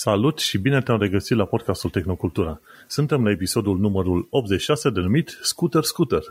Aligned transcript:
Salut 0.00 0.38
și 0.38 0.58
bine 0.58 0.82
te-am 0.82 0.98
regăsit 0.98 1.36
la 1.36 1.44
podcastul 1.44 1.90
Tehnocultura. 1.90 2.60
Suntem 2.86 3.24
la 3.24 3.30
episodul 3.30 3.78
numărul 3.78 4.26
86 4.30 4.90
denumit 4.90 5.38
Scooter 5.42 5.82
Scooter. 5.82 6.22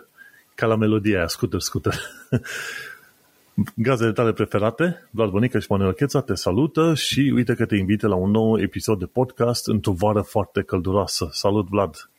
Ca 0.55 0.65
la 0.65 0.75
melodia 0.75 1.17
aia, 1.17 1.27
Scooter 1.27 1.59
Scooter. 1.59 1.93
Gazele 3.75 4.11
tale 4.11 4.33
preferate, 4.33 5.07
Vlad 5.11 5.29
Bănică 5.29 5.59
și 5.59 5.67
Manuel 5.69 5.93
Cheța 5.93 6.21
te 6.21 6.35
salută 6.35 6.93
și 6.93 7.31
uite 7.35 7.53
că 7.53 7.65
te 7.65 7.75
invită 7.75 8.07
la 8.07 8.15
un 8.15 8.31
nou 8.31 8.59
episod 8.59 8.99
de 8.99 9.05
podcast 9.05 9.67
într-o 9.67 9.91
vară 9.91 10.21
foarte 10.21 10.61
călduroasă. 10.61 11.29
Salut, 11.31 11.67
Vlad! 11.67 12.09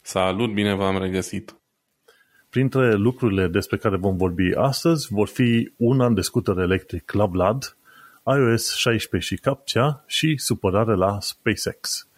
Salut, 0.00 0.52
bine 0.52 0.74
v-am 0.74 0.98
regăsit! 1.02 1.56
Printre 2.50 2.94
lucrurile 2.94 3.46
despre 3.46 3.76
care 3.76 3.96
vom 3.96 4.16
vorbi 4.16 4.54
astăzi 4.54 5.06
vor 5.10 5.28
fi 5.28 5.72
un 5.76 6.00
an 6.00 6.14
de 6.14 6.20
scooter 6.20 6.58
electric 6.58 7.12
la 7.12 7.26
Vlad, 7.26 7.76
iOS 8.36 8.74
16 8.74 9.34
și 9.34 9.40
CAPTCHA 9.40 10.04
și 10.06 10.36
supărare 10.36 10.94
la 10.94 11.20
SpaceX. 11.20 12.08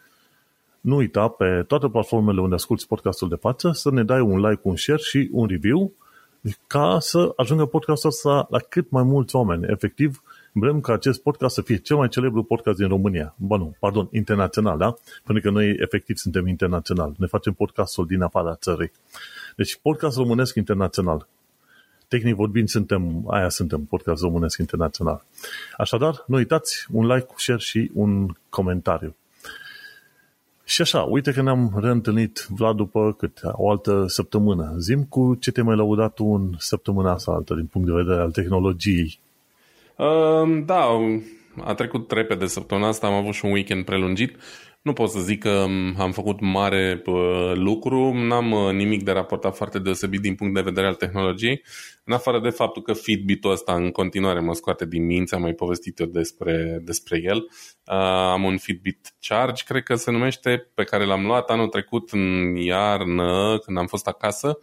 Nu 0.80 0.96
uita 0.96 1.28
pe 1.28 1.64
toate 1.66 1.88
platformele 1.88 2.40
unde 2.40 2.54
asculti 2.54 2.86
podcastul 2.86 3.28
de 3.28 3.34
față 3.34 3.70
să 3.72 3.90
ne 3.90 4.04
dai 4.04 4.20
un 4.20 4.40
like, 4.40 4.60
un 4.62 4.76
share 4.76 5.00
și 5.02 5.28
un 5.32 5.46
review 5.46 5.92
ca 6.66 6.98
să 7.00 7.32
ajungă 7.36 7.66
podcastul 7.66 8.08
ăsta 8.08 8.46
la 8.50 8.58
cât 8.58 8.90
mai 8.90 9.02
mulți 9.02 9.36
oameni. 9.36 9.66
Efectiv, 9.68 10.22
vrem 10.52 10.80
ca 10.80 10.92
acest 10.92 11.22
podcast 11.22 11.54
să 11.54 11.62
fie 11.62 11.76
cel 11.76 11.96
mai 11.96 12.08
celebru 12.08 12.42
podcast 12.42 12.78
din 12.78 12.88
România. 12.88 13.34
Bă, 13.36 13.56
nu, 13.56 13.74
pardon, 13.78 14.08
internațional, 14.12 14.78
da? 14.78 14.94
Pentru 15.24 15.42
că 15.44 15.50
noi 15.50 15.76
efectiv 15.78 16.16
suntem 16.16 16.46
internațional. 16.46 17.14
Ne 17.18 17.26
facem 17.26 17.52
podcastul 17.52 18.06
din 18.06 18.22
afara 18.22 18.54
țării. 18.54 18.92
Deci 19.56 19.78
podcast 19.82 20.16
românesc 20.16 20.54
internațional. 20.54 21.26
Tehnic 22.10 22.34
vorbind, 22.34 22.68
suntem, 22.68 23.24
aia 23.28 23.48
suntem, 23.48 23.80
podcast 23.80 24.22
românesc 24.22 24.58
internațional. 24.58 25.24
Așadar, 25.76 26.24
nu 26.26 26.36
uitați 26.36 26.86
un 26.92 27.06
like, 27.06 27.26
share 27.36 27.58
și 27.58 27.90
un 27.94 28.36
comentariu. 28.48 29.14
Și 30.64 30.82
așa, 30.82 31.02
uite 31.02 31.32
că 31.32 31.42
ne-am 31.42 31.72
reîntâlnit, 31.82 32.46
Vlad, 32.48 32.76
după 32.76 33.14
cât, 33.18 33.40
o 33.52 33.70
altă 33.70 34.04
săptămână. 34.06 34.74
Zim 34.78 35.04
cu 35.04 35.34
ce 35.40 35.50
te 35.50 35.62
mai 35.62 35.76
laudat 35.76 36.14
tu 36.14 36.24
în 36.24 36.54
săptămâna 36.58 37.12
asta 37.12 37.32
altă, 37.32 37.54
din 37.54 37.66
punct 37.66 37.88
de 37.88 37.94
vedere 37.94 38.20
al 38.20 38.30
tehnologiei. 38.30 39.18
Uh, 39.96 40.62
da, 40.64 40.86
a 41.64 41.74
trecut 41.74 42.10
repede 42.10 42.46
săptămâna 42.46 42.88
asta, 42.88 43.06
am 43.06 43.14
avut 43.14 43.34
și 43.34 43.44
un 43.44 43.52
weekend 43.52 43.84
prelungit. 43.84 44.36
Nu 44.82 44.92
pot 44.92 45.10
să 45.10 45.20
zic 45.20 45.40
că 45.40 45.66
am 45.98 46.12
făcut 46.12 46.40
mare 46.40 47.02
lucru, 47.54 48.12
n-am 48.12 48.76
nimic 48.76 49.02
de 49.02 49.10
raportat 49.10 49.56
foarte 49.56 49.78
deosebit 49.78 50.20
din 50.20 50.34
punct 50.34 50.54
de 50.54 50.60
vedere 50.60 50.86
al 50.86 50.94
tehnologiei, 50.94 51.62
în 52.04 52.12
afară 52.12 52.40
de 52.40 52.48
faptul 52.48 52.82
că 52.82 52.92
Fitbit-ul 52.92 53.50
ăsta 53.50 53.74
în 53.74 53.90
continuare 53.90 54.40
mă 54.40 54.54
scoate 54.54 54.86
din 54.86 55.06
minți, 55.06 55.34
am 55.34 55.40
mai 55.40 55.52
povestit 55.52 55.98
eu 55.98 56.06
despre, 56.06 56.80
despre 56.82 57.20
el. 57.22 57.48
am 58.32 58.44
un 58.44 58.58
Fitbit 58.58 59.14
Charge, 59.20 59.62
cred 59.66 59.82
că 59.82 59.94
se 59.94 60.10
numește, 60.10 60.70
pe 60.74 60.84
care 60.84 61.04
l-am 61.04 61.26
luat 61.26 61.48
anul 61.48 61.68
trecut 61.68 62.10
în 62.10 62.56
iarnă, 62.56 63.58
când 63.64 63.78
am 63.78 63.86
fost 63.86 64.06
acasă 64.06 64.58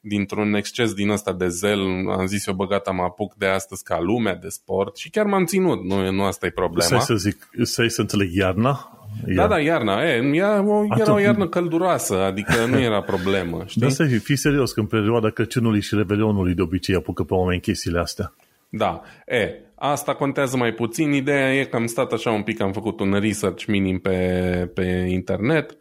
dintr-un 0.00 0.54
exces 0.54 0.92
din 0.92 1.08
ăsta 1.08 1.32
de 1.32 1.48
zel, 1.48 1.80
am 2.10 2.26
zis 2.26 2.46
eu, 2.46 2.54
băgata 2.54 2.90
mă 2.90 3.02
apuc 3.02 3.34
de 3.34 3.46
astăzi 3.46 3.82
ca 3.82 4.00
lumea 4.00 4.34
de 4.34 4.48
sport 4.48 4.96
și 4.96 5.10
chiar 5.10 5.26
m-am 5.26 5.44
ținut, 5.44 5.82
nu, 5.82 6.10
nu 6.10 6.22
asta 6.22 6.46
e 6.46 6.50
problema. 6.50 7.00
Să, 7.00 7.04
să 7.06 7.14
zic, 7.14 7.48
să, 7.62 7.86
să 7.88 8.00
înțeleg 8.00 8.34
iarna? 8.34 8.98
Da, 9.26 9.46
da, 9.46 9.58
iarna. 9.58 10.02
E, 10.02 10.30
era, 10.32 10.62
o, 10.62 10.84
era 10.98 11.12
o 11.12 11.18
iarnă 11.18 11.48
călduroasă, 11.48 12.22
adică 12.22 12.64
nu 12.64 12.80
era 12.80 13.02
problemă. 13.02 13.62
Știi? 13.66 13.80
Dar 13.80 13.90
să 13.90 14.04
fii 14.04 14.36
serios, 14.36 14.72
că 14.72 14.80
în 14.80 14.86
perioada 14.86 15.30
Crăciunului 15.30 15.80
și 15.80 15.94
Revelionului 15.94 16.54
de 16.54 16.62
obicei 16.62 16.94
apucă 16.94 17.22
pe 17.22 17.34
oameni 17.34 17.60
chestiile 17.60 17.98
astea. 17.98 18.34
Da. 18.68 19.02
E, 19.26 19.50
asta 19.74 20.14
contează 20.14 20.56
mai 20.56 20.72
puțin. 20.72 21.12
Ideea 21.12 21.54
e 21.54 21.64
că 21.64 21.76
am 21.76 21.86
stat 21.86 22.12
așa 22.12 22.30
un 22.30 22.42
pic, 22.42 22.60
am 22.60 22.72
făcut 22.72 23.00
un 23.00 23.12
research 23.20 23.64
minim 23.64 23.98
pe, 23.98 24.70
pe 24.74 25.06
internet 25.08 25.76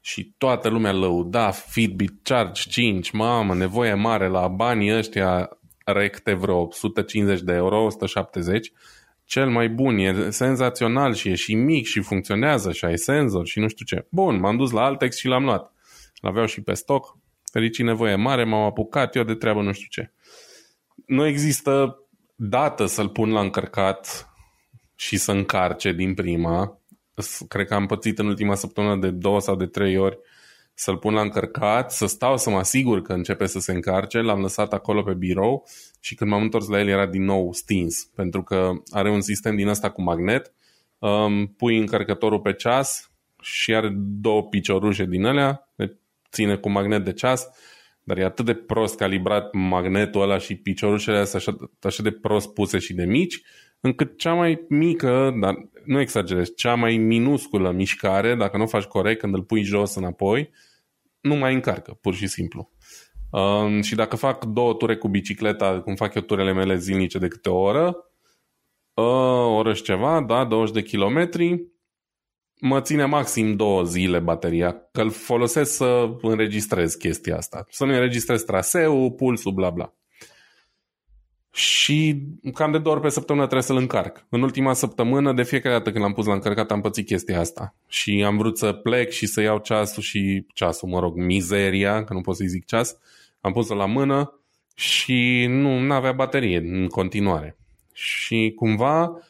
și 0.00 0.34
toată 0.38 0.68
lumea 0.68 0.92
lăuda 0.92 1.50
Fitbit 1.50 2.12
Charge 2.22 2.62
5, 2.68 3.10
mamă, 3.10 3.54
nevoie 3.54 3.94
mare 3.94 4.28
la 4.28 4.48
banii 4.48 4.96
ăștia 4.96 5.48
recte 5.84 6.34
vreo 6.34 6.58
150 6.58 7.40
de 7.40 7.52
euro, 7.52 7.84
170 7.84 8.72
cel 9.26 9.50
mai 9.50 9.68
bun, 9.68 9.98
e 9.98 10.30
senzațional 10.30 11.14
și 11.14 11.28
e 11.28 11.34
și 11.34 11.54
mic 11.54 11.86
și 11.86 12.00
funcționează 12.00 12.72
și 12.72 12.84
ai 12.84 12.98
senzor 12.98 13.46
și 13.46 13.58
nu 13.58 13.68
știu 13.68 13.84
ce. 13.84 14.06
Bun, 14.10 14.40
m-am 14.40 14.56
dus 14.56 14.70
la 14.70 14.84
Altex 14.84 15.16
și 15.16 15.26
l-am 15.26 15.44
luat. 15.44 15.72
L-aveau 16.20 16.46
și 16.46 16.60
pe 16.60 16.74
stoc, 16.74 17.18
fericit 17.52 17.84
nevoie 17.84 18.14
mare, 18.14 18.44
m-am 18.44 18.62
apucat 18.62 19.16
eu 19.16 19.22
de 19.22 19.34
treabă 19.34 19.62
nu 19.62 19.72
știu 19.72 19.86
ce. 19.90 20.12
Nu 21.06 21.26
există 21.26 22.00
dată 22.34 22.86
să-l 22.86 23.08
pun 23.08 23.30
la 23.30 23.40
încărcat 23.40 24.30
și 24.94 25.16
să 25.16 25.32
încarce 25.32 25.92
din 25.92 26.14
prima. 26.14 26.80
Cred 27.48 27.66
că 27.66 27.74
am 27.74 27.86
pățit 27.86 28.18
în 28.18 28.26
ultima 28.26 28.54
săptămână 28.54 28.96
de 28.96 29.10
două 29.10 29.40
sau 29.40 29.56
de 29.56 29.66
trei 29.66 29.96
ori 29.96 30.18
să-l 30.78 30.96
pun 30.96 31.14
la 31.14 31.20
încărcat, 31.20 31.92
să 31.92 32.06
stau 32.06 32.36
să 32.36 32.50
mă 32.50 32.56
asigur 32.56 33.02
că 33.02 33.12
începe 33.12 33.46
să 33.46 33.58
se 33.58 33.72
încarce, 33.72 34.20
l-am 34.20 34.40
lăsat 34.40 34.72
acolo 34.72 35.02
pe 35.02 35.14
birou 35.14 35.66
și 36.00 36.14
când 36.14 36.30
m-am 36.30 36.42
întors 36.42 36.68
la 36.68 36.80
el 36.80 36.88
era 36.88 37.06
din 37.06 37.24
nou 37.24 37.52
stins, 37.52 38.04
pentru 38.14 38.42
că 38.42 38.70
are 38.90 39.10
un 39.10 39.20
sistem 39.20 39.56
din 39.56 39.68
ăsta 39.68 39.90
cu 39.90 40.02
magnet, 40.02 40.52
um, 40.98 41.46
pui 41.46 41.78
încărcătorul 41.78 42.40
pe 42.40 42.52
ceas 42.52 43.10
și 43.40 43.74
are 43.74 43.92
două 43.96 44.42
piciorușe 44.42 45.04
din 45.04 45.24
alea, 45.24 45.72
ține 46.30 46.56
cu 46.56 46.70
magnet 46.70 47.04
de 47.04 47.12
ceas, 47.12 47.46
dar 48.02 48.18
e 48.18 48.24
atât 48.24 48.44
de 48.44 48.54
prost 48.54 48.96
calibrat 48.96 49.52
magnetul 49.52 50.22
ăla 50.22 50.38
și 50.38 50.54
piciorușele 50.54 51.18
astea 51.18 51.38
așa, 51.38 51.56
așa 51.82 52.02
de 52.02 52.10
prost 52.10 52.52
puse 52.52 52.78
și 52.78 52.94
de 52.94 53.04
mici, 53.04 53.42
încât 53.80 54.18
cea 54.18 54.32
mai 54.32 54.64
mică, 54.68 55.36
dar 55.40 55.54
nu 55.84 56.00
exagerez, 56.00 56.52
cea 56.56 56.74
mai 56.74 56.96
minusculă 56.96 57.70
mișcare, 57.70 58.34
dacă 58.34 58.56
nu 58.56 58.62
o 58.62 58.66
faci 58.66 58.84
corect, 58.84 59.20
când 59.20 59.34
îl 59.34 59.42
pui 59.42 59.62
jos 59.62 59.94
înapoi, 59.94 60.50
nu 61.26 61.34
mai 61.34 61.54
încarcă, 61.54 61.98
pur 62.00 62.14
și 62.14 62.26
simplu. 62.26 62.70
Um, 63.30 63.82
și 63.82 63.94
dacă 63.94 64.16
fac 64.16 64.44
două 64.44 64.74
ture 64.74 64.96
cu 64.96 65.08
bicicleta, 65.08 65.80
cum 65.80 65.94
fac 65.94 66.14
eu 66.14 66.22
turele 66.22 66.52
mele 66.52 66.76
zilnice 66.76 67.18
de 67.18 67.28
câte 67.28 67.48
o 67.48 67.58
oră, 67.58 67.96
uh, 68.94 69.04
o 69.04 69.54
oră 69.54 69.74
și 69.74 69.82
ceva, 69.82 70.20
da, 70.20 70.44
20 70.44 70.74
de 70.74 70.82
kilometri, 70.82 71.66
mă 72.60 72.80
ține 72.80 73.04
maxim 73.04 73.56
două 73.56 73.82
zile 73.82 74.18
bateria, 74.18 74.72
că 74.92 75.00
îl 75.00 75.10
folosesc 75.10 75.76
să 75.76 76.16
înregistrez 76.22 76.94
chestia 76.94 77.36
asta. 77.36 77.66
Să 77.70 77.84
nu 77.84 77.92
înregistrez 77.92 78.42
traseul, 78.42 79.10
pulsul, 79.10 79.52
bla 79.52 79.70
bla 79.70 79.94
și 81.56 82.22
cam 82.54 82.72
de 82.72 82.78
două 82.78 82.94
ori 82.94 83.04
pe 83.04 83.10
săptămână 83.10 83.44
trebuie 83.44 83.66
să-l 83.66 83.76
încarc. 83.76 84.26
În 84.28 84.42
ultima 84.42 84.72
săptămână, 84.72 85.32
de 85.32 85.42
fiecare 85.42 85.74
dată 85.74 85.90
când 85.90 86.04
l-am 86.04 86.12
pus 86.12 86.26
la 86.26 86.32
încărcat, 86.32 86.70
am 86.70 86.80
pățit 86.80 87.06
chestia 87.06 87.40
asta. 87.40 87.74
Și 87.88 88.22
am 88.26 88.36
vrut 88.36 88.58
să 88.58 88.72
plec 88.72 89.10
și 89.10 89.26
să 89.26 89.40
iau 89.40 89.58
ceasul 89.58 90.02
și 90.02 90.46
ceasul, 90.54 90.88
mă 90.88 90.98
rog, 90.98 91.16
mizeria, 91.16 92.04
că 92.04 92.12
nu 92.12 92.20
pot 92.20 92.36
să-i 92.36 92.46
zic 92.46 92.64
ceas. 92.64 92.96
Am 93.40 93.52
pus-o 93.52 93.74
la 93.74 93.86
mână 93.86 94.40
și 94.74 95.46
nu 95.48 95.92
avea 95.92 96.12
baterie 96.12 96.58
în 96.58 96.86
continuare. 96.86 97.56
Și 97.92 98.52
cumva 98.56 99.20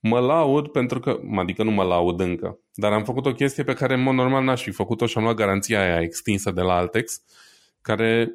mă 0.00 0.18
laud 0.18 0.68
pentru 0.68 1.00
că, 1.00 1.20
adică 1.36 1.62
nu 1.62 1.70
mă 1.70 1.82
laud 1.82 2.20
încă, 2.20 2.58
dar 2.74 2.92
am 2.92 3.04
făcut 3.04 3.26
o 3.26 3.32
chestie 3.32 3.64
pe 3.64 3.74
care 3.74 3.94
în 3.94 4.02
mod 4.02 4.14
normal 4.14 4.44
n-aș 4.44 4.62
fi 4.62 4.70
făcut-o 4.70 5.06
și 5.06 5.18
am 5.18 5.22
luat 5.22 5.36
garanția 5.36 5.80
aia 5.80 6.00
extinsă 6.00 6.50
de 6.50 6.60
la 6.60 6.76
Altex, 6.76 7.22
care 7.82 8.32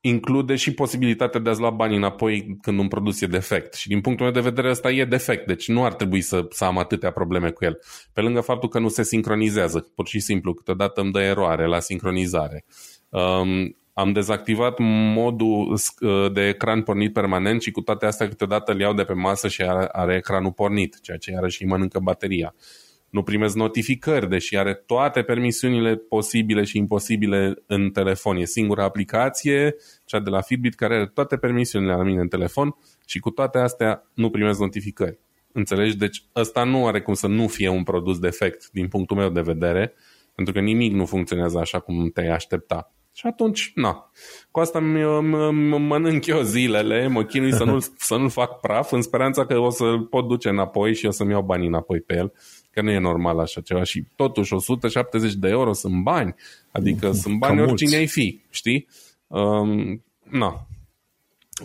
include 0.00 0.56
și 0.56 0.74
posibilitatea 0.74 1.40
de 1.40 1.50
a-ți 1.50 1.60
lua 1.60 1.70
banii 1.70 1.96
înapoi 1.96 2.58
când 2.62 2.78
un 2.78 2.88
produs 2.88 3.20
e 3.20 3.26
defect. 3.26 3.74
Și 3.74 3.88
din 3.88 4.00
punctul 4.00 4.24
meu 4.24 4.34
de 4.34 4.48
vedere 4.48 4.70
ăsta 4.70 4.90
e 4.90 5.04
defect, 5.04 5.46
deci 5.46 5.68
nu 5.68 5.84
ar 5.84 5.94
trebui 5.94 6.20
să, 6.20 6.46
să 6.50 6.64
am 6.64 6.78
atâtea 6.78 7.10
probleme 7.10 7.50
cu 7.50 7.64
el. 7.64 7.78
Pe 8.12 8.20
lângă 8.20 8.40
faptul 8.40 8.68
că 8.68 8.78
nu 8.78 8.88
se 8.88 9.02
sincronizează, 9.02 9.92
pur 9.94 10.06
și 10.06 10.20
simplu, 10.20 10.54
câteodată 10.54 11.00
îmi 11.00 11.12
dă 11.12 11.20
eroare 11.20 11.66
la 11.66 11.80
sincronizare. 11.80 12.64
Um, 13.08 13.76
am 13.92 14.12
dezactivat 14.12 14.74
modul 15.14 15.72
uh, 16.00 16.32
de 16.32 16.48
ecran 16.48 16.82
pornit 16.82 17.12
permanent 17.12 17.62
și 17.62 17.70
cu 17.70 17.80
toate 17.80 18.06
astea 18.06 18.28
câteodată 18.28 18.72
îl 18.72 18.80
iau 18.80 18.94
de 18.94 19.04
pe 19.04 19.12
masă 19.12 19.48
și 19.48 19.62
are, 19.62 19.88
are 19.92 20.16
ecranul 20.16 20.52
pornit, 20.52 21.00
ceea 21.00 21.16
ce 21.16 21.30
iarăși 21.30 21.62
îi 21.62 21.68
mănâncă 21.68 21.98
bateria. 21.98 22.54
Uh, 22.56 22.89
nu 23.10 23.22
primesc 23.22 23.54
notificări, 23.54 24.28
deși 24.28 24.56
are 24.56 24.74
toate 24.74 25.22
permisiunile 25.22 25.96
posibile 25.96 26.64
și 26.64 26.78
imposibile 26.78 27.62
în 27.66 27.90
telefon. 27.90 28.36
E 28.36 28.44
singura 28.44 28.84
aplicație, 28.84 29.74
cea 30.04 30.20
de 30.20 30.30
la 30.30 30.40
Fitbit, 30.40 30.74
care 30.74 30.94
are 30.94 31.06
toate 31.06 31.36
permisiunile 31.36 31.92
la 31.92 32.02
mine 32.02 32.20
în 32.20 32.28
telefon 32.28 32.76
și 33.06 33.18
cu 33.18 33.30
toate 33.30 33.58
astea 33.58 34.10
nu 34.14 34.30
primesc 34.30 34.60
notificări. 34.60 35.18
Înțelegi? 35.52 35.96
Deci 35.96 36.24
ăsta 36.36 36.64
nu 36.64 36.86
are 36.86 37.00
cum 37.00 37.14
să 37.14 37.26
nu 37.26 37.48
fie 37.48 37.68
un 37.68 37.82
produs 37.82 38.18
defect 38.18 38.70
din 38.72 38.88
punctul 38.88 39.16
meu 39.16 39.28
de 39.28 39.40
vedere, 39.40 39.94
pentru 40.34 40.54
că 40.54 40.60
nimic 40.60 40.92
nu 40.92 41.06
funcționează 41.06 41.58
așa 41.58 41.78
cum 41.78 42.10
te-ai 42.10 42.28
aștepta. 42.28 42.94
Și 43.12 43.26
atunci, 43.26 43.72
na. 43.74 44.10
Cu 44.50 44.60
asta 44.60 44.78
mă 44.78 45.78
mănânc 45.78 46.26
eu 46.26 46.40
zilele, 46.40 47.06
mă 47.06 47.24
chinui 47.24 47.52
să 47.52 47.64
nu-l, 47.64 47.80
să 48.08 48.16
nu-l 48.16 48.30
fac 48.30 48.60
praf, 48.60 48.92
în 48.92 49.02
speranța 49.02 49.46
că 49.46 49.58
o 49.58 49.70
să-l 49.70 50.00
pot 50.00 50.28
duce 50.28 50.48
înapoi 50.48 50.94
și 50.94 51.06
o 51.06 51.10
să-mi 51.10 51.30
iau 51.30 51.42
banii 51.42 51.66
înapoi 51.66 52.00
pe 52.00 52.16
el 52.16 52.32
că 52.70 52.82
nu 52.82 52.90
e 52.90 52.98
normal 52.98 53.38
așa 53.38 53.60
ceva 53.60 53.82
și 53.82 54.04
totuși 54.16 54.52
170 54.52 55.34
de 55.34 55.48
euro 55.48 55.72
sunt 55.72 56.02
bani, 56.02 56.34
adică 56.70 57.06
mm, 57.06 57.12
sunt 57.12 57.38
bani 57.38 57.56
Cam 57.56 57.66
oricine 57.66 57.96
mulți. 57.96 57.96
ai 57.96 58.06
fi, 58.06 58.40
știi? 58.50 58.88
Um, 59.26 60.04
na. 60.30 60.66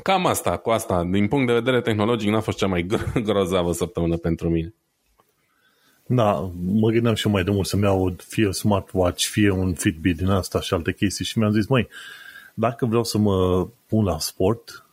Cam 0.04 0.26
asta, 0.26 0.58
cu 0.58 0.70
asta, 0.70 1.04
din 1.04 1.28
punct 1.28 1.48
de 1.48 1.54
vedere 1.54 1.82
tehnologic, 1.82 2.30
n-a 2.30 2.40
fost 2.40 2.58
cea 2.58 2.68
mai 2.68 2.88
grozavă 3.26 3.72
săptămână 3.72 4.18
pentru 4.18 4.50
mine. 4.50 4.74
Da, 6.08 6.52
mă 6.66 6.90
gândeam 6.90 7.16
și 7.16 7.26
eu 7.26 7.32
mai 7.32 7.44
de 7.44 7.52
mult 7.52 7.68
să-mi 7.68 7.84
iau 7.84 8.16
fie 8.28 8.52
smartwatch, 8.52 9.26
fie 9.26 9.50
un 9.50 9.74
Fitbit 9.74 10.18
din 10.18 10.30
asta 10.30 10.62
și 10.62 10.74
alte 10.74 10.94
chestii 10.94 11.26
și 11.26 11.38
mi-am 11.38 11.52
zis, 11.52 11.68
măi, 11.68 11.88
dacă 12.54 12.86
vreau 12.86 13.04
să 13.04 13.18
mă 13.18 13.68
pun 13.88 14.04
la 14.04 14.20
sport, 14.20 14.86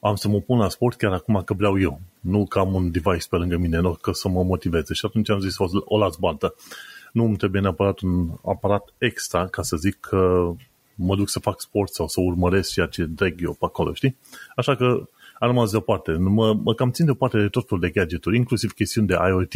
am 0.00 0.14
să 0.14 0.28
mă 0.28 0.40
pun 0.40 0.58
la 0.58 0.68
sport 0.68 0.96
chiar 0.96 1.12
acum 1.12 1.42
că 1.44 1.54
vreau 1.54 1.80
eu. 1.80 2.00
Nu 2.26 2.46
că 2.46 2.58
am 2.58 2.74
un 2.74 2.90
device 2.90 3.26
pe 3.30 3.36
lângă 3.36 3.56
mine, 3.56 3.78
nu 3.78 3.92
că 3.92 4.12
să 4.12 4.28
mă 4.28 4.42
motiveze. 4.42 4.94
Și 4.94 5.06
atunci 5.06 5.30
am 5.30 5.40
zis, 5.40 5.58
o, 5.58 5.66
o 5.84 5.98
las 5.98 6.16
baltă. 6.16 6.54
Nu 7.12 7.24
îmi 7.24 7.36
trebuie 7.36 7.60
neapărat 7.60 8.00
un 8.00 8.28
aparat 8.44 8.94
extra 8.98 9.46
ca 9.46 9.62
să 9.62 9.76
zic 9.76 10.00
că 10.00 10.52
mă 10.94 11.16
duc 11.16 11.28
să 11.28 11.38
fac 11.38 11.60
sport 11.60 11.92
sau 11.92 12.08
să 12.08 12.20
urmăresc 12.20 12.72
ceea 12.72 12.86
ce 12.86 13.04
dreg 13.04 13.42
eu 13.42 13.52
pe 13.52 13.64
acolo, 13.64 13.94
știi? 13.94 14.16
Așa 14.56 14.76
că 14.76 14.84
am 15.38 15.48
rămas 15.48 15.70
deoparte. 15.70 16.12
Mă, 16.12 16.54
mă 16.54 16.74
cam 16.74 16.90
țin 16.90 17.04
deoparte 17.04 17.38
de 17.38 17.48
tot 17.48 17.68
felul 17.68 17.84
de 17.84 17.90
gadgeturi, 17.90 18.36
inclusiv 18.36 18.72
chestiuni 18.72 19.06
de 19.06 19.16
IoT. 19.28 19.52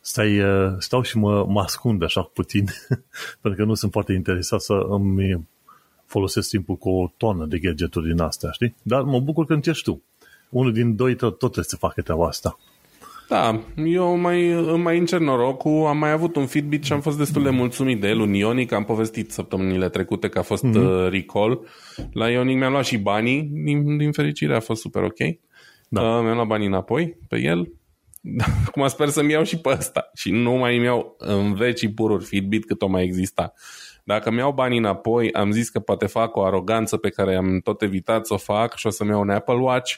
Stai, 0.00 0.40
uh, 0.40 0.74
stau 0.78 1.02
și 1.02 1.18
mă, 1.18 1.44
mă 1.44 1.60
ascund 1.60 2.02
așa 2.02 2.22
puțin, 2.22 2.64
pentru 3.40 3.60
că 3.60 3.66
nu 3.66 3.74
sunt 3.74 3.92
foarte 3.92 4.12
interesat 4.12 4.60
să 4.60 4.74
îmi 4.74 5.46
folosesc 6.06 6.48
timpul 6.48 6.76
cu 6.76 6.90
o 6.90 7.12
tonă 7.16 7.46
de 7.46 7.58
gadgeturi 7.58 8.06
din 8.06 8.20
astea, 8.20 8.50
știi? 8.50 8.74
Dar 8.82 9.02
mă 9.02 9.20
bucur 9.20 9.46
că 9.46 9.52
încerci 9.52 9.82
tu. 9.82 10.02
Unul 10.50 10.72
din 10.72 10.96
doi 10.96 11.14
tot, 11.14 11.30
tot 11.30 11.38
trebuie 11.38 11.64
să 11.64 11.76
facă 11.76 12.02
treaba 12.02 12.26
asta. 12.26 12.58
Da, 13.28 13.60
eu 13.84 14.16
mai, 14.16 14.66
mai 14.76 14.98
încerc 14.98 15.22
norocul, 15.22 15.86
am 15.86 15.98
mai 15.98 16.10
avut 16.10 16.36
un 16.36 16.46
Fitbit 16.46 16.84
și 16.84 16.92
am 16.92 17.00
fost 17.00 17.18
destul 17.18 17.42
de 17.42 17.50
mulțumit 17.50 18.00
de 18.00 18.08
el, 18.08 18.20
un 18.20 18.32
Ionic, 18.32 18.72
am 18.72 18.84
povestit 18.84 19.30
săptămânile 19.30 19.88
trecute 19.88 20.28
că 20.28 20.38
a 20.38 20.42
fost 20.42 20.64
mm-hmm. 20.66 21.08
recall. 21.10 21.66
La 22.12 22.30
Ionic 22.30 22.56
mi-am 22.56 22.72
luat 22.72 22.84
și 22.84 22.98
banii, 22.98 23.42
din, 23.42 23.96
din 23.96 24.12
fericire 24.12 24.56
a 24.56 24.60
fost 24.60 24.80
super 24.80 25.02
ok. 25.02 25.18
Da. 25.88 26.00
Uh, 26.00 26.22
mi-am 26.22 26.34
luat 26.34 26.46
banii 26.46 26.66
înapoi 26.66 27.16
pe 27.28 27.40
el. 27.40 27.72
Acum 28.66 28.88
sper 28.88 29.08
să-mi 29.08 29.32
iau 29.32 29.42
și 29.42 29.58
pe 29.58 29.68
ăsta 29.68 30.10
și 30.14 30.30
nu 30.30 30.52
mai 30.52 30.76
îmi 30.76 30.84
iau 30.84 31.16
în 31.18 31.54
vecii 31.54 31.92
pururi 31.92 32.24
Fitbit 32.24 32.66
cât 32.66 32.82
o 32.82 32.86
mai 32.86 33.04
exista. 33.04 33.52
Dacă 34.04 34.30
mi 34.30 34.38
iau 34.38 34.52
banii 34.52 34.78
înapoi, 34.78 35.32
am 35.32 35.50
zis 35.50 35.68
că 35.68 35.80
poate 35.80 36.06
fac 36.06 36.36
o 36.36 36.44
aroganță 36.44 36.96
pe 36.96 37.08
care 37.08 37.36
am 37.36 37.60
tot 37.60 37.82
evitat 37.82 38.26
să 38.26 38.34
o 38.34 38.36
fac 38.36 38.76
și 38.76 38.86
o 38.86 38.90
să-mi 38.90 39.10
iau 39.10 39.20
un 39.20 39.30
Apple 39.30 39.54
Watch, 39.54 39.94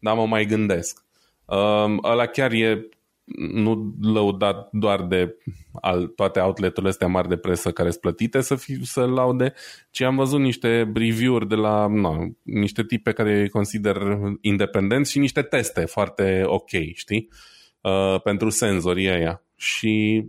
dar 0.00 0.14
mă 0.14 0.26
mai 0.26 0.46
gândesc. 0.46 1.04
Um, 1.44 2.00
ăla 2.04 2.26
chiar 2.26 2.52
e 2.52 2.88
nu 3.38 3.94
lăudat 4.00 4.68
doar 4.72 5.02
de 5.02 5.36
al, 5.80 6.06
toate 6.06 6.40
outleturile 6.40 6.90
astea 6.90 7.06
mari 7.06 7.28
de 7.28 7.36
presă 7.36 7.70
care 7.70 7.88
sunt 7.88 8.00
plătite 8.00 8.40
să, 8.40 8.54
fi, 8.54 8.84
să 8.84 9.04
laude, 9.04 9.52
ci 9.90 10.00
am 10.00 10.16
văzut 10.16 10.40
niște 10.40 10.92
review-uri 10.94 11.48
de 11.48 11.54
la 11.54 11.86
na, 11.86 12.30
niște 12.42 12.84
tipe 12.84 13.12
care 13.12 13.40
îi 13.40 13.48
consider 13.48 13.96
independenți 14.40 15.10
și 15.10 15.18
niște 15.18 15.42
teste 15.42 15.84
foarte 15.84 16.42
ok, 16.44 16.70
știi? 16.94 17.28
Uh, 17.80 18.20
pentru 18.22 18.48
senzorii 18.48 19.10
ăia. 19.10 19.42
Și 19.56 20.24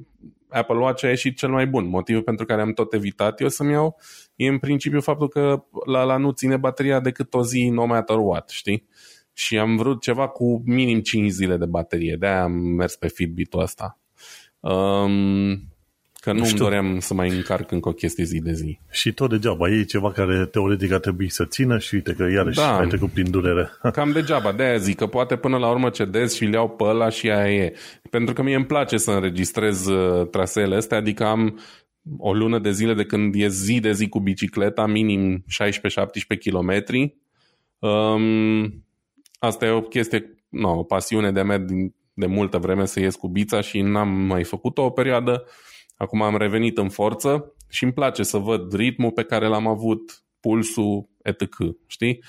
Apple 0.50 0.78
Watch 0.78 1.04
a 1.04 1.08
ieșit 1.08 1.38
cel 1.38 1.50
mai 1.50 1.68
bun. 1.68 1.88
Motivul 1.88 2.24
pentru 2.24 2.46
care 2.46 2.62
am 2.62 2.74
tot 2.74 2.94
evitat 2.94 3.42
eu 3.42 3.50
să-mi 3.50 3.72
iau 3.72 3.98
e 4.36 4.48
în 4.48 4.58
principiu 4.58 5.02
faptul 5.02 5.28
că 5.28 5.64
la, 5.86 6.04
la 6.04 6.18
nu 6.18 6.32
ține 6.32 6.58
bateria 6.58 7.00
decât 7.00 7.34
o 7.34 7.44
zi 7.44 7.70
no 7.70 7.86
matter 7.86 8.18
what, 8.18 8.50
știi? 8.50 8.88
Și 9.34 9.58
am 9.58 9.76
vrut 9.76 10.02
ceva 10.02 10.28
cu 10.28 10.62
minim 10.66 11.00
5 11.00 11.32
zile 11.32 11.58
de 11.58 11.66
baterie. 11.66 12.16
De-aia 12.20 12.44
am 12.44 12.52
mers 12.52 12.96
pe 12.96 13.08
Fitbit-ul 13.08 13.62
ăsta. 13.62 14.00
Um, 14.60 15.72
Că 16.22 16.32
nu 16.32 16.44
îmi 16.44 16.54
doream 16.54 17.00
să 17.00 17.14
mai 17.14 17.30
încarc 17.30 17.72
încă 17.72 17.90
o 17.90 17.92
chestie 17.92 18.24
zi 18.24 18.40
de 18.40 18.54
zi. 18.54 18.80
Și 18.92 19.14
tot 19.14 19.30
degeaba, 19.30 19.70
e 19.70 19.84
ceva 19.84 20.12
care 20.12 20.46
teoretic 20.46 20.92
ar 20.92 21.00
trebui 21.00 21.30
să 21.30 21.46
țină 21.46 21.78
și 21.78 21.96
uite 21.96 22.14
că 22.14 22.24
iarăși 22.24 22.58
da. 22.58 22.78
ai 22.78 22.88
trecut 22.88 23.10
prin 23.12 23.32
durere. 23.32 23.70
Cam 23.94 24.12
degeaba, 24.12 24.52
de-aia 24.52 24.78
zic 24.78 24.98
că 24.98 25.08
poate 25.08 25.36
până 25.36 25.58
la 25.58 25.70
urmă 25.70 25.90
cedez 25.90 26.34
și 26.34 26.44
le 26.44 26.56
iau 26.56 26.70
pe 26.70 26.84
ăla 26.84 27.10
și 27.10 27.30
aia 27.30 27.64
e. 27.64 27.74
Pentru 28.10 28.34
că 28.34 28.42
mie 28.42 28.56
îmi 28.56 28.66
place 28.66 28.98
să 28.98 29.12
înregistrez 29.12 29.86
uh, 29.86 30.28
traseele 30.30 30.76
astea, 30.76 30.98
adică 30.98 31.26
am 31.26 31.60
o 32.18 32.34
lună 32.34 32.60
de 32.60 32.72
zile 32.72 32.94
de 32.94 33.06
când 33.06 33.36
e 33.36 33.48
zi 33.48 33.80
de 33.80 33.92
zi 33.92 34.10
cu 34.10 34.20
bicicleta, 34.20 34.86
minim 34.86 35.38
16-17 35.38 35.44
km. 36.44 36.86
Um, 37.80 38.84
asta 39.42 39.66
e 39.66 39.70
o 39.70 39.82
chestie, 39.82 40.36
no, 40.50 40.78
o 40.78 40.84
pasiune 40.84 41.32
de-a 41.32 41.44
mea 41.44 41.58
din, 41.58 41.96
de 42.14 42.26
multă 42.26 42.58
vreme 42.58 42.86
să 42.86 43.00
ies 43.00 43.16
cu 43.16 43.28
bița 43.28 43.62
și 43.62 43.82
n-am 43.82 44.10
mai 44.10 44.44
făcut-o 44.44 44.84
o 44.84 44.90
perioadă. 44.90 45.46
Acum 45.96 46.22
am 46.22 46.38
revenit 46.38 46.78
în 46.78 46.90
forță 46.90 47.54
și 47.70 47.84
îmi 47.84 47.94
place 47.94 48.24
să 48.24 48.38
văd 48.38 48.74
ritmul 48.74 49.12
pe 49.12 49.24
care 49.24 49.48
l-am 49.48 49.68
avut, 49.68 50.24
pulsul, 50.40 51.10
etc. 51.22 51.56
Știi? 51.88 52.24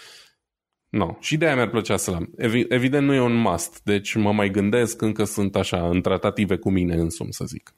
No. 0.88 1.17
Și 1.20 1.37
de 1.37 1.44
aia 1.44 1.55
mi-ar 1.55 1.70
plăcea 1.70 1.97
să 1.97 2.11
l-am. 2.11 2.31
Evident 2.69 3.06
nu 3.06 3.15
e 3.15 3.20
un 3.20 3.35
must, 3.35 3.81
deci 3.85 4.15
mă 4.15 4.32
mai 4.32 4.50
gândesc, 4.50 5.03
încă 5.03 5.25
sunt 5.25 5.56
așa, 5.56 5.88
în 5.88 6.00
tratative 6.00 6.56
cu 6.56 6.70
mine 6.70 6.94
însumi, 6.94 7.32
să 7.32 7.44
zic. 7.44 7.75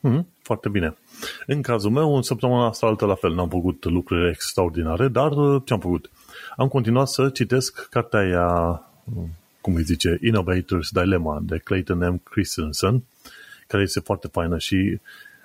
Mm, 0.00 0.28
foarte 0.42 0.68
bine. 0.68 0.96
În 1.46 1.62
cazul 1.62 1.90
meu, 1.90 2.16
în 2.16 2.22
săptămâna 2.22 2.66
asta 2.66 2.86
altă 2.86 3.06
la 3.06 3.14
fel, 3.14 3.34
n-am 3.34 3.48
făcut 3.48 3.84
lucruri 3.84 4.28
extraordinare, 4.28 5.08
dar 5.08 5.32
uh, 5.32 5.62
ce 5.64 5.72
am 5.72 5.80
făcut? 5.80 6.10
Am 6.56 6.68
continuat 6.68 7.08
să 7.08 7.28
citesc 7.28 7.88
cartea 7.88 8.20
aia, 8.20 8.82
cum 9.60 9.74
îi 9.74 9.82
zice, 9.82 10.18
Innovators 10.22 10.90
Dilemma 10.90 11.40
de 11.42 11.58
Clayton 11.58 11.98
M. 11.98 12.22
Christensen, 12.30 13.02
care 13.66 13.82
este 13.82 14.00
foarte 14.00 14.28
faină 14.32 14.58
și 14.58 15.00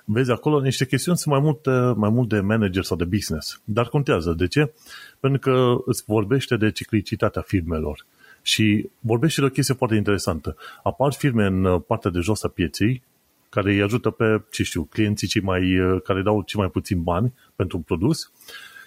vezi 0.06 0.32
acolo 0.32 0.62
niște 0.62 0.86
chestiuni 0.86 1.18
sunt 1.18 1.34
mai 1.34 1.44
mult, 1.44 1.96
mai 1.96 2.10
mult 2.10 2.30
de 2.30 2.40
manager 2.40 2.84
sau 2.84 2.98
de 2.98 3.04
business. 3.04 3.62
Dar 3.64 3.88
contează. 3.88 4.34
De 4.34 4.48
ce? 4.48 4.74
Pentru 5.20 5.40
că 5.40 5.76
îți 5.86 6.04
vorbește 6.06 6.58
de 6.58 6.72
ciclicitatea 6.72 7.42
firmelor. 7.42 8.06
Și 8.42 8.90
vorbește 9.00 9.42
de 9.42 9.48
o 9.48 9.50
chestie 9.50 9.74
foarte 9.74 9.96
interesantă. 9.96 10.56
Apar 10.84 11.14
firme 11.14 11.46
în 11.46 11.80
partea 11.80 12.12
de 12.12 12.20
jos 12.20 12.44
a 12.44 12.48
pieței 12.48 13.04
care 13.50 13.72
îi 13.72 13.82
ajută 13.82 14.10
pe, 14.10 14.42
ce 14.52 14.64
știu, 14.64 14.84
clienții 14.84 15.28
cei 15.28 15.42
mai, 15.42 15.80
care 16.04 16.22
dau 16.22 16.42
cei 16.42 16.60
mai 16.60 16.70
puțin 16.70 17.04
bani 17.04 17.34
pentru 17.56 17.78
un 17.78 17.84
produs 17.84 18.32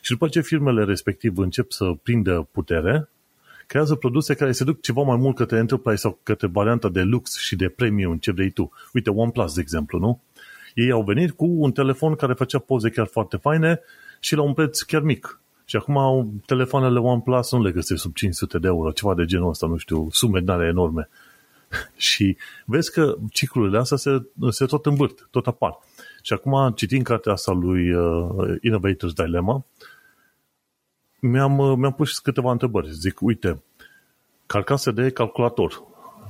și 0.04 0.10
după 0.10 0.28
ce 0.28 0.40
firmele 0.40 0.84
respectiv 0.84 1.38
încep 1.38 1.70
să 1.70 1.92
prindă 2.02 2.48
putere, 2.50 3.08
creează 3.66 3.94
produse 3.94 4.34
care 4.34 4.52
se 4.52 4.64
duc 4.64 4.80
ceva 4.80 5.02
mai 5.02 5.16
mult 5.16 5.36
către 5.36 5.56
enterprise 5.56 5.96
sau 5.96 6.18
către 6.22 6.46
varianta 6.46 6.88
de 6.88 7.02
lux 7.02 7.38
și 7.38 7.56
de 7.56 7.68
premium, 7.68 8.16
ce 8.16 8.32
vrei 8.32 8.50
tu. 8.50 8.72
Uite, 8.92 9.10
OnePlus, 9.10 9.54
de 9.54 9.60
exemplu, 9.60 9.98
nu? 9.98 10.20
Ei 10.74 10.90
au 10.90 11.02
venit 11.02 11.30
cu 11.30 11.44
un 11.44 11.72
telefon 11.72 12.14
care 12.14 12.32
făcea 12.32 12.58
poze 12.58 12.90
chiar 12.90 13.06
foarte 13.06 13.36
faine 13.36 13.80
și 14.20 14.34
la 14.34 14.42
un 14.42 14.52
preț 14.52 14.80
chiar 14.80 15.02
mic. 15.02 15.40
Și 15.64 15.76
acum 15.76 16.42
telefoanele 16.46 16.98
OnePlus 16.98 17.52
nu 17.52 17.62
le 17.62 17.70
găsești 17.70 18.02
sub 18.02 18.14
500 18.14 18.58
de 18.58 18.66
euro, 18.66 18.90
ceva 18.90 19.14
de 19.14 19.24
genul 19.24 19.48
ăsta, 19.48 19.66
nu 19.66 19.76
știu, 19.76 20.08
sume 20.10 20.40
dinare 20.40 20.66
enorme. 20.66 21.08
și 21.96 22.36
vezi 22.64 22.92
că 22.92 23.14
ciclurile 23.30 23.78
astea 23.78 23.96
se, 23.96 24.22
se 24.50 24.66
tot 24.66 24.86
învârt, 24.86 25.28
tot 25.30 25.46
apar. 25.46 25.78
Și 26.22 26.32
acum, 26.32 26.72
citind 26.74 27.04
cartea 27.04 27.32
asta 27.32 27.52
lui 27.52 27.92
uh, 27.92 28.56
Innovators 28.60 29.12
Dilemma, 29.12 29.64
mi-am, 31.28 31.58
uh, 31.58 31.76
mi-am 31.76 31.92
pus 31.92 32.18
câteva 32.18 32.50
întrebări. 32.50 32.92
Zic, 32.92 33.20
uite, 33.20 33.62
carcase 34.46 34.90
de 34.90 35.10
calculator 35.10 35.82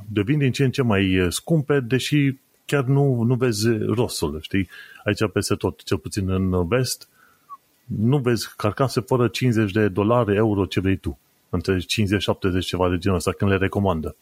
devin 0.09 0.39
din 0.39 0.53
ce 0.53 0.65
în 0.65 0.71
ce 0.71 0.83
mai 0.83 1.19
uh, 1.19 1.27
scumpe, 1.31 1.81
deși 1.81 2.35
chiar 2.65 2.85
nu, 2.85 3.23
nu 3.23 3.35
vezi 3.35 3.69
rostul, 3.87 4.39
știi? 4.41 4.69
Aici 5.05 5.31
peste 5.33 5.55
tot, 5.55 5.83
cel 5.83 5.99
puțin 5.99 6.31
în 6.31 6.69
vest, 6.69 7.09
nu 7.85 8.19
vezi 8.19 8.49
carcase 8.57 9.01
fără 9.01 9.29
50 9.29 9.73
de 9.73 9.89
dolari, 9.89 10.37
euro, 10.37 10.67
ce 10.67 10.81
vrei 10.81 10.97
tu. 10.97 11.19
Între 11.51 11.79
50-70 11.79 11.83
ceva 12.61 12.89
de 12.89 12.99
genul 12.99 13.17
ăsta, 13.17 13.33
când 13.33 13.51
le 13.51 13.57
recomandă. 13.57 14.17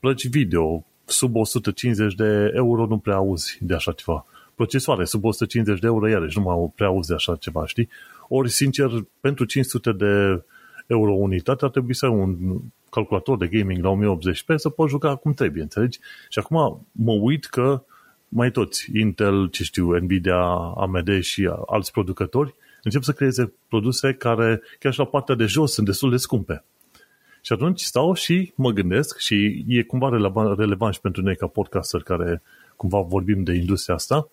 Plăci 0.00 0.28
video, 0.28 0.84
sub 1.04 1.36
150 1.36 2.14
de 2.14 2.50
euro 2.54 2.86
nu 2.86 2.98
prea 2.98 3.14
auzi 3.14 3.58
de 3.60 3.74
așa 3.74 3.92
ceva. 3.92 4.26
Procesoare, 4.54 5.04
sub 5.04 5.24
150 5.24 5.80
de 5.80 5.86
euro, 5.86 6.08
iarăși 6.08 6.38
nu 6.38 6.44
mai 6.44 6.72
prea 6.74 6.86
auzi 6.86 7.08
de 7.08 7.14
așa 7.14 7.36
ceva, 7.36 7.66
știi? 7.66 7.88
Ori, 8.28 8.50
sincer, 8.50 8.90
pentru 9.20 9.44
500 9.44 9.92
de 9.92 10.42
euro 10.86 11.12
unitate 11.12 11.64
ar 11.64 11.70
trebui 11.70 11.94
să 11.94 12.06
ai 12.06 12.12
un 12.12 12.36
calculator 12.90 13.36
de 13.36 13.46
gaming 13.46 13.84
la 13.84 14.16
1080p 14.16 14.54
să 14.56 14.68
poți 14.68 14.90
juca 14.90 15.16
cum 15.16 15.32
trebuie, 15.32 15.62
înțelegi? 15.62 15.98
Și 16.28 16.38
acum 16.38 16.86
mă 16.92 17.12
uit 17.12 17.44
că 17.44 17.84
mai 18.28 18.50
toți, 18.50 18.90
Intel, 18.94 19.48
ce 19.48 19.62
știu, 19.62 19.96
Nvidia, 19.96 20.42
AMD 20.76 21.20
și 21.20 21.50
alți 21.66 21.92
producători 21.92 22.54
încep 22.82 23.02
să 23.02 23.12
creeze 23.12 23.52
produse 23.68 24.12
care 24.12 24.62
chiar 24.78 24.92
și 24.92 24.98
la 24.98 25.04
partea 25.04 25.34
de 25.34 25.44
jos 25.44 25.72
sunt 25.72 25.86
destul 25.86 26.10
de 26.10 26.16
scumpe. 26.16 26.64
Și 27.42 27.52
atunci 27.52 27.80
stau 27.80 28.14
și 28.14 28.52
mă 28.54 28.70
gândesc 28.70 29.18
și 29.18 29.64
e 29.68 29.82
cumva 29.82 30.08
relevant, 30.08 30.58
relevant 30.58 30.94
și 30.94 31.00
pentru 31.00 31.22
noi 31.22 31.36
ca 31.36 31.46
podcaster 31.46 32.02
care 32.02 32.42
cumva 32.76 33.00
vorbim 33.00 33.42
de 33.42 33.52
industria 33.52 33.94
asta, 33.94 34.28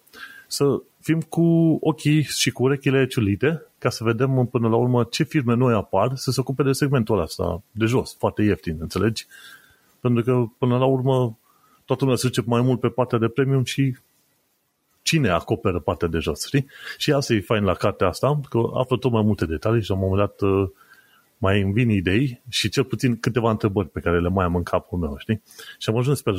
să 0.52 0.82
fim 1.00 1.22
cu 1.22 1.78
ochii 1.82 2.22
și 2.24 2.52
cu 2.52 2.64
urechile 2.64 3.08
ciulite 3.08 3.66
ca 3.78 3.90
să 3.90 4.04
vedem 4.04 4.48
până 4.52 4.68
la 4.68 4.76
urmă 4.76 5.04
ce 5.04 5.24
firme 5.24 5.56
noi 5.56 5.74
apar 5.74 6.16
să 6.16 6.32
se 6.32 6.40
ocupe 6.40 6.64
de 6.64 6.72
segmentul 6.72 7.20
ăsta 7.20 7.64
de 7.72 7.86
jos, 7.86 8.16
foarte 8.18 8.42
ieftin, 8.42 8.78
înțelegi? 8.80 9.26
Pentru 10.00 10.24
că 10.24 10.46
până 10.58 10.78
la 10.78 10.86
urmă 10.86 11.38
toată 11.86 12.04
lumea 12.04 12.18
se 12.18 12.28
duce 12.28 12.44
mai 12.46 12.62
mult 12.62 12.80
pe 12.80 12.88
partea 12.88 13.18
de 13.18 13.28
premium 13.28 13.64
și 13.64 13.98
cine 15.02 15.30
acoperă 15.30 15.80
partea 15.80 16.08
de 16.08 16.20
jos, 16.20 16.46
știi? 16.46 16.68
Și 16.98 17.12
asta 17.12 17.34
e 17.34 17.42
fain 17.42 17.64
la 17.64 17.74
cartea 17.74 18.08
asta, 18.08 18.40
că 18.50 18.62
află 18.74 18.98
tot 18.98 19.12
mai 19.12 19.24
multe 19.24 19.46
detalii 19.46 19.82
și 19.82 19.90
la 19.90 19.96
un 19.96 20.02
moment 20.02 20.20
dat 20.20 20.50
uh, 20.50 20.70
mai 21.42 21.62
îmi 21.62 21.74
vin 21.74 21.90
idei 21.90 22.42
și 22.50 22.70
cel 22.70 22.84
puțin 22.84 23.20
câteva 23.20 23.50
întrebări 23.50 23.90
pe 23.90 24.00
care 24.00 24.20
le 24.20 24.30
mai 24.30 24.46
am 24.46 24.56
în 24.56 24.64
capul 24.64 24.98
meu, 24.98 25.16
știi? 25.18 25.42
Și 25.78 25.90
am 25.90 25.98
ajuns 25.98 26.22
pe, 26.22 26.32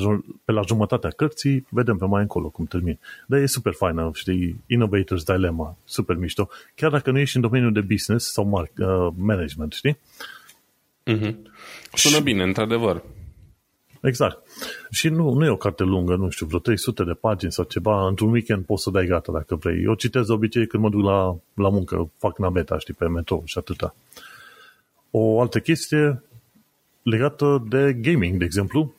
pe 0.44 0.52
la 0.52 0.62
jumătatea 0.66 1.10
cărții, 1.10 1.66
vedem 1.68 1.96
pe 1.96 2.04
mai 2.04 2.22
încolo 2.22 2.48
cum 2.48 2.64
termin. 2.64 2.98
Dar 3.26 3.40
e 3.40 3.46
super 3.46 3.72
faină, 3.72 4.10
știi, 4.14 4.62
Innovators 4.66 5.24
Dilemma, 5.24 5.76
super 5.84 6.16
mișto, 6.16 6.48
chiar 6.74 6.90
dacă 6.90 7.10
nu 7.10 7.18
ești 7.18 7.36
în 7.36 7.42
domeniul 7.42 7.72
de 7.72 7.80
business 7.80 8.32
sau 8.32 8.44
mar- 8.44 8.78
uh, 8.78 9.12
management, 9.16 9.72
știi? 9.72 9.98
Mm-hmm. 11.10 11.34
Sună 11.92 12.16
și... 12.16 12.22
bine, 12.22 12.42
într-adevăr. 12.42 13.02
Exact. 14.00 14.38
Și 14.90 15.08
nu, 15.08 15.32
nu 15.32 15.44
e 15.44 15.48
o 15.48 15.56
carte 15.56 15.82
lungă, 15.82 16.16
nu 16.16 16.30
știu, 16.30 16.46
vreo 16.46 16.58
300 16.58 17.04
de 17.04 17.12
pagini 17.12 17.52
sau 17.52 17.64
ceva. 17.64 18.06
Într-un 18.06 18.30
weekend 18.30 18.64
poți 18.64 18.82
să 18.82 18.90
dai 18.90 19.06
gata 19.06 19.32
dacă 19.32 19.54
vrei. 19.54 19.82
Eu 19.82 19.94
citesc 19.94 20.26
de 20.26 20.32
obicei 20.32 20.66
când 20.66 20.82
mă 20.82 20.88
duc 20.88 21.02
la, 21.02 21.36
la 21.54 21.68
muncă, 21.68 22.10
fac 22.18 22.38
naveta, 22.38 22.78
știi, 22.78 22.94
pe 22.94 23.08
metro 23.08 23.42
și 23.44 23.58
atâta. 23.58 23.94
O 25.14 25.40
altă 25.40 25.60
chestie 25.60 26.22
legată 27.02 27.64
de 27.68 27.92
gaming, 27.92 28.38
de 28.38 28.44
exemplu. 28.44 28.94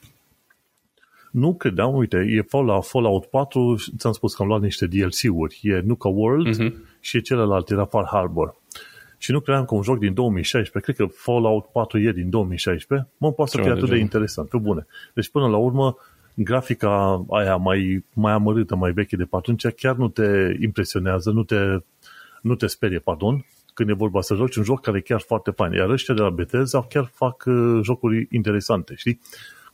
Nu 1.32 1.55
credeam, 1.55 1.96
uite, 1.96 2.17
e 2.17 2.41
Fallout, 2.41 2.86
Fallout 2.86 3.25
4, 3.25 3.75
ți-am 3.98 4.13
spus 4.13 4.36
că 4.36 4.41
am 4.41 4.48
luat 4.48 4.62
niște 4.62 4.88
DLC-uri. 4.88 5.60
E 5.63 5.79
Nuka 5.79 6.08
World 6.08 6.55
uh-huh. 6.55 6.74
și 7.00 7.17
e 7.17 7.20
celălalt, 7.20 7.70
era 7.70 7.86
Far 7.86 8.05
Harbor. 8.12 8.55
Și 9.17 9.32
nu 9.32 9.39
credeam 9.39 9.65
că 9.65 9.75
un 9.75 9.82
joc 9.82 10.00
din 10.00 10.13
2016, 10.13 10.91
cred 10.91 11.08
că 11.08 11.15
Fallout 11.15 11.65
4 11.65 12.00
e 12.00 12.12
din 12.12 12.29
2016, 12.29 13.10
mă, 13.17 13.32
poate 13.32 13.51
să 13.51 13.62
fie 13.62 13.72
atât 13.72 13.89
de 13.89 13.98
interesant, 13.98 14.50
pe 14.50 14.58
bune. 14.58 14.86
Deci 15.13 15.29
până 15.29 15.48
la 15.48 15.58
urmă, 15.58 15.98
grafica 16.34 17.25
aia 17.29 17.55
mai, 17.55 18.05
mai 18.13 18.34
amărâtă, 18.34 18.75
mai 18.75 18.91
veche 18.91 19.15
de 19.15 19.24
pe 19.24 19.36
atunci, 19.36 19.67
chiar 19.67 19.96
nu 19.96 20.08
te 20.08 20.58
impresionează, 20.60 21.32
nu 21.32 21.43
te, 21.43 21.77
nu 22.41 22.55
te 22.55 22.67
sperie, 22.67 23.00
pardon, 23.00 23.46
când 23.74 23.89
e 23.89 23.94
vorba 23.94 24.22
să 24.22 24.36
joci 24.36 24.56
un 24.56 24.63
joc 24.63 24.82
care 24.82 24.98
e 24.98 25.01
chiar 25.01 25.22
foarte 25.22 25.51
fain. 25.51 25.74
Iar 25.74 25.89
ăștia 25.89 26.13
de 26.13 26.22
la 26.22 26.30
Bethesda 26.30 26.86
chiar 26.89 27.12
fac 27.13 27.44
uh, 27.46 27.80
jocuri 27.84 28.27
interesante, 28.32 28.94
știi? 28.96 29.20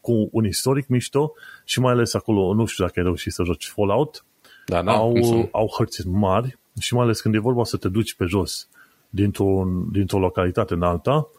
Cu 0.01 0.29
un 0.31 0.45
istoric 0.45 0.87
mișto 0.87 1.33
și 1.63 1.79
mai 1.79 1.91
ales 1.91 2.13
acolo, 2.13 2.53
nu 2.53 2.65
știu 2.65 2.83
dacă 2.83 2.99
ai 2.99 3.05
reușit 3.05 3.31
să 3.31 3.43
joci 3.43 3.67
Fallout, 3.67 4.25
da, 4.65 4.81
da, 4.81 4.91
au, 4.91 5.13
au 5.51 5.73
hărți 5.77 6.07
mari 6.07 6.57
și 6.79 6.93
mai 6.93 7.03
ales 7.03 7.21
când 7.21 7.35
e 7.35 7.39
vorba 7.39 7.63
să 7.63 7.77
te 7.77 7.89
duci 7.89 8.15
pe 8.15 8.25
jos 8.25 8.69
dintr-o, 9.09 9.67
dintr-o 9.91 10.19
localitate 10.19 10.73
în 10.73 10.81
alta, 10.81 11.29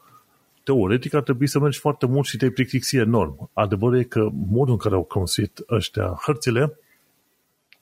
teoretic 0.63 1.15
ar 1.15 1.23
trebui 1.23 1.47
să 1.47 1.59
mergi 1.59 1.79
foarte 1.79 2.07
mult 2.07 2.27
și 2.27 2.37
te-ai 2.37 2.51
plictixi 2.51 2.97
enorm. 2.97 3.51
Adevărul 3.53 3.99
e 3.99 4.03
că 4.03 4.29
modul 4.33 4.73
în 4.73 4.79
care 4.79 4.95
au 4.95 5.03
construit 5.03 5.61
ăștia 5.71 6.19
hărțile 6.23 6.79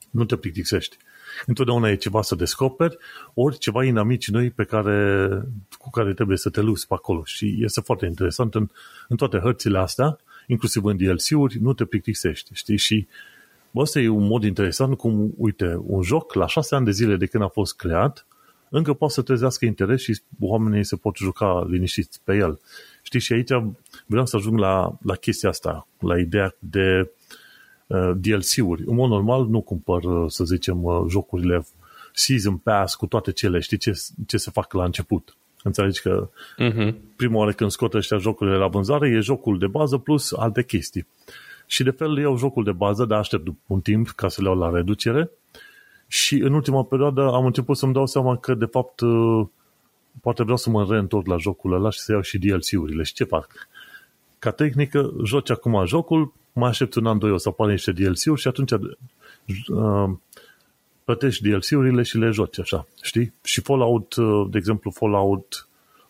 nu 0.09 0.25
te 0.25 0.35
plictisești. 0.35 0.97
Întotdeauna 1.45 1.89
e 1.89 1.95
ceva 1.95 2.21
să 2.21 2.35
descoperi, 2.35 2.97
ori 3.33 3.57
ceva 3.57 3.83
inamici 3.83 4.29
noi 4.29 4.49
pe 4.49 4.63
care, 4.63 5.27
cu 5.77 5.89
care 5.89 6.13
trebuie 6.13 6.37
să 6.37 6.49
te 6.49 6.61
luți 6.61 6.87
pe 6.87 6.93
acolo. 6.93 7.21
Și 7.25 7.57
este 7.59 7.81
foarte 7.81 8.05
interesant 8.05 8.55
în, 8.55 8.69
în 9.07 9.17
toate 9.17 9.37
hărțile 9.37 9.77
astea, 9.77 10.17
inclusiv 10.47 10.83
în 10.83 10.97
DLC-uri, 10.97 11.57
nu 11.61 11.73
te 11.73 11.85
plictisești, 11.85 12.53
știi? 12.53 12.77
Și 12.77 13.07
bă, 13.71 13.81
ăsta 13.81 13.99
e 13.99 14.07
un 14.07 14.27
mod 14.27 14.43
interesant 14.43 14.97
cum, 14.97 15.33
uite, 15.37 15.79
un 15.81 16.01
joc 16.01 16.33
la 16.33 16.47
șase 16.47 16.75
ani 16.75 16.85
de 16.85 16.91
zile 16.91 17.15
de 17.15 17.25
când 17.25 17.43
a 17.43 17.47
fost 17.47 17.75
creat, 17.75 18.25
încă 18.69 18.93
poate 18.93 19.13
să 19.13 19.21
trezească 19.21 19.65
interes 19.65 20.01
și 20.01 20.21
oamenii 20.39 20.83
se 20.83 20.95
pot 20.95 21.15
juca 21.15 21.65
liniștiți 21.69 22.21
pe 22.23 22.35
el. 22.35 22.59
Știi, 23.01 23.19
și 23.19 23.33
aici 23.33 23.51
vreau 24.05 24.25
să 24.25 24.35
ajung 24.35 24.59
la, 24.59 24.97
la 25.03 25.15
chestia 25.15 25.49
asta, 25.49 25.87
la 25.99 26.19
ideea 26.19 26.55
de 26.59 26.99
uh, 26.99 27.07
DLC-uri. 28.15 28.83
În 28.85 28.95
mod 28.95 29.09
normal 29.09 29.45
nu 29.45 29.61
cumpăr, 29.61 30.03
uh, 30.03 30.25
să 30.27 30.43
zicem, 30.43 30.83
uh, 30.83 31.05
jocurile 31.09 31.65
Season 32.13 32.57
Pass 32.57 32.95
cu 32.95 33.05
toate 33.05 33.31
cele, 33.31 33.59
știi 33.59 33.77
ce, 33.77 33.91
ce 34.27 34.37
se 34.37 34.51
fac 34.51 34.73
la 34.73 34.83
început. 34.83 35.35
Înțelegi 35.63 36.01
că 36.01 36.29
uh-huh. 36.57 36.93
prima 37.15 37.37
oară 37.37 37.51
când 37.51 37.71
scot 37.71 37.93
ăștia 37.93 38.17
jocurile 38.17 38.55
la 38.55 38.67
vânzare 38.67 39.09
e 39.09 39.19
jocul 39.19 39.57
de 39.57 39.67
bază 39.67 39.97
plus 39.97 40.31
alte 40.31 40.63
chestii. 40.63 41.07
Și 41.65 41.83
de 41.83 41.89
fel 41.89 42.17
iau 42.17 42.37
jocul 42.37 42.63
de 42.63 42.71
bază, 42.71 43.05
dar 43.05 43.19
aștept 43.19 43.47
un 43.67 43.79
timp 43.81 44.09
ca 44.09 44.27
să 44.27 44.41
le 44.41 44.47
iau 44.47 44.57
la 44.57 44.69
reducere 44.69 45.29
și 46.11 46.35
în 46.35 46.53
ultima 46.53 46.83
perioadă 46.83 47.21
am 47.21 47.45
început 47.45 47.77
să-mi 47.77 47.93
dau 47.93 48.05
seama 48.05 48.37
că, 48.37 48.53
de 48.53 48.65
fapt, 48.65 48.99
uh, 48.99 49.47
poate 50.21 50.41
vreau 50.41 50.57
să 50.57 50.69
mă 50.69 50.85
reîntorc 50.89 51.27
la 51.27 51.37
jocul 51.37 51.73
ăla 51.73 51.89
și 51.89 51.99
să 51.99 52.11
iau 52.11 52.21
și 52.21 52.37
DLC-urile. 52.37 53.03
Și 53.03 53.13
ce 53.13 53.23
fac? 53.23 53.67
Ca 54.39 54.51
tehnică, 54.51 55.13
joci 55.23 55.49
acum 55.49 55.85
jocul, 55.85 56.33
mai 56.53 56.69
aștept 56.69 56.95
un 56.95 57.05
an, 57.05 57.17
doi, 57.17 57.31
o 57.31 57.37
să 57.37 57.49
apară 57.49 57.71
niște 57.71 57.91
DLC-uri 57.91 58.41
și 58.41 58.47
atunci 58.47 58.71
uh, 58.71 60.09
plătești 61.03 61.49
DLC-urile 61.49 62.03
și 62.03 62.17
le 62.17 62.29
joci 62.29 62.59
așa, 62.59 62.87
știi? 63.01 63.33
Și 63.43 63.61
Fallout, 63.61 64.15
uh, 64.15 64.47
de 64.49 64.57
exemplu, 64.57 64.91
Fallout 64.91 65.67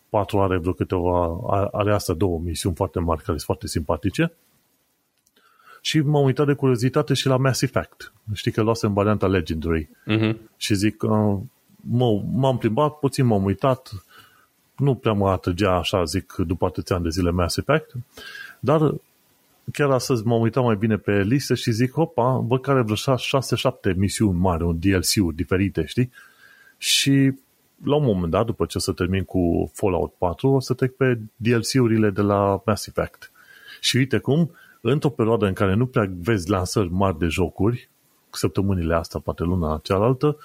4 0.08 0.40
are 0.40 0.56
vreo 0.56 0.72
câteva, 0.72 1.38
are 1.72 1.92
asta 1.92 2.12
două 2.12 2.38
misiuni 2.38 2.74
foarte 2.74 2.98
mari 2.98 3.18
care 3.18 3.30
sunt 3.30 3.42
foarte 3.42 3.66
simpatice 3.66 4.32
și 5.80 6.00
m-am 6.00 6.24
uitat 6.24 6.46
de 6.46 6.52
curiozitate 6.52 7.14
și 7.14 7.26
la 7.26 7.36
Mass 7.36 7.62
Effect. 7.62 8.12
Știi 8.32 8.52
că 8.52 8.62
luasem 8.62 8.92
varianta 8.92 9.26
Legendary. 9.26 9.88
Uh-huh. 9.88 10.34
Și 10.56 10.74
zic, 10.74 11.02
uh, 11.02 11.38
mă, 11.76 12.22
m-am 12.32 12.58
plimbat, 12.58 12.98
puțin 12.98 13.26
m-am 13.26 13.44
uitat, 13.44 13.92
nu 14.80 14.94
prea 14.94 15.12
mă 15.12 15.30
atrăgea 15.30 15.70
așa, 15.70 16.04
zic, 16.04 16.34
după 16.46 16.66
atâția 16.66 16.96
ani 16.96 17.04
de 17.04 17.10
zile 17.10 17.30
Mass 17.30 17.56
Effect, 17.56 17.92
dar 18.60 18.94
chiar 19.72 19.90
astăzi 19.90 20.26
m-am 20.26 20.40
uitat 20.40 20.64
mai 20.64 20.76
bine 20.76 20.96
pe 20.96 21.22
listă 21.22 21.54
și 21.54 21.70
zic, 21.70 21.96
opa, 21.96 22.44
văd 22.48 22.60
care 22.60 22.82
vreo 22.82 22.96
6-7 22.96 23.96
misiuni 23.96 24.38
mari, 24.38 24.62
un 24.62 24.78
DLC-uri 24.78 25.36
diferite, 25.36 25.84
știi? 25.84 26.10
Și 26.76 27.32
la 27.84 27.96
un 27.96 28.04
moment 28.04 28.30
dat, 28.30 28.46
după 28.46 28.66
ce 28.66 28.76
o 28.76 28.80
să 28.80 28.92
termin 28.92 29.24
cu 29.24 29.70
Fallout 29.74 30.12
4, 30.18 30.48
o 30.48 30.60
să 30.60 30.74
trec 30.74 30.92
pe 30.92 31.18
DLC-urile 31.36 32.10
de 32.10 32.20
la 32.20 32.62
Mass 32.66 32.86
Effect. 32.86 33.32
Și 33.80 33.96
uite 33.96 34.18
cum, 34.18 34.50
într-o 34.80 35.08
perioadă 35.08 35.46
în 35.46 35.52
care 35.52 35.74
nu 35.74 35.86
prea 35.86 36.10
vezi 36.20 36.50
lansări 36.50 36.92
mari 36.92 37.18
de 37.18 37.26
jocuri, 37.26 37.88
săptămânile 38.30 38.94
astea, 38.94 39.20
poate 39.20 39.42
luna 39.42 39.80
cealaltă, 39.82 40.36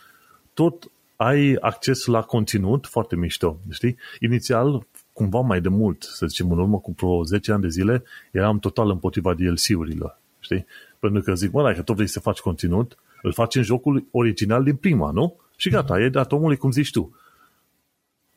tot 0.54 0.92
ai 1.15 1.57
acces 1.60 2.05
la 2.05 2.22
conținut 2.22 2.86
foarte 2.88 3.15
mișto, 3.15 3.60
știi? 3.69 3.98
Inițial, 4.19 4.88
cumva 5.13 5.39
mai 5.39 5.62
de 5.62 5.69
mult, 5.69 6.03
să 6.03 6.25
zicem, 6.25 6.51
în 6.51 6.60
urmă 6.60 6.79
cu 6.79 6.93
vreo 6.98 7.24
10 7.24 7.51
ani 7.51 7.62
de 7.62 7.67
zile, 7.67 8.03
eram 8.31 8.60
total 8.60 8.89
împotriva 8.89 9.34
DLC-urilor, 9.34 10.19
știi? 10.39 10.65
Pentru 11.00 11.22
că 11.22 11.34
zic, 11.34 11.51
mă, 11.51 11.63
dacă 11.63 11.81
tot 11.81 11.95
vrei 11.95 12.07
să 12.07 12.19
faci 12.19 12.39
conținut, 12.39 12.98
îl 13.22 13.34
faci 13.34 13.55
în 13.55 13.63
jocul 13.63 14.05
original 14.12 14.63
din 14.63 14.75
prima, 14.75 15.12
nu? 15.12 15.36
Și 15.55 15.69
gata, 15.69 16.00
e 16.00 16.10
dat 16.10 16.31
omului 16.31 16.57
cum 16.57 16.72
zici 16.72 16.91
tu. 16.91 17.15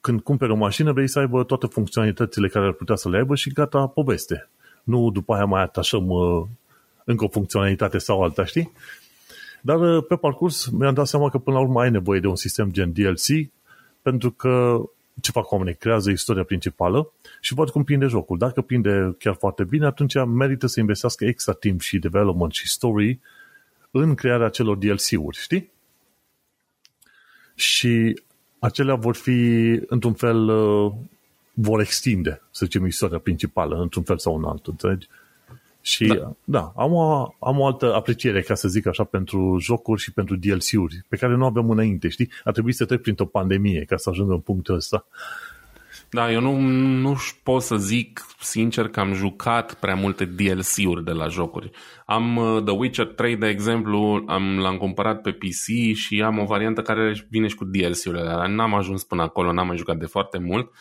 Când 0.00 0.20
cumperi 0.20 0.52
o 0.52 0.56
mașină, 0.56 0.92
vrei 0.92 1.08
să 1.08 1.18
aibă 1.18 1.44
toate 1.44 1.66
funcționalitățile 1.66 2.48
care 2.48 2.66
ar 2.66 2.72
putea 2.72 2.94
să 2.94 3.08
le 3.08 3.16
aibă 3.16 3.34
și 3.34 3.52
gata, 3.52 3.86
poveste 3.86 4.48
nu 4.88 5.10
după 5.10 5.34
aia 5.34 5.44
mai 5.44 5.62
atașăm 5.62 6.08
uh, 6.08 6.46
încă 7.04 7.24
o 7.24 7.28
funcționalitate 7.28 7.98
sau 7.98 8.22
alta, 8.22 8.44
știi? 8.44 8.72
Dar 9.68 9.80
uh, 9.80 10.04
pe 10.08 10.16
parcurs 10.16 10.66
mi-am 10.66 10.94
dat 10.94 11.06
seama 11.06 11.30
că 11.30 11.38
până 11.38 11.56
la 11.56 11.62
urmă 11.62 11.80
ai 11.80 11.90
nevoie 11.90 12.20
de 12.20 12.26
un 12.26 12.36
sistem 12.36 12.70
gen 12.70 12.92
DLC 12.92 13.50
pentru 14.02 14.30
că 14.30 14.82
ce 15.20 15.30
fac 15.30 15.50
oamenii? 15.50 15.74
Creează 15.74 16.10
istoria 16.10 16.42
principală 16.42 17.12
și 17.40 17.54
văd 17.54 17.70
cum 17.70 17.84
prinde 17.84 18.06
jocul. 18.06 18.38
Dacă 18.38 18.60
prinde 18.60 19.16
chiar 19.18 19.34
foarte 19.34 19.64
bine, 19.64 19.86
atunci 19.86 20.14
merită 20.24 20.66
să 20.66 20.80
investească 20.80 21.24
extra 21.24 21.52
timp 21.52 21.80
și 21.80 21.98
development 21.98 22.52
și 22.52 22.68
story 22.68 23.20
în 23.90 24.14
crearea 24.14 24.48
celor 24.48 24.76
DLC-uri, 24.76 25.38
știi? 25.38 25.70
Și 27.54 28.22
acelea 28.58 28.94
vor 28.94 29.14
fi, 29.14 29.80
într-un 29.86 30.12
fel, 30.12 30.48
uh, 30.48 30.92
vor 31.52 31.80
extinde, 31.80 32.42
să 32.50 32.64
zicem, 32.64 32.86
istoria 32.86 33.18
principală, 33.18 33.80
într-un 33.80 34.02
fel 34.02 34.18
sau 34.18 34.36
în 34.36 34.44
altul, 34.44 34.72
înțelegi? 34.72 35.08
Și, 35.88 36.06
da, 36.06 36.32
da 36.44 36.72
am, 36.76 36.92
o, 36.92 37.34
am 37.38 37.58
o 37.58 37.66
altă 37.66 37.94
apreciere, 37.94 38.40
ca 38.40 38.54
să 38.54 38.68
zic 38.68 38.86
așa, 38.86 39.04
pentru 39.04 39.58
jocuri 39.60 40.00
și 40.00 40.12
pentru 40.12 40.36
DLC-uri, 40.36 41.02
pe 41.08 41.16
care 41.16 41.34
nu 41.34 41.44
aveam 41.44 41.70
înainte, 41.70 42.08
știi? 42.08 42.30
A 42.44 42.50
trebuit 42.50 42.74
să 42.74 42.84
trec 42.84 43.00
printr-o 43.00 43.24
pandemie 43.24 43.84
ca 43.84 43.96
să 43.96 44.10
ajung 44.10 44.30
în 44.30 44.38
punctul 44.38 44.74
ăsta. 44.74 45.06
Da, 46.10 46.32
eu 46.32 46.40
nu, 46.40 46.58
nu 47.00 47.16
pot 47.42 47.62
să 47.62 47.76
zic 47.76 48.26
sincer 48.40 48.88
că 48.88 49.00
am 49.00 49.12
jucat 49.12 49.74
prea 49.74 49.94
multe 49.94 50.24
DLC-uri 50.24 51.04
de 51.04 51.12
la 51.12 51.28
jocuri. 51.28 51.70
Am 52.06 52.36
uh, 52.36 52.62
The 52.62 52.74
Witcher 52.74 53.06
3, 53.06 53.36
de 53.36 53.46
exemplu, 53.46 54.24
am, 54.26 54.58
l-am 54.58 54.76
cumpărat 54.76 55.20
pe 55.20 55.30
PC 55.30 55.94
și 55.94 56.22
am 56.22 56.38
o 56.38 56.44
variantă 56.44 56.82
care 56.82 57.26
vine 57.30 57.46
și 57.46 57.54
cu 57.54 57.64
DLC-urile, 57.64 58.22
dar 58.22 58.46
n-am 58.46 58.74
ajuns 58.74 59.04
până 59.04 59.22
acolo, 59.22 59.52
n-am 59.52 59.66
mai 59.66 59.76
jucat 59.76 59.96
de 59.96 60.06
foarte 60.06 60.38
mult. 60.38 60.66
Uh, 60.66 60.76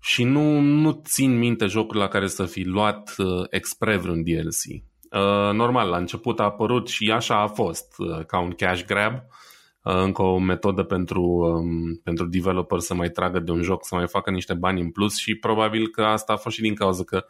și 0.00 0.24
nu, 0.24 0.60
nu 0.60 1.00
țin 1.04 1.38
minte 1.38 1.66
jocul 1.66 1.96
la 1.96 2.08
care 2.08 2.26
să 2.26 2.44
fi 2.44 2.62
luat 2.62 3.14
uh, 3.18 3.44
expre 3.50 3.96
vreun 3.96 4.22
DLC. 4.22 4.64
Uh, 4.64 5.52
normal, 5.52 5.88
la 5.88 5.96
început 5.96 6.40
a 6.40 6.44
apărut 6.44 6.88
și 6.88 7.10
așa 7.10 7.40
a 7.40 7.46
fost, 7.46 7.94
uh, 7.98 8.24
ca 8.26 8.38
un 8.38 8.50
cash 8.50 8.84
grab, 8.84 9.14
uh, 9.14 9.94
încă 9.94 10.22
o 10.22 10.38
metodă 10.38 10.82
pentru, 10.82 11.22
um, 11.22 12.00
pentru 12.04 12.26
developer 12.26 12.78
să 12.78 12.94
mai 12.94 13.08
tragă 13.08 13.38
de 13.38 13.50
un 13.50 13.62
joc, 13.62 13.86
să 13.86 13.94
mai 13.94 14.08
facă 14.08 14.30
niște 14.30 14.54
bani 14.54 14.80
în 14.80 14.90
plus 14.90 15.16
și 15.16 15.34
probabil 15.34 15.88
că 15.88 16.02
asta 16.02 16.32
a 16.32 16.36
fost 16.36 16.54
și 16.56 16.62
din 16.62 16.74
cauza 16.74 17.04
că 17.04 17.24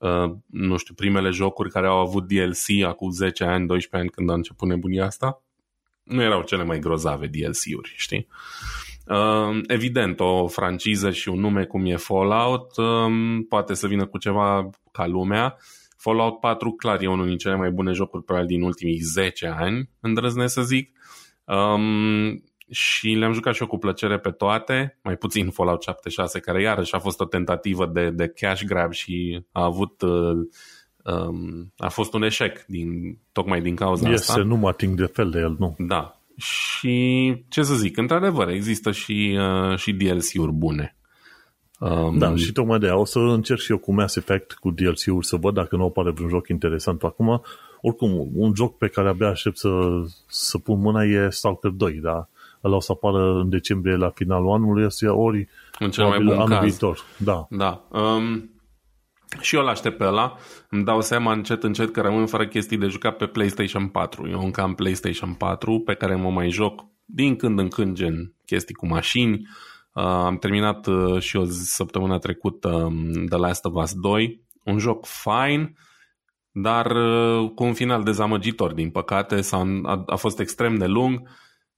Uh, 0.00 0.32
nu 0.46 0.76
știu, 0.76 0.94
primele 0.94 1.30
jocuri 1.30 1.70
care 1.70 1.86
au 1.86 1.98
avut 1.98 2.26
DLC 2.26 2.84
acum 2.86 3.10
10 3.10 3.44
ani, 3.44 3.66
12 3.66 3.96
ani 3.96 4.08
când 4.08 4.30
a 4.30 4.34
început 4.34 4.68
nebunia 4.68 5.04
asta, 5.04 5.42
nu 6.02 6.22
erau 6.22 6.42
cele 6.42 6.64
mai 6.64 6.78
grozave 6.78 7.26
DLC-uri, 7.26 7.94
știi? 7.96 8.28
Uh, 9.10 9.60
evident, 9.66 10.20
o 10.20 10.46
franciză 10.46 11.10
și 11.10 11.28
un 11.28 11.40
nume 11.40 11.64
cum 11.64 11.86
e 11.86 11.96
Fallout 11.96 12.76
um, 12.76 13.42
poate 13.48 13.74
să 13.74 13.86
vină 13.86 14.06
cu 14.06 14.18
ceva 14.18 14.70
ca 14.92 15.06
lumea. 15.06 15.56
Fallout 15.96 16.40
4 16.40 16.70
clar 16.70 17.02
e 17.02 17.08
unul 17.08 17.26
din 17.26 17.36
cele 17.36 17.56
mai 17.56 17.70
bune 17.70 17.92
jocuri 17.92 18.24
probabil 18.24 18.48
din 18.48 18.62
ultimii 18.62 18.98
10 18.98 19.46
ani, 19.46 19.90
îndrăznesc 20.00 20.54
să 20.54 20.62
zic. 20.62 20.98
Um, 21.44 22.44
și 22.70 23.08
le-am 23.08 23.32
jucat 23.32 23.54
și 23.54 23.62
eu 23.62 23.68
cu 23.68 23.78
plăcere 23.78 24.18
pe 24.18 24.30
toate, 24.30 24.98
mai 25.02 25.16
puțin 25.16 25.50
Fallout 25.50 25.82
76, 25.82 26.38
care 26.38 26.62
iarăși 26.62 26.94
a 26.94 26.98
fost 26.98 27.20
o 27.20 27.24
tentativă 27.24 27.86
de, 27.86 28.10
de 28.10 28.28
cash 28.28 28.62
grab 28.64 28.92
și 28.92 29.44
a 29.52 29.64
avut 29.64 30.02
uh, 30.02 30.36
um, 31.04 31.72
a 31.76 31.88
fost 31.88 32.14
un 32.14 32.22
eșec 32.22 32.64
din, 32.66 33.18
tocmai 33.32 33.60
din 33.60 33.74
cauza 33.74 34.10
este, 34.10 34.30
asta. 34.30 34.42
nu 34.42 34.56
mă 34.56 34.68
ating 34.68 34.98
de 34.98 35.06
fel 35.06 35.30
de 35.30 35.38
el, 35.38 35.56
nu. 35.58 35.74
Da. 35.78 36.19
Și 36.40 37.34
ce 37.48 37.62
să 37.62 37.74
zic, 37.74 37.96
într-adevăr, 37.96 38.48
există 38.48 38.90
și, 38.90 39.38
uh, 39.38 39.76
și 39.76 39.92
DLC-uri 39.92 40.52
bune. 40.52 40.96
Um, 41.80 42.18
da, 42.18 42.36
și 42.36 42.52
tocmai 42.52 42.78
de 42.78 42.86
aia 42.86 42.96
o 42.96 43.04
să 43.04 43.18
încerc 43.18 43.60
și 43.60 43.70
eu 43.70 43.78
cu 43.78 43.92
Mass 43.92 44.16
Effect, 44.16 44.52
cu 44.52 44.70
DLC-uri, 44.70 45.26
să 45.26 45.36
văd 45.36 45.54
dacă 45.54 45.76
nu 45.76 45.84
apare 45.84 46.10
vreun 46.10 46.28
joc 46.28 46.48
interesant 46.48 47.02
acum. 47.02 47.42
Oricum, 47.80 48.30
un 48.34 48.52
joc 48.54 48.76
pe 48.76 48.88
care 48.88 49.08
abia 49.08 49.28
aștept 49.28 49.56
să, 49.56 49.68
să 50.26 50.58
pun 50.58 50.80
mâna 50.80 51.02
e 51.02 51.30
Stalker 51.30 51.70
2, 51.70 51.92
da? 51.92 52.28
Ăla 52.64 52.76
o 52.76 52.80
să 52.80 52.92
apară 52.92 53.40
în 53.40 53.48
decembrie 53.48 53.96
la 53.96 54.10
finalul 54.10 54.50
anului 54.50 54.84
ăstuia, 54.84 55.14
ori 55.14 55.48
în 55.78 55.90
cel 55.90 56.04
mai 56.04 56.18
bun 56.18 56.34
anul 56.34 56.48
caz. 56.48 56.62
viitor. 56.62 56.98
Da. 57.16 57.46
Da. 57.50 57.84
Um, 57.88 58.50
și 59.40 59.56
eu 59.56 59.62
l-aștept 59.62 59.96
pe 59.96 60.04
ăla. 60.04 60.36
Îmi 60.68 60.84
dau 60.84 61.00
seama 61.00 61.32
încet, 61.32 61.62
încet 61.62 61.92
că 61.92 62.00
rămân 62.00 62.26
fără 62.26 62.46
chestii 62.46 62.78
de 62.78 62.86
jucat 62.86 63.16
pe 63.16 63.26
PlayStation 63.26 63.88
4. 63.88 64.28
Eu 64.28 64.40
încă 64.40 64.60
am 64.60 64.74
PlayStation 64.74 65.34
4 65.34 65.80
pe 65.80 65.94
care 65.94 66.14
mă 66.14 66.30
mai 66.30 66.50
joc 66.50 66.84
din 67.04 67.36
când 67.36 67.58
în 67.58 67.68
când 67.68 67.96
gen 67.96 68.34
chestii 68.46 68.74
cu 68.74 68.86
mașini. 68.86 69.48
Uh, 69.92 70.04
am 70.04 70.38
terminat 70.38 70.86
uh, 70.86 71.20
și 71.20 71.36
o 71.36 71.44
săptămâna 71.44 72.18
trecută 72.18 72.68
um, 72.68 73.26
The 73.26 73.38
Last 73.38 73.64
of 73.64 73.82
Us 73.82 73.92
2. 73.94 74.44
Un 74.64 74.78
joc 74.78 75.06
fine, 75.06 75.72
dar 76.50 76.90
uh, 76.90 77.50
cu 77.54 77.64
un 77.64 77.72
final 77.72 78.02
dezamăgitor, 78.02 78.72
din 78.72 78.90
păcate. 78.90 79.40
S-a, 79.40 79.80
a, 79.82 80.02
a 80.06 80.16
fost 80.16 80.40
extrem 80.40 80.74
de 80.74 80.86
lung. 80.86 81.28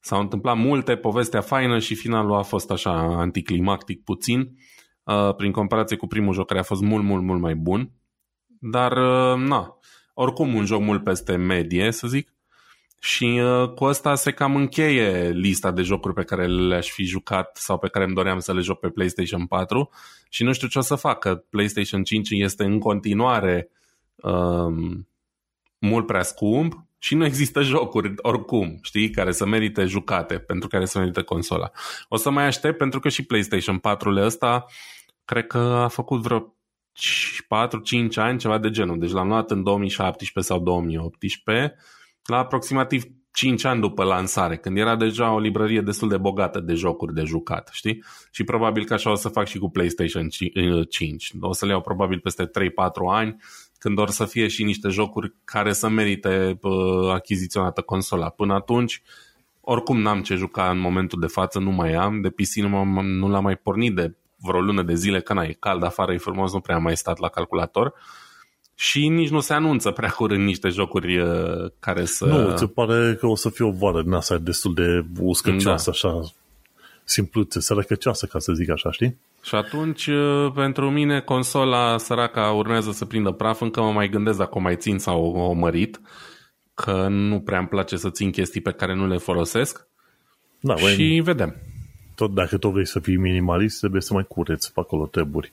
S-au 0.01 0.21
întâmplat 0.21 0.57
multe, 0.57 0.97
povestea 0.97 1.41
faină 1.41 1.79
și 1.79 1.95
finalul 1.95 2.35
a 2.35 2.43
fost 2.43 2.71
așa 2.71 2.91
anticlimactic 3.01 4.05
puțin. 4.05 4.41
Uh, 4.41 4.47
prin 5.37 5.53
comparație 5.53 5.97
cu 5.97 6.07
primul 6.07 6.35
joc 6.35 6.47
care 6.47 6.61
a 6.61 6.63
fost 6.63 6.83
mult, 6.83 7.05
mult, 7.05 7.23
mult 7.23 7.41
mai 7.41 7.55
bun. 7.55 7.91
Dar, 8.47 8.93
uh, 8.93 9.37
na, 9.37 9.79
oricum 10.15 10.55
un 10.55 10.65
joc 10.65 10.81
mult 10.81 11.05
peste 11.05 11.37
medie, 11.37 11.91
să 11.91 12.07
zic. 12.07 12.35
Și 12.99 13.25
uh, 13.25 13.69
cu 13.69 13.85
asta 13.85 14.15
se 14.15 14.33
cam 14.33 14.57
încheie 14.57 15.29
lista 15.29 15.71
de 15.71 15.83
jocuri 15.83 16.15
pe 16.15 16.23
care 16.23 16.47
le-aș 16.47 16.91
fi 16.91 17.05
jucat 17.05 17.57
sau 17.57 17.79
pe 17.79 17.89
care 17.89 18.05
îmi 18.05 18.15
doream 18.15 18.39
să 18.39 18.53
le 18.53 18.61
joc 18.61 18.81
pe 18.81 18.89
PlayStation 18.89 19.47
4 19.47 19.91
și 20.29 20.45
nu 20.45 20.53
știu 20.53 20.69
ce 20.69 20.79
o 20.79 20.81
să 20.81 20.95
fac, 20.95 21.19
că 21.19 21.35
PlayStation 21.35 22.03
5 22.03 22.31
este 22.31 22.65
în 22.65 22.79
continuare 22.79 23.71
um, 24.17 25.09
mult 25.79 26.07
prea 26.07 26.23
scump 26.23 26.87
și 27.05 27.15
nu 27.15 27.25
există 27.25 27.63
jocuri 27.63 28.13
oricum, 28.17 28.79
știi, 28.83 29.11
care 29.11 29.33
să 29.33 29.47
merite 29.47 29.85
jucate, 29.85 30.39
pentru 30.39 30.69
care 30.69 30.85
să 30.85 30.99
merite 30.99 31.23
consola. 31.23 31.71
O 32.09 32.17
să 32.17 32.31
mai 32.31 32.47
aștept 32.47 32.79
pentru 32.79 33.01
că 33.01 33.09
și 33.09 33.25
PlayStation 33.25 33.79
4-ul 33.79 34.25
ăsta 34.25 34.65
cred 35.25 35.47
că 35.47 35.59
a 35.59 35.89
făcut 35.89 36.21
vreo 36.21 36.57
4-5 38.01 38.15
ani, 38.15 38.39
ceva 38.39 38.59
de 38.59 38.71
genul. 38.71 38.99
Deci 38.99 39.11
l-am 39.11 39.29
luat 39.29 39.51
în 39.51 39.63
2017 39.63 40.53
sau 40.53 40.63
2018, 40.63 41.75
la 42.25 42.37
aproximativ 42.37 43.05
5 43.33 43.65
ani 43.65 43.81
după 43.81 44.05
lansare, 44.05 44.57
când 44.57 44.79
era 44.79 44.97
deja 44.97 45.33
o 45.33 45.39
librărie 45.39 45.81
destul 45.81 46.09
de 46.09 46.17
bogată 46.17 46.61
de 46.61 46.75
jocuri 46.75 47.15
de 47.15 47.23
jucat, 47.23 47.71
știi? 47.73 48.05
Și 48.31 48.45
probabil 48.45 48.85
că 48.85 48.95
așa 48.95 49.11
o 49.11 49.15
să 49.15 49.29
fac 49.29 49.47
și 49.47 49.59
cu 49.59 49.71
PlayStation 49.71 50.29
5. 50.89 51.33
O 51.41 51.53
să 51.53 51.65
le 51.65 51.71
iau 51.71 51.81
probabil 51.81 52.19
peste 52.19 52.47
3-4 52.47 52.51
ani, 53.11 53.37
când 53.83 53.99
or 53.99 54.11
să 54.11 54.25
fie 54.25 54.49
și 54.49 54.65
niște 54.65 54.89
jocuri 54.89 55.33
care 55.45 55.73
să 55.73 55.89
merite 55.89 56.59
uh, 56.61 57.11
achiziționată 57.13 57.81
consola. 57.81 58.29
Până 58.29 58.55
atunci, 58.55 59.03
oricum 59.61 60.01
n-am 60.01 60.23
ce 60.23 60.35
juca 60.35 60.71
în 60.71 60.79
momentul 60.79 61.21
de 61.21 61.27
față, 61.27 61.59
nu 61.59 61.71
mai 61.71 61.95
am, 61.95 62.21
de 62.21 62.29
PC 62.29 62.55
nu, 62.55 62.85
nu 63.03 63.29
l-am 63.29 63.43
mai 63.43 63.57
pornit 63.57 63.95
de 63.95 64.15
vreo 64.37 64.61
lună 64.61 64.83
de 64.83 64.95
zile, 64.95 65.21
că 65.21 65.43
e 65.49 65.57
cald 65.59 65.83
afară, 65.83 66.13
e 66.13 66.17
frumos, 66.17 66.53
nu 66.53 66.61
prea 66.61 66.77
am 66.77 66.83
mai 66.83 66.97
stat 66.97 67.19
la 67.19 67.29
calculator 67.29 67.95
și 68.75 69.09
nici 69.09 69.31
nu 69.31 69.41
se 69.41 69.53
anunță 69.53 69.91
prea 69.91 70.09
curând 70.09 70.45
niște 70.45 70.69
jocuri 70.69 71.19
uh, 71.19 71.71
care 71.79 72.05
să... 72.05 72.25
Nu, 72.25 72.57
ți 72.57 72.67
pare 72.67 73.15
că 73.15 73.27
o 73.27 73.37
să 73.37 73.51
fie 73.51 73.65
o 73.65 73.71
vară 73.71 74.03
din 74.03 74.13
asta 74.13 74.39
destul 74.39 74.75
de 74.75 75.05
uscăcioasă, 75.21 75.91
da. 76.03 76.09
așa, 76.09 76.33
simpluță, 77.13 77.61
sărăcăcioasă, 77.61 78.27
ca 78.27 78.39
să 78.39 78.53
zic 78.53 78.71
așa, 78.71 78.91
știi? 78.91 79.17
Și 79.43 79.55
atunci, 79.55 80.07
uh, 80.07 80.53
pentru 80.55 80.91
mine, 80.91 81.21
consola 81.21 81.99
săraca 81.99 82.51
urmează 82.51 82.91
să 82.91 83.05
prindă 83.05 83.31
praf, 83.31 83.61
încă 83.61 83.81
mă 83.81 83.93
mai 83.93 84.09
gândesc 84.09 84.39
dacă 84.39 84.51
o 84.55 84.61
mai 84.61 84.77
țin 84.77 84.99
sau 84.99 85.25
o 85.25 85.53
mărit, 85.53 86.01
că 86.75 87.07
nu 87.09 87.41
prea 87.41 87.59
îmi 87.59 87.69
place 87.69 87.97
să 87.97 88.11
țin 88.11 88.31
chestii 88.31 88.61
pe 88.61 88.73
care 88.73 88.95
nu 88.95 89.07
le 89.07 89.17
folosesc. 89.17 89.87
Da, 90.61 90.77
și 90.77 90.97
băi, 90.97 91.21
vedem. 91.21 91.57
Tot 92.15 92.35
dacă 92.35 92.59
tot 92.59 92.73
vrei 92.73 92.87
să 92.87 93.01
fii 93.01 93.17
minimalist, 93.17 93.79
trebuie 93.79 94.01
să 94.01 94.15
mai 94.15 94.25
cureți 94.29 94.73
pe 94.73 94.81
acolo 94.81 95.07
treburi. 95.07 95.53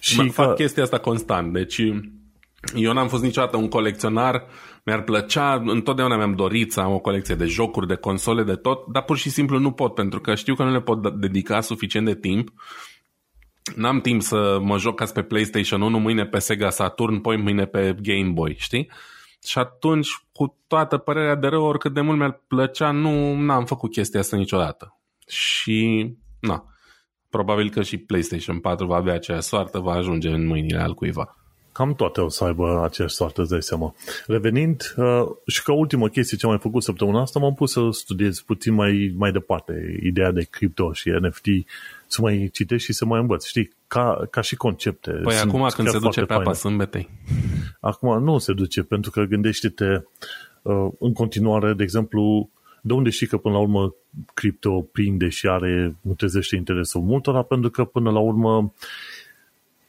Și 0.00 0.20
mă, 0.20 0.30
fac 0.30 0.54
chestia 0.54 0.82
asta 0.82 0.98
constant, 0.98 1.52
deci 1.52 1.78
eu 2.74 2.92
n-am 2.92 3.08
fost 3.08 3.22
niciodată 3.22 3.56
un 3.56 3.68
colecționar, 3.68 4.44
mi-ar 4.84 5.02
plăcea, 5.02 5.62
întotdeauna 5.66 6.16
mi-am 6.16 6.34
dorit 6.34 6.72
să 6.72 6.80
am 6.80 6.92
o 6.92 6.98
colecție 6.98 7.34
de 7.34 7.46
jocuri, 7.46 7.86
de 7.86 7.94
console, 7.94 8.42
de 8.42 8.54
tot, 8.54 8.86
dar 8.86 9.02
pur 9.02 9.16
și 9.16 9.30
simplu 9.30 9.58
nu 9.58 9.72
pot, 9.72 9.94
pentru 9.94 10.20
că 10.20 10.34
știu 10.34 10.54
că 10.54 10.64
nu 10.64 10.72
le 10.72 10.80
pot 10.80 11.20
dedica 11.20 11.60
suficient 11.60 12.06
de 12.06 12.14
timp. 12.14 12.52
N-am 13.76 14.00
timp 14.00 14.22
să 14.22 14.58
mă 14.62 14.78
joc 14.78 14.96
ca 14.96 15.04
pe 15.14 15.22
PlayStation 15.22 15.80
1, 15.80 15.98
mâine 15.98 16.26
pe 16.26 16.38
Sega 16.38 16.70
Saturn, 16.70 17.18
poi 17.18 17.36
mâine 17.36 17.64
pe 17.64 17.96
Game 18.02 18.30
Boy, 18.30 18.56
știi? 18.58 18.90
Și 19.44 19.58
atunci, 19.58 20.08
cu 20.32 20.58
toată 20.66 20.96
părerea 20.96 21.34
de 21.34 21.46
rău, 21.46 21.64
oricât 21.64 21.94
de 21.94 22.00
mult 22.00 22.18
mi-ar 22.18 22.42
plăcea, 22.48 22.90
nu 22.90 23.34
n-am 23.34 23.64
făcut 23.64 23.90
chestia 23.92 24.20
asta 24.20 24.36
niciodată. 24.36 25.00
Și, 25.28 26.12
na, 26.40 26.64
probabil 27.30 27.70
că 27.70 27.82
și 27.82 27.96
PlayStation 27.96 28.60
4 28.60 28.86
va 28.86 28.96
avea 28.96 29.14
aceeași 29.14 29.46
soartă, 29.46 29.78
va 29.78 29.92
ajunge 29.92 30.28
în 30.28 30.46
mâinile 30.46 30.80
al 30.80 30.94
cuiva 30.94 31.41
cam 31.72 31.94
toate 31.94 32.20
o 32.20 32.28
să 32.28 32.44
aibă 32.44 32.82
aceeași 32.84 33.14
soartă, 33.14 33.40
îți 33.40 33.50
dai 33.50 33.62
seama. 33.62 33.94
Revenind, 34.26 34.94
uh, 34.96 35.22
și 35.46 35.62
ca 35.62 35.72
ultimă 35.72 36.08
chestie 36.08 36.36
ce 36.36 36.44
am 36.44 36.50
mai 36.50 36.60
făcut 36.60 36.82
săptămâna 36.82 37.20
asta, 37.20 37.38
m-am 37.38 37.54
pus 37.54 37.72
să 37.72 37.80
studiez 37.90 38.40
puțin 38.40 38.74
mai, 38.74 39.14
mai 39.16 39.32
departe 39.32 39.98
ideea 40.02 40.30
de 40.30 40.46
cripto 40.50 40.92
și 40.92 41.08
NFT, 41.08 41.46
să 42.06 42.22
mai 42.22 42.50
citești 42.52 42.86
și 42.86 42.92
să 42.92 43.04
mai 43.04 43.20
învăț. 43.20 43.46
Știi, 43.46 43.70
ca, 43.86 44.26
ca 44.30 44.40
și 44.40 44.56
concepte. 44.56 45.10
Păi 45.10 45.36
acum 45.36 45.66
când 45.74 45.88
se 45.88 45.98
duce 45.98 46.20
pe 46.20 46.32
apa 46.32 46.52
sâmbetei. 46.52 47.10
Acum 47.80 48.22
nu 48.22 48.38
se 48.38 48.52
duce, 48.52 48.82
pentru 48.82 49.10
că 49.10 49.22
gândește-te 49.22 50.02
uh, 50.62 50.88
în 50.98 51.12
continuare, 51.12 51.72
de 51.72 51.82
exemplu, 51.82 52.50
de 52.80 52.92
unde 52.92 53.10
știi 53.10 53.26
că 53.26 53.36
până 53.36 53.54
la 53.54 53.60
urmă 53.60 53.94
cripto 54.34 54.80
prinde 54.80 55.28
și 55.28 55.48
are, 55.48 55.96
trezește 56.16 56.56
interesul 56.56 57.00
multora, 57.00 57.42
pentru 57.42 57.70
că 57.70 57.84
până 57.84 58.10
la 58.10 58.18
urmă 58.18 58.72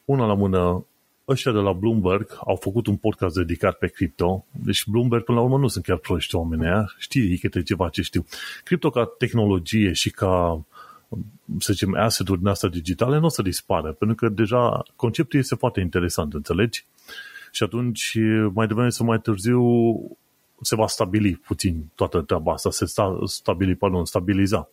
una 0.05 0.25
la 0.25 0.33
mână 0.33 0.85
ăștia 1.27 1.51
de 1.51 1.57
la 1.57 1.71
Bloomberg 1.71 2.37
au 2.45 2.55
făcut 2.55 2.87
un 2.87 2.95
podcast 2.95 3.35
dedicat 3.35 3.77
pe 3.77 3.87
cripto, 3.87 4.45
deci 4.51 4.87
Bloomberg 4.87 5.23
până 5.23 5.37
la 5.37 5.43
urmă 5.43 5.57
nu 5.57 5.67
sunt 5.67 5.85
chiar 5.85 5.97
proști 5.97 6.35
oameni 6.35 6.65
aia, 6.65 6.93
știi 6.97 7.37
câte 7.37 7.61
ceva 7.61 7.89
ce 7.89 8.01
știu. 8.01 8.25
Cripto 8.63 8.89
ca 8.89 9.05
tehnologie 9.17 9.93
și 9.93 10.09
ca 10.09 10.65
să 11.59 11.73
zicem, 11.73 11.95
asset-uri 11.95 12.39
din 12.39 12.47
astea 12.47 12.69
digitale 12.69 13.19
nu 13.19 13.25
o 13.25 13.29
să 13.29 13.41
dispară, 13.41 13.91
pentru 13.91 14.15
că 14.15 14.29
deja 14.29 14.83
conceptul 14.95 15.39
este 15.39 15.55
foarte 15.55 15.79
interesant, 15.79 16.33
înțelegi? 16.33 16.85
Și 17.51 17.63
atunci, 17.63 18.17
mai 18.53 18.67
devreme 18.67 18.89
sau 18.89 19.05
mai 19.05 19.19
târziu, 19.19 19.61
se 20.61 20.75
va 20.75 20.87
stabili 20.87 21.35
puțin 21.35 21.85
toată 21.95 22.21
treaba 22.21 22.53
asta, 22.53 22.71
se 22.71 22.85
sta, 22.85 23.19
stabili, 23.25 23.75
pardon, 23.75 24.05
stabiliza. 24.05 24.69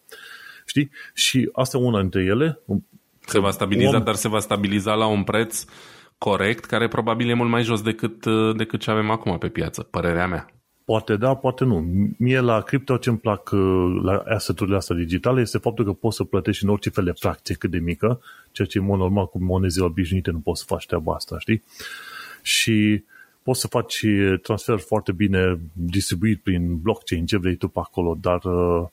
Știi? 0.67 0.91
Și 1.15 1.49
asta 1.53 1.77
e 1.77 1.81
una 1.81 2.01
dintre 2.01 2.23
ele. 2.23 2.59
Se 3.27 3.39
va 3.39 3.51
stabiliza, 3.51 3.97
om... 3.97 4.05
dar 4.05 4.15
se 4.15 4.29
va 4.29 4.39
stabiliza 4.39 4.95
la 4.95 5.07
un 5.07 5.23
preț 5.23 5.65
corect, 6.29 6.65
care 6.65 6.89
probabil 6.89 7.29
e 7.29 7.35
mult 7.35 7.51
mai 7.51 7.63
jos 7.63 7.83
decât, 7.83 8.25
uh, 8.25 8.57
decât 8.57 8.81
ce 8.81 8.91
avem 8.91 9.11
acum 9.11 9.39
pe 9.39 9.49
piață, 9.49 9.83
părerea 9.83 10.27
mea. 10.27 10.51
Poate 10.85 11.17
da, 11.17 11.35
poate 11.35 11.65
nu. 11.65 11.87
Mie 12.19 12.41
la 12.41 12.61
cripto 12.61 12.97
ce 12.97 13.09
îmi 13.09 13.19
plac 13.19 13.51
uh, 13.53 14.01
la 14.03 14.23
asset-urile 14.27 14.77
astea 14.77 14.97
digitale 14.97 15.41
este 15.41 15.59
faptul 15.59 15.85
că 15.85 15.93
poți 15.93 16.17
să 16.17 16.25
plătești 16.25 16.65
în 16.65 16.71
orice 16.71 16.91
fel 16.91 17.05
de 17.05 17.13
fracție 17.19 17.55
cât 17.55 17.71
de 17.71 17.79
mică, 17.79 18.21
ceea 18.53 18.69
ce 18.69 18.79
în 18.79 18.85
mod 18.85 18.99
normal 18.99 19.27
cu 19.27 19.43
monezile 19.43 19.85
obișnuite 19.85 20.31
nu 20.31 20.39
poți 20.39 20.61
să 20.61 20.67
faci 20.69 20.87
treaba 20.87 21.15
asta, 21.15 21.39
știi? 21.39 21.63
Și 22.43 23.05
poți 23.43 23.61
să 23.61 23.67
faci 23.67 24.05
transfer 24.43 24.79
foarte 24.79 25.13
bine 25.13 25.61
distribuit 25.73 26.41
prin 26.41 26.77
blockchain, 26.81 27.27
ce 27.27 27.37
vrei 27.37 27.57
tu 27.57 27.69
pe 27.69 27.79
acolo, 27.83 28.19
dar 28.21 28.45
uh, 28.45 28.89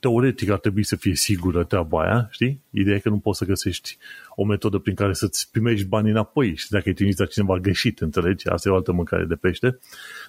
teoretic 0.00 0.50
ar 0.50 0.58
trebui 0.58 0.82
să 0.84 0.96
fie 0.96 1.14
sigură 1.14 1.64
treaba 1.64 2.02
aia, 2.02 2.28
știi? 2.30 2.60
Ideea 2.70 2.96
e 2.96 2.98
că 2.98 3.08
nu 3.08 3.18
poți 3.18 3.38
să 3.38 3.44
găsești 3.44 3.98
o 4.34 4.44
metodă 4.44 4.78
prin 4.78 4.94
care 4.94 5.12
să-ți 5.12 5.50
primești 5.50 5.86
banii 5.86 6.10
înapoi 6.10 6.56
și 6.56 6.70
dacă 6.70 6.88
îi 6.88 6.94
trimiți 6.94 7.20
la 7.20 7.26
cineva 7.26 7.58
greșit, 7.58 8.00
înțelegi? 8.00 8.48
Asta 8.48 8.68
e 8.68 8.72
o 8.72 8.74
altă 8.74 8.92
mâncare 8.92 9.24
de 9.24 9.34
pește. 9.34 9.78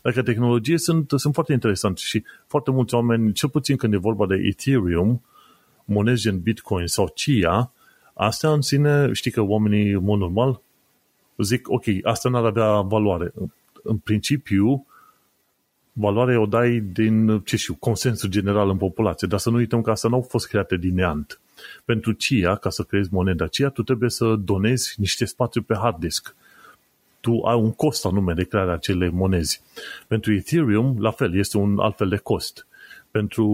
Dacă 0.03 0.21
tehnologie 0.21 0.77
sunt, 0.77 1.11
sunt 1.15 1.33
foarte 1.33 1.53
interesante 1.53 2.01
și 2.03 2.23
foarte 2.47 2.71
mulți 2.71 2.93
oameni, 2.93 3.33
cel 3.33 3.49
puțin 3.49 3.75
când 3.75 3.93
e 3.93 3.97
vorba 3.97 4.27
de 4.27 4.35
Ethereum, 4.35 5.23
monezi 5.85 6.21
gen 6.21 6.39
Bitcoin 6.39 6.87
sau 6.87 7.11
CIA, 7.15 7.71
astea 8.13 8.51
în 8.51 8.61
sine, 8.61 9.13
știi 9.13 9.31
că 9.31 9.41
oamenii, 9.41 9.91
în 9.91 10.03
mod 10.03 10.19
normal, 10.19 10.61
zic, 11.37 11.69
ok, 11.69 11.83
asta 12.03 12.29
n-ar 12.29 12.45
avea 12.45 12.81
valoare. 12.81 13.33
În 13.83 13.97
principiu, 13.97 14.86
valoare 15.99 16.37
o 16.37 16.45
dai 16.45 16.79
din, 16.79 17.39
ce 17.39 17.55
știu, 17.55 17.73
consensul 17.73 18.29
general 18.29 18.69
în 18.69 18.77
populație, 18.77 19.27
dar 19.27 19.39
să 19.39 19.49
nu 19.49 19.55
uităm 19.55 19.81
că 19.81 19.91
asta 19.91 20.07
nu 20.07 20.15
au 20.15 20.21
fost 20.21 20.47
create 20.47 20.77
din 20.77 20.93
neant. 20.93 21.39
Pentru 21.85 22.11
CIA, 22.11 22.55
ca 22.55 22.69
să 22.69 22.83
creezi 22.83 23.09
moneda 23.11 23.47
CIA, 23.47 23.69
tu 23.69 23.83
trebuie 23.83 24.09
să 24.09 24.35
donezi 24.35 24.95
niște 24.97 25.25
spațiu 25.25 25.61
pe 25.61 25.75
hard 25.75 25.99
disk. 25.99 26.35
Tu 27.19 27.41
ai 27.41 27.55
un 27.55 27.71
cost 27.71 28.05
anume 28.05 28.33
de 28.33 28.43
crearea 28.43 28.73
acelei 28.73 29.09
monezi. 29.09 29.61
Pentru 30.07 30.33
Ethereum, 30.33 30.95
la 30.99 31.11
fel, 31.11 31.35
este 31.35 31.57
un 31.57 31.79
alt 31.79 31.97
fel 31.97 32.09
de 32.09 32.17
cost. 32.17 32.67
Pentru 33.11 33.45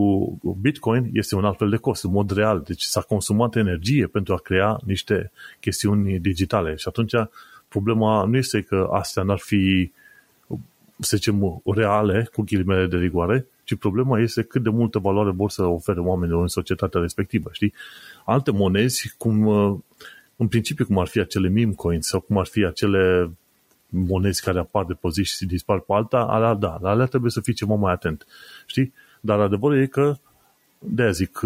Bitcoin 0.61 1.09
este 1.13 1.35
un 1.35 1.45
alt 1.45 1.57
fel 1.57 1.69
de 1.69 1.77
cost, 1.77 2.03
în 2.03 2.11
mod 2.11 2.31
real. 2.31 2.63
Deci 2.65 2.81
s-a 2.81 3.01
consumat 3.01 3.55
energie 3.55 4.07
pentru 4.07 4.33
a 4.33 4.37
crea 4.37 4.79
niște 4.85 5.31
chestiuni 5.59 6.19
digitale. 6.19 6.75
Și 6.75 6.87
atunci 6.87 7.13
problema 7.67 8.25
nu 8.25 8.37
este 8.37 8.61
că 8.61 8.89
astea 8.91 9.23
n-ar 9.23 9.39
fi 9.39 9.91
să 10.99 11.15
zicem, 11.15 11.61
reale, 11.65 12.29
cu 12.33 12.41
ghilimele 12.41 12.87
de 12.87 12.97
rigoare, 12.97 13.47
ci 13.63 13.75
problema 13.75 14.19
este 14.19 14.43
cât 14.43 14.63
de 14.63 14.69
multă 14.69 14.99
valoare 14.99 15.31
vor 15.31 15.49
să 15.49 15.63
ofere 15.63 15.99
oamenilor 15.99 16.41
în 16.41 16.47
societatea 16.47 17.01
respectivă, 17.01 17.49
știi? 17.51 17.73
Alte 18.25 18.51
monezi, 18.51 19.15
cum, 19.17 19.47
în 20.35 20.47
principiu 20.47 20.85
cum 20.85 20.97
ar 20.97 21.07
fi 21.07 21.19
acele 21.19 21.49
meme 21.49 21.73
coins 21.73 22.07
sau 22.07 22.19
cum 22.19 22.37
ar 22.37 22.45
fi 22.45 22.65
acele 22.65 23.31
monezi 23.87 24.43
care 24.43 24.59
apar 24.59 24.85
de 24.85 24.93
pe 24.93 25.07
zi 25.11 25.23
și 25.23 25.45
dispar 25.45 25.79
pe 25.79 25.93
alta, 25.93 26.17
alea, 26.17 26.53
da, 26.53 26.77
la 26.81 26.89
alea 26.89 27.05
trebuie 27.05 27.31
să 27.31 27.41
fii 27.41 27.53
ceva 27.53 27.75
mai 27.75 27.93
atent, 27.93 28.25
știi? 28.65 28.93
Dar 29.21 29.39
adevărul 29.39 29.81
e 29.81 29.85
că, 29.85 30.15
de 30.79 31.11
zic, 31.11 31.41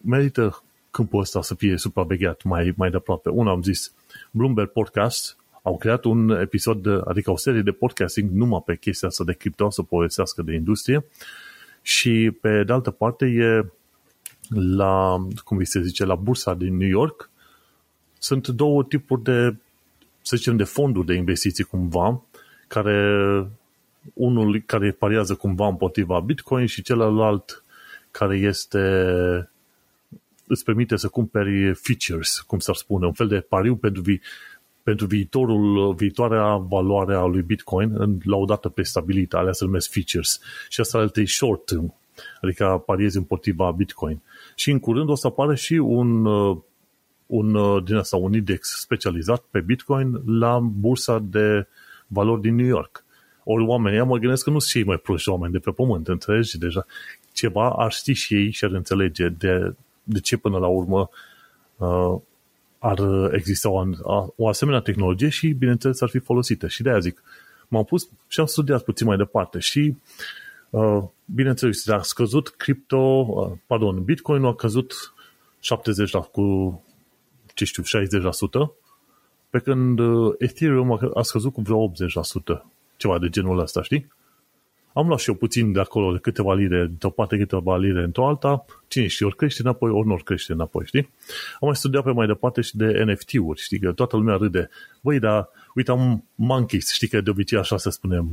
merită 0.00 0.62
câmpul 0.90 1.20
ăsta 1.20 1.42
să 1.42 1.54
fie 1.54 1.76
supravegheat 1.76 2.42
mai, 2.42 2.72
mai 2.76 2.90
de 2.90 2.96
aproape. 2.96 3.28
Una 3.28 3.50
am 3.50 3.62
zis, 3.62 3.92
Bloomberg 4.30 4.68
Podcast 4.68 5.36
au 5.62 5.76
creat 5.76 6.04
un 6.04 6.30
episod, 6.30 6.82
de, 6.82 7.00
adică 7.04 7.30
o 7.30 7.36
serie 7.36 7.62
de 7.62 7.70
podcasting 7.70 8.30
numai 8.30 8.62
pe 8.66 8.76
chestia 8.76 9.08
asta 9.08 9.24
de 9.24 9.32
cripto, 9.32 9.70
să 9.70 9.82
povestească 9.82 10.42
de 10.42 10.54
industrie 10.54 11.04
și 11.82 12.36
pe 12.40 12.64
de 12.64 12.72
altă 12.72 12.90
parte 12.90 13.24
e 13.26 13.66
la, 14.48 15.26
cum 15.44 15.56
vi 15.56 15.64
se 15.64 15.82
zice, 15.82 16.04
la 16.04 16.14
bursa 16.14 16.54
din 16.54 16.76
New 16.76 16.88
York. 16.88 17.30
Sunt 18.18 18.48
două 18.48 18.84
tipuri 18.84 19.22
de, 19.22 19.56
să 20.22 20.36
zicem, 20.36 20.56
de 20.56 20.64
fonduri 20.64 21.06
de 21.06 21.14
investiții 21.14 21.64
cumva, 21.64 22.22
care 22.66 23.46
unul 24.14 24.62
care 24.66 24.90
pariază 24.90 25.34
cumva 25.34 25.66
împotriva 25.68 26.20
Bitcoin 26.20 26.66
și 26.66 26.82
celălalt 26.82 27.64
care 28.10 28.36
este 28.36 28.78
îți 30.46 30.64
permite 30.64 30.96
să 30.96 31.08
cumperi 31.08 31.74
features, 31.74 32.40
cum 32.40 32.58
s-ar 32.58 32.74
spune, 32.74 33.06
un 33.06 33.12
fel 33.12 33.28
de 33.28 33.40
pariu 33.40 33.76
pentru, 33.76 34.02
vi- 34.02 34.20
pentru 34.82 35.06
viitorul, 35.06 35.94
viitoarea 35.94 36.56
valoare 36.56 37.14
a 37.14 37.24
lui 37.24 37.42
Bitcoin 37.42 38.18
laudată 38.24 38.68
pe 38.68 38.82
stabilitate, 38.82 39.36
alea 39.36 39.52
se 39.52 39.64
numesc 39.64 39.90
features. 39.90 40.40
Și 40.68 40.80
asta 40.80 40.98
alte 40.98 41.24
short 41.24 41.64
term, 41.64 41.94
adică 42.40 42.82
pariezi 42.86 43.16
împotriva 43.16 43.70
Bitcoin. 43.70 44.22
Și 44.54 44.70
în 44.70 44.78
curând 44.78 45.08
o 45.08 45.14
să 45.14 45.26
apare 45.26 45.54
și 45.54 45.72
un, 45.74 46.24
uh, 46.24 46.56
un, 47.26 47.54
uh, 47.54 47.84
din 47.84 47.94
asta, 47.94 48.16
un 48.16 48.34
index 48.34 48.80
specializat 48.80 49.44
pe 49.50 49.60
Bitcoin 49.60 50.22
la 50.26 50.58
bursa 50.58 51.18
de 51.18 51.66
valori 52.06 52.40
din 52.40 52.54
New 52.54 52.66
York. 52.66 53.04
Ori 53.44 53.64
oamenii, 53.64 54.04
mă 54.04 54.16
gândesc 54.16 54.44
că 54.44 54.50
nu 54.50 54.58
sunt 54.58 54.72
cei 54.72 54.84
mai 54.84 54.96
proști 54.96 55.28
oameni 55.28 55.52
de 55.52 55.58
pe 55.58 55.70
pământ, 55.70 56.08
înțelegi? 56.08 56.58
Deja 56.58 56.86
ceva 57.32 57.70
ar 57.70 57.92
ști 57.92 58.12
și 58.12 58.34
ei 58.34 58.50
și 58.50 58.64
ar 58.64 58.70
înțelege 58.70 59.28
de, 59.28 59.74
de 60.02 60.20
ce 60.20 60.36
până 60.36 60.58
la 60.58 60.66
urmă 60.66 61.10
uh, 61.76 62.20
ar 62.82 62.98
exista 63.32 63.68
o, 63.68 63.84
o 64.36 64.48
asemenea 64.48 64.80
tehnologie 64.80 65.28
și, 65.28 65.48
bineînțeles, 65.48 66.00
ar 66.00 66.08
fi 66.08 66.18
folosită. 66.18 66.68
Și 66.68 66.82
de 66.82 66.90
aia 66.90 66.98
zic, 66.98 67.22
m-am 67.68 67.84
pus 67.84 68.08
și 68.28 68.40
am 68.40 68.46
studiat 68.46 68.82
puțin 68.82 69.06
mai 69.06 69.16
departe 69.16 69.58
și, 69.58 69.96
uh, 70.70 71.02
bineînțeles, 71.24 71.88
a 71.88 72.02
scăzut 72.02 72.48
cripto, 72.48 73.26
uh, 73.28 73.58
pardon, 73.66 74.02
Bitcoin 74.02 74.44
a 74.44 74.54
căzut 74.54 75.14
70 75.60 76.12
la, 76.12 76.20
cu, 76.20 76.82
ce 77.54 77.64
știu, 77.64 77.82
60%, 77.82 78.72
pe 79.50 79.58
când 79.58 79.98
uh, 79.98 80.34
Ethereum 80.38 80.92
a, 80.92 81.10
a 81.14 81.22
scăzut 81.22 81.52
cu 81.52 81.60
vreo 81.60 81.90
80%, 81.90 81.92
ceva 82.96 83.18
de 83.18 83.28
genul 83.28 83.58
ăsta, 83.58 83.82
știi? 83.82 84.12
Am 84.94 85.06
luat 85.06 85.18
și 85.18 85.28
eu 85.28 85.34
puțin 85.34 85.72
de 85.72 85.80
acolo, 85.80 86.12
de 86.12 86.18
câteva 86.18 86.54
lire, 86.54 86.90
de 86.98 87.06
o 87.06 87.10
parte 87.10 87.36
câteva 87.36 87.76
lire 87.76 88.02
într-o 88.02 88.26
alta, 88.26 88.64
cine 88.88 89.06
știe, 89.06 89.26
ori 89.26 89.36
crește 89.36 89.62
înapoi, 89.62 89.90
ori 89.90 90.06
nu 90.06 90.12
ori 90.12 90.24
crește 90.24 90.52
înapoi, 90.52 90.86
știi? 90.86 91.08
Am 91.60 91.66
mai 91.68 91.76
studiat 91.76 92.04
pe 92.04 92.10
mai 92.10 92.26
departe 92.26 92.60
și 92.60 92.76
de 92.76 93.04
NFT-uri, 93.04 93.60
știi, 93.60 93.78
că 93.78 93.92
toată 93.92 94.16
lumea 94.16 94.36
râde. 94.36 94.70
Băi, 95.00 95.18
dar, 95.18 95.48
uite, 95.74 95.90
am 95.90 96.24
monkeys, 96.34 96.92
știi 96.92 97.08
că 97.08 97.20
de 97.20 97.30
obicei 97.30 97.58
așa 97.58 97.76
se 97.76 97.90
spune, 97.90 98.24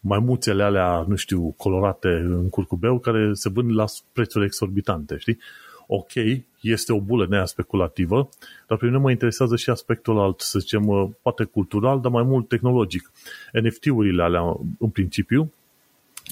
maimuțele 0.00 0.62
alea, 0.62 1.04
nu 1.08 1.16
știu, 1.16 1.54
colorate 1.56 2.08
în 2.08 2.48
curcubeu, 2.48 2.98
care 2.98 3.30
se 3.32 3.48
vând 3.48 3.74
la 3.74 3.84
prețuri 4.12 4.44
exorbitante, 4.44 5.16
știi? 5.18 5.38
Ok, 5.86 6.12
este 6.60 6.92
o 6.92 7.00
bulă 7.00 7.26
nea 7.28 7.44
speculativă, 7.44 8.28
dar 8.66 8.78
pe 8.78 8.84
mine 8.84 8.98
mă 8.98 9.10
interesează 9.10 9.56
și 9.56 9.70
aspectul 9.70 10.18
alt, 10.18 10.40
să 10.40 10.58
zicem, 10.58 11.16
poate 11.22 11.44
cultural, 11.44 12.00
dar 12.00 12.10
mai 12.10 12.22
mult 12.22 12.48
tehnologic. 12.48 13.10
NFT-urile 13.52 14.22
alea, 14.22 14.56
în 14.78 14.88
principiu, 14.88 15.52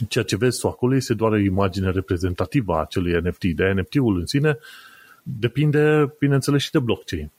ceea 0.08 0.24
ce 0.24 0.36
vezi 0.36 0.60
tu 0.60 0.68
acolo 0.68 0.94
este 0.94 1.14
doar 1.14 1.32
o 1.32 1.36
imagine 1.36 1.90
reprezentativă 1.90 2.74
a 2.74 2.80
acelui 2.80 3.20
NFT. 3.20 3.44
De 3.44 3.72
NFT-ul 3.76 4.18
în 4.18 4.26
sine 4.26 4.58
depinde, 5.22 6.14
bineînțeles, 6.18 6.62
și 6.62 6.70
de 6.70 6.78
blockchain. 6.78 7.30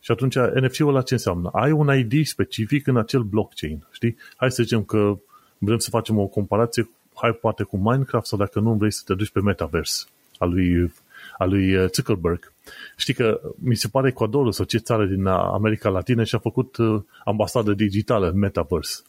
Și 0.00 0.10
atunci 0.10 0.36
NFT-ul 0.36 0.92
la 0.92 1.02
ce 1.02 1.14
înseamnă? 1.14 1.50
Ai 1.52 1.70
un 1.70 1.96
ID 1.98 2.26
specific 2.26 2.86
în 2.86 2.96
acel 2.96 3.22
blockchain, 3.22 3.86
știi? 3.90 4.16
Hai 4.36 4.50
să 4.50 4.62
zicem 4.62 4.82
că 4.82 5.18
vrem 5.58 5.78
să 5.78 5.90
facem 5.90 6.18
o 6.18 6.26
comparație, 6.26 6.90
hai 7.14 7.32
poate 7.32 7.62
cu 7.62 7.76
Minecraft 7.76 8.26
sau 8.26 8.38
dacă 8.38 8.60
nu 8.60 8.74
vrei 8.74 8.92
să 8.92 9.02
te 9.04 9.14
duci 9.14 9.30
pe 9.30 9.40
Metaverse 9.40 10.04
al 10.38 10.50
lui, 10.50 10.92
al 11.38 11.48
lui 11.48 11.76
uh, 11.76 11.90
Zuckerberg. 11.92 12.52
Știi 12.96 13.14
că 13.14 13.40
mi 13.58 13.74
se 13.74 13.88
pare 13.88 14.08
Ecuadorul 14.08 14.52
sau 14.52 14.64
ce 14.64 14.78
țară 14.78 15.06
din 15.06 15.26
America 15.26 15.88
Latină 15.88 16.24
și-a 16.24 16.38
făcut 16.38 16.76
uh, 16.76 17.02
ambasadă 17.24 17.72
digitală 17.72 18.30
în 18.30 18.38
Metaverse. 18.38 19.02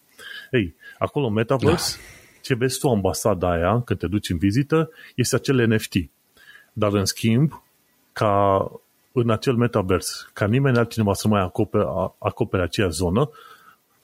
Ei, 0.52 0.76
acolo 0.98 1.30
Metaverse 1.30 1.98
da 1.98 2.19
ce 2.42 2.56
vezi 2.56 2.80
tu 2.80 2.90
ambasada 2.90 3.52
aia 3.52 3.82
când 3.82 4.00
te 4.00 4.08
duci 4.08 4.30
în 4.30 4.38
vizită 4.38 4.90
este 5.16 5.36
acel 5.36 5.68
NFT. 5.68 5.94
Dar 6.74 6.94
în 6.94 7.06
schimb, 7.06 7.64
ca 8.14 8.66
în 9.12 9.30
acel 9.30 9.56
metavers, 9.56 10.30
ca 10.34 10.48
nimeni 10.48 10.78
altcineva 10.78 11.14
să 11.14 11.28
mai 11.28 11.42
acopere, 11.42 11.84
acopere 12.20 12.64
aceea 12.64 12.88
zonă, 12.88 13.30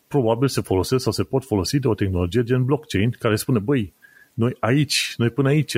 probabil 0.08 0.48
se 0.48 0.62
folosesc 0.62 1.04
sau 1.04 1.12
se 1.12 1.24
pot 1.24 1.46
folosi 1.46 1.80
de 1.80 1.88
o 1.88 1.94
tehnologie 1.94 2.44
gen 2.44 2.66
blockchain 2.66 3.16
care 3.20 3.36
spune, 3.36 3.60
băi, 3.60 3.94
noi 4.34 4.58
aici, 4.60 5.14
noi 5.18 5.30
până 5.30 5.48
aici, 5.48 5.78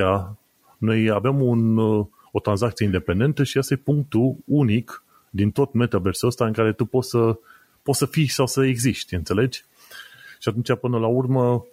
noi 0.78 1.10
avem 1.10 1.42
un, 1.42 1.78
o 2.32 2.40
tranzacție 2.44 2.86
independentă 2.86 3.44
și 3.44 3.58
asta 3.58 3.74
e 3.74 3.78
punctul 3.78 4.36
unic 4.46 5.04
din 5.30 5.52
tot 5.52 5.74
metaversul 5.74 6.28
ăsta 6.28 6.46
în 6.46 6.54
care 6.54 6.74
tu 6.74 6.86
poți 6.86 7.10
să, 7.10 7.40
poți 7.84 7.98
să 7.98 8.06
fii 8.06 8.28
sau 8.28 8.48
să 8.48 8.66
existi, 8.66 9.16
înțelegi? 9.16 9.64
Și 10.40 10.50
atunci, 10.50 10.80
până 10.80 10.98
la 10.98 11.08
urmă, 11.08 11.66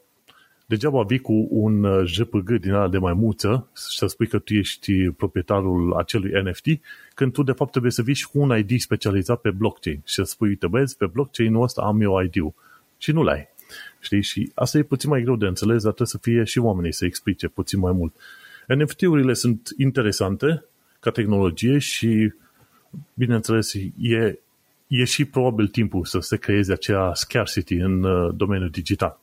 degeaba 0.66 1.02
vii 1.02 1.18
cu 1.18 1.46
un 1.50 1.84
uh, 1.84 2.06
JPG 2.06 2.50
din 2.50 2.72
ala 2.72 2.88
de 2.88 2.98
maimuță 2.98 3.68
și 3.90 3.96
să 3.98 4.06
spui 4.06 4.26
că 4.26 4.38
tu 4.38 4.54
ești 4.54 5.10
proprietarul 5.10 5.92
acelui 5.92 6.42
NFT, 6.42 6.66
când 7.14 7.32
tu 7.32 7.42
de 7.42 7.52
fapt 7.52 7.70
trebuie 7.70 7.92
să 7.92 8.02
vii 8.02 8.14
și 8.14 8.28
cu 8.28 8.38
un 8.38 8.58
ID 8.58 8.80
specializat 8.80 9.40
pe 9.40 9.50
blockchain 9.50 10.00
și 10.04 10.14
să 10.14 10.22
spui, 10.22 10.48
uite 10.48 10.66
băieți, 10.66 10.96
pe 10.96 11.06
blockchain-ul 11.06 11.62
ăsta 11.62 11.82
am 11.82 12.00
eu 12.00 12.22
ID-ul 12.22 12.54
și 12.98 13.12
nu 13.12 13.22
l-ai. 13.22 13.48
Știi? 14.00 14.22
Și 14.22 14.50
asta 14.54 14.78
e 14.78 14.82
puțin 14.82 15.10
mai 15.10 15.22
greu 15.22 15.36
de 15.36 15.46
înțeles, 15.46 15.82
dar 15.82 15.92
trebuie 15.92 16.06
să 16.06 16.18
fie 16.18 16.44
și 16.44 16.58
oamenii 16.58 16.92
să 16.92 17.04
explice 17.04 17.48
puțin 17.48 17.78
mai 17.78 17.92
mult. 17.92 18.14
NFT-urile 18.68 19.32
sunt 19.32 19.68
interesante 19.78 20.64
ca 21.00 21.10
tehnologie 21.10 21.78
și, 21.78 22.32
bineînțeles, 23.14 23.74
e, 23.98 24.38
e 24.86 25.04
și 25.04 25.24
probabil 25.24 25.68
timpul 25.68 26.04
să 26.04 26.18
se 26.18 26.36
creeze 26.36 26.72
acea 26.72 27.14
scarcity 27.14 27.74
în 27.74 28.02
uh, 28.02 28.34
domeniul 28.36 28.70
digital. 28.70 29.20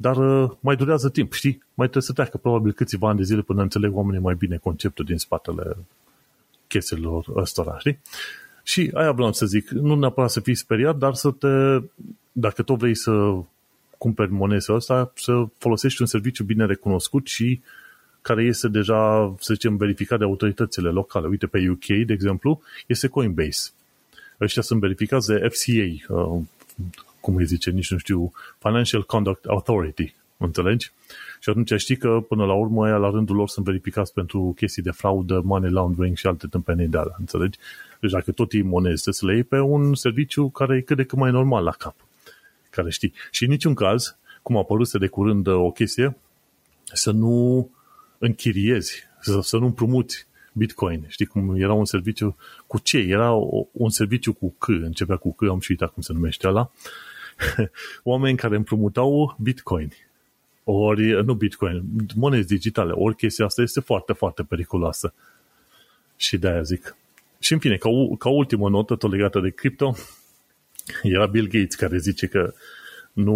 Dar 0.00 0.16
uh, 0.16 0.50
mai 0.60 0.76
durează 0.76 1.08
timp, 1.08 1.32
știi? 1.32 1.62
Mai 1.74 1.86
trebuie 1.88 2.02
să 2.02 2.12
treacă 2.12 2.36
probabil 2.36 2.72
câțiva 2.72 3.08
ani 3.08 3.18
de 3.18 3.24
zile 3.24 3.40
până 3.40 3.62
înțeleg 3.62 3.96
oamenii 3.96 4.20
mai 4.20 4.34
bine 4.34 4.56
conceptul 4.56 5.04
din 5.04 5.16
spatele 5.16 5.76
chestiilor 6.66 7.24
ăstora, 7.36 7.78
știi? 7.78 7.98
Și 8.62 8.90
aia 8.94 9.12
vreau 9.12 9.32
să 9.32 9.46
zic, 9.46 9.68
nu 9.68 9.94
neapărat 9.94 10.30
să 10.30 10.40
fii 10.40 10.54
speriat, 10.54 10.96
dar 10.96 11.14
să 11.14 11.30
te, 11.30 11.84
dacă 12.32 12.62
tot 12.62 12.78
vrei 12.78 12.94
să 12.94 13.34
cumperi 13.98 14.32
monesa 14.32 14.74
asta, 14.74 15.12
să 15.14 15.46
folosești 15.58 16.00
un 16.00 16.06
serviciu 16.06 16.44
bine 16.44 16.66
recunoscut 16.66 17.26
și 17.26 17.60
care 18.22 18.42
este 18.42 18.68
deja, 18.68 19.34
să 19.40 19.54
zicem, 19.54 19.76
verificat 19.76 20.18
de 20.18 20.24
autoritățile 20.24 20.88
locale. 20.88 21.26
Uite, 21.26 21.46
pe 21.46 21.68
UK, 21.70 21.86
de 21.86 22.12
exemplu, 22.12 22.60
este 22.86 23.06
Coinbase. 23.08 23.70
Ăștia 24.40 24.62
sunt 24.62 24.80
verificați 24.80 25.26
de 25.26 25.48
FCA, 25.48 26.14
uh, 26.14 26.40
cum 27.20 27.36
îi 27.36 27.44
zice, 27.44 27.70
nici 27.70 27.90
nu 27.90 27.98
știu, 27.98 28.32
Financial 28.58 29.02
Conduct 29.02 29.44
Authority, 29.44 30.14
înțelegi? 30.36 30.92
Și 31.40 31.50
atunci 31.50 31.72
știi 31.76 31.96
că 31.96 32.24
până 32.28 32.44
la 32.44 32.52
urmă 32.52 32.86
aia 32.86 32.96
la 32.96 33.10
rândul 33.10 33.36
lor 33.36 33.48
sunt 33.48 33.64
verificați 33.64 34.12
pentru 34.12 34.52
chestii 34.56 34.82
de 34.82 34.90
fraudă, 34.90 35.40
money 35.44 35.70
laundering 35.70 36.16
și 36.16 36.26
alte 36.26 36.46
tâmpenii 36.46 36.88
de 36.88 36.98
alea, 36.98 37.14
înțelegi? 37.18 37.58
Deci 38.00 38.10
dacă 38.10 38.32
tot 38.32 38.52
iei 38.52 38.62
monezi, 38.62 39.08
să 39.10 39.26
le 39.26 39.34
iei 39.34 39.44
pe 39.44 39.58
un 39.58 39.94
serviciu 39.94 40.48
care 40.48 40.76
e 40.76 40.80
cât 40.80 40.96
de 40.96 41.04
cât 41.04 41.18
mai 41.18 41.30
normal 41.30 41.64
la 41.64 41.70
cap. 41.70 41.94
Care 42.70 42.90
știi. 42.90 43.12
Și 43.30 43.44
în 43.44 43.50
niciun 43.50 43.74
caz, 43.74 44.16
cum 44.42 44.56
a 44.56 44.58
apărut 44.58 44.90
de 44.90 45.06
curând 45.06 45.46
o 45.46 45.70
chestie, 45.70 46.16
să 46.92 47.10
nu 47.10 47.70
închiriezi, 48.18 49.02
să, 49.20 49.40
să 49.40 49.56
nu 49.56 49.66
împrumuți 49.66 50.26
Bitcoin. 50.52 51.04
Știi 51.08 51.26
cum 51.26 51.54
era 51.56 51.72
un 51.72 51.84
serviciu 51.84 52.36
cu 52.66 52.78
ce? 52.78 52.98
Era 52.98 53.32
un 53.72 53.90
serviciu 53.90 54.32
cu 54.32 54.54
C, 54.58 54.68
începea 54.68 55.16
cu 55.16 55.34
C, 55.34 55.42
am 55.42 55.60
și 55.60 55.70
uitat 55.70 55.92
cum 55.92 56.02
se 56.02 56.12
numește 56.12 56.48
ăla. 56.48 56.70
Oameni 58.02 58.36
care 58.36 58.56
împrumutau 58.56 59.36
Bitcoin. 59.38 59.92
Ori, 60.64 61.24
nu 61.24 61.34
Bitcoin, 61.34 61.82
monezi 62.14 62.46
digitale. 62.46 62.92
Ori 62.92 63.16
chestia 63.16 63.44
asta 63.44 63.62
este 63.62 63.80
foarte, 63.80 64.12
foarte 64.12 64.42
periculoasă. 64.42 65.14
Și 66.16 66.38
de-aia 66.38 66.62
zic. 66.62 66.96
Și 67.38 67.52
în 67.52 67.58
fine, 67.58 67.76
ca, 67.76 67.88
ca 68.18 68.28
ultimă 68.28 68.68
notă, 68.68 68.96
tot 68.96 69.10
legată 69.10 69.40
de 69.40 69.50
cripto, 69.50 69.94
era 71.02 71.26
Bill 71.26 71.46
Gates 71.46 71.74
care 71.74 71.98
zice 71.98 72.26
că 72.26 72.54
nu, 73.12 73.34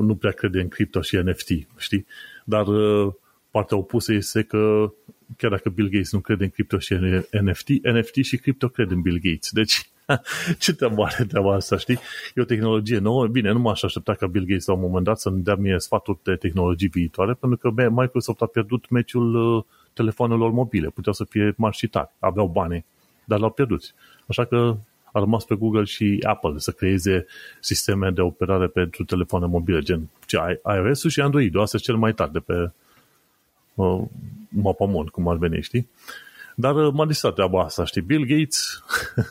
nu 0.00 0.14
prea 0.14 0.32
crede 0.32 0.60
în 0.60 0.68
cripto 0.68 1.00
și 1.00 1.16
NFT, 1.16 1.48
știi? 1.76 2.06
Dar 2.44 2.66
uh, 2.66 3.12
partea 3.50 3.76
opusă 3.76 4.12
este 4.12 4.42
că 4.42 4.92
chiar 5.36 5.50
dacă 5.50 5.68
Bill 5.68 5.88
Gates 5.88 6.12
nu 6.12 6.20
crede 6.20 6.44
în 6.44 6.50
cripto 6.50 6.78
și 6.78 6.94
NFT, 7.40 7.68
NFT 7.82 8.14
și 8.22 8.36
cripto 8.36 8.68
cred 8.68 8.90
în 8.90 9.00
Bill 9.00 9.20
Gates. 9.22 9.50
Deci, 9.50 9.90
ce 10.58 10.74
treabă 10.74 11.02
are 11.02 11.24
treaba 11.24 11.54
asta, 11.54 11.76
știi? 11.76 11.98
E 12.34 12.40
o 12.40 12.44
tehnologie 12.44 12.98
nouă. 12.98 13.26
Bine, 13.26 13.52
nu 13.52 13.58
m-aș 13.58 13.82
aștepta 13.82 14.14
ca 14.14 14.26
Bill 14.26 14.44
Gates 14.44 14.66
la 14.66 14.74
un 14.74 14.80
moment 14.80 15.04
dat 15.04 15.20
să-mi 15.20 15.42
dea 15.42 15.54
mie 15.54 15.78
sfaturi 15.78 16.18
de 16.22 16.36
tehnologii 16.36 16.88
viitoare, 16.88 17.32
pentru 17.32 17.58
că 17.58 17.90
Microsoft 17.90 18.42
a 18.42 18.46
pierdut 18.46 18.88
meciul 18.88 19.56
uh, 19.56 19.64
telefonelor 19.92 20.50
mobile. 20.50 20.88
Puteau 20.88 21.14
să 21.14 21.24
fie 21.24 21.54
mari 21.56 21.76
și 21.76 21.86
tari, 21.86 22.10
aveau 22.18 22.46
bani, 22.46 22.84
dar 23.24 23.38
l-au 23.38 23.50
pierdut. 23.50 23.94
Așa 24.26 24.44
că 24.44 24.76
a 25.12 25.18
rămas 25.18 25.44
pe 25.44 25.54
Google 25.54 25.84
și 25.84 26.18
Apple 26.26 26.54
să 26.56 26.70
creeze 26.70 27.26
sisteme 27.60 28.10
de 28.10 28.20
operare 28.20 28.66
pentru 28.66 29.04
telefoane 29.04 29.46
mobile, 29.46 29.80
gen 29.80 30.08
iOS-ul 30.76 31.10
și 31.10 31.20
Android-ul. 31.20 31.60
Asta 31.60 31.78
cel 31.78 31.96
mai 31.96 32.12
tare 32.12 32.30
de 32.32 32.38
pe 32.38 32.70
uh, 33.74 34.02
mapamon, 34.48 35.06
cum 35.06 35.28
ar 35.28 35.36
veni, 35.36 35.62
știi? 35.62 35.88
Dar 36.56 36.74
uh, 36.74 36.92
m-a 36.92 37.06
distrat 37.06 37.34
treaba 37.34 37.62
asta, 37.62 37.84
știi? 37.84 38.02
Bill 38.02 38.24
Gates 38.26 38.82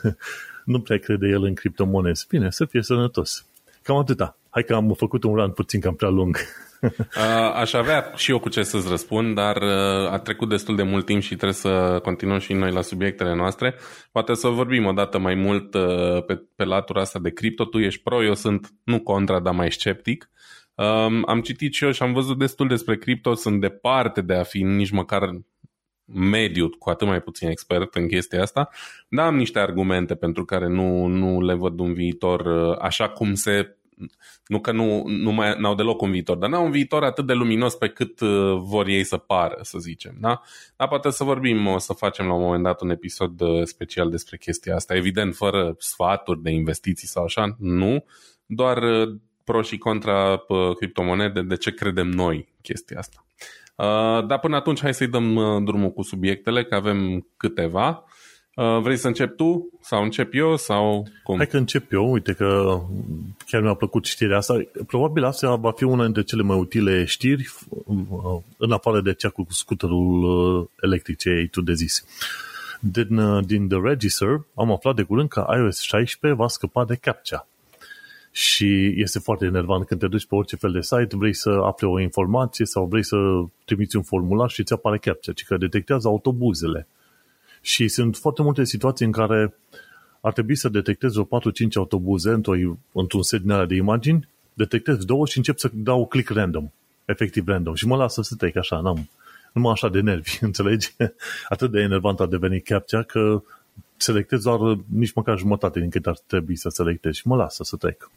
nu 0.64 0.80
prea 0.80 0.98
crede 0.98 1.28
el 1.28 1.42
în 1.42 1.54
criptomonezi. 1.54 2.26
Bine, 2.28 2.50
să 2.50 2.64
fie 2.64 2.82
sănătos. 2.82 3.46
Cam 3.82 3.96
atâta. 3.96 4.36
Hai 4.50 4.62
că 4.62 4.74
am 4.74 4.94
făcut 4.96 5.24
un 5.24 5.34
run 5.34 5.50
puțin 5.50 5.80
cam 5.80 5.94
prea 5.94 6.08
lung. 6.08 6.36
Aș 7.54 7.72
avea 7.72 8.12
și 8.16 8.30
eu 8.30 8.38
cu 8.38 8.48
ce 8.48 8.62
să-ți 8.62 8.88
răspund, 8.88 9.34
dar 9.34 9.56
a 10.10 10.18
trecut 10.18 10.48
destul 10.48 10.76
de 10.76 10.82
mult 10.82 11.04
timp 11.04 11.22
și 11.22 11.36
trebuie 11.36 11.52
să 11.52 12.00
continuăm 12.02 12.38
și 12.38 12.52
noi 12.52 12.72
la 12.72 12.80
subiectele 12.80 13.34
noastre. 13.34 13.74
Poate 14.12 14.34
să 14.34 14.48
vorbim 14.48 14.86
o 14.86 14.92
dată 14.92 15.18
mai 15.18 15.34
mult 15.34 15.70
pe, 16.26 16.42
pe 16.56 16.64
latura 16.64 17.00
asta 17.00 17.18
de 17.18 17.30
cripto. 17.30 17.64
Tu 17.64 17.78
ești 17.78 18.02
pro, 18.02 18.24
eu 18.24 18.34
sunt 18.34 18.72
nu 18.84 19.00
contra, 19.00 19.40
dar 19.40 19.54
mai 19.54 19.72
sceptic. 19.72 20.30
Um, 20.74 21.22
am 21.26 21.40
citit 21.40 21.74
și 21.74 21.84
eu 21.84 21.90
și 21.90 22.02
am 22.02 22.12
văzut 22.12 22.38
destul 22.38 22.68
despre 22.68 22.96
cripto, 22.96 23.34
sunt 23.34 23.60
departe 23.60 24.20
de 24.20 24.34
a 24.34 24.42
fi 24.42 24.62
nici 24.62 24.90
măcar 24.90 25.22
mediu, 26.04 26.68
cu 26.68 26.90
atât 26.90 27.06
mai 27.06 27.20
puțin 27.20 27.48
expert 27.48 27.94
în 27.94 28.08
chestia 28.08 28.42
asta, 28.42 28.68
dar 29.08 29.26
am 29.26 29.36
niște 29.36 29.58
argumente 29.58 30.14
pentru 30.14 30.44
care 30.44 30.68
nu, 30.68 31.06
nu 31.06 31.40
le 31.40 31.54
văd 31.54 31.78
un 31.78 31.92
viitor 31.92 32.48
așa 32.80 33.08
cum 33.08 33.34
se 33.34 33.76
nu 34.46 34.60
că 34.60 34.72
nu, 34.72 35.04
nu 35.06 35.32
mai 35.32 35.54
n-au 35.58 35.74
deloc 35.74 36.02
un 36.02 36.10
viitor, 36.10 36.36
dar 36.36 36.50
n-au 36.50 36.64
un 36.64 36.70
viitor 36.70 37.04
atât 37.04 37.26
de 37.26 37.32
luminos 37.32 37.74
pe 37.74 37.88
cât 37.88 38.20
uh, 38.20 38.58
vor 38.58 38.86
ei 38.86 39.04
să 39.04 39.16
pară, 39.16 39.58
să 39.60 39.78
zicem. 39.78 40.16
Da? 40.20 40.40
Dar 40.76 40.88
poate 40.88 41.10
să 41.10 41.24
vorbim, 41.24 41.66
o 41.66 41.78
să 41.78 41.92
facem 41.92 42.26
la 42.26 42.34
un 42.34 42.42
moment 42.42 42.62
dat 42.62 42.80
un 42.80 42.90
episod 42.90 43.40
uh, 43.40 43.64
special 43.64 44.10
despre 44.10 44.36
chestia 44.36 44.74
asta. 44.74 44.94
Evident, 44.94 45.34
fără 45.34 45.74
sfaturi 45.78 46.42
de 46.42 46.50
investiții 46.50 47.08
sau 47.08 47.24
așa, 47.24 47.56
nu, 47.58 48.04
doar 48.46 48.82
uh, 48.82 49.14
pro 49.44 49.62
și 49.62 49.78
contra 49.78 50.44
criptomonede, 50.76 51.42
de 51.42 51.56
ce 51.56 51.74
credem 51.74 52.08
noi 52.08 52.54
chestia 52.62 52.98
asta. 52.98 53.26
Dar 54.26 54.38
până 54.40 54.56
atunci 54.56 54.80
hai 54.80 54.94
să-i 54.94 55.06
dăm 55.06 55.34
drumul 55.64 55.90
cu 55.92 56.02
subiectele, 56.02 56.64
că 56.64 56.74
avem 56.74 57.26
câteva. 57.36 58.04
Uh, 58.54 58.80
vrei 58.82 58.96
să 58.96 59.06
încep 59.06 59.36
tu 59.36 59.68
sau 59.80 60.02
încep 60.02 60.34
eu 60.34 60.56
sau 60.56 61.06
cum? 61.22 61.36
Hai 61.36 61.46
că 61.46 61.56
încep 61.56 61.92
eu, 61.92 62.12
uite 62.12 62.32
că 62.32 62.80
chiar 63.46 63.62
mi-a 63.62 63.74
plăcut 63.74 64.04
știrea 64.04 64.36
asta. 64.36 64.62
Probabil 64.86 65.24
asta 65.24 65.54
va 65.54 65.72
fi 65.72 65.84
una 65.84 66.04
dintre 66.04 66.22
cele 66.22 66.42
mai 66.42 66.56
utile 66.56 67.04
știri 67.04 67.48
uh, 67.68 68.40
în 68.56 68.72
afară 68.72 69.00
de 69.00 69.14
cea 69.14 69.28
cu 69.28 69.46
scuterul 69.48 70.22
uh, 70.22 70.66
electric 70.80 71.18
ce 71.18 71.28
ai 71.28 71.46
tu 71.46 71.60
de 71.60 71.72
zis. 71.72 72.04
Din, 72.80 73.40
din 73.46 73.68
The 73.68 73.78
Register 73.82 74.46
am 74.54 74.72
aflat 74.72 74.94
de 74.94 75.02
curând 75.02 75.28
că 75.28 75.46
iOS 75.56 75.80
16 75.80 76.40
va 76.40 76.48
scăpa 76.48 76.84
de 76.84 76.94
CAPTCHA. 76.94 77.48
Și 78.36 78.94
este 78.96 79.18
foarte 79.18 79.44
enervant 79.44 79.86
când 79.86 80.00
te 80.00 80.08
duci 80.08 80.26
pe 80.26 80.34
orice 80.34 80.56
fel 80.56 80.72
de 80.72 80.80
site, 80.80 81.16
vrei 81.16 81.34
să 81.34 81.50
afli 81.50 81.86
o 81.86 82.00
informație 82.00 82.64
sau 82.64 82.86
vrei 82.86 83.04
să 83.04 83.16
trimiți 83.64 83.96
un 83.96 84.02
formular 84.02 84.50
și 84.50 84.62
ți 84.62 84.72
apare 84.72 84.98
CAPTCHA, 84.98 85.32
ci 85.32 85.44
că 85.44 85.56
detectează 85.56 86.08
autobuzele 86.08 86.86
și 87.60 87.88
sunt 87.88 88.16
foarte 88.16 88.42
multe 88.42 88.64
situații 88.64 89.06
în 89.06 89.12
care 89.12 89.54
ar 90.20 90.32
trebui 90.32 90.56
să 90.56 90.68
detectezi 90.68 91.18
o 91.18 91.24
4-5 91.24 91.28
autobuze 91.74 92.30
într 92.30 92.50
într-un 92.92 93.22
set 93.22 93.40
din 93.40 93.66
de 93.66 93.74
imagini, 93.74 94.28
detectez 94.54 95.04
două 95.04 95.26
și 95.26 95.36
încep 95.36 95.58
să 95.58 95.70
dau 95.72 96.06
click 96.06 96.30
random, 96.30 96.70
efectiv 97.04 97.48
random, 97.48 97.74
și 97.74 97.86
mă 97.86 97.96
lasă 97.96 98.22
să 98.22 98.34
trec 98.34 98.56
așa, 98.56 98.80
n-am, 98.80 99.10
numai 99.52 99.72
așa 99.72 99.88
de 99.88 100.00
nervi, 100.00 100.38
înțelegi? 100.44 100.94
Atât 101.48 101.70
de 101.70 101.80
enervant 101.80 102.20
a 102.20 102.26
devenit 102.26 102.64
captcha 102.64 103.02
că 103.02 103.42
selectez 103.96 104.42
doar 104.42 104.78
nici 104.86 105.12
măcar 105.12 105.38
jumătate 105.38 105.80
din 105.80 105.90
cât 105.90 106.06
ar 106.06 106.18
trebui 106.26 106.56
să 106.56 106.68
selectez 106.68 107.14
și 107.14 107.26
mă 107.26 107.36
lasă 107.36 107.62
să 107.62 107.76
trec. 107.76 108.10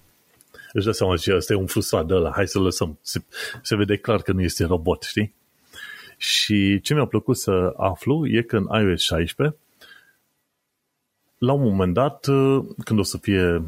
Își 0.73 0.85
dă 0.85 0.91
seama 0.91 1.15
și 1.15 1.33
ăsta 1.35 1.53
e 1.53 1.55
un 1.55 1.65
frustrat 1.65 2.05
de 2.05 2.13
ăla, 2.13 2.31
hai 2.31 2.47
să 2.47 2.59
lăsăm. 2.59 2.99
Se, 3.01 3.21
se 3.61 3.75
vede 3.75 3.97
clar 3.97 4.21
că 4.21 4.31
nu 4.31 4.41
este 4.41 4.65
robot, 4.65 5.03
știi? 5.03 5.33
Și 6.17 6.81
ce 6.81 6.93
mi-a 6.93 7.05
plăcut 7.05 7.37
să 7.37 7.73
aflu 7.77 8.27
e 8.27 8.41
că 8.41 8.57
în 8.57 8.87
iOS 8.87 9.01
16, 9.01 9.57
la 11.37 11.53
un 11.53 11.61
moment 11.61 11.93
dat, 11.93 12.25
când 12.83 12.99
o 12.99 13.03
să 13.03 13.17
fie 13.17 13.61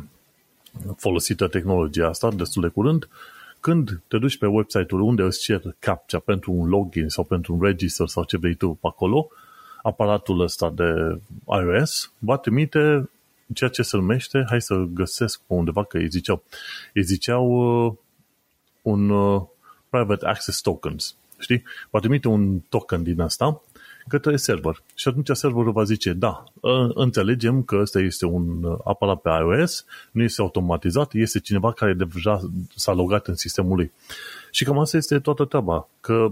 folosită 0.97 1.47
tehnologia 1.47 2.07
asta 2.07 2.31
destul 2.31 2.61
de 2.61 2.67
curând, 2.67 3.09
când 3.59 4.01
te 4.07 4.17
duci 4.17 4.37
pe 4.37 4.45
website-ul 4.45 5.01
unde 5.01 5.21
îți 5.21 5.39
cer 5.39 5.61
captcha 5.79 6.19
pentru 6.19 6.51
un 6.51 6.69
login 6.69 7.09
sau 7.09 7.23
pentru 7.23 7.53
un 7.53 7.61
register 7.61 8.07
sau 8.07 8.23
ce 8.23 8.37
vrei 8.37 8.53
tu 8.53 8.69
pe 8.69 8.87
acolo, 8.87 9.29
aparatul 9.81 10.39
ăsta 10.39 10.69
de 10.69 11.19
iOS 11.47 12.11
va 12.17 12.37
trimite 12.37 13.09
ceea 13.53 13.69
ce 13.69 13.81
se 13.81 13.97
numește, 13.97 14.45
hai 14.47 14.61
să 14.61 14.75
găsesc 14.75 15.39
pe 15.47 15.53
undeva 15.53 15.83
că 15.83 15.97
îi 15.97 16.09
ziceau, 16.09 16.43
îi 16.93 17.03
ziceau 17.03 17.45
uh, 17.85 17.93
un 18.81 19.09
uh, 19.09 19.41
private 19.89 20.25
access 20.25 20.61
tokens 20.61 21.15
știi? 21.39 21.63
Va 21.89 21.99
trimite 21.99 22.27
un 22.27 22.59
token 22.69 23.03
din 23.03 23.21
asta 23.21 23.61
către 24.07 24.35
server. 24.35 24.83
Și 24.95 25.07
atunci 25.07 25.29
serverul 25.31 25.71
va 25.71 25.83
zice, 25.83 26.13
da, 26.13 26.43
ă, 26.63 26.91
înțelegem 26.93 27.63
că 27.63 27.75
ăsta 27.81 27.99
este 27.99 28.25
un 28.25 28.77
aparat 28.83 29.21
pe 29.21 29.29
iOS, 29.29 29.85
nu 30.11 30.23
este 30.23 30.41
automatizat, 30.41 31.13
este 31.13 31.39
cineva 31.39 31.73
care 31.73 31.93
deja 31.93 32.49
s-a 32.75 32.93
logat 32.93 33.27
în 33.27 33.35
sistemul 33.35 33.75
lui. 33.75 33.91
Și 34.51 34.63
cam 34.63 34.79
asta 34.79 34.97
este 34.97 35.19
toată 35.19 35.45
treaba, 35.45 35.87
că 36.01 36.31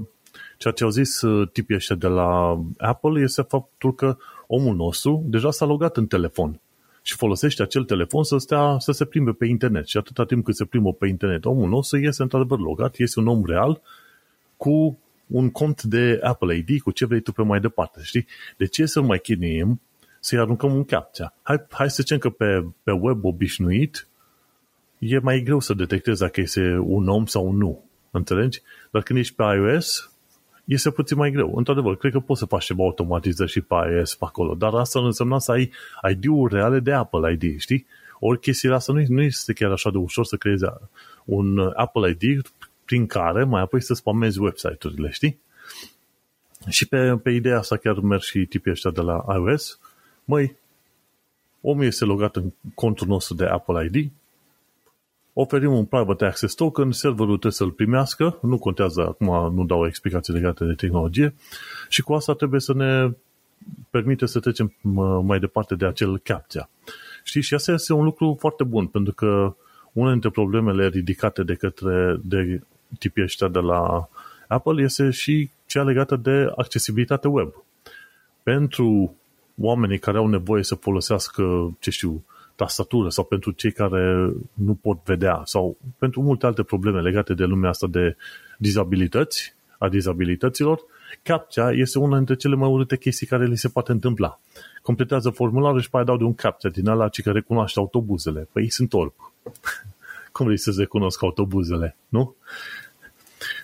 ceea 0.58 0.74
ce 0.74 0.84
au 0.84 0.90
zis 0.90 1.22
ă, 1.22 1.50
tipii 1.52 1.76
ăștia 1.76 1.96
de 1.96 2.08
la 2.08 2.60
Apple 2.78 3.22
este 3.22 3.42
faptul 3.42 3.96
că 3.96 4.18
omul 4.48 4.76
nostru 4.76 5.24
deja 5.26 5.52
s-a 5.52 5.66
logat 5.66 5.98
în 5.98 6.08
telefon 6.08 6.60
și 7.08 7.16
folosește 7.16 7.62
acel 7.62 7.84
telefon 7.84 8.24
să, 8.24 8.38
stea, 8.38 8.76
să 8.80 8.92
se 8.92 9.06
plimbe 9.06 9.32
pe 9.32 9.46
internet. 9.46 9.88
Și 9.88 9.98
atâta 9.98 10.26
timp 10.26 10.46
cât 10.46 10.56
se 10.56 10.66
plimbă 10.66 10.94
pe 10.94 11.08
internet, 11.08 11.46
omul 11.46 11.70
nostru 11.70 11.98
este 11.98 12.22
într-adevăr 12.22 12.60
logat, 12.60 12.96
este 12.98 13.20
un 13.20 13.28
om 13.28 13.46
real 13.46 13.82
cu 14.58 15.00
un 15.28 15.50
cont 15.50 15.84
de 15.84 16.20
Apple 16.24 16.56
ID, 16.56 16.82
cu 16.82 16.92
ce 16.92 17.06
vrei 17.06 17.20
tu 17.20 17.32
pe 17.32 17.42
mai 17.42 17.60
departe, 17.60 18.00
știi? 18.04 18.26
De 18.58 18.66
ce 18.66 18.86
să 18.86 19.02
mai 19.02 19.20
chinuim 19.20 19.82
să-i 20.20 20.40
aruncăm 20.40 20.76
un 20.76 20.86
captcha? 20.86 21.34
Hai, 21.42 21.66
hai 21.70 21.90
să 21.90 21.96
zicem 22.00 22.18
că 22.18 22.30
pe, 22.30 22.66
pe 22.84 22.92
web 22.92 23.26
obișnuit 23.26 24.08
e 25.00 25.20
mai 25.20 25.42
greu 25.42 25.60
să 25.60 25.74
detectezi 25.74 26.20
dacă 26.20 26.42
este 26.42 26.78
un 26.82 27.08
om 27.08 27.26
sau 27.26 27.52
nu. 27.52 27.84
Înțelegi? 28.12 28.62
Dar 28.92 29.02
când 29.04 29.20
ești 29.20 29.36
pe 29.36 29.44
iOS, 29.44 30.12
este 30.68 30.92
puțin 30.92 31.18
mai 31.18 31.32
greu. 31.32 31.56
Într-adevăr, 31.56 31.98
cred 31.98 32.12
că 32.12 32.20
poți 32.20 32.40
să 32.40 32.46
faci 32.46 32.66
ceva 32.66 32.84
automatizări 32.84 33.52
și 33.52 33.62
pe 33.62 33.76
iOS 33.92 34.16
pe 34.16 34.26
acolo, 34.26 34.54
dar 34.54 34.74
asta 34.74 35.00
nu 35.00 35.06
înseamnă 35.06 35.40
să 35.40 35.52
ai 35.52 35.72
ID-uri 36.12 36.54
reale 36.54 36.80
de 36.80 36.92
Apple 36.92 37.32
ID, 37.32 37.60
știi? 37.60 37.86
Ori 38.20 38.40
chestia 38.40 38.74
asta 38.74 38.94
nu, 38.94 39.04
nu 39.08 39.22
este 39.22 39.54
chiar 39.54 39.72
așa 39.72 39.90
de 39.90 39.98
ușor 39.98 40.26
să 40.26 40.36
creezi 40.36 40.66
un 41.26 41.72
Apple 41.76 42.18
ID 42.20 42.42
prin 42.86 43.06
care 43.06 43.44
mai 43.44 43.62
apoi 43.62 43.82
să 43.82 43.94
spamezi 43.94 44.40
website-urile, 44.40 45.10
știi? 45.12 45.40
Și 46.70 46.88
pe, 46.88 47.18
pe 47.24 47.30
ideea 47.30 47.58
asta 47.58 47.78
chiar 47.78 48.00
merg 48.00 48.22
și 48.22 48.46
tipii 48.46 48.72
ăștia 48.72 48.92
de 48.92 49.02
la 49.02 49.26
iOS. 49.28 49.80
Măi, 50.26 50.56
omul 51.62 51.84
este 51.84 52.06
logat 52.06 52.36
în 52.36 52.54
contul 52.76 53.08
nostru 53.08 53.36
de 53.36 53.46
Apple 53.46 53.90
ID, 53.94 54.12
oferim 55.40 55.72
un 55.72 55.86
private 55.86 56.26
access 56.26 56.56
token, 56.56 56.92
serverul 56.92 57.28
trebuie 57.28 57.52
să-l 57.52 57.72
primească, 57.72 58.40
nu 58.42 58.58
contează, 58.58 59.02
acum 59.02 59.56
nu 59.56 59.66
dau 59.66 59.86
explicații 59.86 60.34
legate 60.34 60.66
de 60.66 60.74
tehnologie, 60.74 61.34
și 61.90 62.02
cu 62.02 62.14
asta 62.14 62.34
trebuie 62.34 62.60
să 62.60 62.74
ne 62.74 63.12
permite 63.90 64.26
să 64.26 64.40
trecem 64.40 64.74
mai 65.24 65.40
departe 65.40 65.76
de 65.76 65.86
acel 65.86 66.18
captcha. 66.18 66.70
Știi? 67.24 67.42
Și 67.42 67.54
asta 67.54 67.72
este 67.72 67.94
un 67.94 68.04
lucru 68.04 68.36
foarte 68.40 68.64
bun, 68.64 68.88
pentru 68.88 69.14
că 69.14 69.56
una 69.94 70.12
dintre 70.12 70.30
problemele 70.30 70.88
ridicate 70.88 71.44
de 71.44 71.54
către 71.54 72.20
de 72.24 72.62
tipii 73.00 73.24
ăștia 73.24 73.48
de 73.48 73.60
la 73.60 74.10
Apple 74.48 74.84
este 74.84 75.10
și 75.10 75.50
cea 75.66 75.84
legată 75.84 76.16
de 76.16 76.52
accesibilitate 76.56 77.28
web. 77.28 77.54
Pentru 78.44 79.16
oamenii 79.62 80.00
care 80.00 80.18
au 80.18 80.28
nevoie 80.28 80.64
să 80.64 80.76
folosească, 80.76 81.76
ce 81.80 81.92
știu, 81.92 82.24
tastatură 82.58 83.10
sau 83.10 83.24
pentru 83.24 83.52
cei 83.52 83.72
care 83.72 84.34
nu 84.54 84.74
pot 84.74 84.98
vedea 85.06 85.42
sau 85.46 85.78
pentru 85.98 86.22
multe 86.22 86.46
alte 86.46 86.64
probleme 86.64 87.02
legate 87.02 87.34
de 87.34 87.44
lumea 87.44 87.70
asta 87.70 87.88
de 87.88 88.16
dizabilități, 88.58 89.56
a 89.78 89.90
dizabilităților, 89.90 90.80
CAPTCHA 91.24 91.72
este 91.72 92.00
una 92.00 92.16
dintre 92.16 92.36
cele 92.36 92.56
mai 92.56 92.70
urâte 92.70 92.98
chestii 92.98 93.28
care 93.28 93.46
li 93.46 93.58
se 93.58 93.68
poate 93.68 93.92
întâmpla. 93.92 94.40
Completează 94.82 95.30
formularul 95.30 95.82
și 95.82 95.90
pe 95.90 95.96
aia 95.96 96.06
dau 96.06 96.18
de 96.18 96.24
un 96.24 96.34
CAPTCHA 96.34 96.70
din 96.70 96.88
ala 96.88 97.10
ce 97.10 97.32
recunoaște 97.32 97.80
autobuzele. 97.80 98.48
Păi 98.52 98.64
ei 98.64 98.72
sunt 98.72 98.94
orb. 98.94 99.14
Cum 100.32 100.46
vrei 100.46 100.58
să-ți 100.58 100.80
recunosc 100.80 101.24
autobuzele, 101.24 101.98
nu? 102.10 102.36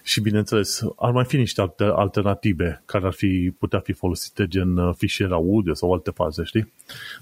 Și 0.03 0.21
bineînțeles, 0.21 0.81
ar 0.97 1.11
mai 1.11 1.25
fi 1.25 1.37
niște 1.37 1.61
alte 1.61 1.83
alternative 1.83 2.81
care 2.85 3.05
ar 3.05 3.13
fi, 3.13 3.53
putea 3.59 3.79
fi 3.79 3.93
folosite 3.93 4.47
gen 4.47 4.77
uh, 4.77 4.95
fișier 4.97 5.31
audio 5.31 5.73
sau 5.73 5.93
alte 5.93 6.11
faze, 6.11 6.43
știi? 6.43 6.73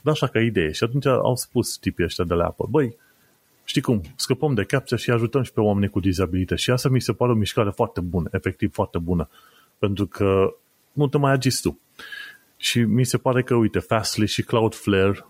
Dar 0.01 0.13
așa 0.13 0.27
ca 0.27 0.39
idee. 0.39 0.71
Și 0.71 0.83
atunci 0.83 1.05
au 1.05 1.35
spus 1.35 1.77
tipii 1.77 2.05
ăștia 2.05 2.23
de 2.23 2.33
la 2.33 2.45
Apple, 2.45 2.65
băi, 2.69 2.95
știi 3.63 3.81
cum, 3.81 4.01
scăpăm 4.15 4.53
de 4.53 4.63
capția 4.63 4.97
și 4.97 5.11
ajutăm 5.11 5.43
și 5.43 5.53
pe 5.53 5.59
oamenii 5.59 5.89
cu 5.89 5.99
dizabilități. 5.99 6.61
Și 6.61 6.71
asta 6.71 6.89
mi 6.89 7.01
se 7.01 7.13
pare 7.13 7.31
o 7.31 7.35
mișcare 7.35 7.69
foarte 7.69 8.01
bună, 8.01 8.29
efectiv 8.31 8.73
foarte 8.73 8.97
bună. 8.97 9.29
Pentru 9.77 10.05
că 10.05 10.55
nu 10.91 11.07
te 11.07 11.17
mai 11.17 11.31
agiți 11.31 11.61
tu. 11.61 11.79
Și 12.57 12.79
mi 12.79 13.05
se 13.05 13.17
pare 13.17 13.43
că, 13.43 13.55
uite, 13.55 13.79
Fastly 13.79 14.27
și 14.27 14.41
Cloudflare 14.41 15.25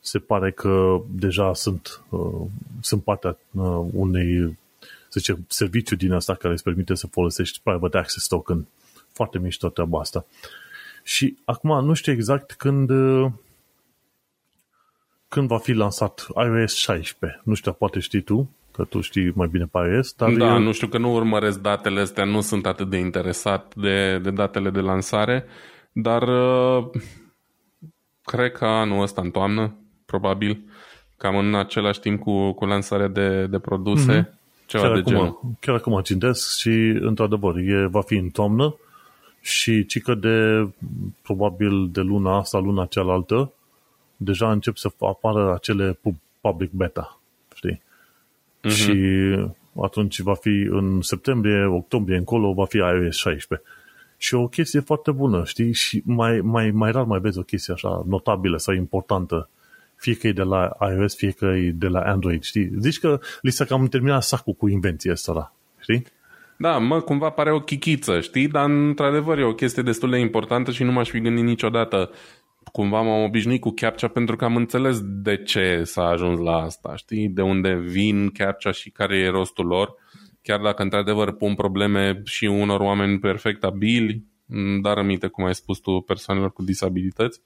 se 0.00 0.18
pare 0.18 0.50
că 0.50 1.02
deja 1.10 1.54
sunt, 1.54 2.02
uh, 2.08 2.46
sunt 2.80 3.02
partea 3.02 3.38
uh, 3.50 3.86
unei 3.92 4.56
să 5.14 5.20
zice, 5.20 5.44
serviciu 5.48 5.96
din 5.96 6.12
asta 6.12 6.34
care 6.34 6.52
îți 6.52 6.62
permite 6.62 6.94
să 6.94 7.06
folosești 7.06 7.60
private 7.62 7.96
access 7.96 8.26
token. 8.26 8.66
Foarte 9.12 9.38
mișto 9.38 9.68
treaba 9.68 10.00
asta. 10.00 10.26
Și 11.02 11.36
acum 11.44 11.84
nu 11.84 11.94
știu 11.94 12.12
exact 12.12 12.52
când 12.52 12.90
când 15.28 15.48
va 15.48 15.58
fi 15.58 15.72
lansat 15.72 16.26
iOS 16.36 16.74
16. 16.74 17.40
Nu 17.44 17.54
știu, 17.54 17.72
poate 17.72 17.98
știi 17.98 18.20
tu, 18.20 18.50
că 18.72 18.84
tu 18.84 19.00
știi 19.00 19.32
mai 19.34 19.48
bine 19.48 19.64
pe 19.64 19.78
iOS. 19.78 20.12
Dar 20.12 20.32
da, 20.32 20.52
eu... 20.52 20.58
nu 20.58 20.72
știu 20.72 20.86
că 20.86 20.98
nu 20.98 21.14
urmăresc 21.14 21.60
datele 21.60 22.00
astea, 22.00 22.24
nu 22.24 22.40
sunt 22.40 22.66
atât 22.66 22.90
de 22.90 22.96
interesat 22.96 23.74
de, 23.74 24.18
de 24.18 24.30
datele 24.30 24.70
de 24.70 24.80
lansare, 24.80 25.44
dar 25.92 26.22
uh, 26.22 26.90
cred 28.22 28.52
că 28.52 28.64
anul 28.64 29.02
ăsta 29.02 29.20
în 29.20 29.30
toamnă, 29.30 29.76
probabil, 30.06 30.64
cam 31.16 31.36
în 31.36 31.54
același 31.54 32.00
timp 32.00 32.20
cu, 32.20 32.52
cu 32.52 32.64
lansarea 32.64 33.08
de, 33.08 33.46
de 33.46 33.58
produse, 33.58 34.22
mm-hmm. 34.22 34.33
Ceva 34.66 34.82
chiar 34.84 34.92
de 34.92 34.98
acum, 34.98 35.12
genul. 35.12 35.40
Chiar 35.60 35.74
acum 35.74 36.00
citesc 36.00 36.58
și, 36.58 36.98
într-adevăr, 37.00 37.56
e, 37.56 37.86
va 37.86 38.00
fi 38.00 38.14
în 38.14 38.28
toamnă 38.28 38.76
și 39.40 39.86
cică 39.86 40.14
de, 40.14 40.68
probabil, 41.22 41.88
de 41.92 42.00
luna 42.00 42.38
asta, 42.38 42.58
luna 42.58 42.86
cealaltă, 42.86 43.52
deja 44.16 44.50
încep 44.50 44.76
să 44.76 44.90
apară 44.98 45.54
acele 45.54 45.98
public 46.40 46.70
beta, 46.70 47.20
știi? 47.54 47.82
Uh-huh. 48.64 48.70
Și 48.70 48.92
atunci 49.82 50.20
va 50.20 50.34
fi 50.34 50.68
în 50.70 51.00
septembrie, 51.02 51.64
octombrie 51.64 52.16
încolo, 52.16 52.52
va 52.52 52.64
fi 52.64 52.76
iOS 52.76 53.16
16. 53.16 53.68
Și 54.16 54.34
o 54.34 54.48
chestie 54.48 54.80
foarte 54.80 55.10
bună, 55.10 55.44
știi? 55.44 55.72
Și 55.72 56.02
mai, 56.04 56.40
mai, 56.40 56.70
mai 56.70 56.90
rar 56.90 57.04
mai 57.04 57.20
vezi 57.20 57.38
o 57.38 57.42
chestie 57.42 57.74
așa 57.74 58.04
notabilă 58.06 58.58
sau 58.58 58.74
importantă 58.74 59.48
fie 59.96 60.14
că 60.14 60.26
e 60.26 60.32
de 60.32 60.42
la 60.42 60.76
iOS, 60.80 61.16
fie 61.16 61.30
că 61.30 61.44
e 61.44 61.70
de 61.70 61.86
la 61.86 62.00
Android, 62.00 62.42
știi? 62.42 62.70
Zici 62.78 62.98
că 62.98 63.20
li 63.40 63.50
s-a 63.50 63.64
cam 63.64 63.86
terminat 63.86 64.22
sacul 64.22 64.52
cu 64.52 64.68
invenția 64.68 65.12
asta, 65.12 65.54
știi? 65.80 66.04
Da, 66.56 66.78
mă, 66.78 67.00
cumva 67.00 67.30
pare 67.30 67.52
o 67.52 67.60
chichiță, 67.60 68.20
știi? 68.20 68.48
Dar, 68.48 68.70
într-adevăr, 68.70 69.38
e 69.38 69.44
o 69.44 69.54
chestie 69.54 69.82
destul 69.82 70.10
de 70.10 70.18
importantă 70.18 70.70
și 70.70 70.82
nu 70.82 70.92
m-aș 70.92 71.08
fi 71.10 71.20
gândit 71.20 71.44
niciodată. 71.44 72.10
Cumva 72.72 73.00
m-am 73.00 73.22
obișnuit 73.22 73.60
cu 73.60 73.70
CAPTCHA 73.70 74.08
pentru 74.08 74.36
că 74.36 74.44
am 74.44 74.56
înțeles 74.56 75.00
de 75.02 75.36
ce 75.36 75.82
s-a 75.84 76.02
ajuns 76.02 76.40
la 76.40 76.56
asta, 76.56 76.96
știi? 76.96 77.28
De 77.28 77.42
unde 77.42 77.74
vin 77.74 78.30
CAPTCHA 78.30 78.70
și 78.70 78.90
care 78.90 79.18
e 79.18 79.28
rostul 79.28 79.66
lor. 79.66 79.94
Chiar 80.42 80.60
dacă, 80.60 80.82
într-adevăr, 80.82 81.32
pun 81.32 81.54
probleme 81.54 82.22
și 82.24 82.44
unor 82.44 82.80
oameni 82.80 83.18
perfect 83.18 83.64
abili, 83.64 84.24
dar 84.82 84.98
aminte, 84.98 85.26
cum 85.26 85.44
ai 85.44 85.54
spus 85.54 85.78
tu, 85.78 86.00
persoanelor 86.00 86.52
cu 86.52 86.62
disabilități. 86.62 87.40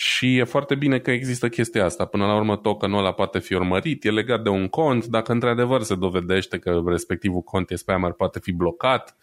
Uh, 0.00 0.06
și 0.06 0.36
e 0.36 0.44
foarte 0.44 0.74
bine 0.74 0.98
că 0.98 1.10
există 1.10 1.48
chestia 1.48 1.84
asta. 1.84 2.04
Până 2.04 2.26
la 2.26 2.36
urmă, 2.36 2.56
tokenul 2.56 2.98
ăla 2.98 3.12
poate 3.12 3.38
fi 3.38 3.54
urmărit, 3.54 4.04
e 4.04 4.10
legat 4.10 4.42
de 4.42 4.48
un 4.48 4.68
cont. 4.68 5.06
Dacă 5.06 5.32
într-adevăr 5.32 5.82
se 5.82 5.94
dovedește 5.94 6.58
că 6.58 6.82
respectivul 6.86 7.40
cont 7.40 7.70
e 7.70 7.74
spammer, 7.74 8.12
poate 8.12 8.38
fi 8.38 8.52
blocat. 8.52 9.16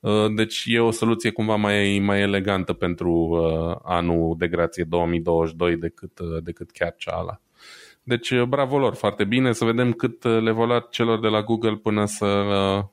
Uh, 0.00 0.34
deci 0.36 0.64
e 0.66 0.80
o 0.80 0.90
soluție 0.90 1.30
cumva 1.30 1.56
mai, 1.56 1.98
mai 2.04 2.20
elegantă 2.20 2.72
pentru 2.72 3.10
uh, 3.12 3.76
anul 3.82 4.34
de 4.38 4.48
grație 4.48 4.84
2022 4.84 5.76
decât, 5.76 6.18
uh, 6.18 6.42
decât 6.42 6.70
chiar 6.70 6.94
ceala. 6.96 7.40
Deci 8.02 8.40
bravo 8.42 8.78
lor, 8.78 8.94
foarte 8.94 9.24
bine, 9.24 9.52
să 9.52 9.64
vedem 9.64 9.92
cât 9.92 10.24
le 10.24 10.50
va 10.50 10.64
lua 10.64 10.86
celor 10.90 11.20
de 11.20 11.28
la 11.28 11.42
Google 11.42 11.74
până 11.74 12.04
să 12.04 12.44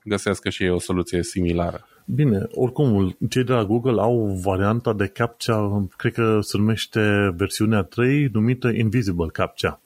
găsească 0.04 0.50
și 0.50 0.62
ei 0.62 0.70
o 0.70 0.78
soluție 0.78 1.22
similară. 1.22 1.86
Bine, 2.04 2.46
oricum, 2.50 3.16
cei 3.28 3.44
de 3.44 3.52
la 3.52 3.64
Google 3.64 4.00
au 4.00 4.40
varianta 4.42 4.92
de 4.92 5.06
CAPTCHA, 5.06 5.86
cred 5.96 6.12
că 6.12 6.38
se 6.40 6.56
numește 6.56 7.32
versiunea 7.36 7.82
3, 7.82 8.28
numită 8.32 8.68
Invisible 8.68 9.26
CAPTCHA. 9.32 9.80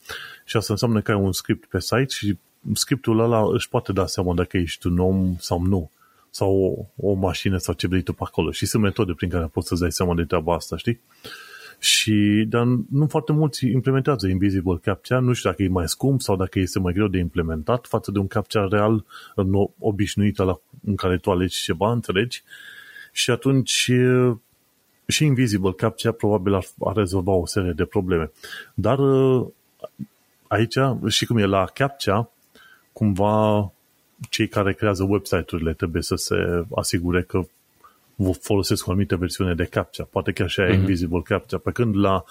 Și 0.45 0.57
asta 0.57 0.73
înseamnă 0.73 1.01
că 1.01 1.13
ai 1.13 1.19
un 1.19 1.33
script 1.33 1.69
pe 1.69 1.81
site 1.81 2.07
și 2.09 2.39
scriptul 2.73 3.21
ăla 3.21 3.53
își 3.53 3.69
poate 3.69 3.93
da 3.93 4.07
seama 4.07 4.35
dacă 4.35 4.57
ești 4.57 4.87
un 4.87 4.99
om 4.99 5.37
sau 5.39 5.63
nu. 5.63 5.91
Sau 6.31 6.87
o, 6.97 7.09
o 7.11 7.13
mașină 7.13 7.57
sau 7.57 7.75
ce 7.75 7.87
vrei 7.87 8.03
tu 8.03 8.13
pe 8.13 8.23
acolo. 8.25 8.51
Și 8.51 8.67
sunt 8.67 8.83
metode 8.83 9.13
prin 9.13 9.29
care 9.29 9.47
poți 9.47 9.69
să-ți 9.69 9.81
dai 9.81 9.93
seama 9.93 10.15
de 10.15 10.25
treaba 10.25 10.55
asta, 10.55 10.77
știi? 10.77 11.01
Și, 11.87 12.47
dar 12.49 12.65
nu 12.91 13.07
foarte 13.07 13.33
mulți 13.33 13.67
implementează 13.67 14.27
Invisible 14.27 14.79
Captcha, 14.83 15.19
nu 15.19 15.33
știu 15.33 15.51
dacă 15.51 15.63
e 15.63 15.69
mai 15.69 15.89
scump 15.89 16.21
sau 16.21 16.37
dacă 16.37 16.59
este 16.59 16.79
mai 16.79 16.93
greu 16.93 17.07
de 17.07 17.19
implementat 17.19 17.87
față 17.87 18.11
de 18.11 18.19
un 18.19 18.27
captcha 18.27 18.69
real 18.71 19.05
obișnuit 19.79 20.37
la, 20.37 20.61
în 20.85 20.95
care 20.95 21.17
tu 21.17 21.31
alegi 21.31 21.63
ceva, 21.63 21.93
înțelegi? 21.93 22.43
Și 23.13 23.31
atunci 23.31 23.91
și 25.07 25.25
Invisible 25.25 25.73
Captcha 25.73 26.13
probabil 26.13 26.55
ar, 26.55 26.67
ar 26.81 26.97
rezolva 26.97 27.33
o 27.33 27.47
serie 27.47 27.73
de 27.73 27.85
probleme. 27.85 28.31
Dar 28.75 28.99
aici, 30.47 30.75
și 31.09 31.27
cum 31.27 31.37
e 31.39 31.45
la 31.45 31.65
Captcha, 31.65 32.31
cumva 32.93 33.73
cei 34.31 34.49
care 34.49 34.73
creează 34.73 35.07
website-urile 35.09 35.73
trebuie 35.73 36.03
să 36.03 36.15
se 36.15 36.65
asigure 36.75 37.23
că 37.23 37.47
folosesc 38.41 38.87
o 38.87 38.91
anumită 38.91 39.17
versiune 39.17 39.55
de 39.55 39.65
captcha, 39.65 40.09
poate 40.11 40.33
chiar 40.33 40.49
și 40.49 40.61
aia 40.61 40.71
uh-huh. 40.71 40.75
Invisible 40.75 41.21
Captcha, 41.25 41.59
pe 41.59 41.71
când 41.71 41.97
la, 41.97 42.25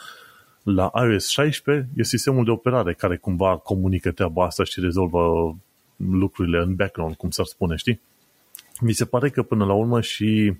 la 0.63 0.91
iOS 0.93 1.27
16 1.27 1.87
e 1.95 2.03
sistemul 2.03 2.43
de 2.43 2.51
operare 2.51 2.93
care 2.93 3.17
cumva 3.17 3.57
comunică 3.57 4.11
treaba 4.11 4.45
asta 4.45 4.63
și 4.63 4.79
rezolvă 4.79 5.55
lucrurile 5.95 6.57
în 6.57 6.75
background, 6.75 7.15
cum 7.15 7.29
s-ar 7.29 7.45
spune, 7.45 7.75
știi? 7.75 8.01
Mi 8.81 8.93
se 8.93 9.05
pare 9.05 9.29
că 9.29 9.43
până 9.43 9.65
la 9.65 9.73
urmă 9.73 10.01
și, 10.01 10.53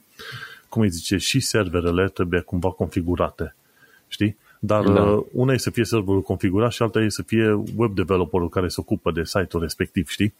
cum 0.69 0.81
îi 0.81 0.89
zice, 0.89 1.17
și 1.17 1.39
serverele 1.39 2.09
trebuie 2.09 2.39
cumva 2.39 2.71
configurate, 2.71 3.55
știi? 4.07 4.37
Dar 4.59 4.83
da. 4.83 5.03
Uh, 5.03 5.25
una 5.31 5.53
e 5.53 5.57
să 5.57 5.69
fie 5.69 5.83
serverul 5.83 6.21
configurat 6.21 6.71
și 6.71 6.81
alta 6.81 6.99
e 6.99 7.09
să 7.09 7.21
fie 7.21 7.51
web 7.75 7.95
developerul 7.95 8.49
care 8.49 8.67
se 8.67 8.79
ocupă 8.79 9.11
de 9.11 9.23
site-ul 9.23 9.61
respectiv, 9.61 10.07
știi? 10.07 10.33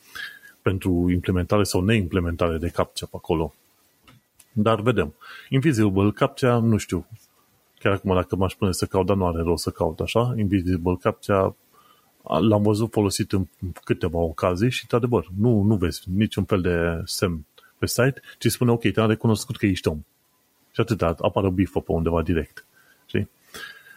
Pentru 0.62 1.12
implementare 1.12 1.64
sau 1.64 1.82
neimplementare 1.82 2.58
de 2.58 2.68
captcha 2.68 3.06
pe 3.06 3.16
acolo. 3.16 3.54
Dar 4.58 4.82
vedem. 4.82 5.14
Invisible 5.50 6.12
Captcha, 6.12 6.58
nu 6.58 6.78
știu. 6.78 7.08
Chiar 7.80 7.94
acum 7.94 8.14
dacă 8.14 8.36
m-aș 8.36 8.54
pune 8.54 8.72
să 8.72 8.86
caut, 8.86 9.06
dar 9.06 9.16
nu 9.16 9.26
are 9.28 9.42
rost 9.42 9.64
să 9.64 9.70
caut 9.70 10.00
așa. 10.00 10.34
Invisible 10.38 10.98
Captcha 11.00 11.56
l-am 12.24 12.62
văzut 12.62 12.92
folosit 12.92 13.32
în 13.32 13.48
câteva 13.84 14.18
ocazii 14.18 14.72
și, 14.72 14.80
într-adevăr, 14.82 15.28
nu, 15.38 15.62
nu 15.62 15.76
vezi 15.76 16.02
niciun 16.16 16.44
fel 16.44 16.62
de 16.62 17.02
semn 17.06 17.46
pe 17.78 17.86
site, 17.86 18.22
ci 18.40 18.48
spune, 18.48 18.72
ok, 18.72 18.92
te-am 18.92 19.08
recunoscut 19.08 19.58
că 19.58 19.66
ești 19.66 19.88
om. 19.88 20.06
Și 20.72 20.82
atât, 20.82 21.02
apare 21.02 21.50
bifă 21.50 21.82
pe 21.82 21.92
undeva 21.92 22.22
direct. 22.22 22.66
Știi? 23.06 23.30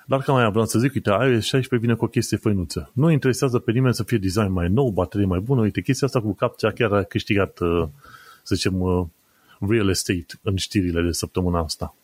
Dar 0.06 0.20
cam 0.20 0.34
mai 0.34 0.50
vreau 0.50 0.66
să 0.66 0.78
zic, 0.78 0.94
uite, 0.94 1.11
iOS 1.11 1.44
16 1.44 1.76
vine 1.76 1.94
cu 1.94 2.04
o 2.04 2.09
chestie 2.09 2.36
făinuță. 2.36 2.90
Nu 2.94 3.11
interesează 3.11 3.59
pe 3.59 3.72
nimeni 3.72 3.94
să 3.94 4.02
fie 4.02 4.18
design 4.18 4.52
mai 4.52 4.68
nou, 4.68 4.90
baterie 4.90 5.26
mai 5.26 5.38
bună. 5.38 5.61
Uite, 5.61 5.80
chestia 5.80 6.06
asta 6.06 6.20
cu 6.20 6.34
captcha 6.34 6.70
chiar 6.70 6.92
a 6.92 7.02
câștigat, 7.02 7.59
uh, 7.59 7.88
să 8.42 8.54
zicem, 8.54 8.80
uh, 8.80 9.06
real 9.61 9.88
estate 9.88 10.26
în 10.42 10.56
știrile 10.56 11.02
de 11.02 11.12
săptămâna 11.12 11.61
asta. 11.61 11.94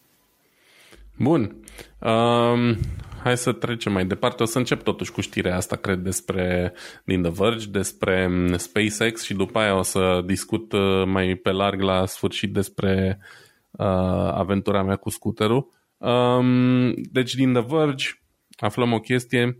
Bun. 1.18 1.57
Um, 1.98 2.76
hai 3.22 3.36
să 3.36 3.52
trecem 3.52 3.92
mai 3.92 4.07
departe. 4.07 4.42
O 4.42 4.46
să 4.46 4.59
încep 4.59 4.82
totuși 4.82 5.12
cu 5.12 5.20
știrea 5.20 5.57
asta, 5.57 5.76
cred, 5.76 5.98
despre 5.98 6.72
din 7.05 7.22
The 7.22 7.30
Verge, 7.30 7.66
despre 7.66 8.26
mm, 8.26 8.57
SpaceX 8.57 9.22
și 9.22 9.34
după 9.34 9.59
aia 9.59 9.78
o 9.78 9.82
să 9.82 10.22
discut 10.26 10.72
uh, 10.72 11.05
mai 11.07 11.34
pe 11.34 11.50
larg 11.50 11.80
la 11.80 12.07
sfârșit 12.07 12.52
despre 12.52 13.18
uh, 13.70 13.86
aventura 14.32 14.82
mea 14.82 14.96
cu 14.96 15.11
scooterul. 15.11 15.70
Um, 15.96 16.92
deci 16.92 17.34
din 17.34 17.52
The 17.52 17.64
Verge 17.68 18.07
aflăm 18.57 18.92
o 18.92 19.00
chestie 19.00 19.44
um, 19.44 19.55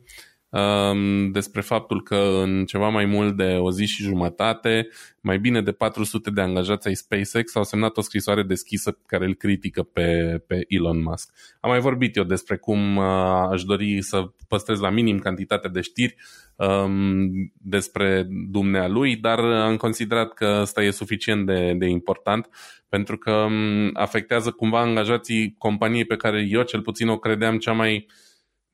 despre 1.33 1.61
faptul 1.61 2.03
că 2.03 2.41
în 2.43 2.65
ceva 2.65 2.89
mai 2.89 3.05
mult 3.05 3.37
de 3.37 3.57
o 3.59 3.71
zi 3.71 3.85
și 3.85 4.03
jumătate, 4.03 4.89
mai 5.21 5.39
bine 5.39 5.63
de 5.63 5.73
400 5.73 6.31
de 6.31 6.41
angajați 6.41 6.89
ai 6.89 6.95
SpaceX 6.95 7.57
au 7.57 7.65
semnat 7.65 7.97
o 7.97 8.01
scrisoare 8.01 8.43
deschisă 8.43 8.99
care 9.07 9.25
îl 9.25 9.35
critică 9.35 9.83
pe, 9.83 10.39
pe 10.47 10.65
Elon 10.69 11.03
Musk. 11.03 11.35
Am 11.61 11.71
mai 11.71 11.81
vorbit 11.81 12.17
eu 12.17 12.25
despre 12.25 12.57
cum 12.57 12.97
uh, 12.97 13.05
aș 13.51 13.63
dori 13.63 14.03
să 14.03 14.31
păstrez 14.49 14.81
la 14.81 14.91
minim 14.91 15.19
cantitatea 15.19 15.71
de 15.71 15.81
știri 15.81 16.17
um, 16.57 17.53
despre 17.59 18.27
dumnealui, 18.51 19.17
dar 19.17 19.39
am 19.39 19.77
considerat 19.77 20.33
că 20.33 20.47
asta 20.47 20.83
e 20.83 20.91
suficient 20.91 21.47
de, 21.47 21.75
de 21.79 21.87
important 21.87 22.49
pentru 22.89 23.19
că 23.19 23.33
um, 23.33 23.91
afectează 23.93 24.51
cumva 24.51 24.81
angajații 24.81 25.55
companiei 25.59 26.05
pe 26.05 26.17
care 26.17 26.47
eu 26.49 26.63
cel 26.63 26.81
puțin 26.81 27.09
o 27.09 27.19
credeam 27.19 27.59
cea 27.59 27.73
mai 27.73 27.95
uh, 27.95 28.15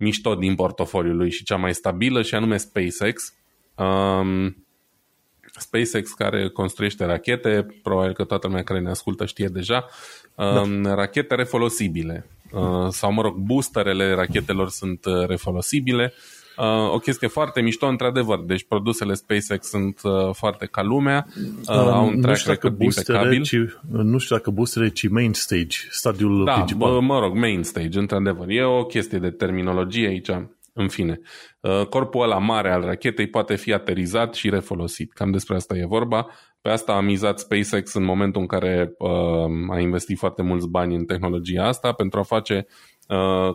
mișto 0.00 0.34
din 0.34 0.54
portofoliul 0.54 1.16
lui 1.16 1.30
și 1.30 1.44
cea 1.44 1.56
mai 1.56 1.74
stabilă 1.74 2.22
și 2.22 2.34
anume 2.34 2.56
SpaceX. 2.56 3.34
Um, 3.74 4.64
SpaceX 5.58 6.12
care 6.12 6.48
construiește 6.48 7.04
rachete, 7.04 7.66
probabil 7.82 8.12
că 8.12 8.24
toată 8.24 8.46
lumea 8.46 8.62
care 8.62 8.80
ne 8.80 8.90
ascultă 8.90 9.26
știe 9.26 9.46
deja, 9.46 9.86
um, 10.34 10.82
da. 10.82 10.94
rachete 10.94 11.34
refolosibile. 11.34 12.26
Uh, 12.50 12.88
sau, 12.88 13.12
mă 13.12 13.22
rog, 13.22 13.36
boosterele 13.36 14.14
rachetelor 14.14 14.68
sunt 14.68 15.04
uh, 15.04 15.26
refolosibile. 15.26 16.12
Uh, 16.14 16.39
o 16.92 16.98
chestie 16.98 17.28
foarte 17.28 17.60
mișto, 17.60 17.86
într-adevăr. 17.86 18.40
Deci 18.44 18.64
produsele 18.64 19.14
SpaceX 19.14 19.68
sunt 19.68 20.00
uh, 20.02 20.12
foarte 20.32 20.66
ca 20.66 20.82
lumea, 20.82 21.26
uh, 21.36 21.76
um, 21.76 21.88
au 21.88 22.06
un 22.06 22.20
track 22.20 22.46
record 22.46 22.80
impecabil. 22.80 23.42
Ci, 23.42 23.56
nu 23.90 24.18
știu 24.18 24.36
dacă 24.36 24.50
boostere, 24.50 24.88
ci 24.88 25.08
main 25.08 25.32
stage, 25.32 25.76
stadiul 25.90 26.44
da, 26.44 26.52
principal. 26.52 26.92
Da, 26.92 26.98
mă 26.98 27.18
rog, 27.18 27.36
main 27.36 27.62
stage, 27.62 27.98
într-adevăr. 27.98 28.48
E 28.48 28.64
o 28.64 28.84
chestie 28.84 29.18
de 29.18 29.30
terminologie 29.30 30.06
aici. 30.06 30.30
În 30.72 30.88
fine, 30.88 31.20
uh, 31.60 31.86
corpul 31.86 32.22
ăla 32.22 32.38
mare 32.38 32.72
al 32.72 32.82
rachetei 32.82 33.26
poate 33.26 33.56
fi 33.56 33.72
aterizat 33.72 34.34
și 34.34 34.50
refolosit. 34.50 35.12
Cam 35.12 35.30
despre 35.30 35.54
asta 35.54 35.76
e 35.76 35.86
vorba. 35.86 36.26
Pe 36.60 36.68
asta 36.68 36.92
a 36.92 37.00
mizat 37.00 37.38
SpaceX 37.38 37.94
în 37.94 38.04
momentul 38.04 38.40
în 38.40 38.46
care 38.46 38.92
uh, 38.98 39.70
a 39.70 39.78
investit 39.78 40.18
foarte 40.18 40.42
mulți 40.42 40.68
bani 40.68 40.94
în 40.94 41.04
tehnologia 41.04 41.66
asta 41.66 41.92
pentru 41.92 42.18
a 42.18 42.22
face 42.22 42.66
Uh, 42.66 42.99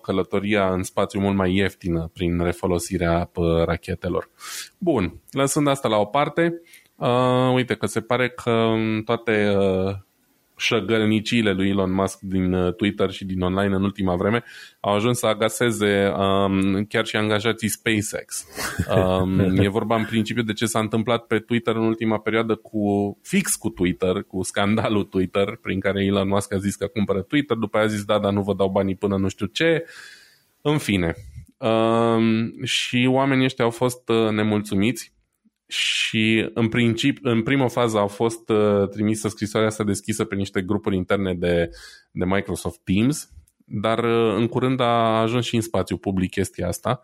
călătoria 0.01 0.73
în 0.73 0.83
spațiu 0.83 1.19
mult 1.19 1.35
mai 1.35 1.55
ieftină 1.55 2.09
prin 2.13 2.43
refolosirea 2.43 3.29
uh, 3.35 3.63
rachetelor. 3.65 4.29
Bun, 4.77 5.21
lăsând 5.31 5.67
asta 5.67 5.87
la 5.87 5.97
o 5.97 6.05
parte, 6.05 6.61
uh, 6.95 7.53
uite 7.53 7.75
că 7.75 7.85
se 7.85 8.01
pare 8.01 8.29
că 8.29 8.73
toate 9.05 9.55
uh, 9.57 9.95
șăgărniciile 10.57 11.51
lui 11.51 11.69
Elon 11.69 11.93
Musk 11.93 12.19
din 12.19 12.53
uh, 12.53 12.73
Twitter 12.73 13.11
și 13.11 13.25
din 13.25 13.41
online 13.41 13.75
în 13.75 13.83
ultima 13.83 14.15
vreme 14.15 14.43
au 14.79 14.93
ajuns 14.93 15.17
să 15.17 15.25
agaseze 15.25 16.13
um, 16.17 16.85
chiar 16.85 17.05
și 17.05 17.15
angajații 17.15 17.67
SpaceX. 17.67 18.45
Um, 18.95 19.39
e 19.63 19.67
vorba 19.67 19.95
în 19.95 20.05
principiu 20.05 20.43
de 20.43 20.53
ce 20.53 20.65
s-a 20.65 20.79
întâmplat 20.79 21.25
pe 21.25 21.39
Twitter 21.39 21.75
în 21.75 21.85
ultima 21.85 22.19
perioadă 22.19 22.55
cu 22.55 23.17
fix 23.21 23.55
cu 23.55 23.69
Twitter, 23.69 24.23
cu 24.23 24.43
scandalul 24.43 25.03
Twitter, 25.03 25.57
prin 25.61 25.79
care 25.79 26.03
Elon 26.03 26.27
Musk 26.27 26.53
a 26.53 26.57
zis 26.57 26.75
că 26.75 26.87
cumpără 26.87 27.21
Twitter, 27.21 27.57
după 27.57 27.77
aia 27.77 27.85
a 27.85 27.89
zis 27.89 28.03
da, 28.03 28.19
dar 28.19 28.31
nu 28.31 28.41
vă 28.41 28.53
dau 28.53 28.69
banii 28.69 28.95
până 28.95 29.17
nu 29.17 29.27
știu 29.27 29.45
ce. 29.45 29.85
În 30.61 30.77
fine. 30.77 31.15
Um, 31.57 32.63
și 32.63 33.07
oamenii 33.09 33.45
ăștia 33.45 33.65
au 33.65 33.71
fost 33.71 34.09
uh, 34.09 34.29
nemulțumiți 34.29 35.14
și 35.67 36.49
în 36.53 36.69
principiu, 36.69 37.31
în 37.31 37.43
prima 37.43 37.67
fază 37.67 37.97
au 37.97 38.07
fost 38.07 38.49
uh, 38.49 38.89
trimisă 38.89 39.27
scrisoarea 39.27 39.69
asta 39.69 39.83
deschisă 39.83 40.23
pe 40.23 40.35
niște 40.35 40.61
grupuri 40.61 40.95
interne 40.95 41.33
de, 41.33 41.69
de 42.11 42.25
Microsoft 42.25 42.79
Teams, 42.83 43.29
dar 43.65 44.03
uh, 44.03 44.35
în 44.35 44.47
curând 44.47 44.79
a 44.79 45.19
ajuns 45.21 45.45
și 45.45 45.55
în 45.55 45.61
spațiu 45.61 45.97
public 45.97 46.31
chestia 46.31 46.67
asta 46.67 47.01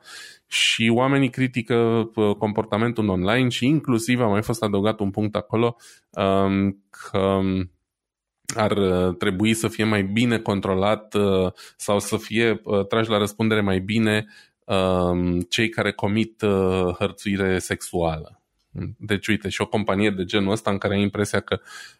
și 0.47 0.91
oamenii 0.93 1.29
critică 1.29 1.75
uh, 2.15 2.35
comportamentul 2.35 3.09
online 3.09 3.49
și 3.49 3.65
inclusiv 3.65 4.21
a 4.21 4.27
mai 4.27 4.41
fost 4.41 4.63
adăugat 4.63 4.99
un 4.99 5.11
punct 5.11 5.35
acolo 5.35 5.75
um, 6.09 6.83
că 6.89 7.39
ar 8.55 8.71
uh, 8.77 9.15
trebui 9.17 9.53
să 9.53 9.67
fie 9.67 9.83
mai 9.83 10.03
bine 10.03 10.39
controlat 10.39 11.13
uh, 11.13 11.51
sau 11.77 11.99
să 11.99 12.17
fie 12.17 12.61
uh, 12.63 12.85
trași 12.87 13.09
la 13.09 13.17
răspundere 13.17 13.61
mai 13.61 13.79
bine 13.79 14.25
um, 14.65 15.39
cei 15.39 15.69
care 15.69 15.91
comit 15.91 16.43
hărțuire 16.97 17.59
sexuală. 17.59 18.40
Deci, 18.97 19.27
uite, 19.27 19.49
și 19.49 19.61
o 19.61 19.65
companie 19.65 20.09
de 20.09 20.23
genul 20.23 20.51
ăsta 20.51 20.71
în 20.71 20.77
care 20.77 20.93
ai 20.93 21.01
impresia 21.01 21.39
că 21.39 21.59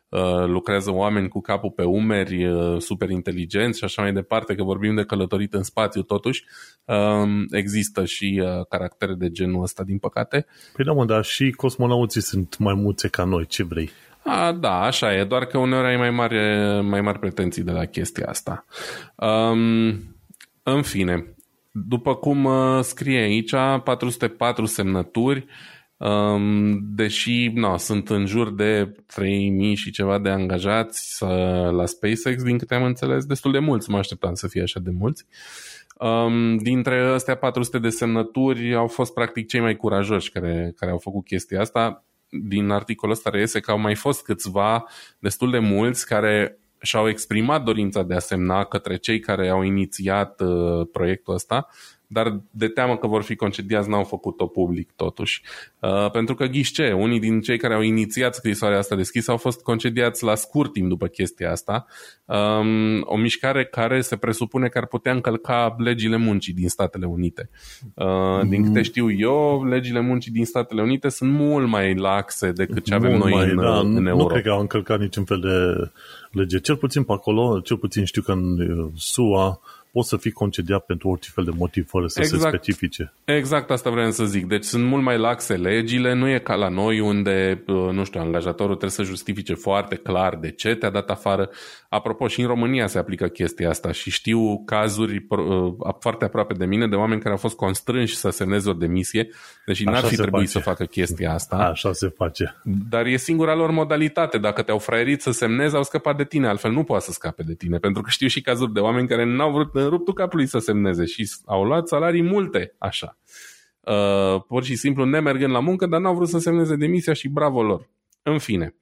uh, 0.09 0.45
lucrează 0.45 0.91
oameni 0.91 1.28
cu 1.28 1.41
capul 1.41 1.72
pe 1.72 1.84
umeri, 1.84 2.45
uh, 2.45 2.82
super 2.82 3.09
inteligenți 3.09 3.78
și 3.78 3.84
așa 3.84 4.01
mai 4.01 4.13
departe, 4.13 4.55
că 4.55 4.63
vorbim 4.63 4.95
de 4.95 5.03
călătorit 5.03 5.53
în 5.53 5.63
spațiu, 5.63 6.01
totuși 6.01 6.43
uh, 6.86 7.28
există 7.49 8.05
și 8.05 8.41
uh, 8.43 8.65
caractere 8.69 9.13
de 9.13 9.32
genul 9.32 9.61
ăsta, 9.61 9.84
din 9.84 9.97
păcate. 9.97 10.45
Păi 10.74 10.86
da, 10.86 10.91
mă, 10.91 11.05
dar 11.05 11.24
și 11.24 11.51
cosmonauții 11.51 12.22
sunt 12.22 12.57
mai 12.57 12.74
mulți 12.74 13.09
ca 13.09 13.24
noi, 13.24 13.45
ce 13.45 13.63
vrei? 13.63 13.89
A, 14.24 14.51
da, 14.51 14.82
așa 14.82 15.15
e, 15.15 15.24
doar 15.24 15.45
că 15.45 15.57
uneori 15.57 15.88
ai 15.88 15.97
mai 15.97 16.11
mari, 16.11 16.36
mai 16.84 17.01
mari 17.01 17.19
pretenții 17.19 17.63
de 17.63 17.72
la 17.72 17.86
chestia 17.86 18.26
asta. 18.30 18.65
Um, 19.15 20.15
în 20.63 20.82
fine, 20.82 21.36
după 21.72 22.15
cum 22.15 22.45
uh, 22.45 22.80
scrie 22.82 23.19
aici, 23.19 23.51
404 23.84 24.65
semnături, 24.65 25.39
Um, 25.39 25.47
deși 26.82 27.52
no, 27.54 27.78
sunt 27.78 28.10
în 28.10 28.26
jur 28.26 28.54
de 28.54 28.95
3000 29.06 29.76
și 29.76 29.91
ceva 29.91 30.20
de 30.20 30.30
angajați 30.30 31.24
la 31.72 31.86
SpaceX, 31.86 32.43
din 32.43 32.58
câte 32.58 32.76
am 32.76 32.84
înțeles, 32.84 33.26
destul 33.26 33.52
de 33.52 33.60
mulți, 33.60 33.89
mă 33.89 33.97
așteptam 33.97 34.34
să 34.34 34.47
fie 34.47 34.62
așa 34.62 34.80
de 34.80 34.91
mulți. 34.91 35.26
Um, 35.97 36.58
dintre 36.58 36.99
astea 36.99 37.36
400 37.36 37.80
de 37.80 37.89
semnături 37.89 38.76
au 38.76 38.88
fost 38.88 39.14
practic 39.14 39.47
cei 39.47 39.60
mai 39.60 39.76
curajoși 39.76 40.32
care, 40.32 40.74
care 40.76 40.91
au 40.91 40.97
făcut 40.97 41.26
chestia 41.26 41.60
asta. 41.60 42.06
Din 42.30 42.70
articolul 42.70 43.16
ăsta 43.16 43.30
reiese 43.30 43.60
că 43.60 43.72
au 43.72 43.80
mai 43.80 43.95
fost 43.95 44.24
câțiva 44.24 44.86
destul 45.20 45.52
de 45.52 45.60
mulți 45.60 46.06
care 46.06 46.58
și-au 46.82 47.10
exprimat 47.10 47.64
dorința 47.64 48.04
de 48.04 48.14
a 48.14 48.20
semna 48.20 48.64
către 48.64 48.97
cei 48.97 49.20
care 49.20 49.49
au 49.49 49.62
inițiat 49.62 50.41
uh, 50.41 50.88
proiectul 50.91 51.34
ăsta, 51.34 51.68
dar 52.12 52.41
de 52.51 52.68
teamă 52.68 52.97
că 52.97 53.07
vor 53.07 53.24
fi 53.24 53.36
concediați 53.36 53.89
n-au 53.89 54.03
făcut-o 54.03 54.47
public 54.47 54.91
totuși. 54.95 55.41
Uh, 55.80 56.12
pentru 56.12 56.36
că 56.36 56.45
ghișce, 56.45 56.91
unii 56.91 57.20
din 57.20 57.41
cei 57.41 57.57
care 57.57 57.74
au 57.74 57.82
inițiat 57.82 58.36
scrisoarea 58.36 58.78
asta 58.78 58.95
deschisă 58.95 59.32
au 59.32 59.38
fost 59.38 59.62
concediați 59.62 60.24
la 60.24 60.36
scurt 60.36 60.74
timp 60.74 60.89
după 60.89 61.07
chestia 61.07 61.51
asta. 61.51 61.86
Um, 62.26 63.01
o 63.05 63.18
mișcare 63.18 63.66
care 63.66 64.01
se 64.01 64.16
presupune 64.16 64.68
că 64.68 64.78
ar 64.78 64.86
putea 64.86 65.12
încălca 65.12 65.76
legile 65.78 66.18
muncii 66.18 66.53
din 66.53 66.70
Statele 66.70 67.05
Unite. 67.05 67.49
Uh, 67.93 68.47
din 68.47 68.64
câte 68.64 68.82
știu 68.82 69.12
eu, 69.12 69.64
legile 69.64 69.99
muncii 69.99 70.32
din 70.32 70.45
Statele 70.45 70.82
Unite 70.82 71.09
sunt 71.09 71.32
mult 71.32 71.68
mai 71.68 71.95
laxe 71.95 72.51
decât 72.51 72.84
ce 72.84 72.93
avem 72.93 73.12
mult 73.12 73.24
noi 73.24 73.32
mai, 73.32 73.49
în, 73.49 73.55
da, 73.55 73.80
în 73.80 74.05
Europa. 74.05 74.24
Nu 74.24 74.30
cred 74.30 74.43
că 74.43 74.49
au 74.49 74.59
încălcat 74.59 74.99
niciun 74.99 75.24
fel 75.24 75.39
de 75.39 75.89
lege. 76.32 76.59
Cel 76.59 76.76
puțin 76.76 77.03
pe 77.03 77.12
acolo, 77.12 77.59
cel 77.59 77.78
puțin 77.78 78.05
știu 78.05 78.22
că 78.22 78.32
în 78.32 78.57
SUA 78.95 79.59
poți 79.92 80.10
să 80.10 80.18
fii 80.18 80.32
concediat 80.32 80.86
pentru 80.86 81.10
orice 81.10 81.30
fel 81.34 81.44
de 81.44 81.52
motiv 81.58 81.88
fără 81.88 82.08
să 82.08 82.20
exact. 82.20 82.42
se 82.42 82.48
specifice. 82.48 83.14
Exact 83.26 83.72
asta 83.72 83.89
vreau 83.89 84.12
să 84.12 84.26
zic. 84.26 84.46
Deci 84.46 84.64
sunt 84.64 84.86
mult 84.86 85.04
mai 85.04 85.18
laxe 85.18 85.56
legile, 85.56 86.14
nu 86.14 86.30
e 86.30 86.39
ca 86.39 86.56
la 86.56 86.68
noi 86.68 87.00
unde, 87.00 87.64
uh, 87.68 87.76
nu 87.76 88.04
știu, 88.04 88.20
angajatorul 88.20 88.76
trebuie 88.76 88.89
să 88.89 89.04
justifice 89.04 89.54
foarte 89.54 89.96
clar 89.96 90.36
de 90.36 90.52
ce 90.52 90.76
te-a 90.76 90.89
dat 90.89 91.10
afară. 91.10 91.50
Apropo, 91.89 92.28
și 92.28 92.42
în 92.42 92.48
România 92.48 92.88
se 92.88 92.98
aplică 92.98 93.28
chestia 93.28 93.70
asta 93.70 93.92
și 93.92 94.12
știu 94.12 94.64
cazuri 94.66 95.26
uh, 95.30 95.74
foarte 96.00 96.26
aproape 96.26 96.54
de 96.54 96.66
mine 96.66 96.88
de 96.88 96.96
oameni 96.96 97.20
care 97.20 97.32
au 97.32 97.39
fost 97.39 97.56
constrânși 97.56 98.16
să 98.16 98.30
semneze 98.30 98.70
o 98.70 98.74
demisie, 98.74 99.30
deși 99.66 99.84
n-ar 99.84 100.04
fi 100.04 100.16
trebuit 100.16 100.50
face. 100.50 100.58
să 100.58 100.70
facă 100.70 100.84
chestia 100.84 101.34
asta. 101.34 101.56
Așa 101.56 101.94
se 101.94 102.08
face. 102.08 102.62
Dar 102.89 103.06
e 103.06 103.16
singura 103.16 103.56
lor 103.56 103.72
modalitate. 103.72 104.38
Dacă 104.38 104.62
te-au 104.62 104.78
fraierit 104.78 105.22
să 105.22 105.32
semnezi, 105.32 105.76
au 105.76 105.84
scăpat 105.84 106.18
de 106.18 106.24
tine, 106.24 106.48
altfel 106.48 106.72
nu 106.72 106.84
poate 106.84 107.04
să 107.04 107.12
scape 107.12 107.44
de 107.44 107.54
tine, 107.54 107.78
pentru 107.78 108.02
că 108.02 108.10
știu 108.10 108.28
și 108.28 108.42
cazuri 108.42 108.74
de 108.74 108.80
oameni 108.80 109.08
care 109.08 109.26
n-au 109.26 109.52
vrut 109.52 109.72
în 109.82 109.90
ruptul 109.90 110.14
capului 110.14 110.46
să 110.46 110.58
semneze 110.58 111.06
și 111.06 111.32
au 111.46 111.64
luat 111.64 111.88
salarii 111.88 112.24
multe 112.24 112.76
așa. 112.78 113.18
Uh, 113.80 114.44
pur 114.48 114.64
și 114.64 114.76
simplu 114.76 115.06
nemergând 115.06 115.52
la 115.52 115.60
muncă, 115.60 115.86
dar 115.86 116.00
n-au 116.00 116.16
vrut 116.16 116.28
să 116.28 116.38
semneze 116.38 116.76
demisia 116.76 117.14
și 117.14 117.28
bravo 117.28 117.64
lor. 117.64 117.90
În 118.24 118.38
fine, 118.38 118.76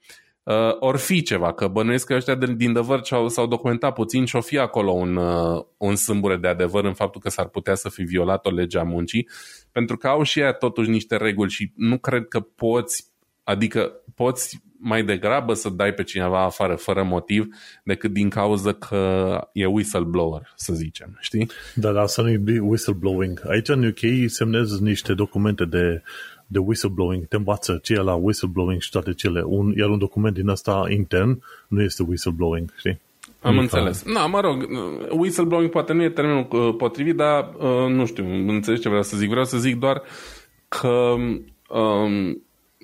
uh, 0.43 0.76
or 0.80 0.97
fi 0.97 1.22
ceva, 1.22 1.54
că 1.54 1.68
bănuiesc 1.68 2.06
că 2.06 2.14
ăștia 2.14 2.36
din 2.36 2.74
dăvăr 2.74 3.02
s-au 3.28 3.47
documentat 3.47 3.93
puțin 3.93 4.26
și 4.26 4.36
o 4.36 4.41
fi 4.41 4.58
acolo 4.58 4.91
un, 4.91 5.16
uh, 5.16 5.64
un 5.78 5.95
sâmbure 5.95 6.38
de 6.38 6.47
adevăr 6.47 6.84
în 6.84 6.93
faptul 6.93 7.22
că 7.22 7.30
s-ar 7.30 7.47
putea 7.47 7.76
să 7.76 7.89
fi 7.89 8.04
violat 8.04 8.45
o 8.45 8.50
lege 8.50 8.80
a 8.80 8.84
muncii, 8.84 9.30
pentru 9.72 9.97
că 9.97 10.08
au 10.08 10.24
și 10.24 10.39
ea 10.39 10.52
totuși 10.52 10.89
niște 10.89 11.18
reguli 11.18 11.50
și 11.50 11.72
nu 11.76 11.97
cred 11.97 12.28
că 12.28 12.39
poți, 12.39 13.12
adică 13.43 13.91
poți 14.16 14.62
mai 14.82 15.03
degrabă 15.03 15.53
să 15.53 15.69
dai 15.69 15.93
pe 15.93 16.03
cineva 16.03 16.43
afară 16.43 16.75
fără 16.75 17.03
motiv 17.03 17.47
decât 17.84 18.11
din 18.11 18.30
cauza 18.30 18.71
că 18.71 19.41
e 19.53 19.65
whistleblower, 19.65 20.53
să 20.55 20.73
zicem, 20.73 21.17
știi? 21.19 21.49
Dar 21.75 21.95
asta 21.95 22.21
nu 22.21 22.30
e 22.30 22.59
whistleblowing. 22.59 23.41
Aici 23.47 23.67
în 23.67 23.86
UK 23.86 24.30
semnezi 24.30 24.84
niște 24.84 25.13
documente 25.13 25.65
de, 25.65 26.01
de 26.47 26.59
whistleblowing, 26.59 27.25
te 27.25 27.36
învață 27.36 27.80
ce 27.84 27.93
e 27.93 27.97
la 27.97 28.13
whistleblowing 28.13 28.82
și 28.82 28.89
toate 28.89 29.13
cele. 29.13 29.41
Un, 29.45 29.73
iar 29.77 29.89
un 29.89 29.97
document 29.97 30.34
din 30.36 30.49
asta 30.49 30.86
intern 30.89 31.43
nu 31.67 31.82
este 31.82 32.03
whistleblowing, 32.03 32.73
știi? 32.77 32.99
Am 33.41 33.51
Mica. 33.51 33.61
înțeles. 33.61 34.03
Na, 34.03 34.25
mă 34.25 34.39
rog, 34.39 34.67
whistleblowing 35.09 35.69
poate 35.69 35.93
nu 35.93 36.03
e 36.03 36.09
termenul 36.09 36.47
uh, 36.51 36.75
potrivit, 36.77 37.15
dar 37.15 37.53
uh, 37.57 37.88
nu 37.88 38.05
știu, 38.05 38.25
înțelegi 38.25 38.82
ce 38.82 38.88
vreau 38.88 39.03
să 39.03 39.17
zic. 39.17 39.30
Vreau 39.30 39.45
să 39.45 39.57
zic 39.57 39.75
doar 39.75 40.01
că 40.67 40.88
um, 41.69 42.41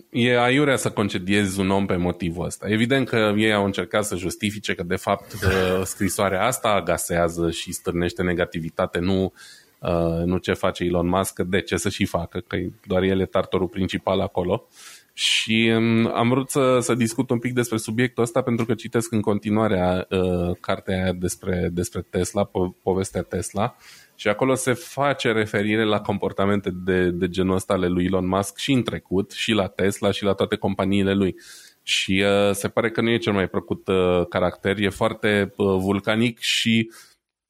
e 0.10 0.40
aiurea 0.40 0.76
să 0.76 0.92
concediezi 0.92 1.60
un 1.60 1.70
om 1.70 1.86
pe 1.86 1.96
motivul 1.96 2.46
ăsta. 2.46 2.70
Evident 2.70 3.08
că 3.08 3.34
ei 3.38 3.54
au 3.54 3.66
încercat 3.66 4.06
să 4.06 4.16
justifice 4.16 4.74
că, 4.76 4.84
de 4.84 4.96
fapt, 4.96 5.34
uh, 5.44 5.82
scrisoarea 5.84 6.46
asta 6.46 6.68
agasează 6.68 7.52
și 7.52 7.72
stârnește 7.72 8.24
negativitate, 8.24 9.00
nu, 9.00 9.34
uh, 9.80 10.24
nu 10.26 10.38
ce 10.38 10.54
face 10.54 10.84
Elon 10.84 11.08
Musk, 11.08 11.40
de 11.40 11.62
ce 11.62 11.78
să 11.78 11.90
și 11.90 12.06
facă, 12.06 12.44
că 12.48 12.58
doar 12.86 13.04
el 13.04 13.20
e 13.20 13.26
tartorul 13.26 13.68
principal 13.68 14.22
acolo. 14.22 14.68
Și 15.14 15.74
um, 15.76 16.12
am 16.14 16.30
vrut 16.30 16.50
să, 16.50 16.78
să 16.82 16.94
discut 16.94 17.30
un 17.30 17.40
pic 17.40 17.54
despre 17.54 17.78
subiectul 17.78 18.24
ăsta 18.24 18.42
pentru 18.42 18.66
că 18.66 18.74
citesc 18.74 19.12
în 19.12 19.22
continuare 19.22 20.08
uh, 20.10 20.58
cartea 20.60 21.14
despre, 21.14 21.70
despre 21.74 22.06
Tesla, 22.10 22.50
po- 22.50 22.82
povestea 22.84 23.22
Tesla 23.22 23.76
și 24.16 24.28
acolo 24.28 24.56
se 24.56 24.74
face 24.74 25.32
referire 25.32 25.84
la 25.84 26.02
comportamente 26.02 26.70
de, 26.74 27.10
de 27.10 27.30
genul 27.30 27.56
ăsta 27.56 27.74
ale 27.74 27.88
lui 27.88 28.06
Elon 28.06 28.28
Musk 28.28 28.58
și 28.58 28.72
în 28.72 28.84
trecut, 28.84 29.32
și 29.32 29.52
la 29.52 29.68
Tesla, 29.68 30.12
și 30.12 30.24
la 30.24 30.34
toate 30.34 30.56
companiile 30.56 31.14
lui. 31.14 31.36
Și 31.84 32.24
uh, 32.26 32.52
se 32.52 32.68
pare 32.68 32.92
că 32.92 33.02
nu 33.02 33.10
e 33.10 33.18
cel 33.18 33.34
mai 33.34 33.48
plăcut 33.48 33.88
uh, 33.88 34.28
caracter, 34.30 34.80
e 34.80 34.90
foarte 34.90 35.54
uh, 35.56 35.76
vulcanic 35.80 36.40
și 36.40 36.92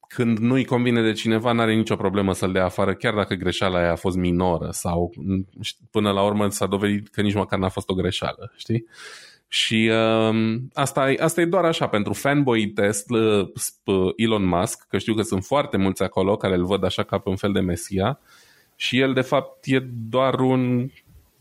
când 0.08 0.38
nu-i 0.38 0.64
convine 0.64 1.02
de 1.02 1.12
cineva, 1.12 1.52
n-are 1.52 1.74
nicio 1.74 1.96
problemă 1.96 2.32
să-l 2.32 2.52
dea 2.52 2.64
afară, 2.64 2.94
chiar 2.94 3.14
dacă 3.14 3.34
greșeala 3.34 3.78
aia 3.78 3.90
a 3.90 3.96
fost 3.96 4.16
minoră 4.16 4.68
sau 4.70 5.12
până 5.90 6.10
la 6.10 6.22
urmă 6.22 6.48
s-a 6.48 6.66
dovedit 6.66 7.08
că 7.08 7.20
nici 7.20 7.34
măcar 7.34 7.58
n-a 7.58 7.68
fost 7.68 7.88
o 7.88 7.94
greșeală, 7.94 8.52
știi? 8.56 8.86
Și 9.48 9.90
uh, 9.92 10.56
asta, 10.74 11.14
asta 11.18 11.40
e 11.40 11.44
doar 11.44 11.64
așa, 11.64 11.86
pentru 11.88 12.12
fanboy 12.12 12.66
test 12.66 13.10
uh, 13.10 14.12
Elon 14.16 14.44
Musk, 14.44 14.86
că 14.88 14.98
știu 14.98 15.14
că 15.14 15.22
sunt 15.22 15.44
foarte 15.44 15.76
mulți 15.76 16.02
acolo 16.02 16.36
care 16.36 16.54
îl 16.54 16.64
văd 16.64 16.84
așa 16.84 17.02
ca 17.02 17.18
pe 17.18 17.28
un 17.28 17.36
fel 17.36 17.52
de 17.52 17.60
mesia, 17.60 18.18
și 18.76 18.98
el 18.98 19.12
de 19.12 19.20
fapt 19.20 19.66
e 19.66 19.78
doar 20.08 20.40
un 20.40 20.90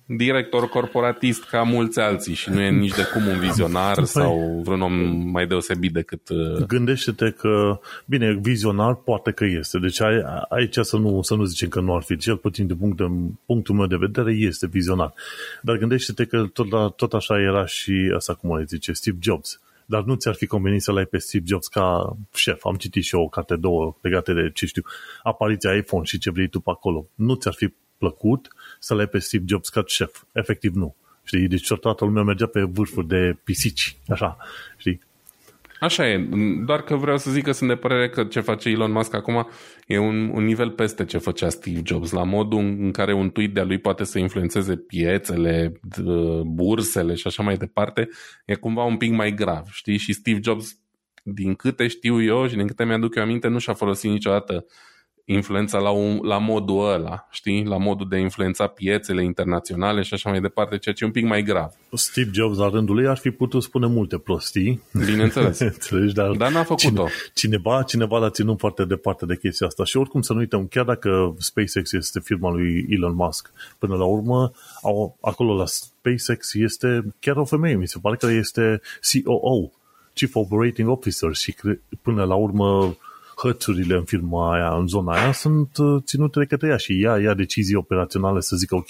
director 0.05 0.69
corporatist 0.69 1.43
ca 1.43 1.63
mulți 1.63 1.99
alții 1.99 2.33
și 2.33 2.49
nu 2.49 2.61
e 2.61 2.69
nici 2.69 2.95
de 2.95 3.07
cum 3.13 3.27
un 3.27 3.39
vizionar 3.39 3.95
păi, 3.95 4.05
sau 4.05 4.61
vreun 4.63 4.81
om 4.81 4.93
mai 5.31 5.47
deosebit 5.47 5.93
decât... 5.93 6.29
Uh... 6.29 6.65
Gândește-te 6.67 7.29
că, 7.29 7.79
bine, 8.05 8.39
vizionar 8.41 8.95
poate 8.95 9.31
că 9.31 9.45
este, 9.45 9.79
deci 9.79 10.01
aici 10.49 10.77
să 10.81 10.97
nu, 10.97 11.21
să 11.21 11.35
nu 11.35 11.43
zicem 11.43 11.69
că 11.69 11.79
nu 11.79 11.95
ar 11.95 12.01
fi, 12.01 12.17
cel 12.17 12.37
puțin 12.37 12.67
din 12.67 12.77
punct 12.77 12.97
de, 12.97 13.05
punctul 13.45 13.75
meu 13.75 13.85
de 13.85 13.95
vedere 13.95 14.33
este 14.33 14.67
vizionar. 14.67 15.13
Dar 15.61 15.77
gândește-te 15.77 16.25
că 16.25 16.45
tot, 16.53 16.95
tot 16.95 17.13
așa 17.13 17.39
era 17.39 17.65
și 17.65 18.11
asta 18.15 18.33
cum 18.33 18.49
mai 18.49 18.63
zice, 18.67 18.91
Steve 18.91 19.17
Jobs. 19.21 19.59
Dar 19.85 20.03
nu 20.03 20.15
ți-ar 20.15 20.35
fi 20.35 20.45
convenit 20.45 20.81
să-l 20.81 20.97
ai 20.97 21.05
pe 21.05 21.17
Steve 21.17 21.43
Jobs 21.47 21.67
ca 21.67 22.17
șef. 22.33 22.65
Am 22.65 22.75
citit 22.75 23.03
și 23.03 23.15
eu 23.15 23.21
o 23.21 23.27
carte 23.27 23.55
două 23.55 23.97
legate 24.01 24.33
de, 24.33 24.51
ce 24.53 24.65
știu, 24.65 24.83
apariția 25.23 25.75
iPhone 25.75 26.03
și 26.03 26.17
ce 26.17 26.31
vrei 26.31 26.47
tu 26.47 26.59
pe 26.59 26.69
acolo. 26.69 27.07
Nu 27.15 27.33
ți-ar 27.33 27.53
fi 27.53 27.73
plăcut 27.97 28.47
să 28.79 28.95
le 28.95 29.05
pe 29.05 29.19
Steve 29.19 29.43
Jobs 29.47 29.69
ca 29.69 29.83
șef. 29.85 30.23
Efectiv 30.31 30.73
nu. 30.73 30.95
Știi? 31.23 31.47
Deci 31.47 31.67
toată 31.67 32.05
lumea 32.05 32.23
mergea 32.23 32.45
pe 32.45 32.61
vârfuri 32.61 33.07
de 33.07 33.37
pisici. 33.43 33.97
Așa. 34.07 34.37
Știi? 34.77 35.01
Așa 35.79 36.07
e, 36.07 36.27
doar 36.65 36.81
că 36.81 36.95
vreau 36.95 37.17
să 37.17 37.31
zic 37.31 37.43
că 37.43 37.51
sunt 37.51 37.69
de 37.69 37.75
părere 37.75 38.09
că 38.09 38.23
ce 38.23 38.39
face 38.39 38.69
Elon 38.69 38.91
Musk 38.91 39.13
acum 39.13 39.47
e 39.87 39.97
un, 39.97 40.29
un 40.33 40.43
nivel 40.43 40.69
peste 40.69 41.05
ce 41.05 41.17
făcea 41.17 41.49
Steve 41.49 41.81
Jobs, 41.85 42.11
la 42.11 42.23
modul 42.23 42.59
în 42.59 42.91
care 42.91 43.13
un 43.13 43.29
tweet 43.29 43.53
de-a 43.53 43.63
lui 43.63 43.77
poate 43.77 44.03
să 44.03 44.19
influențeze 44.19 44.75
piețele, 44.75 45.79
bursele 46.45 47.13
și 47.13 47.27
așa 47.27 47.43
mai 47.43 47.57
departe, 47.57 48.09
e 48.45 48.55
cumva 48.55 48.83
un 48.83 48.97
pic 48.97 49.11
mai 49.11 49.33
grav, 49.33 49.65
știi? 49.71 49.97
Și 49.97 50.13
Steve 50.13 50.39
Jobs, 50.43 50.79
din 51.23 51.53
câte 51.53 51.87
știu 51.87 52.23
eu 52.23 52.47
și 52.47 52.55
din 52.55 52.67
câte 52.67 52.85
mi-aduc 52.85 53.15
eu 53.15 53.23
aminte, 53.23 53.47
nu 53.47 53.57
și-a 53.57 53.73
folosit 53.73 54.11
niciodată 54.11 54.65
uh, 54.65 54.73
influența 55.25 55.77
la, 55.77 55.89
un, 55.89 56.19
la 56.23 56.37
modul 56.37 56.93
ăla, 56.93 57.27
știi? 57.31 57.63
La 57.63 57.77
modul 57.77 58.07
de 58.09 58.15
a 58.15 58.19
influența 58.19 58.67
piețele 58.67 59.23
internaționale 59.23 60.01
și 60.01 60.13
așa 60.13 60.29
mai 60.29 60.41
departe, 60.41 60.77
ceea 60.77 60.95
ce 60.95 61.03
e 61.03 61.07
un 61.07 61.13
pic 61.13 61.25
mai 61.25 61.43
grav. 61.43 61.71
Steve 61.91 62.29
Jobs, 62.33 62.57
la 62.57 62.69
rândul 62.69 62.95
lui, 62.95 63.07
ar 63.07 63.17
fi 63.17 63.31
putut 63.31 63.63
spune 63.63 63.87
multe 63.87 64.17
prostii. 64.17 64.81
Bineînțeles. 65.05 65.59
Înțelegi? 65.75 66.13
Dar, 66.13 66.31
dar 66.31 66.51
n-a 66.51 66.63
făcut-o. 66.63 66.87
Cine, 66.87 67.03
cineva, 67.33 67.83
cineva 67.83 68.17
l-a 68.17 68.29
ținut 68.29 68.59
foarte 68.59 68.85
departe 68.85 69.25
de 69.25 69.37
chestia 69.37 69.67
asta. 69.67 69.83
Și 69.83 69.97
oricum 69.97 70.21
să 70.21 70.33
nu 70.33 70.39
uităm, 70.39 70.67
chiar 70.67 70.85
dacă 70.85 71.35
SpaceX 71.37 71.91
este 71.91 72.19
firma 72.19 72.51
lui 72.51 72.85
Elon 72.89 73.15
Musk, 73.15 73.51
până 73.79 73.95
la 73.95 74.05
urmă, 74.05 74.51
au, 74.81 75.17
acolo 75.21 75.55
la 75.55 75.65
SpaceX 75.65 76.53
este 76.53 77.05
chiar 77.19 77.35
o 77.35 77.45
femeie, 77.45 77.75
mi 77.75 77.87
se 77.87 77.99
pare 78.01 78.15
că 78.15 78.27
este 78.27 78.81
COO, 79.23 79.71
Chief 80.13 80.35
Operating 80.35 80.89
Officer 80.89 81.33
și 81.33 81.55
până 82.01 82.23
la 82.23 82.35
urmă 82.35 82.97
hățurile 83.35 83.95
în 83.95 84.03
firma 84.03 84.53
aia, 84.53 84.75
în 84.75 84.87
zona 84.87 85.13
aia, 85.13 85.31
sunt 85.31 85.77
uh, 85.77 86.01
ținute 86.03 86.39
de 86.39 86.45
către 86.45 86.67
ea 86.67 86.77
și 86.77 87.03
ea 87.03 87.19
ia 87.19 87.33
decizii 87.33 87.75
operaționale 87.75 88.39
să 88.39 88.55
zică, 88.55 88.75
ok, 88.75 88.87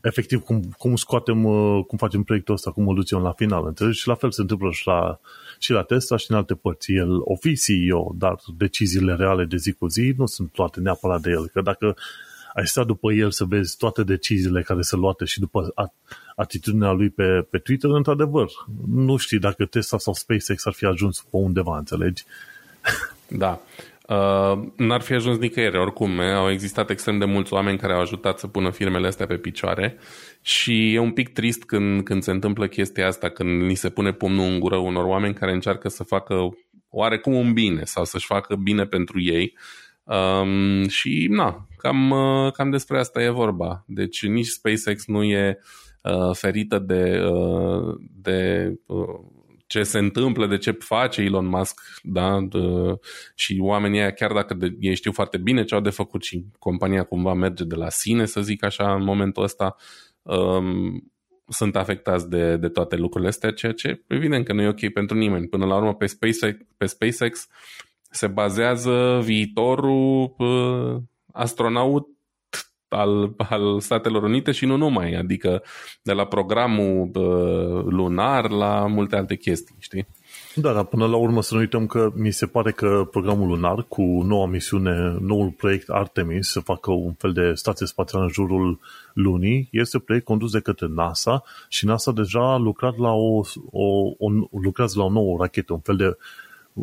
efectiv, 0.00 0.40
cum, 0.40 0.74
cum 0.78 0.96
scoatem, 0.96 1.44
uh, 1.44 1.84
cum 1.86 1.98
facem 1.98 2.22
proiectul 2.22 2.54
ăsta, 2.54 2.70
cum 2.70 2.88
îl 2.88 2.94
ducem 2.94 3.18
la 3.18 3.32
final, 3.32 3.66
înțelegi? 3.66 4.00
Și 4.00 4.08
la 4.08 4.14
fel 4.14 4.30
se 4.30 4.40
întâmplă 4.40 4.70
și 4.70 4.86
la, 4.86 5.20
și 5.58 5.72
la 5.72 5.82
Tesla 5.82 6.16
și 6.16 6.30
în 6.30 6.36
alte 6.36 6.54
părți. 6.54 6.92
El 6.92 7.20
o 7.20 7.36
fi 7.36 7.54
CEO, 7.54 8.14
dar 8.18 8.36
deciziile 8.56 9.14
reale 9.14 9.44
de 9.44 9.56
zi 9.56 9.72
cu 9.72 9.86
zi 9.86 10.14
nu 10.16 10.26
sunt 10.26 10.52
toate 10.52 10.80
neapărat 10.80 11.20
de 11.20 11.30
el. 11.30 11.48
Că 11.48 11.60
dacă 11.60 11.96
ai 12.54 12.66
stat 12.66 12.86
după 12.86 13.12
el 13.12 13.30
să 13.30 13.44
vezi 13.44 13.76
toate 13.76 14.02
deciziile 14.02 14.62
care 14.62 14.80
se 14.80 14.96
luate 14.96 15.24
și 15.24 15.40
după 15.40 15.74
atitudinea 16.36 16.92
lui 16.92 17.10
pe, 17.10 17.46
pe 17.50 17.58
Twitter, 17.58 17.90
într-adevăr, 17.90 18.50
nu 18.86 19.16
știi 19.16 19.38
dacă 19.38 19.64
Tesla 19.64 19.98
sau 19.98 20.14
SpaceX 20.14 20.66
ar 20.66 20.72
fi 20.72 20.84
ajuns 20.84 21.20
pe 21.20 21.36
undeva, 21.36 21.78
înțelegi? 21.78 22.24
Da. 23.28 23.60
Uh, 24.08 24.62
n-ar 24.76 25.00
fi 25.00 25.12
ajuns 25.12 25.38
nicăieri, 25.38 25.78
oricum. 25.78 26.20
Au 26.20 26.50
existat 26.50 26.90
extrem 26.90 27.18
de 27.18 27.24
mulți 27.24 27.52
oameni 27.52 27.78
care 27.78 27.92
au 27.92 28.00
ajutat 28.00 28.38
să 28.38 28.46
pună 28.46 28.70
firmele 28.70 29.06
astea 29.06 29.26
pe 29.26 29.36
picioare 29.36 29.98
și 30.40 30.94
e 30.94 30.98
un 30.98 31.10
pic 31.10 31.32
trist 31.32 31.64
când, 31.64 32.02
când 32.02 32.22
se 32.22 32.30
întâmplă 32.30 32.66
chestia 32.66 33.06
asta, 33.06 33.28
când 33.28 33.62
ni 33.62 33.74
se 33.74 33.88
pune 33.88 34.12
pumnul 34.12 34.44
în 34.44 34.60
gură 34.60 34.76
unor 34.76 35.04
oameni 35.04 35.34
care 35.34 35.52
încearcă 35.52 35.88
să 35.88 36.02
facă 36.02 36.48
oarecum 36.88 37.34
un 37.34 37.52
bine 37.52 37.84
sau 37.84 38.04
să-și 38.04 38.26
facă 38.26 38.54
bine 38.54 38.84
pentru 38.84 39.20
ei. 39.20 39.56
Um, 40.04 40.88
și 40.88 41.26
na, 41.30 41.66
cam, 41.76 42.10
uh, 42.10 42.52
cam 42.52 42.70
despre 42.70 42.98
asta 42.98 43.22
e 43.22 43.28
vorba. 43.28 43.84
Deci 43.86 44.26
nici 44.26 44.46
SpaceX 44.46 45.06
nu 45.06 45.22
e 45.22 45.58
uh, 46.02 46.36
ferită 46.36 46.78
de, 46.78 47.22
uh, 47.24 47.94
de 48.22 48.72
uh, 48.86 49.20
ce 49.70 49.82
se 49.82 49.98
întâmplă, 49.98 50.46
de 50.46 50.56
ce 50.56 50.70
face 50.70 51.20
Elon 51.20 51.46
Musk, 51.46 51.80
da? 52.02 52.40
De, 52.40 52.58
și 53.34 53.58
oamenii 53.60 54.00
aia, 54.00 54.12
chiar 54.12 54.32
dacă 54.32 54.54
de, 54.54 54.76
ei 54.80 54.94
știu 54.94 55.12
foarte 55.12 55.38
bine 55.38 55.64
ce 55.64 55.74
au 55.74 55.80
de 55.80 55.90
făcut 55.90 56.22
și 56.22 56.44
compania 56.58 57.04
cumva 57.04 57.32
merge 57.34 57.64
de 57.64 57.74
la 57.74 57.88
sine, 57.88 58.26
să 58.26 58.40
zic 58.40 58.64
așa, 58.64 58.94
în 58.94 59.04
momentul 59.04 59.42
ăsta, 59.42 59.76
um, 60.22 61.12
sunt 61.48 61.76
afectați 61.76 62.28
de, 62.28 62.56
de 62.56 62.68
toate 62.68 62.96
lucrurile 62.96 63.28
astea, 63.28 63.52
ceea 63.52 63.72
ce 63.72 64.02
evident 64.06 64.44
că 64.44 64.52
nu 64.52 64.62
e 64.62 64.68
ok 64.68 64.88
pentru 64.92 65.16
nimeni. 65.16 65.48
Până 65.48 65.66
la 65.66 65.76
urmă, 65.76 65.94
pe 65.94 66.06
SpaceX, 66.06 66.58
pe 66.76 66.86
SpaceX 66.86 67.46
se 68.10 68.26
bazează 68.26 69.20
viitorul 69.22 70.34
uh, 70.38 71.02
astronaut 71.32 72.08
al, 72.90 73.34
al 73.36 73.80
Statelor 73.80 74.22
Unite 74.22 74.52
și 74.52 74.66
nu 74.66 74.76
numai, 74.76 75.14
adică 75.14 75.62
de 76.02 76.12
la 76.12 76.26
programul 76.26 77.10
uh, 77.14 77.84
lunar 77.92 78.50
la 78.50 78.86
multe 78.86 79.16
alte 79.16 79.36
chestii, 79.36 79.76
știi? 79.78 80.06
Da, 80.54 80.72
dar 80.72 80.84
până 80.84 81.06
la 81.06 81.16
urmă 81.16 81.42
să 81.42 81.54
nu 81.54 81.60
uităm 81.60 81.86
că 81.86 82.12
mi 82.14 82.30
se 82.30 82.46
pare 82.46 82.72
că 82.72 83.08
programul 83.10 83.48
lunar 83.48 83.84
cu 83.88 84.02
noua 84.02 84.46
misiune, 84.46 85.16
noul 85.20 85.50
proiect 85.50 85.88
Artemis, 85.88 86.48
să 86.48 86.60
facă 86.60 86.90
un 86.90 87.12
fel 87.12 87.32
de 87.32 87.52
stație 87.54 87.86
spațială 87.86 88.24
în 88.24 88.30
jurul 88.30 88.80
lunii, 89.14 89.68
este 89.72 89.98
proiect 89.98 90.24
condus 90.24 90.52
de 90.52 90.60
către 90.60 90.86
NASA 90.86 91.42
și 91.68 91.86
NASA 91.86 92.12
deja 92.12 92.52
a 92.52 92.56
lucrat 92.56 92.96
la 92.96 93.12
o, 93.12 93.40
o, 93.70 93.86
o 94.18 94.30
lucrează 94.62 94.98
la 94.98 95.04
o 95.04 95.10
nouă 95.10 95.36
rachetă, 95.40 95.72
un 95.72 95.80
fel 95.80 95.96
de 95.96 96.16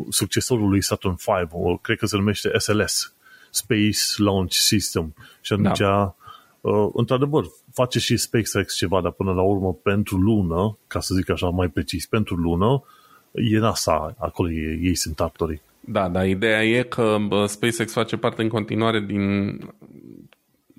succesorul 0.08 0.68
lui 0.68 0.82
Saturn 0.82 1.14
V, 1.14 1.26
o, 1.50 1.76
cred 1.76 1.98
că 1.98 2.06
se 2.06 2.16
numește 2.16 2.50
SLS, 2.58 3.14
Space 3.50 4.00
Launch 4.16 4.52
System. 4.52 5.14
Și 5.40 5.52
atunci, 5.52 5.78
da. 5.78 6.14
uh, 6.60 6.88
într-adevăr, 6.92 7.44
face 7.72 7.98
și 7.98 8.16
SpaceX 8.16 8.76
ceva, 8.76 9.00
dar 9.00 9.12
până 9.12 9.32
la 9.32 9.42
urmă 9.42 9.72
pentru 9.72 10.16
lună, 10.16 10.78
ca 10.86 11.00
să 11.00 11.14
zic 11.14 11.30
așa 11.30 11.48
mai 11.48 11.68
precis, 11.68 12.06
pentru 12.06 12.34
lună, 12.34 12.82
e 13.32 13.58
NASA, 13.58 14.14
acolo 14.18 14.50
ei, 14.50 14.80
ei 14.82 14.94
sunt 14.94 15.20
actorii. 15.20 15.62
Da, 15.80 16.08
dar 16.08 16.26
ideea 16.26 16.64
e 16.64 16.82
că 16.82 17.16
SpaceX 17.46 17.92
face 17.92 18.16
parte 18.16 18.42
în 18.42 18.48
continuare 18.48 19.00
din 19.00 19.56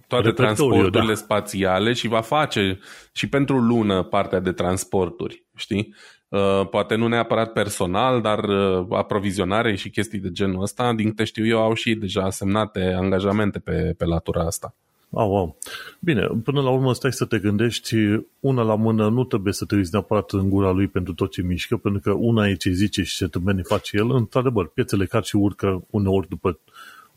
toate 0.10 0.28
Repertoriu, 0.28 0.34
transporturile 0.34 1.14
da. 1.14 1.20
spațiale 1.20 1.94
și 1.94 2.08
va 2.08 2.22
face 2.22 2.80
și 3.12 3.30
pentru 3.30 3.58
lună 3.58 4.04
partea 4.04 4.40
de 4.40 4.52
transporturi, 4.52 5.44
știi? 5.56 5.96
Uh, 6.30 6.68
poate 6.70 6.96
nu 6.96 7.08
neapărat 7.08 7.54
personal, 7.54 8.22
dar 8.22 8.44
uh, 8.44 8.86
aprovizionare 8.90 9.76
și 9.76 9.90
chestii 9.90 10.20
de 10.20 10.32
genul 10.32 10.62
ăsta, 10.62 10.94
din 10.94 11.10
câte 11.10 11.24
știu 11.24 11.46
eu, 11.46 11.62
au 11.62 11.74
și 11.74 11.96
deja 11.96 12.30
semnate 12.30 12.94
angajamente 13.00 13.60
pe, 13.60 13.94
pe 13.98 14.06
latura 14.06 14.46
asta. 14.46 14.74
Au, 15.14 15.38
au. 15.38 15.58
Bine, 16.00 16.28
până 16.44 16.62
la 16.62 16.70
urmă 16.70 16.94
stai 16.94 17.14
să 17.14 17.26
te 17.26 17.40
gândești, 17.40 17.96
una 18.40 18.62
la 18.62 18.76
mână 18.76 19.10
nu 19.10 19.24
trebuie 19.24 19.54
să 19.54 19.66
te 19.66 19.76
uiți 19.76 19.90
neapărat 19.94 20.32
în 20.32 20.50
gura 20.50 20.72
lui 20.72 20.88
pentru 20.88 21.14
tot 21.14 21.32
ce 21.32 21.42
mișcă, 21.42 21.78
pentru 21.78 22.02
că 22.02 22.12
una 22.12 22.48
e 22.48 22.56
ce 22.56 22.70
zice 22.70 23.04
și 23.04 23.16
ce 23.16 23.28
tâmpeni 23.28 23.64
face 23.64 23.98
el. 23.98 24.12
Într-adevăr, 24.12 24.68
piețele 24.68 25.06
car 25.06 25.24
și 25.24 25.36
urcă 25.36 25.84
uneori 25.90 26.30
după 26.30 26.60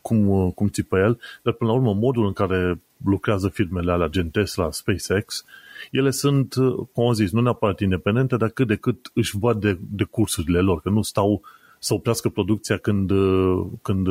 cum, 0.01 0.51
cum 0.51 0.67
țipă 0.67 0.97
el, 0.97 1.19
dar 1.41 1.53
până 1.53 1.71
la 1.71 1.75
urmă 1.75 1.93
modul 1.93 2.25
în 2.25 2.33
care 2.33 2.81
lucrează 3.05 3.47
firmele 3.47 3.91
alea, 3.91 4.07
gen 4.07 4.29
Tesla, 4.29 4.71
SpaceX, 4.71 5.45
ele 5.91 6.11
sunt, 6.11 6.53
cum 6.93 7.05
am 7.05 7.13
zis, 7.13 7.31
nu 7.31 7.41
neapărat 7.41 7.79
independente, 7.79 8.37
dar 8.37 8.49
cât 8.49 8.67
de 8.67 8.75
cât 8.75 9.11
își 9.13 9.37
văd 9.37 9.59
de, 9.59 9.77
de 9.89 10.03
cursurile 10.03 10.59
lor, 10.59 10.81
că 10.81 10.89
nu 10.89 11.01
stau 11.01 11.41
să 11.79 11.93
oprească 11.93 12.29
producția 12.29 12.77
când, 12.77 13.11
când 13.81 14.07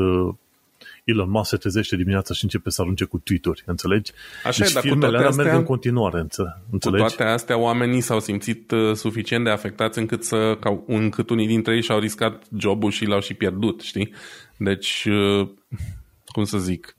Elon 1.04 1.30
Musk 1.30 1.48
se 1.48 1.56
trezește 1.56 1.96
dimineața 1.96 2.34
și 2.34 2.44
începe 2.44 2.70
să 2.70 2.80
arunce 2.82 3.04
cu 3.04 3.18
tweet-uri, 3.18 3.62
înțelegi? 3.66 4.12
Așa 4.44 4.62
deci 4.62 4.70
e, 4.70 4.72
dar 4.74 4.82
cu 4.82 4.88
firmele 4.88 5.10
toate 5.10 5.16
alea 5.16 5.28
astea, 5.28 5.44
merg 5.44 5.56
în 5.56 5.64
continuare, 5.64 6.20
înțe- 6.20 6.42
cu 6.42 6.68
înțelegi? 6.70 7.04
toate 7.04 7.22
astea, 7.32 7.58
oamenii 7.58 8.00
s-au 8.00 8.20
simțit 8.20 8.70
uh, 8.70 8.94
suficient 8.94 9.44
de 9.44 9.50
afectați 9.50 9.98
încât, 9.98 10.24
să, 10.24 10.56
ca, 10.60 10.82
încât 10.86 11.30
unii 11.30 11.46
dintre 11.46 11.74
ei 11.74 11.82
și-au 11.82 11.98
riscat 11.98 12.42
jobul 12.58 12.90
și 12.90 13.04
l-au 13.04 13.20
și 13.20 13.34
pierdut, 13.34 13.80
știi? 13.80 14.12
Deci, 14.56 15.08
uh, 15.10 15.48
cum 16.26 16.44
să 16.44 16.58
zic, 16.58 16.96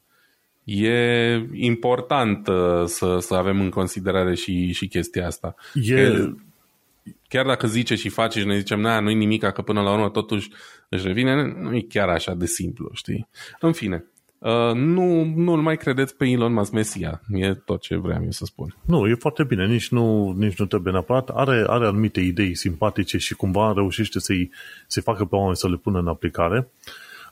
e 0.63 1.47
important 1.53 2.47
uh, 2.47 2.83
să, 2.85 3.17
să 3.19 3.33
avem 3.33 3.61
în 3.61 3.69
considerare 3.69 4.35
și, 4.35 4.71
și 4.71 4.87
chestia 4.87 5.25
asta. 5.25 5.55
E, 5.73 5.95
Că 5.95 6.33
chiar 7.27 7.45
dacă 7.45 7.67
zice 7.67 7.95
și 7.95 8.09
face 8.09 8.39
și 8.39 8.45
ne 8.45 8.57
zicem, 8.57 8.79
na, 8.79 8.99
nu-i 8.99 9.15
nimic, 9.15 9.43
că 9.43 9.61
până 9.61 9.81
la 9.81 9.93
urmă 9.93 10.09
totuși 10.09 10.49
își 10.89 11.07
revine, 11.07 11.55
nu 11.61 11.75
e 11.75 11.85
chiar 11.89 12.09
așa 12.09 12.33
de 12.33 12.45
simplu, 12.45 12.89
știi? 12.93 13.27
În 13.59 13.71
fine, 13.71 14.05
uh, 14.39 14.73
nu, 14.73 15.23
nu 15.23 15.61
mai 15.61 15.77
credeți 15.77 16.15
pe 16.15 16.25
Elon 16.25 16.53
Musk 16.53 16.71
Mesia, 16.71 17.21
e 17.31 17.53
tot 17.53 17.81
ce 17.81 17.95
vreau 17.95 18.23
eu 18.23 18.31
să 18.31 18.45
spun. 18.45 18.75
Nu, 18.85 19.07
e 19.07 19.15
foarte 19.19 19.43
bine, 19.43 19.65
nici 19.65 19.89
nu, 19.89 20.31
nici 20.37 20.57
nu 20.57 20.65
trebuie 20.65 20.93
neapărat. 20.93 21.29
Are, 21.29 21.63
are 21.67 21.85
anumite 21.85 22.19
idei 22.19 22.55
simpatice 22.55 23.17
și 23.17 23.33
cumva 23.33 23.73
reușește 23.75 24.19
să-i, 24.19 24.51
să 24.87 25.01
facă 25.01 25.25
pe 25.25 25.35
oameni 25.35 25.55
să 25.55 25.69
le 25.69 25.75
pună 25.75 25.99
în 25.99 26.07
aplicare. 26.07 26.67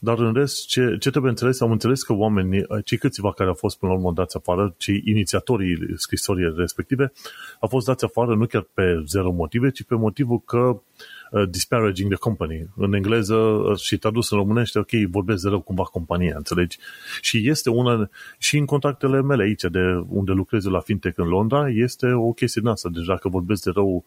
Dar 0.03 0.19
în 0.19 0.33
rest, 0.33 0.67
ce, 0.67 0.95
ce 0.99 1.09
trebuie 1.09 1.31
înțeles, 1.31 1.61
am 1.61 1.71
înțeles 1.71 2.03
că 2.03 2.13
oamenii, 2.13 2.65
cei 2.85 2.97
câțiva 2.97 3.33
care 3.33 3.49
au 3.49 3.55
fost 3.55 3.79
până 3.79 3.91
la 3.91 3.97
urmă 3.97 4.11
dați 4.11 4.37
afară, 4.37 4.73
cei 4.77 5.01
inițiatorii 5.05 5.77
scrisorii 5.95 6.53
respective, 6.55 7.11
au 7.59 7.67
fost 7.67 7.85
dați 7.85 8.05
afară 8.05 8.35
nu 8.35 8.45
chiar 8.45 8.67
pe 8.73 9.03
zero 9.05 9.31
motive, 9.31 9.69
ci 9.71 9.83
pe 9.83 9.95
motivul 9.95 10.39
că 10.39 10.57
uh, 10.57 11.49
disparaging 11.49 12.09
the 12.09 12.19
company. 12.19 12.67
În 12.75 12.93
engleză 12.93 13.35
uh, 13.35 13.77
și 13.77 13.97
tradus 13.97 14.31
în 14.31 14.37
românește, 14.37 14.79
ok, 14.79 14.89
vorbesc 15.09 15.43
de 15.43 15.49
rău 15.49 15.61
cumva 15.61 15.83
compania, 15.83 16.33
înțelegi? 16.37 16.77
Și 17.21 17.49
este 17.49 17.69
una, 17.69 18.09
și 18.37 18.57
în 18.57 18.65
contactele 18.65 19.21
mele 19.21 19.43
aici, 19.43 19.61
de 19.61 20.03
unde 20.07 20.31
lucrez 20.31 20.65
eu 20.65 20.71
la 20.71 20.79
Fintech 20.79 21.17
în 21.17 21.27
Londra, 21.27 21.69
este 21.69 22.11
o 22.11 22.31
chestie 22.31 22.61
din 22.61 22.71
asta. 22.71 22.89
Deci 22.89 23.05
dacă 23.05 23.29
vorbesc 23.29 23.63
de 23.63 23.71
rău 23.73 24.05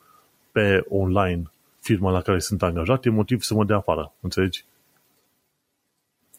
pe 0.52 0.84
online 0.88 1.42
firma 1.80 2.10
la 2.10 2.20
care 2.20 2.38
sunt 2.38 2.62
angajat, 2.62 3.04
e 3.04 3.10
motiv 3.10 3.42
să 3.42 3.54
mă 3.54 3.64
dea 3.64 3.76
afară, 3.76 4.12
înțelegi? 4.20 4.64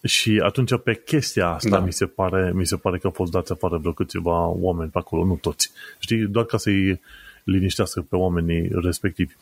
Și 0.05 0.41
atunci 0.43 0.77
pe 0.83 1.01
chestia 1.05 1.47
asta 1.47 1.69
Da. 1.69 1.79
mi, 1.79 1.93
se 1.93 2.05
pare, 2.05 2.51
mi 2.53 2.65
se 2.65 2.75
pare 2.75 2.97
că 2.97 3.07
au 3.07 3.13
fost 3.13 3.31
dați 3.31 3.51
afară 3.51 3.77
vreo 3.77 3.91
câțiva 3.91 4.47
oameni 4.47 4.89
pe 4.89 4.97
acolo, 4.97 5.25
nu 5.25 5.35
toți. 5.41 5.71
Știi, 5.99 6.17
doar 6.17 6.45
ca 6.45 6.57
să-i 6.57 7.01
liniștească 7.43 8.01
pe 8.01 8.15
oamenii 8.15 8.69
respectivi. 8.73 9.33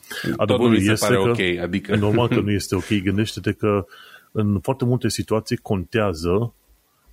Tot 0.46 0.60
nu 0.60 0.68
mi 0.68 0.80
se 0.80 0.94
pare 1.00 1.18
ok, 1.18 1.40
adică... 1.62 1.96
Normal 1.96 2.28
că 2.28 2.40
nu 2.40 2.52
este 2.52 2.76
ok. 2.76 2.94
Gândește-te 3.04 3.52
că 3.52 3.86
în 4.32 4.60
foarte 4.60 4.86
multe 4.86 5.10
situații 5.10 5.58
contează 5.58 6.54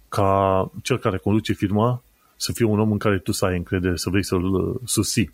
ca 0.09 0.71
cel 0.83 0.99
care 0.99 1.17
conduce 1.17 1.53
firma 1.53 2.03
să 2.37 2.53
fie 2.53 2.65
un 2.65 2.79
om 2.79 2.93
în 2.93 2.99
care 2.99 3.19
tu 3.19 3.33
să 3.33 3.45
ai 3.45 3.57
încredere, 3.57 3.97
să 3.97 4.11
vrei 4.11 4.25
să-l 4.25 4.45
uh, 4.45 4.75
susții. 4.85 5.31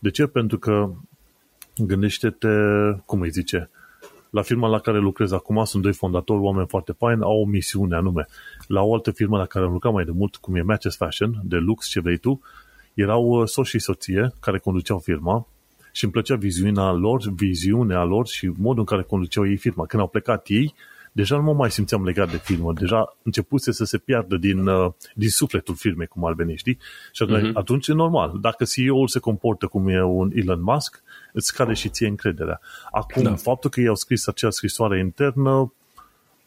De 0.00 0.10
ce? 0.10 0.26
Pentru 0.26 0.58
că 0.58 0.90
gândește-te, 1.76 2.48
cum 3.04 3.20
îi 3.20 3.30
zice, 3.30 3.70
la 4.30 4.42
firma 4.42 4.68
la 4.68 4.78
care 4.78 4.98
lucrez 4.98 5.32
acum 5.32 5.64
sunt 5.64 5.82
doi 5.82 5.92
fondatori, 5.92 6.40
oameni 6.40 6.66
foarte 6.68 6.92
faini, 6.92 7.22
au 7.22 7.40
o 7.40 7.44
misiune 7.44 7.96
anume. 7.96 8.26
La 8.66 8.82
o 8.82 8.94
altă 8.94 9.10
firmă 9.10 9.36
la 9.38 9.46
care 9.46 9.64
am 9.64 9.72
lucrat 9.72 9.92
mai 9.92 10.04
de 10.04 10.10
mult, 10.10 10.36
cum 10.36 10.54
e 10.56 10.62
Matches 10.62 10.96
Fashion, 10.96 11.40
de 11.44 11.56
lux, 11.56 11.88
ce 11.88 12.00
vrei 12.00 12.16
tu, 12.16 12.40
erau 12.94 13.24
uh, 13.24 13.46
soț 13.48 13.66
și 13.66 13.78
soție 13.78 14.32
care 14.40 14.58
conduceau 14.58 14.98
firma 14.98 15.46
și 15.92 16.04
îmi 16.04 16.12
plăcea 16.12 16.36
viziunea 16.36 16.90
lor, 16.92 17.22
viziunea 17.34 18.04
lor 18.04 18.26
și 18.26 18.46
modul 18.56 18.78
în 18.78 18.84
care 18.84 19.02
conduceau 19.02 19.48
ei 19.48 19.56
firma. 19.56 19.86
Când 19.86 20.02
au 20.02 20.08
plecat 20.08 20.46
ei, 20.48 20.74
deja 21.12 21.36
nu 21.36 21.42
mă 21.42 21.52
mai 21.52 21.70
simțeam 21.70 22.04
legat 22.04 22.30
de 22.30 22.36
firmă, 22.36 22.72
deja 22.72 23.16
începuse 23.22 23.72
să 23.72 23.84
se 23.84 23.98
piardă 23.98 24.36
din, 24.36 24.66
uh, 24.66 24.92
din 25.14 25.28
sufletul 25.28 25.74
firmei, 25.74 26.06
cum 26.06 26.24
ar 26.24 26.32
veni, 26.34 26.56
știi? 26.56 26.78
Și 27.12 27.22
atunci, 27.22 27.40
Mhm. 27.42 27.50
uh-huh. 27.50 27.54
atunci 27.54 27.88
e 27.88 27.92
normal. 27.92 28.38
Dacă 28.40 28.64
CEO-ul 28.64 29.08
se 29.08 29.18
comportă 29.18 29.66
cum 29.66 29.88
e 29.88 30.02
un 30.02 30.30
Elon 30.34 30.62
Musk, 30.62 31.02
îți 31.32 31.46
scade 31.46 31.72
și 31.72 31.88
ție 31.88 32.06
încrederea. 32.06 32.60
Acum, 32.90 33.22
Da. 33.22 33.28
da. 33.30 33.36
faptul 33.36 33.70
că 33.70 33.80
i-au 33.80 33.94
scris 33.94 34.26
acea 34.26 34.50
scrisoare 34.50 34.98
internă, 34.98 35.72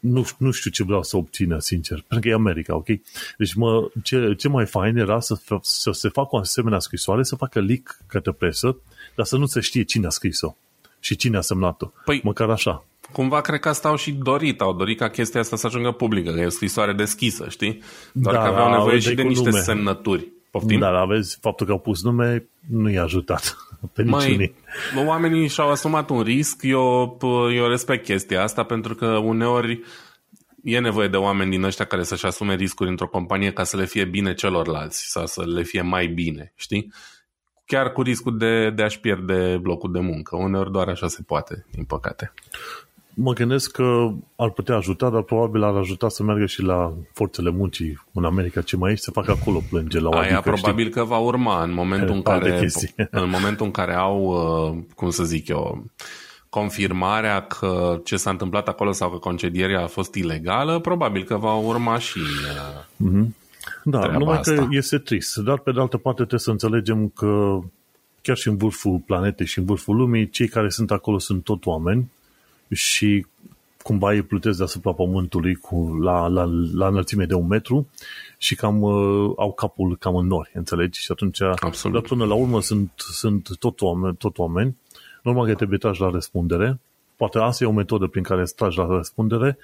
nu, 0.00 0.26
nu 0.38 0.50
știu 0.50 0.70
ce 0.70 0.84
vreau 0.84 1.02
să 1.02 1.16
obțină, 1.16 1.58
sincer, 1.58 1.96
pentru 2.08 2.20
că 2.20 2.28
e 2.28 2.36
America, 2.38 2.74
ok? 2.74 2.86
Deci 3.38 3.54
mă, 3.54 3.90
ce, 4.02 4.34
ce 4.38 4.48
mai 4.48 4.66
fain 4.66 4.96
era 4.96 5.20
să, 5.20 5.38
fa- 5.40 5.60
să 5.62 5.90
se 5.90 6.08
facă 6.08 6.28
o 6.30 6.38
asemenea 6.38 6.78
scrisoare, 6.78 7.22
să 7.22 7.36
facă 7.36 7.60
leak 7.60 7.98
către 8.06 8.32
presă, 8.32 8.76
dar 9.14 9.26
să 9.26 9.36
nu 9.36 9.46
se 9.46 9.60
știe 9.60 9.82
cine 9.82 10.06
a 10.06 10.10
scris-o 10.10 10.56
și 11.00 11.16
cine 11.16 11.36
a 11.36 11.40
semnat-o. 11.40 11.86
Păi- 11.86 12.22
Măcar 12.22 12.50
așa. 12.50 12.84
Cumva 13.12 13.40
cred 13.40 13.60
că 13.60 13.68
asta 13.68 13.88
au 13.88 13.96
și 13.96 14.12
dorit, 14.12 14.60
au 14.60 14.72
dorit 14.74 14.98
ca 14.98 15.08
chestia 15.10 15.40
asta 15.40 15.56
să 15.56 15.66
ajungă 15.66 15.90
publică, 15.92 16.32
că 16.32 16.40
e 16.40 16.46
o 16.46 16.48
scrisoare 16.48 16.92
deschisă, 16.92 17.46
știi? 17.48 17.82
Doar 18.12 18.34
Da, 18.34 18.42
că 18.42 18.48
aveau 18.48 18.70
nevoie 18.70 18.94
de 18.94 19.00
și 19.08 19.14
de 19.14 19.22
cu 19.22 19.28
niște 19.28 19.48
nume. 19.48 19.60
semnături. 19.62 20.28
Poftim? 20.50 20.78
Dar 20.78 20.94
aveți, 20.94 21.38
faptul 21.40 21.66
că 21.66 21.72
au 21.72 21.78
pus 21.78 22.02
nume 22.02 22.46
nu 22.68 22.90
i-a 22.90 23.02
ajutat 23.02 23.56
pe 23.86 24.02
niciunii. 24.02 24.54
Mai, 24.94 25.04
oamenii 25.06 25.48
și-au 25.48 25.70
asumat 25.70 26.10
un 26.10 26.22
risc, 26.22 26.62
eu, 26.62 27.18
eu 27.54 27.66
respect 27.66 28.04
chestia 28.04 28.42
asta 28.42 28.62
pentru 28.62 28.94
că 28.94 29.06
uneori 29.06 29.80
e 30.62 30.78
nevoie 30.78 31.08
de 31.08 31.16
oameni 31.16 31.50
din 31.50 31.62
ăștia 31.62 31.84
care 31.84 32.02
să-și 32.02 32.26
asume 32.26 32.54
riscuri 32.54 32.90
într-o 32.90 33.08
companie 33.08 33.52
ca 33.52 33.64
să 33.64 33.76
le 33.76 33.84
fie 33.84 34.04
bine 34.04 34.34
celorlalți 34.34 35.10
sau 35.10 35.26
să 35.26 35.42
le 35.46 35.62
fie 35.62 35.82
mai 35.82 36.06
bine, 36.06 36.52
știi? 36.56 36.92
Chiar 37.64 37.92
cu 37.92 38.02
riscul 38.02 38.38
de, 38.38 38.70
de 38.70 38.82
a-și 38.82 39.00
pierde 39.00 39.60
locul 39.62 39.92
de 39.92 40.00
muncă. 40.00 40.36
Uneori 40.36 40.72
doar 40.72 40.88
așa 40.88 41.08
se 41.08 41.22
poate, 41.22 41.66
din 41.70 41.84
păcate. 41.84 42.32
Mă 43.14 43.32
gândesc 43.32 43.70
că 43.70 44.12
ar 44.36 44.50
putea 44.50 44.76
ajuta, 44.76 45.10
dar 45.10 45.22
probabil 45.22 45.62
ar 45.62 45.74
ajuta 45.74 46.08
să 46.08 46.22
meargă 46.22 46.46
și 46.46 46.62
la 46.62 46.92
forțele 47.12 47.50
muncii 47.50 48.02
în 48.12 48.24
America 48.24 48.60
ce 48.60 48.76
mai 48.76 48.92
ești, 48.92 49.04
să 49.04 49.10
facă 49.10 49.30
acolo 49.30 49.62
plânge 49.70 50.00
la 50.00 50.08
o 50.08 50.16
Aia 50.16 50.36
adică, 50.36 50.50
probabil 50.50 50.88
că 50.88 51.04
va 51.04 51.18
urma 51.18 51.62
în 51.62 51.72
momentul 51.72 52.14
în 52.14 52.22
Alte 52.32 52.48
care, 52.48 52.60
chestii. 52.60 52.94
în 53.10 53.30
momentul 53.30 53.66
în 53.66 53.72
care 53.72 53.94
au, 53.94 54.22
uh, 54.24 54.78
cum 54.94 55.10
să 55.10 55.24
zic 55.24 55.48
eu, 55.48 55.84
confirmarea 56.48 57.42
că 57.42 58.00
ce 58.04 58.16
s-a 58.16 58.30
întâmplat 58.30 58.68
acolo 58.68 58.92
sau 58.92 59.10
că 59.10 59.16
concedierea 59.16 59.82
a 59.82 59.86
fost 59.86 60.14
ilegală, 60.14 60.78
probabil 60.78 61.24
că 61.24 61.36
va 61.36 61.54
urma 61.54 61.98
și 61.98 62.18
uh, 62.18 63.10
Da, 63.84 63.98
treaba 63.98 64.18
numai 64.18 64.38
asta. 64.38 64.54
că 64.54 64.66
este 64.70 64.98
trist. 64.98 65.36
Dar 65.36 65.58
pe 65.58 65.72
de 65.72 65.80
altă 65.80 65.96
parte 65.96 66.16
trebuie 66.16 66.40
să 66.40 66.50
înțelegem 66.50 67.08
că 67.08 67.58
chiar 68.22 68.36
și 68.36 68.48
în 68.48 68.56
vârful 68.56 69.02
planetei 69.06 69.46
și 69.46 69.58
în 69.58 69.64
vârful 69.64 69.96
lumii, 69.96 70.30
cei 70.30 70.48
care 70.48 70.68
sunt 70.68 70.90
acolo 70.90 71.18
sunt 71.18 71.44
tot 71.44 71.66
oameni 71.66 72.10
și 72.72 73.26
cumva 73.82 74.14
ei 74.14 74.22
plutesc 74.22 74.56
deasupra 74.56 74.92
pământului 74.92 75.54
cu, 75.54 75.96
la, 76.00 76.26
la, 76.26 76.44
la 76.74 76.86
înălțime 76.86 77.24
de 77.24 77.34
un 77.34 77.46
metru 77.46 77.88
și 78.38 78.54
cam 78.54 78.82
uh, 78.82 79.32
au 79.36 79.52
capul 79.52 79.96
cam 79.96 80.16
în 80.16 80.26
nori, 80.26 80.50
înțelegi? 80.54 81.00
Și 81.00 81.12
atunci, 81.12 81.40
Absolut. 81.42 81.98
dar 82.00 82.08
până 82.08 82.24
la 82.24 82.34
urmă 82.34 82.60
sunt, 82.60 82.92
sunt 82.96 83.56
tot, 83.58 83.80
oameni, 83.80 84.16
tot 84.16 84.38
oameni. 84.38 84.76
Normal 85.22 85.46
că 85.46 85.54
trebuie 85.54 85.78
tragi 85.78 86.00
la 86.00 86.10
răspundere. 86.10 86.80
Poate 87.16 87.38
asta 87.38 87.64
e 87.64 87.66
o 87.66 87.72
metodă 87.72 88.06
prin 88.06 88.22
care 88.22 88.40
îți 88.40 88.54
tragi 88.54 88.78
la 88.78 88.86
răspundere, 88.86 89.58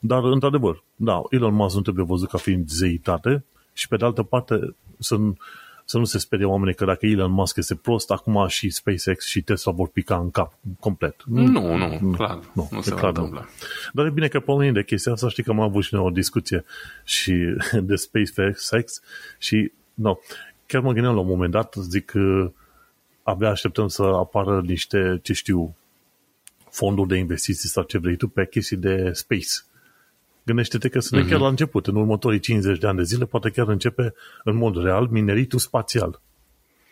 dar 0.00 0.24
într-adevăr, 0.24 0.82
da, 0.96 1.22
Elon 1.30 1.54
Musk 1.54 1.76
nu 1.76 1.82
trebuie 1.82 2.04
văzut 2.04 2.28
ca 2.28 2.38
fiind 2.38 2.68
zeitate 2.68 3.44
și 3.72 3.88
pe 3.88 3.96
de 3.96 4.04
altă 4.04 4.22
parte 4.22 4.76
să, 4.98 5.16
nu- 5.16 5.36
să 5.84 5.98
nu 5.98 6.04
se 6.04 6.18
sperie 6.18 6.44
oamenii 6.44 6.74
că 6.74 6.84
dacă 6.84 7.06
Elon 7.06 7.30
Musk 7.30 7.56
este 7.56 7.74
prost, 7.74 8.10
acum 8.10 8.46
și 8.46 8.70
SpaceX 8.70 9.26
și 9.26 9.42
Tesla 9.42 9.72
vor 9.72 9.88
pica 9.88 10.16
în 10.16 10.30
cap 10.30 10.52
complet. 10.80 11.22
Nu, 11.26 11.76
nu, 11.76 12.12
clar, 12.16 12.40
nu, 12.52 12.68
nu 12.70 12.78
e 12.78 12.82
se 12.82 12.90
va 12.90 13.00
clar 13.00 13.12
nu. 13.12 13.22
întâmpla. 13.22 13.48
Dar 13.92 14.06
e 14.06 14.10
bine 14.10 14.28
că 14.28 14.40
pornim 14.40 14.72
de 14.72 14.84
chestia 14.84 15.12
asta, 15.12 15.28
știi 15.28 15.42
că 15.42 15.50
am 15.50 15.60
avut 15.60 15.84
și 15.84 15.94
noi 15.94 16.04
o 16.04 16.10
discuție 16.10 16.64
și 17.04 17.34
de 17.88 17.94
SpaceX 17.96 19.00
și 19.38 19.72
no, 19.94 20.18
chiar 20.66 20.82
mă 20.82 20.92
gândeam 20.92 21.14
la 21.14 21.20
un 21.20 21.26
moment 21.26 21.50
dat, 21.50 21.74
zic 21.78 22.04
că 22.04 22.52
abia 23.22 23.48
așteptăm 23.48 23.88
să 23.88 24.02
apară 24.02 24.60
niște, 24.60 25.20
ce 25.22 25.32
știu, 25.32 25.76
fonduri 26.70 27.08
de 27.08 27.16
investiții 27.16 27.68
sau 27.68 27.82
ce 27.82 27.98
vrei 27.98 28.16
tu 28.16 28.28
pe 28.28 28.46
chestii 28.46 28.76
de 28.76 29.10
space. 29.12 29.48
Gândește-te 30.44 30.88
că 30.88 31.00
suntem 31.00 31.26
uh-huh. 31.26 31.30
chiar 31.30 31.40
la 31.40 31.48
început. 31.48 31.86
În 31.86 31.96
următorii 31.96 32.38
50 32.38 32.78
de 32.78 32.86
ani 32.86 32.96
de 32.96 33.02
zile 33.02 33.24
poate 33.24 33.50
chiar 33.50 33.68
începe 33.68 34.14
în 34.44 34.56
mod 34.56 34.82
real 34.82 35.08
mineritul 35.10 35.58
spațial. 35.58 36.20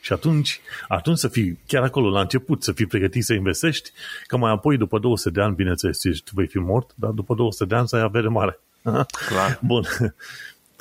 Și 0.01 0.13
atunci, 0.13 0.61
atunci 0.89 1.19
să 1.19 1.29
fii 1.29 1.59
chiar 1.67 1.83
acolo 1.83 2.11
la 2.11 2.21
început, 2.21 2.63
să 2.63 2.73
fii 2.73 2.87
pregătit 2.87 3.25
să 3.25 3.35
investești, 3.35 3.91
că 4.27 4.37
mai 4.37 4.53
apoi 4.53 4.77
după 4.77 4.99
200 4.99 5.31
de 5.31 5.41
ani, 5.41 5.55
bineînțeles, 5.55 5.99
tu 6.01 6.31
vei 6.35 6.47
fi 6.47 6.59
mort, 6.59 6.91
dar 6.95 7.11
după 7.11 7.35
200 7.35 7.65
de 7.65 7.75
ani 7.75 7.89
să 7.89 7.97
ai 7.97 8.03
avere 8.03 8.29
mare. 8.29 8.61
Clar. 9.29 9.61
Bun. 9.63 9.85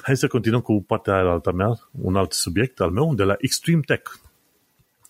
Hai 0.01 0.17
să 0.17 0.27
continuăm 0.27 0.61
cu 0.61 0.83
partea 0.87 1.13
aia 1.13 1.29
alta 1.29 1.51
mea, 1.51 1.89
un 2.01 2.15
alt 2.15 2.31
subiect 2.31 2.79
al 2.79 2.89
meu, 2.89 3.15
de 3.15 3.23
la 3.23 3.35
Extreme 3.37 3.81
Tech. 3.85 4.11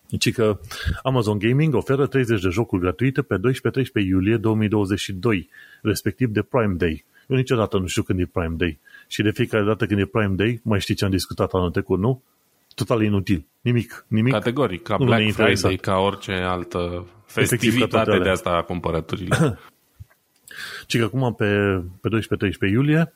Deci 0.10 0.32
că 0.32 0.60
Amazon 1.04 1.38
Gaming 1.40 1.74
oferă 1.74 2.08
30 2.08 2.42
de 2.42 2.50
jocuri 2.50 2.82
gratuite 2.82 3.22
pe 3.22 3.36
12-13 3.38 3.42
iulie 4.06 4.38
2022, 4.38 5.50
respectiv 5.82 6.30
de 6.30 6.42
Prime 6.42 6.74
Day. 6.74 7.06
Eu 7.30 7.36
niciodată 7.36 7.78
nu 7.78 7.88
știu 7.88 8.04
când 8.04 8.20
e 8.20 8.26
Prime 8.26 8.56
Day. 8.58 8.80
Și 9.08 9.22
de 9.22 9.32
fiecare 9.32 9.64
dată 9.64 9.86
când 9.86 10.00
e 10.00 10.06
Prime 10.06 10.36
Day, 10.36 10.60
mai 10.64 10.80
știi 10.80 10.96
ce 10.96 11.06
am 11.06 11.12
discutat 11.12 11.52
anul 11.52 11.72
trecut, 11.72 12.00
nu? 12.00 12.24
Total 12.76 13.04
inutil. 13.04 13.46
Nimic. 13.62 14.06
Nimic. 14.08 14.34
Categoric. 14.34 14.84
Ca 14.84 14.98
Black 14.98 15.32
Friday, 15.32 15.76
ca 15.76 15.98
orice 15.98 16.32
altă 16.32 17.08
festivitate 17.26 18.20
de 18.20 18.30
asta 18.30 18.50
a 18.50 18.62
cumpărăturilor. 18.62 19.60
Și 20.88 20.98
că 20.98 21.04
acum 21.04 21.34
pe, 21.34 21.82
pe 22.02 22.10
12-13 22.68 22.72
iulie, 22.72 23.14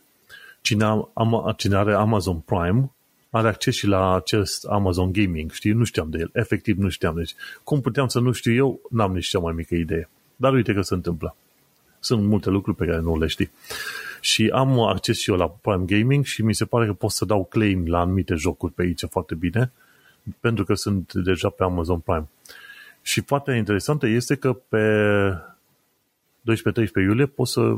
cine, 0.61 0.83
am, 1.13 1.53
cine 1.57 1.75
are 1.75 1.93
Amazon 1.93 2.39
Prime 2.39 2.91
are 3.29 3.47
acces 3.47 3.75
și 3.75 3.87
la 3.87 4.15
acest 4.15 4.65
Amazon 4.65 5.11
Gaming, 5.11 5.51
știi? 5.51 5.71
Nu 5.71 5.83
știam 5.83 6.09
de 6.09 6.17
el, 6.17 6.29
efectiv 6.33 6.77
nu 6.77 6.89
știam. 6.89 7.15
Deci, 7.15 7.33
cum 7.63 7.81
puteam 7.81 8.07
să 8.07 8.19
nu 8.19 8.31
știu 8.31 8.53
eu, 8.53 8.81
n-am 8.89 9.13
nici 9.13 9.27
cea 9.27 9.39
mai 9.39 9.53
mică 9.53 9.75
idee. 9.75 10.09
Dar 10.35 10.53
uite 10.53 10.73
că 10.73 10.81
se 10.81 10.93
întâmplă. 10.93 11.35
Sunt 12.03 12.23
multe 12.23 12.49
lucruri 12.49 12.77
pe 12.77 12.85
care 12.85 12.99
nu 12.99 13.17
le 13.17 13.27
știi. 13.27 13.51
Și 14.21 14.49
am 14.53 14.79
acces 14.79 15.19
și 15.19 15.29
eu 15.29 15.35
la 15.35 15.49
Prime 15.49 15.83
Gaming 15.85 16.25
și 16.25 16.41
mi 16.41 16.55
se 16.55 16.65
pare 16.65 16.85
că 16.85 16.93
pot 16.93 17.11
să 17.11 17.25
dau 17.25 17.45
claim 17.45 17.87
la 17.87 17.99
anumite 17.99 18.35
jocuri 18.35 18.73
pe 18.73 18.81
aici 18.81 19.03
foarte 19.09 19.35
bine, 19.35 19.71
pentru 20.39 20.65
că 20.65 20.73
sunt 20.73 21.13
deja 21.13 21.49
pe 21.49 21.63
Amazon 21.63 21.99
Prime. 21.99 22.27
Și 23.01 23.21
partea 23.21 23.55
interesantă 23.55 24.07
este 24.07 24.35
că 24.35 24.53
pe 24.53 24.83
12-13 26.41 26.93
iulie 26.95 27.25
poți 27.25 27.51
să 27.51 27.77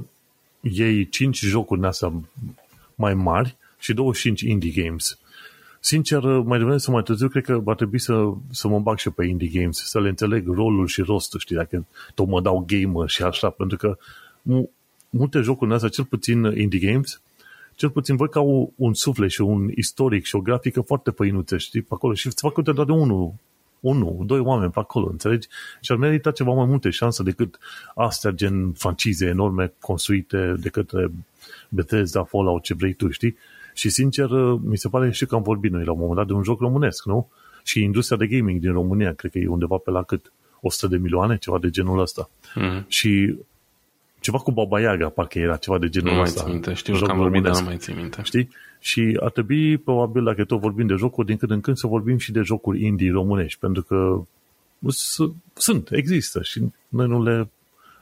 iei 0.61 1.09
5 1.09 1.39
jocuri 1.39 1.86
astea 1.86 2.13
mai 2.95 3.13
mari 3.13 3.55
și 3.80 3.93
25 3.93 4.41
indie 4.41 4.84
games. 4.84 5.19
Sincer, 5.86 6.21
mai 6.23 6.57
devreme 6.57 6.77
sau 6.77 6.93
mai 6.93 7.03
târziu, 7.03 7.27
cred 7.27 7.43
că 7.43 7.57
va 7.57 7.73
trebui 7.73 7.99
să, 7.99 8.33
să 8.49 8.67
mă 8.67 8.79
bag 8.79 8.97
și 8.97 9.09
pe 9.09 9.25
indie 9.25 9.59
games, 9.59 9.77
să 9.77 9.99
le 9.99 10.09
înțeleg 10.09 10.47
rolul 10.47 10.88
și 10.88 11.01
rostul, 11.01 11.39
știi, 11.39 11.55
dacă 11.55 11.86
tot 12.13 12.27
mă 12.27 12.41
dau 12.41 12.65
gamer 12.67 13.09
și 13.09 13.23
așa, 13.23 13.49
pentru 13.49 13.77
că 13.77 13.97
multe 15.09 15.39
jocuri 15.39 15.73
astea, 15.73 15.89
cel 15.89 16.03
puțin 16.03 16.43
indie 16.43 16.91
games, 16.91 17.21
cel 17.75 17.89
puțin 17.89 18.15
văd 18.15 18.29
că 18.29 18.38
au 18.38 18.73
un 18.75 18.93
suflet 18.93 19.29
și 19.29 19.41
un 19.41 19.69
istoric 19.75 20.25
și 20.25 20.36
o 20.36 20.39
grafică 20.39 20.81
foarte 20.81 21.11
păinuță, 21.11 21.57
știi, 21.57 21.81
pe 21.81 21.93
acolo 21.93 22.13
și 22.13 22.27
îți 22.27 22.41
fac 22.41 22.59
doar 22.59 22.86
de 22.86 22.91
unul, 22.91 23.33
unul, 23.79 24.23
doi 24.25 24.39
oameni 24.39 24.71
pe 24.71 24.79
acolo, 24.79 25.07
înțelegi? 25.09 25.47
Și 25.81 25.91
ar 25.91 25.97
merita 25.97 26.31
ceva 26.31 26.51
mai 26.51 26.65
multe 26.65 26.89
șanse 26.89 27.23
decât 27.23 27.59
astea 27.95 28.31
gen 28.31 28.71
francize 28.71 29.25
enorme 29.25 29.73
construite 29.79 30.55
de 30.59 30.69
către 30.69 31.11
Bethesda, 31.69 32.23
Fallout, 32.23 32.63
ce 32.63 32.73
vrei 32.73 32.93
tu, 32.93 33.09
știi? 33.09 33.38
Și 33.76 33.89
sincer, 33.89 34.30
mi 34.61 34.78
se 34.78 34.89
pare 34.89 35.11
și 35.11 35.26
că 35.26 35.36
am 35.36 35.41
vorbit 35.41 35.71
noi 35.71 35.84
la 35.84 35.91
un 35.91 35.99
moment 35.99 36.17
dat 36.17 36.28
de 36.28 36.34
un 36.34 36.43
joc 36.43 36.59
românesc, 36.59 37.05
nu? 37.05 37.30
Și 37.63 37.84
industria 37.84 38.17
de 38.17 38.28
gaming 38.28 38.59
din 38.59 38.71
România, 38.71 39.13
cred 39.13 39.32
că 39.32 39.38
e 39.38 39.47
undeva 39.47 39.78
pe 39.78 39.91
la 39.91 40.03
cât? 40.03 40.32
100 40.61 40.88
de 40.88 40.97
milioane, 40.97 41.38
ceva 41.38 41.59
de 41.59 41.69
genul 41.69 41.99
ăsta. 41.99 42.30
Mm-hmm. 42.30 42.88
Și 42.88 43.36
ceva 44.19 44.38
cu 44.38 44.51
Baba 44.51 44.80
Yaga, 44.80 45.09
parcă 45.09 45.39
era 45.39 45.55
ceva 45.55 45.78
de 45.80 45.89
genul 45.89 46.13
nu 46.13 46.19
ăsta. 46.19 46.41
Nu 46.41 46.47
mai 46.47 46.51
țin 46.51 46.53
minte, 46.53 46.73
știu 46.73 47.05
că 47.05 47.11
am 47.11 47.17
vorbit, 47.17 47.41
dar 47.41 47.59
nu 47.59 47.65
mai 47.65 47.78
țin 47.78 47.95
minte. 47.95 48.21
Știi? 48.23 48.49
Și 48.80 49.17
ar 49.21 49.32
trebui, 49.32 49.78
probabil, 49.78 50.23
dacă 50.23 50.43
tot 50.43 50.59
vorbim 50.59 50.88
de 50.88 50.93
jocuri, 50.93 51.28
din 51.28 51.38
când 51.38 51.51
în 51.51 51.61
când 51.61 51.78
să 51.78 51.88
vorbim 51.88 52.17
și 52.17 52.32
de 52.32 52.41
jocuri 52.41 52.86
indie 52.86 53.11
românești, 53.11 53.59
pentru 53.59 53.84
că 53.84 54.21
sunt, 55.53 55.89
există 55.91 56.41
și 56.41 56.61
noi 56.88 57.07
nu 57.07 57.23
le, 57.23 57.49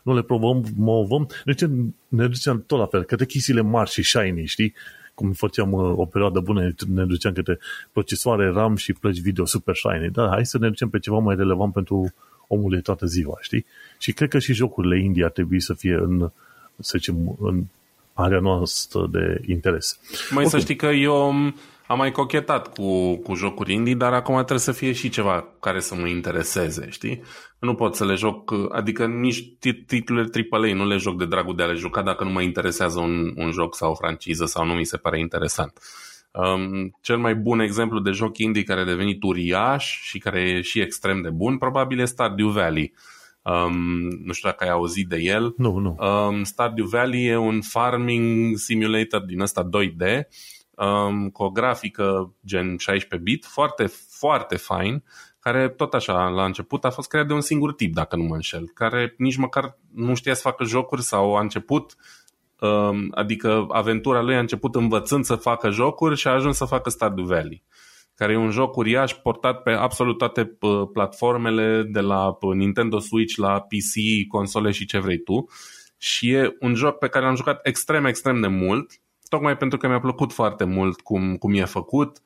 nu 0.02 0.14
le 0.14 0.22
promovăm. 0.22 1.28
Ne 1.46 1.54
ducem, 1.54 1.96
ne 2.08 2.28
ducem 2.28 2.64
tot 2.68 2.80
la 2.80 2.86
fel, 2.86 3.04
către 3.04 3.26
chisiile 3.26 3.62
mari 3.62 3.90
și 3.90 4.04
shiny, 4.04 4.46
știi? 4.46 4.74
Cum 5.14 5.32
făceam 5.32 5.72
uh, 5.72 5.94
o 5.96 6.06
perioadă 6.06 6.40
bună, 6.40 6.74
ne 6.88 7.06
duceam 7.06 7.34
către 7.34 7.60
procesoare 7.92 8.50
RAM 8.50 8.76
și 8.76 8.94
plăci 8.94 9.20
video 9.20 9.46
super 9.46 9.76
shiny. 9.76 10.10
Dar 10.10 10.28
hai 10.30 10.46
să 10.46 10.58
ne 10.58 10.68
ducem 10.68 10.90
pe 10.90 11.00
ceva 11.00 11.18
mai 11.18 11.36
relevant 11.36 11.74
pentru 11.74 12.14
omul 12.48 12.72
de 12.72 12.80
toată 12.80 13.06
ziua, 13.06 13.38
știi? 13.42 13.66
Și 13.98 14.12
cred 14.12 14.30
că 14.30 14.40
și 14.40 14.54
jocurile 14.54 15.00
indie 15.00 15.24
ar 15.24 15.32
trebui 15.32 15.62
să 15.62 15.74
fie 15.74 15.94
în, 15.94 16.32
să 16.80 16.98
zicem, 16.98 17.38
în 17.40 17.64
area 18.14 18.40
noastră 18.40 19.08
de 19.12 19.42
interes. 19.46 20.00
Mai 20.30 20.46
să 20.46 20.60
știi 20.60 20.76
că 20.76 20.86
eu 20.86 21.32
am 21.88 21.98
mai 21.98 22.12
cochetat 22.12 22.74
cu, 22.74 23.16
cu 23.16 23.34
jocuri 23.34 23.74
indie, 23.74 23.96
dar 23.96 24.14
acum 24.14 24.36
trebuie 24.36 24.60
să 24.60 24.72
fie 24.72 24.92
și 24.92 25.10
ceva 25.10 25.48
care 25.60 25.80
să 25.80 25.96
mă 25.96 26.08
intereseze, 26.08 26.90
știi? 26.90 27.22
Nu 27.60 27.76
pot 27.76 27.96
să 27.96 28.06
le 28.06 28.16
joc, 28.16 28.54
adică 28.72 29.06
nici 29.06 29.44
titlurile 29.88 30.30
AAA 30.52 30.74
nu 30.74 30.88
le 30.88 30.98
joc 30.98 31.18
de 31.18 31.26
dragul 31.26 31.56
de 31.56 31.64
a 31.64 31.66
le 31.66 31.74
juca 31.74 32.02
dacă 32.02 32.24
nu 32.24 32.30
mă 32.30 32.42
interesează 32.42 33.00
un, 33.00 33.34
un 33.36 33.52
joc 33.52 33.76
sau 33.76 33.92
o 33.92 33.96
franciză 33.96 34.46
sau 34.46 34.66
nu 34.66 34.74
mi 34.74 34.86
se 34.86 34.98
pare 34.98 35.20
interesant. 35.20 35.80
Um, 36.32 36.98
cel 37.02 37.18
mai 37.18 37.36
bun 37.36 37.60
exemplu 37.60 38.00
de 38.00 38.12
joc 38.12 38.38
indie 38.38 38.64
care 38.64 38.80
a 38.80 38.86
devenit 38.86 39.24
uriaș 39.24 40.02
și 40.02 40.18
care 40.18 40.42
e 40.42 40.62
și 40.62 40.80
extrem 40.80 41.22
de 41.22 41.30
bun, 41.30 41.58
probabil 41.58 42.00
e 42.00 42.06
Stardew 42.06 42.50
Valley. 42.50 42.94
Um, 43.42 43.78
nu 44.24 44.34
știu 44.34 44.50
dacă 44.50 44.64
ai 44.64 44.70
auzit 44.70 45.08
de 45.08 45.18
el. 45.18 45.54
Nu, 45.58 45.78
nu. 45.78 45.98
Um, 46.00 46.44
Stardew 46.44 46.86
Valley 46.86 47.26
e 47.26 47.36
un 47.36 47.62
farming 47.62 48.58
simulator 48.58 49.22
din 49.22 49.42
ăsta 49.42 49.70
2D 49.70 50.28
um, 50.76 51.30
cu 51.30 51.44
o 51.44 51.50
grafică 51.50 52.34
gen 52.46 52.78
16 52.78 53.30
bit, 53.32 53.46
foarte, 53.46 53.86
foarte 54.10 54.58
fain, 54.58 55.04
care 55.40 55.70
tot 55.70 55.94
așa, 55.94 56.28
la 56.28 56.46
început 56.46 56.86
a 56.86 56.90
fost 56.90 57.10
creat 57.10 57.28
de 57.28 57.34
un 57.34 57.42
singur 57.42 57.74
tip, 57.74 57.94
dacă 57.94 58.16
nu 58.16 58.24
mă 58.24 58.36
înșel, 58.36 58.70
care 58.74 59.14
nici 59.18 59.36
măcar 59.36 59.78
nu 59.94 60.14
știa 60.14 60.34
să 60.34 60.42
facă 60.42 60.64
jocuri 60.64 61.02
sau 61.02 61.36
a 61.36 61.42
început 61.42 61.96
um, 62.60 63.12
adică 63.12 63.66
aventura 63.70 64.22
lui 64.22 64.36
a 64.36 64.40
început 64.40 64.76
învățând 64.76 65.26
să 65.26 65.36
facă 65.36 65.70
jocuri 65.70 66.16
și 66.16 66.28
a 66.28 66.32
ajuns 66.32 66.58
să 66.58 66.66
facă 66.66 66.90
Stardew 66.90 67.26
Valley 67.26 67.64
care 68.16 68.34
e 68.34 68.38
un 68.38 68.50
joc 68.50 68.76
uriaș 68.76 69.14
portat 69.14 69.64
pe 69.64 69.72
absolut 69.72 70.18
toate 70.18 70.58
platformele, 70.94 71.84
de 71.84 72.00
la 72.00 72.38
Nintendo 72.56 73.00
Switch 73.00 73.36
la 73.36 73.60
PC, 73.60 74.28
console 74.28 74.72
și 74.72 74.86
ce 74.86 75.00
vrei 75.00 75.18
tu. 75.18 75.50
Și 75.98 76.32
e 76.32 76.56
un 76.60 76.74
joc 76.74 76.98
pe 76.98 77.08
care 77.08 77.26
l-am 77.26 77.36
jucat 77.36 77.68
extrem, 77.68 78.06
extrem 78.06 78.42
de 78.42 78.48
mult, 78.48 79.02
tocmai 79.34 79.58
pentru 79.58 79.78
că 79.78 79.88
mi-a 79.88 80.00
plăcut 80.00 80.34
foarte 80.34 80.64
mult 80.64 81.02
cum, 81.02 81.36
cum 81.36 81.54
e 81.54 81.66
făcut, 81.66 82.22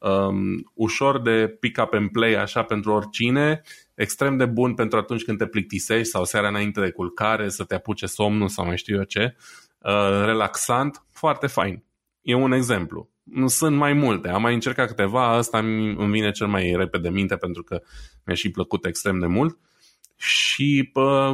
um, 0.00 0.70
ușor 0.74 1.20
de 1.20 1.56
pick-up 1.60 1.92
and 1.92 2.10
play 2.10 2.34
așa 2.34 2.62
pentru 2.62 2.92
oricine, 2.92 3.62
extrem 3.94 4.36
de 4.36 4.46
bun 4.46 4.74
pentru 4.74 4.98
atunci 4.98 5.24
când 5.24 5.38
te 5.38 5.46
plictisești 5.46 6.08
sau 6.08 6.24
seara 6.24 6.48
înainte 6.48 6.80
de 6.80 6.90
culcare, 6.90 7.48
să 7.48 7.64
te 7.64 7.74
apuce 7.74 8.06
somnul 8.06 8.48
sau 8.48 8.64
mai 8.64 8.76
știu 8.76 8.96
eu 8.96 9.02
ce, 9.02 9.36
uh, 9.78 10.24
relaxant, 10.24 11.04
foarte 11.10 11.46
fain. 11.46 11.84
E 12.22 12.34
un 12.34 12.52
exemplu 12.52 13.08
sunt 13.46 13.76
mai 13.76 13.92
multe. 13.92 14.28
Am 14.28 14.42
mai 14.42 14.54
încercat 14.54 14.88
câteva, 14.88 15.38
ăsta 15.38 15.58
îmi 15.58 16.10
vine 16.10 16.30
cel 16.30 16.46
mai 16.46 16.74
repede 16.76 17.10
minte 17.10 17.36
pentru 17.36 17.62
că 17.62 17.82
mi-a 18.24 18.34
și 18.34 18.50
plăcut 18.50 18.84
extrem 18.84 19.18
de 19.18 19.26
mult. 19.26 19.58
Și 20.16 20.90
pă, 20.92 21.32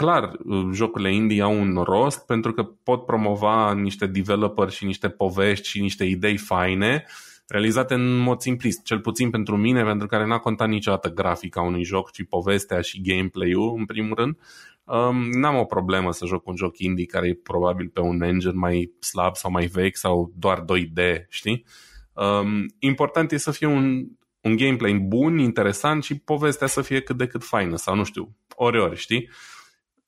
clar, 0.00 0.30
jocurile 0.72 1.14
indie 1.14 1.42
au 1.42 1.60
un 1.60 1.82
rost 1.84 2.26
pentru 2.26 2.52
că 2.52 2.62
pot 2.62 3.04
promova 3.06 3.74
niște 3.74 4.06
developer 4.06 4.70
și 4.70 4.84
niște 4.84 5.08
povești 5.08 5.68
și 5.68 5.80
niște 5.80 6.04
idei 6.04 6.36
faine 6.36 7.04
realizate 7.50 7.94
în 7.94 8.16
mod 8.16 8.40
simplist, 8.40 8.82
cel 8.82 9.00
puțin 9.00 9.30
pentru 9.30 9.56
mine, 9.56 9.82
pentru 9.82 10.06
care 10.06 10.26
n-a 10.26 10.38
contat 10.38 10.68
niciodată 10.68 11.12
grafica 11.12 11.60
unui 11.60 11.84
joc, 11.84 12.10
ci 12.10 12.24
povestea 12.28 12.80
și 12.80 13.02
gameplay-ul, 13.02 13.74
în 13.78 13.84
primul 13.84 14.14
rând. 14.14 14.38
Um, 14.84 15.30
n-am 15.30 15.56
o 15.56 15.64
problemă 15.64 16.12
să 16.12 16.26
joc 16.26 16.46
un 16.46 16.56
joc 16.56 16.78
indie 16.78 17.04
care 17.04 17.28
e 17.28 17.34
probabil 17.34 17.88
pe 17.88 18.00
un 18.00 18.22
engine 18.22 18.52
mai 18.52 18.92
slab 18.98 19.36
sau 19.36 19.50
mai 19.50 19.66
vechi 19.66 19.96
sau 19.96 20.32
doar 20.36 20.64
2D, 20.64 21.26
știi? 21.28 21.64
Um, 22.12 22.66
important 22.78 23.32
e 23.32 23.36
să 23.36 23.50
fie 23.50 23.66
un, 23.66 24.06
un 24.40 24.56
gameplay 24.56 24.92
bun, 24.92 25.38
interesant 25.38 26.04
și 26.04 26.18
povestea 26.18 26.66
să 26.66 26.82
fie 26.82 27.00
cât 27.00 27.16
de 27.16 27.26
cât 27.26 27.44
faină 27.44 27.76
sau 27.76 27.94
nu 27.94 28.04
știu, 28.04 28.36
ori 28.54 28.80
ori, 28.80 28.96
știi? 28.96 29.28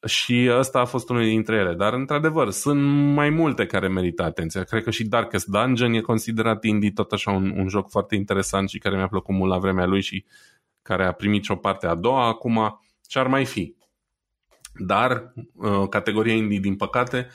Și 0.07 0.51
ăsta 0.51 0.81
a 0.81 0.85
fost 0.85 1.09
unul 1.09 1.23
dintre 1.23 1.57
ele. 1.57 1.75
Dar, 1.75 1.93
într-adevăr, 1.93 2.51
sunt 2.51 2.83
mai 3.15 3.31
multe 3.31 3.67
care 3.67 3.89
merită 3.89 4.23
atenția. 4.23 4.63
Cred 4.63 4.83
că 4.83 4.91
și 4.91 5.05
Darkest 5.05 5.47
Dungeon 5.47 5.93
e 5.93 6.01
considerat 6.01 6.65
indie, 6.65 6.91
tot 6.91 7.13
așa 7.13 7.31
un, 7.31 7.55
un 7.57 7.69
joc 7.69 7.91
foarte 7.91 8.15
interesant 8.15 8.69
și 8.69 8.79
care 8.79 8.97
mi-a 8.97 9.09
plăcut 9.09 9.35
mult 9.35 9.51
la 9.51 9.59
vremea 9.59 9.87
lui 9.87 10.01
și 10.01 10.25
care 10.83 11.05
a 11.05 11.13
primit 11.13 11.45
și 11.45 11.51
o 11.51 11.57
parte 11.57 11.87
a 11.87 11.95
doua. 11.95 12.27
Acum, 12.27 12.81
ce 13.07 13.19
ar 13.19 13.27
mai 13.27 13.45
fi? 13.45 13.75
Dar 14.75 15.33
uh, 15.55 15.89
categoria 15.89 16.35
indie, 16.35 16.59
din 16.59 16.77
păcate, 16.77 17.29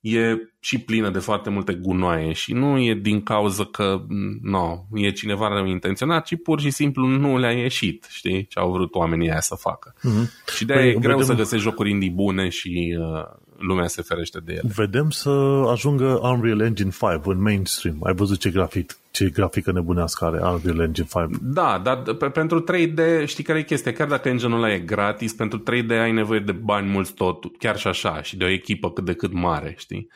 e 0.00 0.36
și 0.60 0.78
plină 0.78 1.10
de 1.10 1.18
foarte 1.18 1.50
multe 1.50 1.74
gunoaie 1.74 2.32
și 2.32 2.52
nu 2.52 2.78
e 2.78 2.94
din 2.94 3.22
cauza 3.22 3.64
că 3.64 4.02
no, 4.42 4.84
e 4.94 5.10
cineva 5.10 5.48
rău 5.48 5.66
intenționat, 5.66 6.24
ci 6.24 6.42
pur 6.42 6.60
și 6.60 6.70
simplu 6.70 7.06
nu 7.06 7.38
le-a 7.38 7.52
ieșit, 7.52 8.06
știi, 8.10 8.46
ce 8.46 8.58
au 8.58 8.72
vrut 8.72 8.94
oamenii 8.94 9.30
aia 9.30 9.40
să 9.40 9.54
facă. 9.54 9.94
Mm-hmm. 9.98 10.54
Și 10.56 10.64
de 10.64 10.72
păi, 10.72 10.88
e 10.88 10.92
greu 10.92 11.18
vedem... 11.18 11.26
să 11.26 11.34
găsești 11.34 11.64
jocuri 11.64 11.90
indie 11.90 12.10
bune 12.14 12.48
și 12.48 12.96
uh, 13.00 13.24
lumea 13.58 13.86
se 13.86 14.02
ferește 14.02 14.40
de 14.44 14.52
ele. 14.52 14.70
Vedem 14.74 15.10
să 15.10 15.30
ajungă 15.70 16.18
Unreal 16.22 16.60
Engine 16.60 16.90
5 16.90 17.20
în 17.24 17.42
mainstream. 17.42 17.96
Ai 18.02 18.14
văzut 18.14 18.38
ce 18.38 18.50
grafic, 18.50 18.96
ce 19.10 19.28
grafică 19.28 19.72
nebunească 19.72 20.24
are 20.24 20.36
Unreal 20.36 20.80
Engine 20.80 21.06
5? 21.10 21.28
Da, 21.42 21.80
dar 21.84 21.96
pe, 22.14 22.28
pentru 22.28 22.64
3D, 22.64 23.26
știi 23.26 23.44
care 23.44 23.58
e 23.58 23.62
chestia? 23.62 23.92
Chiar 23.92 24.08
dacă 24.08 24.28
engine-ul 24.28 24.62
ăla 24.62 24.72
e 24.72 24.78
gratis, 24.78 25.32
pentru 25.32 25.62
3D 25.62 26.00
ai 26.00 26.12
nevoie 26.12 26.40
de 26.40 26.52
bani 26.52 26.90
mulți 26.90 27.14
tot, 27.14 27.44
chiar 27.58 27.78
și 27.78 27.86
așa, 27.86 28.22
și 28.22 28.36
de 28.36 28.44
o 28.44 28.48
echipă 28.48 28.90
cât 28.90 29.04
de 29.04 29.12
cât 29.12 29.32
mare, 29.32 29.74
știi? 29.78 30.08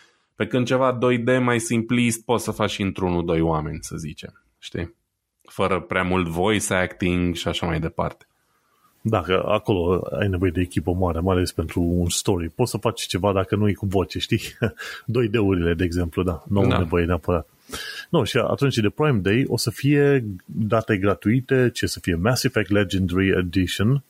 Pe 0.42 0.48
când 0.48 0.66
ceva 0.66 0.98
2D 0.98 1.40
mai 1.40 1.58
simplist 1.58 2.24
poți 2.24 2.44
să 2.44 2.50
faci 2.50 2.70
și 2.70 2.82
într-unul, 2.82 3.24
doi 3.24 3.40
oameni, 3.40 3.78
să 3.80 3.96
zicem, 3.96 4.42
știi? 4.58 4.94
Fără 5.42 5.80
prea 5.80 6.02
mult 6.02 6.26
voice 6.26 6.74
acting 6.74 7.34
și 7.34 7.48
așa 7.48 7.66
mai 7.66 7.80
departe. 7.80 8.26
Dacă 9.00 9.42
acolo 9.46 10.08
ai 10.20 10.28
nevoie 10.28 10.50
de 10.50 10.60
echipă 10.60 10.92
mare, 10.92 11.20
mai 11.20 11.36
ales 11.36 11.52
pentru 11.52 11.80
un 11.80 12.08
story, 12.08 12.48
poți 12.48 12.70
să 12.70 12.76
faci 12.76 13.00
ceva 13.00 13.32
dacă 13.32 13.56
nu 13.56 13.68
e 13.68 13.72
cu 13.72 13.86
voce, 13.86 14.18
știi? 14.18 14.40
2D-urile, 15.18 15.74
de 15.76 15.84
exemplu, 15.84 16.22
da, 16.22 16.42
nu 16.48 16.66
da. 16.66 16.78
nevoie 16.78 17.04
neapărat. 17.04 17.48
Nu, 18.10 18.24
și 18.24 18.36
atunci 18.36 18.76
de 18.76 18.88
Prime 18.88 19.18
Day 19.18 19.44
o 19.46 19.56
să 19.56 19.70
fie 19.70 20.24
date 20.46 20.96
gratuite, 20.96 21.70
ce 21.72 21.86
să 21.86 22.00
fie 22.00 22.14
Mass 22.14 22.44
Effect 22.44 22.70
Legendary 22.70 23.28
Edition 23.28 24.04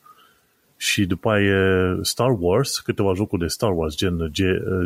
și 0.83 1.05
după 1.05 1.29
aia 1.29 1.97
Star 2.01 2.35
Wars, 2.39 2.79
câteva 2.79 3.13
jocuri 3.13 3.41
de 3.41 3.47
Star 3.47 3.71
Wars, 3.77 3.95
gen 3.95 4.31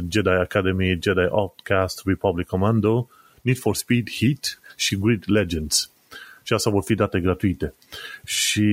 Jedi 0.10 0.30
Academy, 0.30 0.98
Jedi 1.02 1.28
Outcast, 1.30 2.02
Republic 2.06 2.48
Commando, 2.48 3.10
Need 3.41 3.58
for 3.58 3.76
Speed, 3.76 4.10
Heat 4.20 4.60
și 4.76 4.98
Grid 4.98 5.24
Legends. 5.26 5.91
Și 6.43 6.54
asta 6.54 6.70
vor 6.70 6.84
fi 6.84 6.95
date 6.95 7.20
gratuite. 7.20 7.74
Și 8.26 8.64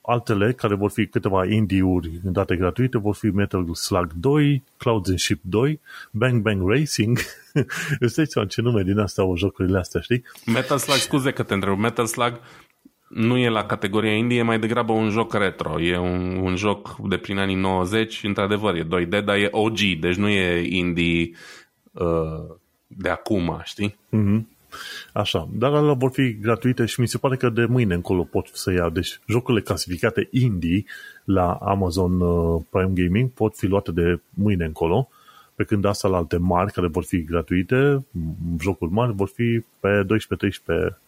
altele, 0.00 0.52
care 0.52 0.74
vor 0.74 0.90
fi 0.90 1.06
câteva 1.06 1.46
indie-uri 1.46 2.10
date 2.22 2.56
gratuite, 2.56 2.98
vor 2.98 3.14
fi 3.14 3.26
Metal 3.26 3.74
Slug 3.74 4.12
2, 4.12 4.62
Clouds 4.76 5.08
and 5.08 5.18
Ship 5.18 5.40
2, 5.42 5.80
Bang 6.10 6.42
Bang 6.42 6.70
Racing. 6.70 7.18
Îți 8.00 8.16
dai 8.16 8.46
ce 8.48 8.60
nume 8.60 8.82
din 8.82 8.98
astea 8.98 9.24
au 9.24 9.36
jocurile 9.36 9.78
astea, 9.78 10.00
știi? 10.00 10.22
Metal 10.46 10.78
Slug, 10.78 10.96
scuze 10.98 11.30
că 11.30 11.42
te 11.42 11.54
întreb, 11.54 11.78
Metal 11.78 12.06
Slug 12.06 12.40
nu 13.08 13.36
e 13.36 13.48
la 13.48 13.66
categoria 13.66 14.12
indie, 14.12 14.38
e 14.38 14.42
mai 14.42 14.58
degrabă 14.58 14.92
un 14.92 15.10
joc 15.10 15.34
retro. 15.34 15.80
E 15.80 15.98
un, 15.98 16.36
un 16.36 16.56
joc 16.56 16.96
de 17.08 17.16
prin 17.16 17.38
anii 17.38 17.54
90, 17.54 18.20
într-adevăr, 18.22 18.74
e 18.74 18.84
2D, 18.84 19.24
dar 19.24 19.36
e 19.36 19.48
OG, 19.50 19.78
deci 20.00 20.16
nu 20.16 20.28
e 20.28 20.76
indie 20.76 21.30
uh, 21.92 22.54
de 22.86 23.08
acum, 23.08 23.60
știi? 23.64 23.96
Mm-hmm. 24.16 24.54
Așa, 25.12 25.48
dar 25.52 25.72
alea 25.72 25.92
vor 25.92 26.10
fi 26.10 26.38
gratuite 26.38 26.84
și 26.84 27.00
mi 27.00 27.08
se 27.08 27.18
pare 27.18 27.36
că 27.36 27.48
de 27.48 27.64
mâine 27.64 27.94
încolo 27.94 28.22
pot 28.22 28.48
să 28.52 28.72
iau. 28.72 28.90
Deci 28.90 29.20
jocurile 29.26 29.62
clasificate 29.62 30.28
indie 30.30 30.84
la 31.24 31.52
Amazon 31.52 32.20
uh, 32.20 32.62
Prime 32.70 32.92
Gaming 32.94 33.30
pot 33.30 33.56
fi 33.56 33.66
luate 33.66 33.92
de 33.92 34.20
mâine 34.30 34.64
încolo, 34.64 35.08
pe 35.54 35.64
când 35.64 35.84
astea 35.84 36.10
la 36.10 36.16
alte 36.16 36.36
mari 36.36 36.72
care 36.72 36.86
vor 36.86 37.04
fi 37.04 37.24
gratuite, 37.24 38.06
jocuri 38.60 38.92
mari, 38.92 39.12
vor 39.12 39.28
fi 39.28 39.64
pe 39.80 40.06
12-13 40.92 41.05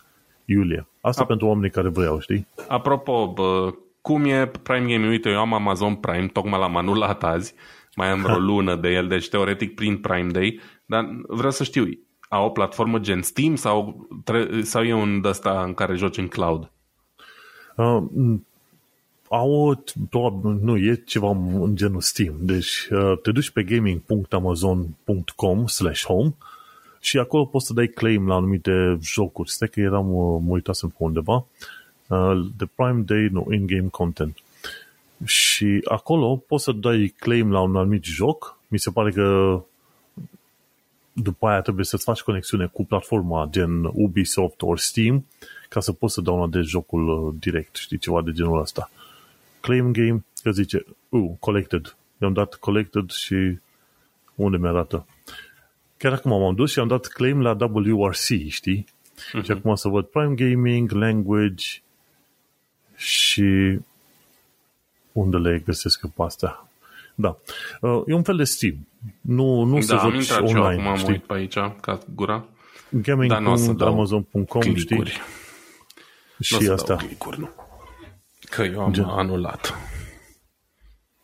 iulie. 0.48 0.86
Asta 1.00 1.22
A- 1.22 1.26
pentru 1.26 1.46
oamenii 1.46 1.70
care 1.70 1.88
vreau, 1.88 2.20
știi? 2.20 2.46
Apropo, 2.68 3.32
bă, 3.34 3.74
cum 4.00 4.24
e 4.24 4.46
Prime 4.62 4.92
Gaming? 4.92 5.10
Uite, 5.10 5.28
eu 5.30 5.38
am 5.38 5.54
Amazon 5.54 5.94
Prime, 5.94 6.26
tocmai 6.26 6.58
l-am 6.58 6.76
anulat 6.76 7.24
azi, 7.24 7.54
mai 7.96 8.10
am 8.10 8.22
vreo 8.22 8.38
lună 8.50 8.76
de 8.76 8.88
el, 8.88 9.08
deci 9.08 9.28
teoretic 9.28 9.74
prin 9.74 9.96
Prime 9.98 10.30
Day, 10.30 10.60
dar 10.86 11.08
vreau 11.28 11.50
să 11.50 11.64
știu, 11.64 11.84
au 12.28 12.44
o 12.44 12.48
platformă 12.50 12.98
gen 12.98 13.22
Steam 13.22 13.54
sau, 13.54 14.06
tre- 14.24 14.62
sau 14.62 14.82
e 14.82 14.92
un 14.92 15.20
de 15.20 15.28
ăsta 15.28 15.62
în 15.62 15.74
care 15.74 15.94
joci 15.94 16.16
în 16.18 16.28
cloud? 16.28 16.70
Uh, 17.76 18.02
au, 19.30 19.82
nu, 20.60 20.76
e 20.76 21.02
ceva 21.06 21.28
în 21.60 21.76
genul 21.76 22.00
Steam. 22.00 22.34
Deci 22.40 22.88
uh, 22.90 23.18
te 23.22 23.30
duci 23.32 23.50
pe 23.50 23.62
gaming.amazon.com 23.62 25.66
slash 25.66 26.04
home 26.04 26.34
și 27.00 27.18
acolo 27.18 27.44
poți 27.44 27.66
să 27.66 27.72
dai 27.72 27.86
claim 27.86 28.26
la 28.26 28.34
anumite 28.34 28.98
jocuri. 29.02 29.50
Stai 29.50 29.68
că 29.68 29.80
eram, 29.80 30.14
uh, 30.14 30.40
mă 30.44 30.52
uitasem 30.52 30.88
pe 30.88 30.96
undeva. 30.98 31.46
Uh, 32.06 32.46
the 32.56 32.66
Prime 32.74 33.02
Day, 33.06 33.28
nu, 33.30 33.46
in-game 33.52 33.88
content. 33.88 34.36
Și 35.24 35.80
acolo 35.84 36.36
poți 36.36 36.64
să 36.64 36.72
dai 36.72 37.14
claim 37.18 37.50
la 37.52 37.60
un 37.60 37.76
anumit 37.76 38.04
joc. 38.04 38.58
Mi 38.68 38.78
se 38.78 38.90
pare 38.90 39.10
că 39.10 39.60
după 41.12 41.46
aia 41.46 41.60
trebuie 41.60 41.84
să-ți 41.84 42.04
faci 42.04 42.20
conexiune 42.20 42.66
cu 42.66 42.84
platforma 42.84 43.48
gen 43.50 43.90
Ubisoft 43.92 44.62
ori 44.62 44.80
Steam 44.80 45.24
ca 45.68 45.80
să 45.80 45.92
poți 45.92 46.14
să 46.14 46.20
downloadezi 46.20 46.68
jocul 46.68 47.08
uh, 47.08 47.34
direct, 47.38 47.76
știi, 47.76 47.98
ceva 47.98 48.22
de 48.22 48.32
genul 48.32 48.60
ăsta. 48.60 48.90
Claim 49.60 49.92
game, 49.92 50.24
că 50.42 50.50
zice, 50.50 50.84
uh, 51.08 51.30
collected. 51.40 51.96
I-am 52.20 52.32
dat 52.32 52.54
collected 52.54 53.10
și 53.10 53.58
unde 54.34 54.56
mi-arată? 54.56 55.06
Chiar 55.98 56.12
acum 56.12 56.40
m-am 56.40 56.54
dus 56.54 56.70
și 56.70 56.78
am 56.78 56.88
dat 56.88 57.06
claim 57.06 57.42
la 57.42 57.56
WRC, 57.60 58.48
știi? 58.48 58.84
Uh-huh. 58.84 59.44
Și 59.44 59.50
acum 59.50 59.74
să 59.74 59.88
văd 59.88 60.06
Prime 60.06 60.34
Gaming, 60.34 60.90
Language 60.90 61.66
și 62.96 63.78
unde 65.12 65.36
le 65.36 65.62
găsesc 65.64 66.06
pe 66.06 66.22
astea. 66.22 66.68
Da. 67.14 67.36
Uh, 67.80 68.02
e 68.06 68.14
un 68.14 68.22
fel 68.22 68.36
de 68.36 68.44
Steam. 68.44 68.88
Nu, 69.20 69.62
nu 69.62 69.74
da, 69.74 69.80
se 69.80 69.94
am 69.94 70.14
intrat 70.14 70.40
online, 70.40 70.82
acum 70.82 70.96
știi? 70.96 71.06
am 71.06 71.12
uit 71.12 71.22
pe 71.22 71.34
aici, 71.34 71.54
ca 71.80 71.98
gura. 72.14 72.44
Gaming.amazon.com, 72.90 74.74
știi? 74.74 75.04
Și 76.40 76.56
nu 76.60 76.72
asta. 76.72 76.96
nu. 77.36 77.50
Că 78.50 78.62
eu 78.62 78.80
am 78.80 78.92
Gen. 78.92 79.04
anulat. 79.04 79.74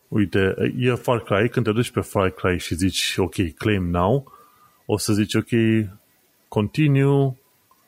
Uite, 0.09 0.55
e 0.79 0.95
Far 0.95 1.23
Cry, 1.23 1.49
când 1.49 1.65
te 1.65 1.73
duci 1.73 1.91
pe 1.91 2.01
Far 2.01 2.31
Cry 2.31 2.59
și 2.59 2.75
zici, 2.75 3.15
ok, 3.17 3.35
claim 3.57 3.91
now, 3.91 4.33
o 4.87 4.99
să 4.99 5.13
zici, 5.13 5.35
ok, 5.35 5.49
continue, 6.49 7.37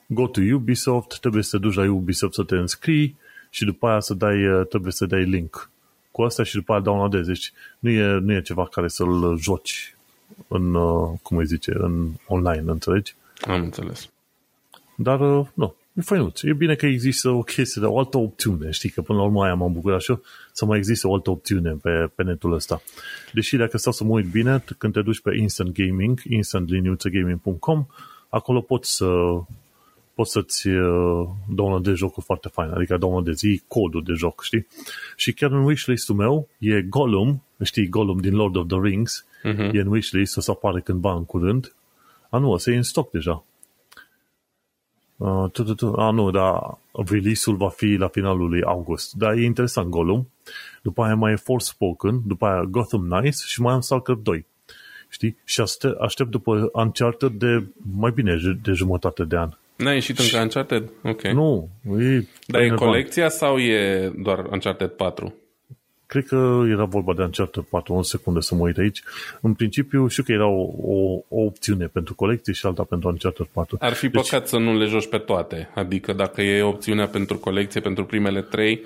go 0.06 0.26
to 0.26 0.40
Ubisoft, 0.40 1.18
trebuie 1.20 1.42
să 1.42 1.56
te 1.56 1.62
duci 1.62 1.74
la 1.74 1.90
Ubisoft 1.90 2.34
să 2.34 2.42
te 2.42 2.56
înscrii 2.56 3.16
și 3.50 3.64
după 3.64 3.86
aia 3.88 4.00
să 4.00 4.14
dai, 4.14 4.36
trebuie 4.68 4.92
să 4.92 5.06
dai 5.06 5.24
link 5.24 5.70
cu 6.10 6.22
asta 6.22 6.42
și 6.42 6.54
după 6.54 6.72
aia 6.72 6.80
downloadezi. 6.80 7.26
Deci 7.26 7.52
nu 7.78 7.90
e, 7.90 8.18
nu 8.18 8.32
e 8.32 8.40
ceva 8.40 8.66
care 8.66 8.88
să-l 8.88 9.36
joci 9.38 9.96
în, 10.48 10.74
uh, 10.74 11.18
cum 11.22 11.36
îi 11.36 11.46
zice, 11.46 11.72
în 11.74 12.08
online, 12.26 12.70
înțelegi? 12.70 13.14
Am 13.40 13.62
înțeles. 13.62 14.10
Dar, 14.94 15.20
uh, 15.20 15.46
nu, 15.54 15.74
e 15.96 16.00
fainuț. 16.00 16.42
E 16.42 16.52
bine 16.52 16.74
că 16.74 16.86
există 16.86 17.28
o 17.28 17.42
chestie, 17.42 17.80
de 17.80 17.86
o 17.86 17.98
altă 17.98 18.18
opțiune, 18.18 18.70
știi, 18.70 18.90
că 18.90 19.02
până 19.02 19.18
la 19.18 19.24
urmă 19.24 19.44
aia 19.44 19.54
m-am 19.54 19.72
bucurat 19.72 20.00
și 20.00 20.10
eu, 20.10 20.22
să 20.52 20.64
mai 20.64 20.78
există 20.78 21.08
o 21.08 21.14
altă 21.14 21.30
opțiune 21.30 21.70
pe, 21.82 22.10
pe 22.14 22.22
netul 22.22 22.52
ăsta. 22.52 22.82
Deși 23.32 23.56
dacă 23.56 23.78
stau 23.78 23.92
să 23.92 24.04
mă 24.04 24.10
uit 24.10 24.26
bine, 24.26 24.64
când 24.78 24.92
te 24.92 25.02
duci 25.02 25.20
pe 25.20 25.36
Instant 25.36 25.72
Gaming, 25.72 26.20
instantlinuțegaming.com, 26.28 27.86
acolo 28.28 28.60
poți 28.60 28.96
să 28.96 29.06
poți 30.14 30.30
să-ți 30.30 30.68
uh, 30.68 31.28
downloadezi 31.48 31.96
jocul 31.96 32.22
foarte 32.22 32.48
fain, 32.48 32.70
adică 32.70 32.96
downloadezi 32.96 33.62
codul 33.68 34.02
de 34.02 34.12
joc, 34.12 34.42
știi? 34.42 34.66
Și 35.16 35.32
chiar 35.32 35.50
în 35.50 35.64
wishlist-ul 35.64 36.14
meu 36.14 36.48
e 36.58 36.82
Gollum, 36.82 37.42
știi, 37.62 37.88
Gollum 37.88 38.18
din 38.18 38.34
Lord 38.34 38.56
of 38.56 38.66
the 38.66 38.78
Rings, 38.82 39.26
uh-huh. 39.44 39.72
e 39.72 39.80
în 39.80 39.86
wishlist, 39.86 40.36
o 40.36 40.40
să 40.40 40.50
apare 40.50 40.80
cândva 40.80 41.12
în 41.14 41.24
curând. 41.24 41.74
A, 42.30 42.38
nu, 42.38 42.50
o 42.50 42.56
să 42.56 42.70
e 42.70 42.76
în 42.76 42.82
stoc 42.82 43.10
deja. 43.10 43.44
Uh, 45.16 45.50
tu, 45.52 45.62
tu, 45.62 45.74
tu. 45.74 45.92
A, 45.92 46.10
nu, 46.10 46.30
dar 46.30 46.78
release-ul 47.08 47.56
va 47.56 47.68
fi 47.68 47.86
la 47.86 48.08
finalul 48.08 48.48
lui 48.48 48.62
august. 48.62 49.14
Dar 49.14 49.32
e 49.32 49.44
interesant 49.44 49.88
Gollum. 49.88 50.30
După 50.82 51.02
aia 51.02 51.14
mai 51.14 51.32
e 51.32 51.36
Forspoken, 51.36 52.20
după 52.26 52.46
aia 52.46 52.62
Gotham 52.62 53.06
Knights 53.08 53.46
și 53.46 53.60
mai 53.60 53.72
am 53.72 53.80
Stalker 53.80 54.14
2. 54.14 54.46
Știi? 55.08 55.36
Și 55.44 55.60
aștept, 55.60 56.00
aștept 56.00 56.30
după 56.30 56.70
Uncharted 56.72 57.30
de 57.30 57.66
mai 57.96 58.10
bine 58.14 58.36
de 58.62 58.72
jumătate 58.72 59.24
de 59.24 59.36
an. 59.36 59.50
N-a 59.76 59.92
ieșit 59.92 60.18
încă 60.18 60.38
Uncharted? 60.40 60.90
Ok. 61.02 61.22
Nu. 61.22 61.68
E 61.98 62.26
Dar 62.46 62.60
e 62.60 62.68
colecția 62.68 63.28
sau 63.28 63.58
e 63.58 64.12
doar 64.16 64.46
Uncharted 64.50 64.88
4? 64.88 65.34
Cred 66.06 66.26
că 66.26 66.64
era 66.68 66.84
vorba 66.84 67.14
de 67.14 67.22
Uncharted 67.22 67.62
4, 67.62 67.94
o 67.94 68.02
secundă 68.02 68.40
să 68.40 68.54
mă 68.54 68.60
uit 68.60 68.78
aici. 68.78 69.02
În 69.40 69.54
principiu, 69.54 70.06
știu 70.06 70.22
că 70.22 70.32
era 70.32 70.46
o, 70.46 70.70
o, 70.80 71.24
o 71.28 71.40
opțiune 71.40 71.86
pentru 71.86 72.14
colecție 72.14 72.52
și 72.52 72.66
alta 72.66 72.82
pentru 72.82 73.08
Uncharted 73.08 73.46
4. 73.52 73.76
Ar 73.80 73.92
fi 73.92 74.08
deci... 74.08 74.22
păcat 74.22 74.48
să 74.48 74.56
nu 74.56 74.76
le 74.76 74.84
joci 74.84 75.08
pe 75.08 75.18
toate. 75.18 75.70
Adică 75.74 76.12
dacă 76.12 76.42
e 76.42 76.62
opțiunea 76.62 77.06
pentru 77.06 77.38
colecție 77.38 77.80
pentru 77.80 78.04
primele 78.04 78.42
trei, 78.42 78.80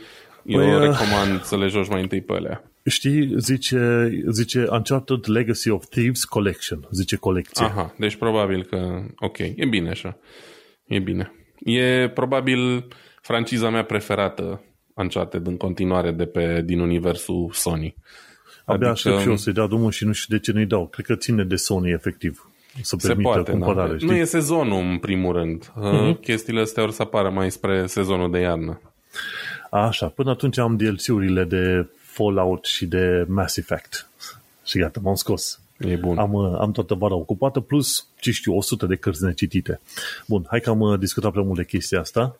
eu 0.44 0.58
păi, 0.58 0.74
uh, 0.74 0.80
recomand 0.80 1.42
să 1.42 1.56
le 1.56 1.66
joci 1.66 1.88
mai 1.88 2.02
întâi 2.02 2.20
pe 2.20 2.32
alea. 2.32 2.64
Știi, 2.84 3.34
zice, 3.36 4.10
zice 4.30 4.66
Uncharted 4.70 5.28
Legacy 5.28 5.70
of 5.70 5.86
Thieves 5.86 6.24
Collection, 6.24 6.88
zice 6.90 7.16
colecție. 7.16 7.64
Aha, 7.64 7.94
deci 7.98 8.16
probabil 8.16 8.64
că, 8.64 9.02
ok, 9.18 9.38
e 9.38 9.66
bine 9.70 9.90
așa. 9.90 10.18
E 10.84 10.98
bine. 10.98 11.32
E 11.58 12.08
probabil 12.08 12.88
franciza 13.22 13.70
mea 13.70 13.84
preferată 13.84 14.64
Uncharted 15.00 15.46
în 15.46 15.56
continuare 15.56 16.10
de 16.10 16.24
pe, 16.24 16.62
din 16.64 16.80
universul 16.80 17.50
Sony. 17.52 17.94
Abia 18.64 18.88
adică... 18.88 18.88
aștept 18.88 19.20
și 19.20 19.28
eu 19.28 19.36
să-i 19.36 19.52
dau 19.52 19.66
drumul 19.66 19.90
și 19.90 20.04
nu 20.04 20.12
știu 20.12 20.36
de 20.36 20.42
ce 20.42 20.52
nu-i 20.52 20.66
dau. 20.66 20.86
Cred 20.86 21.06
că 21.06 21.14
ține 21.14 21.44
de 21.44 21.56
Sony, 21.56 21.90
efectiv. 21.90 22.50
să 22.82 22.96
Se 22.98 23.06
permită 23.06 23.28
poate, 23.28 23.50
cumpărare. 23.50 23.90
da. 23.90 23.96
știi? 23.96 24.08
Nu 24.08 24.14
e 24.14 24.24
sezonul, 24.24 24.82
în 24.82 24.98
primul 24.98 25.32
rând. 25.32 25.64
Uh-huh. 25.64 26.20
Chestiile 26.20 26.60
astea 26.60 26.82
or 26.82 26.90
să 26.90 27.02
apară 27.02 27.30
mai 27.30 27.50
spre 27.50 27.86
sezonul 27.86 28.30
de 28.30 28.38
iarnă. 28.38 28.80
Așa, 29.70 30.06
până 30.06 30.30
atunci 30.30 30.58
am 30.58 30.76
DLC-urile 30.76 31.44
de 31.44 31.88
Fallout 31.98 32.64
și 32.64 32.86
de 32.86 33.24
Mass 33.28 33.56
Effect. 33.56 34.08
Și 34.64 34.78
gata, 34.78 35.00
m-am 35.02 35.14
scos. 35.14 35.60
E 35.78 35.96
bun. 35.96 36.18
Am, 36.18 36.32
uh, 36.32 36.58
am 36.60 36.72
toată 36.72 36.94
vara 36.94 37.14
ocupată, 37.14 37.60
plus, 37.60 38.06
ce 38.20 38.30
știu, 38.30 38.56
100 38.56 38.86
de 38.86 38.96
cărți 38.96 39.24
necitite. 39.24 39.80
Bun, 40.26 40.46
hai 40.48 40.60
că 40.60 40.70
am 40.70 40.80
uh, 40.80 40.98
discutat 40.98 41.30
prea 41.30 41.44
mult 41.44 41.56
de 41.56 41.64
chestia 41.64 42.00
asta. 42.00 42.38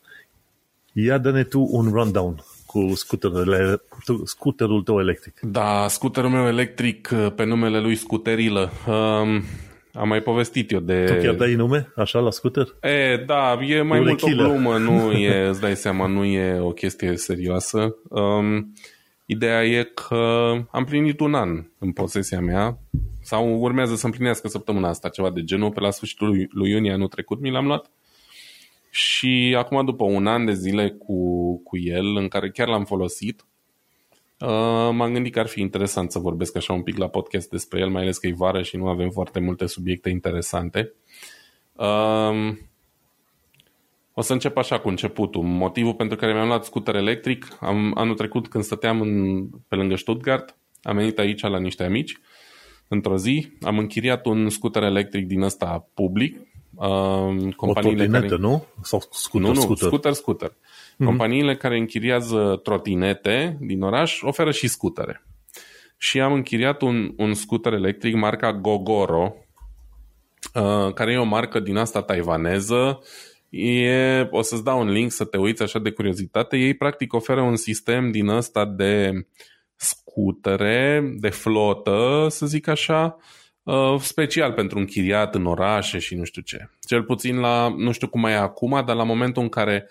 Ia 0.92 1.18
dă-ne 1.18 1.44
tu 1.44 1.68
un 1.70 1.88
rundown 1.92 2.44
cu 2.71 2.93
scuterele, 2.95 3.83
tu- 4.05 4.25
scuterul 4.25 4.83
tău 4.83 4.99
electric. 5.01 5.41
Da, 5.41 5.87
scuterul 5.89 6.31
meu 6.31 6.47
electric 6.47 7.11
uh, 7.12 7.33
pe 7.35 7.45
numele 7.45 7.81
lui 7.81 7.95
Scuterilă. 7.95 8.71
Um, 8.87 9.43
am 9.93 10.09
mai 10.09 10.21
povestit 10.21 10.71
eu 10.71 10.81
de... 10.81 11.05
Tu 11.05 11.12
chiar 11.23 11.35
dai 11.35 11.55
nume, 11.55 11.93
așa, 11.97 12.18
la 12.18 12.31
scuter? 12.31 12.66
E, 12.83 13.16
da, 13.27 13.59
e 13.66 13.83
mai 13.83 13.99
Un 13.99 14.05
mult 14.05 14.23
o 14.23 14.27
killer. 14.27 14.47
glumă, 14.47 14.77
nu 14.79 15.12
e, 15.29 15.47
îți 15.49 15.61
dai 15.61 15.77
seama, 15.77 16.07
nu 16.07 16.25
e 16.25 16.59
o 16.61 16.71
chestie 16.71 17.16
serioasă. 17.16 17.95
Um, 18.09 18.75
ideea 19.27 19.64
e 19.64 19.83
că 19.95 20.51
am 20.71 20.85
plinit 20.85 21.21
un 21.21 21.35
an 21.35 21.64
în 21.79 21.93
posesia 21.93 22.41
mea, 22.41 22.79
sau 23.23 23.59
urmează 23.61 23.95
să 23.95 24.07
împlinească 24.07 24.49
săptămâna 24.49 24.89
asta 24.89 25.09
ceva 25.09 25.31
de 25.31 25.45
genul, 25.45 25.71
pe 25.71 25.81
la 25.81 25.91
sfârșitul 25.91 26.27
lui, 26.29 26.49
lui 26.53 26.71
iunie 26.71 26.93
anul 26.93 27.09
trecut 27.09 27.41
mi 27.41 27.51
l-am 27.51 27.66
luat. 27.66 27.91
Și 28.91 29.55
acum, 29.59 29.84
după 29.84 30.05
un 30.05 30.26
an 30.26 30.45
de 30.45 30.53
zile 30.53 30.91
cu, 30.91 31.62
cu 31.62 31.78
el, 31.78 32.16
în 32.16 32.28
care 32.28 32.51
chiar 32.51 32.68
l-am 32.68 32.84
folosit, 32.84 33.45
uh, 34.38 34.49
m-am 34.93 35.12
gândit 35.12 35.32
că 35.32 35.41
ar 35.41 35.47
fi 35.47 35.61
interesant 35.61 36.11
să 36.11 36.18
vorbesc 36.18 36.57
așa 36.57 36.72
un 36.72 36.82
pic 36.82 36.97
la 36.97 37.09
podcast 37.09 37.51
despre 37.51 37.80
el, 37.80 37.88
mai 37.88 38.03
ales 38.03 38.18
că 38.18 38.26
e 38.26 38.32
vară 38.36 38.62
și 38.62 38.76
nu 38.76 38.88
avem 38.88 39.11
foarte 39.11 39.41
multe 39.41 39.66
subiecte 39.66 40.11
interesante. 40.11 40.93
Um, 41.72 42.59
o 44.14 44.20
să 44.22 44.32
încep 44.32 44.57
așa 44.57 44.78
cu 44.78 44.88
începutul. 44.88 45.43
Motivul 45.43 45.95
pentru 45.95 46.16
care 46.16 46.32
mi-am 46.32 46.47
luat 46.47 46.64
scooter 46.64 46.95
electric, 46.95 47.57
am, 47.61 47.93
anul 47.97 48.14
trecut 48.14 48.49
când 48.49 48.64
stăteam 48.64 49.01
în, 49.01 49.47
pe 49.68 49.74
lângă 49.74 49.97
Stuttgart, 49.97 50.57
am 50.82 50.97
venit 50.97 51.18
aici 51.18 51.41
la 51.41 51.59
niște 51.59 51.84
amici, 51.84 52.18
într-o 52.88 53.16
zi, 53.16 53.49
am 53.61 53.78
închiriat 53.78 54.26
un 54.26 54.49
scooter 54.49 54.82
electric 54.82 55.26
din 55.26 55.43
ăsta 55.43 55.88
public. 55.95 56.38
Um, 56.81 56.87
O 56.87 57.53
companiile 57.57 58.05
trotinetă, 58.05 58.35
care... 58.35 58.41
nu? 58.41 58.66
Sau 58.83 59.03
scooter, 59.11 59.49
Nu, 59.49 59.55
nu, 59.55 59.61
scooter. 59.61 59.87
scooter, 59.87 60.12
scooter. 60.12 60.51
Mm-hmm. 60.51 61.05
Companiile 61.05 61.57
care 61.57 61.78
închiriază 61.78 62.61
trotinete 62.62 63.57
din 63.61 63.83
oraș 63.83 64.22
oferă 64.22 64.51
și 64.51 64.68
scutere. 64.68 65.24
Și 65.97 66.20
am 66.20 66.33
închiriat 66.33 66.83
un, 66.83 67.12
un 67.16 67.35
scooter 67.35 67.72
electric 67.72 68.14
marca 68.14 68.53
Gogoro, 68.53 69.35
uh, 70.55 70.93
care 70.93 71.12
e 71.12 71.18
o 71.18 71.24
marcă 71.24 71.61
din 71.61 71.76
asta 71.76 72.03
taiwaneză. 72.03 73.03
E, 73.49 74.28
o 74.31 74.43
să-ți 74.43 74.64
dau 74.64 74.81
un 74.81 74.91
link 74.91 75.11
să 75.11 75.24
te 75.24 75.37
uiți 75.37 75.62
așa 75.62 75.78
de 75.78 75.91
curiozitate. 75.91 76.57
Ei 76.57 76.74
practic 76.74 77.12
oferă 77.12 77.41
un 77.41 77.57
sistem 77.57 78.11
din 78.11 78.28
ăsta 78.28 78.64
de 78.64 79.26
scutere, 79.76 81.14
de 81.18 81.28
flotă, 81.28 82.26
să 82.31 82.47
zic 82.47 82.68
așa, 82.68 83.16
uh, 83.18 83.39
special 83.98 84.52
pentru 84.52 84.78
închiriat 84.78 85.34
în 85.34 85.46
orașe 85.46 85.98
și 85.98 86.14
nu 86.14 86.24
știu 86.24 86.42
ce. 86.42 86.68
Cel 86.86 87.02
puțin 87.02 87.38
la, 87.38 87.74
nu 87.76 87.92
știu 87.92 88.08
cum 88.08 88.20
mai 88.20 88.32
e 88.32 88.36
acum, 88.36 88.82
dar 88.86 88.96
la 88.96 89.02
momentul 89.04 89.42
în 89.42 89.48
care 89.48 89.88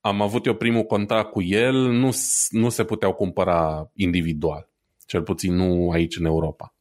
am 0.00 0.22
avut 0.22 0.46
eu 0.46 0.54
primul 0.54 0.82
contact 0.82 1.30
cu 1.30 1.42
el, 1.42 1.74
nu, 1.74 2.10
s- 2.10 2.48
nu 2.50 2.68
se 2.68 2.84
puteau 2.84 3.12
cumpăra 3.12 3.90
individual. 3.94 4.68
Cel 5.06 5.22
puțin 5.22 5.54
nu 5.54 5.90
aici 5.90 6.16
în 6.16 6.24
Europa. 6.24 6.74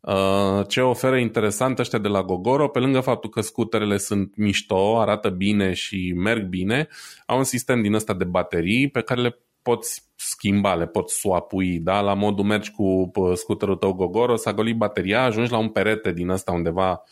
Uh, 0.00 0.66
Ce 0.68 0.80
oferă 0.80 1.16
interesant 1.16 1.78
ăștia 1.78 1.98
de 1.98 2.08
la 2.08 2.22
Gogoro, 2.22 2.68
pe 2.68 2.78
lângă 2.78 3.00
faptul 3.00 3.30
că 3.30 3.40
scuterele 3.40 3.96
sunt 3.96 4.36
mișto, 4.36 5.00
arată 5.00 5.28
bine 5.28 5.72
și 5.72 6.12
merg 6.16 6.46
bine, 6.46 6.88
au 7.26 7.38
un 7.38 7.44
sistem 7.44 7.82
din 7.82 7.94
ăsta 7.94 8.14
de 8.14 8.24
baterii 8.24 8.90
pe 8.90 9.00
care 9.00 9.20
le 9.20 9.38
poți 9.68 10.02
schimba, 10.16 10.74
le 10.74 10.86
poți 10.86 11.18
swapui, 11.18 11.78
da? 11.78 12.00
La 12.00 12.14
modul 12.14 12.44
mergi 12.44 12.70
cu 12.70 13.08
pă, 13.12 13.34
scuterul 13.34 13.76
tău 13.76 13.92
Gogoro, 13.92 14.36
s-a 14.36 14.52
golit 14.52 14.76
bateria, 14.76 15.22
ajungi 15.22 15.50
la 15.50 15.58
un 15.58 15.68
perete 15.68 16.12
din 16.12 16.28
ăsta 16.28 16.52
undeva 16.52 17.02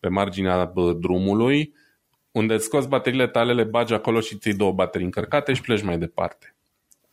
pe 0.00 0.08
marginea 0.08 0.64
bă, 0.64 0.92
drumului, 0.92 1.74
unde 2.30 2.54
îți 2.54 2.64
scoți 2.64 2.88
bateriile 2.88 3.26
tale, 3.26 3.52
le 3.52 3.64
bagi 3.64 3.94
acolo 3.94 4.20
și 4.20 4.36
ți 4.36 4.56
două 4.56 4.72
baterii 4.72 5.06
încărcate 5.06 5.52
și 5.52 5.60
pleci 5.60 5.82
mai 5.82 5.98
departe. 5.98 6.56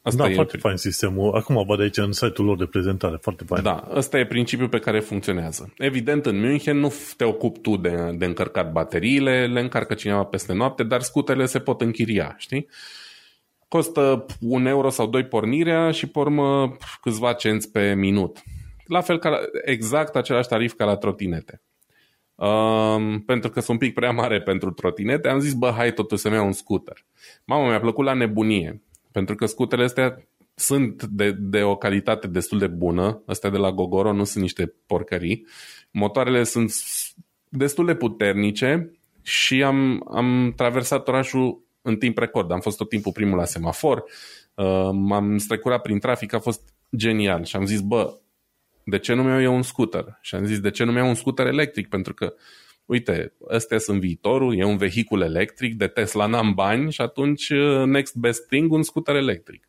Asta 0.02 0.24
Da, 0.24 0.30
e 0.30 0.34
foarte 0.34 0.58
fain 0.58 0.78
sistemul. 0.78 1.36
Acum 1.36 1.64
văd 1.68 1.80
aici 1.80 1.98
în 1.98 2.12
site-ul 2.12 2.48
lor 2.48 2.58
de 2.58 2.66
prezentare. 2.66 3.18
Foarte 3.22 3.44
fain. 3.48 3.64
Da, 3.64 3.88
ăsta 3.96 4.20
e 4.20 4.26
principiul 4.26 4.70
pe 4.70 4.80
care 4.80 5.00
funcționează. 5.00 5.74
Evident, 5.78 6.26
în 6.26 6.40
München 6.40 6.78
nu 6.78 6.94
te 7.18 7.24
ocupi 7.24 7.60
tu 7.60 7.78
de, 7.78 8.16
de 8.18 8.26
încărcat 8.26 8.72
bateriile, 8.72 9.48
le 9.48 9.60
încarcă 9.60 9.94
cineva 9.94 10.24
peste 10.24 10.54
noapte, 10.54 10.84
dar 10.84 11.02
scuterele 11.02 11.46
se 11.46 11.60
pot 11.60 11.82
închiria, 11.82 12.36
știi? 12.38 12.68
Costă 13.74 14.26
un 14.40 14.66
euro 14.66 14.90
sau 14.90 15.08
doi 15.08 15.26
pornirea 15.26 15.92
și 15.92 16.08
pe 16.08 16.20
urmă 16.20 16.78
câțiva 17.02 17.34
cenți 17.34 17.72
pe 17.72 17.94
minut. 17.94 18.44
La 18.86 19.02
fel 19.02 19.20
ca 19.20 19.30
la, 19.30 19.38
exact 19.66 20.16
același 20.16 20.48
tarif 20.48 20.74
ca 20.74 20.86
la 20.86 20.96
trotinete. 20.96 21.62
Um, 22.36 23.20
pentru 23.20 23.50
că 23.50 23.60
sunt 23.60 23.70
un 23.70 23.88
pic 23.88 23.94
prea 23.94 24.12
mare 24.12 24.42
pentru 24.42 24.72
trotinete, 24.72 25.30
am 25.30 25.40
zis, 25.40 25.54
bă, 25.54 25.70
hai 25.70 25.94
totuși 25.94 26.22
să-mi 26.22 26.36
iau 26.36 26.46
un 26.46 26.52
scooter. 26.52 27.06
Mamă, 27.46 27.68
mi-a 27.68 27.80
plăcut 27.80 28.06
la 28.06 28.14
nebunie, 28.14 28.82
pentru 29.12 29.36
că 29.36 29.46
scuterele 29.46 29.88
astea 29.88 30.28
sunt 30.56 31.04
de, 31.04 31.32
de 31.32 31.62
o 31.64 31.76
calitate 31.76 32.28
destul 32.28 32.60
de 32.60 32.68
bună, 32.68 33.24
astea 33.26 33.50
de 33.50 33.58
la 33.58 33.72
Gogoro 33.72 34.12
nu 34.14 34.24
sunt 34.24 34.44
niște 34.44 34.74
porcării, 34.86 35.48
motoarele 35.92 36.44
sunt 36.44 36.70
s- 36.70 37.14
destul 37.50 37.86
de 37.86 37.96
puternice 37.96 38.92
și 39.22 39.64
am, 39.64 40.10
am 40.16 40.54
traversat 40.56 41.08
orașul 41.08 41.63
în 41.84 41.98
timp 41.98 42.18
record, 42.18 42.52
am 42.52 42.60
fost 42.60 42.78
tot 42.78 42.90
timpul 42.90 43.12
primul 43.12 43.38
la 43.38 43.46
semafor, 43.46 44.04
uh, 44.56 44.90
m-am 44.92 45.38
strecurat 45.38 45.82
prin 45.82 46.00
trafic, 46.00 46.34
a 46.34 46.40
fost 46.40 46.74
genial 46.96 47.44
și 47.44 47.56
am 47.56 47.66
zis, 47.66 47.82
bă, 47.82 48.18
de 48.86 49.00
ce 49.00 49.14
nu 49.14 49.24
mi-au 49.24 49.42
eu 49.42 49.56
un 49.56 49.62
scooter? 49.62 50.18
Și 50.22 50.36
am 50.36 50.46
zis, 50.46 50.60
de 50.60 50.72
ce 50.72 50.84
nu 50.84 50.92
mi-au 50.92 51.08
un 51.08 51.16
scooter 51.16 51.46
electric? 51.46 51.90
Pentru 51.90 52.14
că, 52.14 52.34
uite, 52.86 53.34
ăstea 53.50 53.78
sunt 53.78 54.00
viitorul, 54.00 54.58
e 54.58 54.64
un 54.64 54.78
vehicul 54.78 55.22
electric, 55.22 55.78
de 55.78 55.88
Tesla 55.88 56.26
n-am 56.26 56.54
bani 56.54 56.92
și 56.92 57.02
atunci 57.02 57.50
uh, 57.50 57.84
next 57.86 58.16
best 58.16 58.48
thing, 58.48 58.72
un 58.72 58.84
scooter 58.84 59.16
electric. 59.16 59.68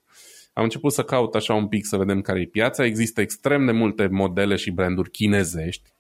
Am 0.53 0.63
început 0.63 0.93
să 0.93 1.03
caut 1.03 1.35
așa 1.35 1.55
un 1.55 1.69
pic 1.69 1.87
să 1.87 1.97
vedem 1.97 2.21
care 2.21 2.41
e 2.41 2.47
piața. 2.47 2.85
Există 2.85 3.21
extrem 3.21 3.65
de 3.65 3.73
multe 3.73 4.07
modele 4.07 4.57
și 4.57 4.71
branduri 4.71 5.11
chinezești. 5.11 5.93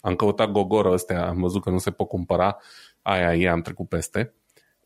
Am 0.00 0.14
căutat 0.14 0.50
Gogoro 0.50 0.92
ăstea, 0.92 1.28
am 1.28 1.40
văzut 1.40 1.62
că 1.62 1.70
nu 1.70 1.78
se 1.78 1.90
pot 1.90 2.08
cumpăra. 2.08 2.56
Aia 3.02 3.34
e, 3.34 3.48
am 3.48 3.62
trecut 3.62 3.88
peste. 3.88 4.34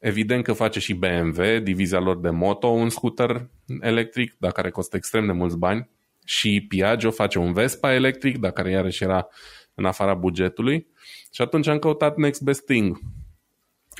Evident 0.07 0.45
că 0.45 0.53
face 0.53 0.79
și 0.81 0.95
BMW, 0.95 1.59
divizia 1.63 1.99
lor 1.99 2.19
de 2.21 2.31
moto, 2.31 2.67
un 2.67 2.89
scooter 2.89 3.51
electric, 3.81 4.35
dar 4.39 4.53
care 4.53 4.71
costă 4.71 4.97
extrem 4.97 5.27
de 5.27 5.33
mulți 5.33 5.59
bani. 5.59 5.89
Și 6.25 6.65
Piaggio 6.69 7.11
face 7.11 7.39
un 7.39 7.53
Vespa 7.53 7.95
electric, 7.95 8.39
dar 8.39 8.51
care 8.51 8.71
iarăși 8.71 9.03
era 9.03 9.29
în 9.75 9.85
afara 9.85 10.15
bugetului. 10.15 10.87
Și 11.33 11.43
atunci 11.43 11.67
am 11.67 11.79
căutat 11.79 12.17
Next 12.17 12.43
Best 12.43 12.65
Thing. 12.65 12.99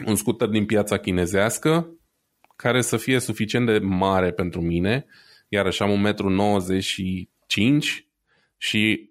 Un 0.07 0.17
scooter 0.17 0.49
din 0.49 0.67
piața 0.67 0.97
chinezească, 0.97 1.91
care 2.57 2.81
să 2.81 2.97
fie 2.97 3.19
suficient 3.19 3.67
de 3.67 3.79
mare 3.79 4.33
pentru 4.33 4.61
mine, 4.61 5.07
iarăși 5.49 5.83
am 5.83 6.15
1,95 6.15 7.27
m 7.57 7.79
și 8.57 9.11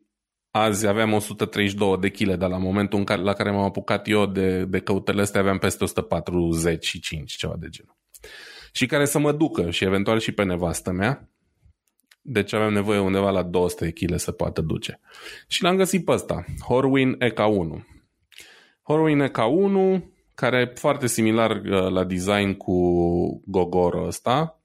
azi 0.58 0.88
aveam 0.88 1.14
132 1.14 1.98
de 1.98 2.10
kg, 2.10 2.34
dar 2.34 2.50
la 2.50 2.58
momentul 2.58 3.00
în 3.00 3.06
care, 3.06 3.22
la 3.22 3.34
care 3.34 3.52
m-am 3.52 3.64
apucat 3.64 4.08
eu 4.08 4.26
de, 4.26 4.66
de 4.66 4.80
căutările 4.80 5.24
astea 5.24 5.42
aveam 5.42 5.58
peste 5.58 5.84
145, 5.84 7.36
ceva 7.36 7.56
de 7.58 7.68
genul. 7.70 7.98
Și 8.72 8.86
care 8.86 9.06
să 9.06 9.20
mă 9.20 9.32
ducă 9.32 9.70
și 9.70 9.84
eventual 9.84 10.20
și 10.20 10.32
pe 10.32 10.44
nevastă 10.44 10.92
mea. 10.92 11.30
Deci 12.22 12.54
aveam 12.54 12.74
nevoie 12.74 13.00
undeva 13.00 13.30
la 13.30 13.44
200 13.44 13.92
kg 13.92 14.16
să 14.16 14.32
poată 14.32 14.62
duce. 14.62 15.00
Și 15.48 15.64
l-am 15.64 15.76
găsit 15.76 16.06
pe 16.06 16.12
ăsta, 16.12 16.46
Horwin 16.68 17.18
EK1. 17.20 17.84
Horwin 18.82 19.30
EK1, 19.30 20.02
care 20.36 20.58
e 20.58 20.80
foarte 20.80 21.08
similar 21.08 21.52
uh, 21.52 21.90
la 21.90 22.04
design 22.04 22.54
cu 22.54 22.74
Gogoro 23.46 24.06
ăsta, 24.06 24.62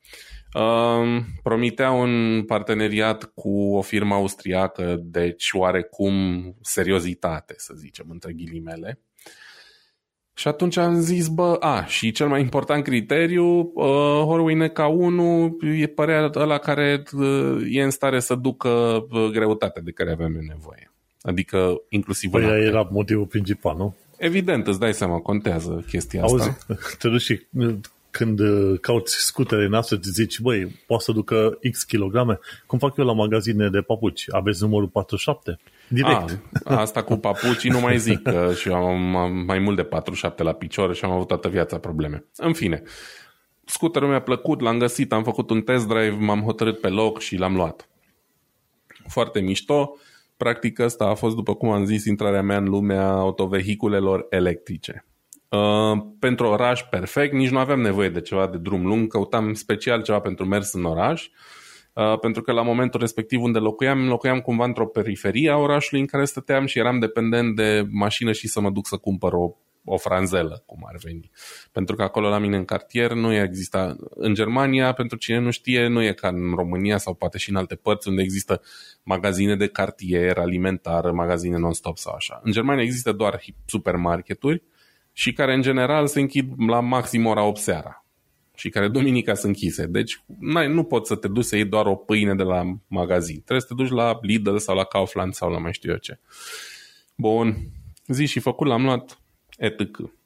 um, 0.55 1.24
promitea 1.42 1.90
un 1.90 2.42
parteneriat 2.46 3.24
cu 3.34 3.74
o 3.74 3.80
firmă 3.80 4.14
austriacă, 4.14 4.96
deci 5.03 5.51
oarecum 5.53 6.14
seriozitate, 6.61 7.55
să 7.57 7.74
zicem, 7.76 8.07
între 8.09 8.32
ghilimele. 8.32 9.01
Și 10.34 10.48
atunci 10.48 10.76
am 10.76 11.01
zis, 11.01 11.28
bă, 11.28 11.57
a, 11.61 11.84
și 11.84 12.11
cel 12.11 12.28
mai 12.28 12.40
important 12.40 12.84
criteriu, 12.84 13.44
uh, 13.74 14.22
Horwin 14.24 14.68
K1 14.68 15.20
e 15.80 15.86
părea 15.86 16.30
ăla 16.34 16.59
care 16.59 17.03
uh, 17.12 17.66
e 17.70 17.82
în 17.82 17.90
stare 17.90 18.20
să 18.20 18.34
ducă 18.34 18.68
uh, 18.68 19.30
greutatea 19.32 19.82
de 19.82 19.90
care 19.90 20.12
avem 20.12 20.34
eu 20.34 20.40
nevoie. 20.48 20.92
Adică 21.22 21.82
inclusiv 21.88 22.30
Păi 22.30 22.42
în 22.42 22.48
aia 22.48 22.57
apă. 22.57 22.66
era 22.66 22.88
motivul 22.90 23.26
principal, 23.26 23.76
nu? 23.76 23.96
Evident, 24.16 24.66
îți 24.66 24.78
dai 24.78 24.94
seama, 24.94 25.18
contează 25.18 25.84
chestia 25.88 26.22
Auzi, 26.22 26.48
asta. 26.48 26.74
te 26.98 27.09
duci 27.09 27.20
și 27.20 27.40
când 28.11 28.40
uh, 28.40 28.78
cauți 28.80 29.14
scutere 29.16 29.66
noastre, 29.66 29.96
îți 29.96 30.11
zici, 30.11 30.40
băi, 30.40 30.82
poate 30.86 31.02
să 31.02 31.12
ducă 31.12 31.58
X 31.70 31.82
kilograme? 31.82 32.38
Cum 32.66 32.78
fac 32.78 32.96
eu 32.96 33.04
la 33.04 33.12
magazine 33.12 33.68
de 33.68 33.80
papuci? 33.80 34.24
Aveți 34.30 34.62
numărul 34.62 34.88
47? 34.88 35.58
Direct. 35.88 36.40
A, 36.64 36.80
asta 36.80 37.02
cu 37.02 37.16
papucii 37.16 37.70
nu 37.70 37.80
mai 37.80 37.98
zic, 37.98 38.22
că 38.22 38.52
și 38.54 38.68
eu 38.68 38.74
am, 38.74 39.16
am 39.16 39.32
mai 39.32 39.58
mult 39.58 39.76
de 39.76 39.82
47 39.82 40.42
la 40.42 40.52
picioare 40.52 40.92
și 40.92 41.04
am 41.04 41.11
avut 41.11 41.26
toată 41.26 41.48
viața 41.48 41.78
probleme. 41.78 42.24
În 42.36 42.52
fine, 42.52 42.82
scuterul 43.64 44.08
mi-a 44.08 44.22
plăcut, 44.22 44.61
l-am 44.61 44.78
găsit, 44.78 45.12
am 45.12 45.22
făcut 45.22 45.50
un 45.50 45.62
test 45.62 45.86
drive, 45.86 46.16
m-am 46.18 46.42
hotărât 46.42 46.80
pe 46.80 46.88
loc 46.88 47.20
și 47.20 47.36
l-am 47.36 47.54
luat. 47.54 47.88
Foarte 49.08 49.40
mișto. 49.40 49.96
Practic 50.36 50.80
asta 50.80 51.04
a 51.04 51.14
fost, 51.14 51.34
după 51.34 51.54
cum 51.54 51.70
am 51.70 51.84
zis, 51.84 52.04
intrarea 52.04 52.42
mea 52.42 52.56
în 52.56 52.64
lumea 52.64 53.08
autovehiculelor 53.08 54.26
electrice. 54.30 55.04
Uh, 55.51 56.03
pentru 56.18 56.46
oraș 56.46 56.82
perfect, 56.82 57.32
nici 57.32 57.51
nu 57.51 57.59
aveam 57.59 57.80
nevoie 57.80 58.09
de 58.09 58.20
ceva 58.20 58.46
de 58.46 58.59
drum 58.59 58.86
lung, 58.86 59.09
căutam 59.09 59.55
special 59.55 60.03
ceva 60.03 60.20
pentru 60.20 60.44
mers 60.44 60.72
în 60.72 60.84
oraș, 60.84 61.28
uh, 61.92 62.18
pentru 62.18 62.42
că 62.42 62.53
la 62.53 62.62
momentul 62.62 63.01
respectiv 63.01 63.42
unde 63.42 63.59
locuiam, 63.59 64.09
locuiam 64.09 64.40
cumva 64.40 64.64
într-o 64.64 64.86
periferie 64.86 65.51
a 65.51 65.57
orașului 65.57 66.01
în 66.01 66.07
care 66.07 66.24
stăteam 66.24 66.66
și 66.66 66.78
eram 66.78 66.98
dependent 66.98 67.57
de 67.57 67.86
mașină 67.90 68.32
și 68.32 68.48
să 68.48 68.61
mă 68.61 68.70
duc 68.70 68.86
să 68.86 68.96
cumpăr 68.96 69.32
o 69.32 69.55
o 69.84 69.96
franzelă, 69.96 70.62
cum 70.66 70.84
ar 70.86 70.96
veni. 71.03 71.30
Pentru 71.72 71.96
că 71.96 72.03
acolo 72.03 72.28
la 72.28 72.38
mine 72.38 72.57
în 72.57 72.64
cartier 72.64 73.12
nu 73.12 73.32
exista. 73.32 73.96
În 74.11 74.34
Germania, 74.34 74.92
pentru 74.92 75.16
cine 75.16 75.38
nu 75.38 75.51
știe, 75.51 75.86
nu 75.86 76.03
e 76.03 76.12
ca 76.12 76.28
în 76.28 76.55
România 76.55 76.98
sau 76.98 77.14
poate 77.14 77.38
și 77.38 77.51
în 77.51 77.57
alte 77.57 77.74
părți 77.74 78.09
unde 78.09 78.22
există 78.22 78.62
magazine 79.03 79.57
de 79.57 79.66
cartier, 79.66 80.38
alimentar, 80.38 81.11
magazine 81.11 81.57
non-stop 81.57 81.98
sau 81.98 82.14
așa. 82.14 82.40
În 82.42 82.53
Germania 82.53 82.82
există 82.82 83.12
doar 83.12 83.40
supermarketuri 83.66 84.62
și 85.20 85.32
care 85.32 85.54
în 85.54 85.62
general 85.62 86.06
se 86.06 86.20
închid 86.20 86.52
la 86.56 86.80
maxim 86.80 87.26
ora 87.26 87.42
8 87.42 87.60
seara 87.60 88.04
și 88.54 88.68
care 88.68 88.88
duminica 88.88 89.34
sunt 89.34 89.46
închise. 89.46 89.86
Deci 89.86 90.22
nu 90.68 90.84
poți 90.84 91.08
să 91.08 91.16
te 91.16 91.28
duci 91.28 91.44
să 91.44 91.56
iei 91.56 91.64
doar 91.64 91.86
o 91.86 91.94
pâine 91.94 92.34
de 92.34 92.42
la 92.42 92.62
magazin. 92.86 93.34
Trebuie 93.34 93.60
să 93.60 93.66
te 93.66 93.74
duci 93.74 93.90
la 93.90 94.18
Lidl 94.22 94.56
sau 94.56 94.76
la 94.76 94.84
Kaufland 94.84 95.34
sau 95.34 95.50
la 95.50 95.58
mai 95.58 95.72
știu 95.72 95.90
eu 95.90 95.96
ce. 95.96 96.18
Bun, 97.14 97.56
zi 98.06 98.26
și 98.26 98.40
făcut, 98.40 98.66
l-am 98.66 98.84
luat 98.84 99.20
etc. 99.56 99.80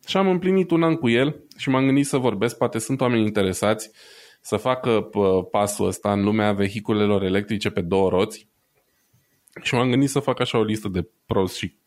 Și 0.06 0.16
am 0.16 0.28
împlinit 0.28 0.70
un 0.70 0.82
an 0.82 0.94
cu 0.94 1.08
el 1.08 1.40
și 1.56 1.68
m-am 1.68 1.84
gândit 1.84 2.06
să 2.06 2.16
vorbesc, 2.16 2.56
poate 2.56 2.78
sunt 2.78 3.00
oameni 3.00 3.26
interesați 3.26 3.90
să 4.40 4.56
facă 4.56 5.08
pasul 5.50 5.86
ăsta 5.86 6.12
în 6.12 6.24
lumea 6.24 6.52
vehiculelor 6.52 7.22
electrice 7.22 7.70
pe 7.70 7.80
două 7.80 8.08
roți 8.08 8.48
și 9.62 9.74
m-am 9.74 9.90
gândit 9.90 10.08
să 10.08 10.18
fac 10.18 10.40
așa 10.40 10.58
o 10.58 10.62
listă 10.62 10.88
de 10.88 11.08
pros 11.26 11.56
și 11.56 11.64
uh, 11.64 11.83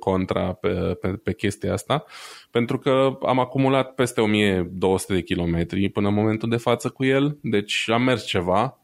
contra 0.00 0.52
pe, 0.52 0.68
pe, 1.00 1.08
pe 1.08 1.34
chestia 1.34 1.72
asta, 1.72 2.04
pentru 2.50 2.78
că 2.78 3.18
am 3.22 3.38
acumulat 3.38 3.94
peste 3.94 4.20
1200 4.20 5.14
de 5.14 5.22
kilometri 5.22 5.88
până 5.88 6.08
în 6.08 6.14
momentul 6.14 6.48
de 6.48 6.56
față 6.56 6.88
cu 6.88 7.04
el, 7.04 7.38
deci 7.42 7.90
am 7.92 8.02
mers 8.02 8.24
ceva 8.24 8.78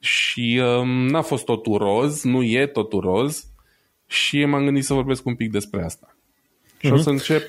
și 0.00 0.62
um, 0.64 0.88
n-a 0.88 1.22
fost 1.22 1.44
totul 1.44 1.76
roz, 1.76 2.22
nu 2.22 2.42
e 2.42 2.66
totul 2.66 3.00
roz 3.00 3.46
și 4.06 4.44
m-am 4.44 4.64
gândit 4.64 4.84
să 4.84 4.94
vorbesc 4.94 5.26
un 5.26 5.34
pic 5.34 5.50
despre 5.50 5.84
asta. 5.84 6.16
Și 6.78 6.88
mm-hmm. 6.88 6.92
o 6.92 6.96
să 6.96 7.10
mhm. 7.10 7.18
încep... 7.18 7.42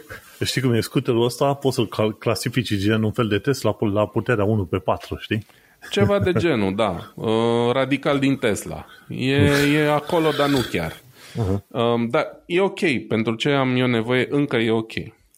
Știi 0.44 0.62
cum 0.62 0.74
e 0.74 0.80
scuterul 0.80 1.24
ăsta? 1.24 1.54
Poți 1.54 1.76
să-l 1.76 2.16
clasifici 2.18 2.76
gen 2.76 3.04
un 3.04 3.12
fel 3.12 3.28
de 3.28 3.38
Tesla 3.38 3.78
la 3.94 4.08
puterea 4.08 4.44
1 4.44 4.66
pe 4.66 4.78
4, 4.78 5.18
știi? 5.20 5.46
Ceva 5.90 6.20
de 6.20 6.32
genul, 6.32 6.76
da. 6.76 7.12
Uh, 7.16 7.72
radical 7.72 8.20
din 8.20 8.36
Tesla. 8.36 8.86
E, 9.08 9.36
e 9.74 9.92
acolo, 9.92 10.32
dar 10.38 10.50
nu 10.50 10.60
chiar. 10.72 11.03
Uh-huh. 11.34 11.64
Uh, 11.68 12.10
dar 12.10 12.44
e 12.46 12.62
ok. 12.62 12.80
Pentru 13.08 13.36
ce 13.36 13.50
am 13.50 13.76
eu 13.76 13.88
nevoie, 13.88 14.28
încă 14.30 14.56
e 14.58 14.72
ok. 14.72 14.92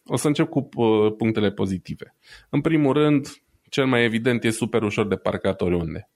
O 0.06 0.16
să 0.16 0.28
încep 0.28 0.50
cu 0.50 0.70
uh, 0.76 1.14
punctele 1.18 1.52
pozitive. 1.52 2.16
În 2.50 2.62
primul 2.62 2.94
rând, 2.94 3.28
cel 3.70 3.86
mai 3.86 4.04
evident 4.04 4.44
e 4.44 4.50
super 4.50 4.82
ușor 4.82 5.08
de 5.08 5.16
parcat 5.16 5.62
oriunde. 5.62 6.10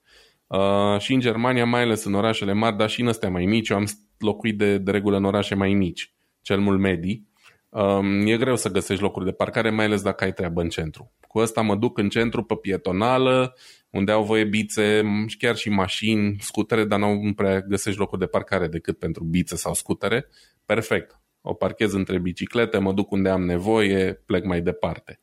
Uh, 0.47 0.99
și 0.99 1.13
în 1.13 1.19
Germania, 1.19 1.65
mai 1.65 1.81
ales 1.81 2.03
în 2.03 2.13
orașele 2.13 2.53
mari, 2.53 2.77
dar 2.77 2.89
și 2.89 3.01
în 3.01 3.07
astea 3.07 3.29
mai 3.29 3.45
mici, 3.45 3.69
eu 3.69 3.77
am 3.77 3.85
locuit 4.17 4.57
de, 4.57 4.77
de 4.77 4.91
regulă 4.91 5.17
în 5.17 5.23
orașe 5.23 5.55
mai 5.55 5.73
mici, 5.73 6.13
cel 6.41 6.59
mult 6.59 6.79
medii, 6.79 7.29
Um, 7.69 8.27
e 8.27 8.37
greu 8.37 8.55
să 8.55 8.69
găsești 8.69 9.03
locuri 9.03 9.25
de 9.25 9.31
parcare, 9.31 9.69
mai 9.69 9.85
ales 9.85 10.01
dacă 10.01 10.23
ai 10.23 10.33
treabă 10.33 10.61
în 10.61 10.69
centru. 10.69 11.11
Cu 11.27 11.39
asta 11.39 11.61
mă 11.61 11.75
duc 11.75 11.97
în 11.97 12.09
centru 12.09 12.43
pe 12.43 12.55
pietonală, 12.55 13.55
unde 13.89 14.11
au 14.11 14.23
voie 14.23 14.43
bițe, 14.43 15.03
chiar 15.37 15.55
și 15.55 15.69
mașini, 15.69 16.35
scutere, 16.39 16.85
dar 16.85 16.99
nu 16.99 17.33
prea 17.35 17.61
găsești 17.61 17.99
locuri 17.99 18.19
de 18.19 18.27
parcare 18.27 18.67
decât 18.67 18.99
pentru 18.99 19.23
bițe 19.23 19.55
sau 19.55 19.73
scutere. 19.73 20.27
Perfect. 20.65 21.21
O 21.41 21.53
parchez 21.53 21.93
între 21.93 22.19
biciclete, 22.19 22.77
mă 22.77 22.93
duc 22.93 23.11
unde 23.11 23.29
am 23.29 23.45
nevoie, 23.45 24.13
plec 24.25 24.43
mai 24.45 24.61
departe. 24.61 25.19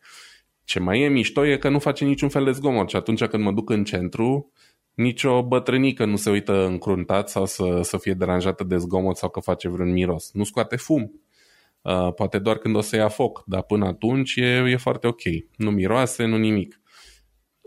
Ce 0.65 0.81
mai 0.81 1.01
e 1.01 1.09
mișto 1.09 1.47
e 1.47 1.57
că 1.57 1.69
nu 1.69 1.79
face 1.79 2.05
niciun 2.05 2.29
fel 2.29 2.45
de 2.45 2.51
zgomot 2.51 2.89
și 2.89 2.97
atunci 2.97 3.25
când 3.25 3.43
mă 3.43 3.53
duc 3.53 3.71
în 3.71 3.85
centru, 3.85 4.53
nicio 4.95 5.43
bătrânică 5.43 6.05
nu 6.05 6.17
se 6.17 6.31
uită 6.31 6.67
încruntat 6.67 7.29
sau 7.29 7.47
să, 7.47 7.81
să 7.83 7.99
fie 7.99 8.15
deranjată 8.15 8.65
de 8.65 8.77
zgomot 8.77 9.17
sau 9.17 9.29
că 9.29 9.41
face 9.41 9.69
vreun 9.69 9.93
miros. 9.93 10.31
Nu 10.33 10.45
scoate 10.45 10.77
fum. 10.77 11.21
Uh, 11.83 12.13
poate 12.15 12.39
doar 12.39 12.57
când 12.57 12.77
o 12.77 12.81
să 12.81 12.97
ia 12.97 13.09
foc, 13.09 13.43
dar 13.47 13.63
până 13.63 13.87
atunci 13.87 14.37
e, 14.37 14.65
e 14.69 14.77
foarte 14.77 15.07
ok. 15.07 15.23
Nu 15.57 15.71
miroase, 15.71 16.25
nu 16.25 16.37
nimic. 16.37 16.81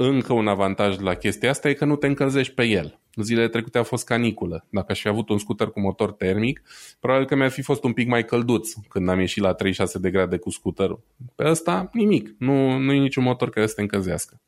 Încă 0.02 0.34
un 0.34 0.47
avantaj 0.47 0.97
la 0.97 1.14
chestia 1.14 1.50
asta 1.50 1.70
e 1.70 1.74
că 1.74 1.86
nu 1.86 1.95
te 1.95 2.08
încălzești 2.08 2.54
pe 2.54 2.64
el. 2.64 3.00
Zilele 3.16 3.47
trecute 3.47 3.78
a 3.78 3.84
fost 3.84 4.06
caniculă. 4.06 4.66
Dacă 4.70 4.91
aș 4.91 5.02
fi 5.02 5.08
avut 5.08 5.30
un 5.30 5.38
scooter 5.38 5.68
cu 5.68 5.80
motor 5.80 6.12
termic, 6.12 6.62
probabil 7.00 7.26
că 7.26 7.36
mi-ar 7.36 7.50
fi 7.50 7.62
fost 7.62 7.84
un 7.84 7.93
pic 7.93 8.08
mai 8.08 8.26
călduț 8.26 8.74
când 8.89 9.10
am 9.10 9.20
ieșit 9.20 9.43
la 9.43 9.54
36 9.54 10.00
de 10.00 10.12
grade 10.12 10.38
cu 10.38 10.50
scooterul. 10.50 11.04
Pe 11.36 11.47
ăsta, 11.47 11.89
nimic. 11.93 12.36
Nu, 12.38 12.78
nu 12.78 12.93
e 12.93 13.00
niciun 13.00 13.24
motor 13.24 13.50
care 13.50 13.68
să 13.68 13.74
te 13.74 13.82
încălzească. 13.82 14.41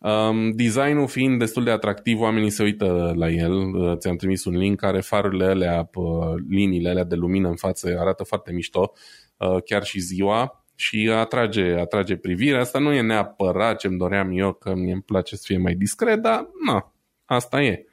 Um, 0.00 0.50
designul 0.50 1.08
fiind 1.08 1.38
destul 1.38 1.64
de 1.64 1.70
atractiv, 1.70 2.20
oamenii 2.20 2.50
se 2.50 2.62
uită 2.62 3.12
la 3.16 3.30
el. 3.30 3.52
Uh, 3.52 3.96
ți-am 3.96 4.16
trimis 4.16 4.44
un 4.44 4.56
link 4.56 4.80
care 4.80 5.00
farurile 5.00 5.44
alea, 5.44 5.90
uh, 5.94 6.34
liniile 6.48 6.88
alea 6.88 7.04
de 7.04 7.14
lumină 7.14 7.48
în 7.48 7.56
față 7.56 7.96
arată 7.98 8.24
foarte 8.24 8.52
mișto, 8.52 8.92
uh, 9.36 9.62
chiar 9.64 9.84
și 9.84 9.98
ziua 10.00 10.61
și 10.74 11.10
atrage, 11.14 11.74
atrage 11.74 12.16
privirea. 12.16 12.60
Asta 12.60 12.78
nu 12.78 12.92
e 12.92 13.00
neapărat 13.00 13.78
ce-mi 13.78 13.98
doream 13.98 14.38
eu, 14.38 14.52
că 14.52 14.74
mi 14.74 14.92
îmi 14.92 15.02
place 15.02 15.36
să 15.36 15.42
fie 15.46 15.58
mai 15.58 15.74
discret, 15.74 16.18
dar 16.18 16.46
na, 16.66 16.92
asta 17.24 17.62
e. 17.62 17.84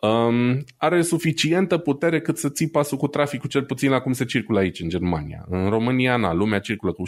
Um, 0.00 0.64
are 0.76 1.02
suficientă 1.02 1.78
putere 1.78 2.20
cât 2.20 2.38
să 2.38 2.48
ții 2.48 2.68
pasul 2.68 2.98
cu 2.98 3.06
traficul, 3.06 3.48
cel 3.48 3.64
puțin 3.64 3.90
la 3.90 4.00
cum 4.00 4.12
se 4.12 4.24
circulă 4.24 4.58
aici 4.58 4.80
în 4.80 4.88
Germania. 4.88 5.44
În 5.48 5.68
România, 5.68 6.16
na, 6.16 6.32
lumea 6.32 6.58
circulă 6.58 6.92
cu 6.92 7.02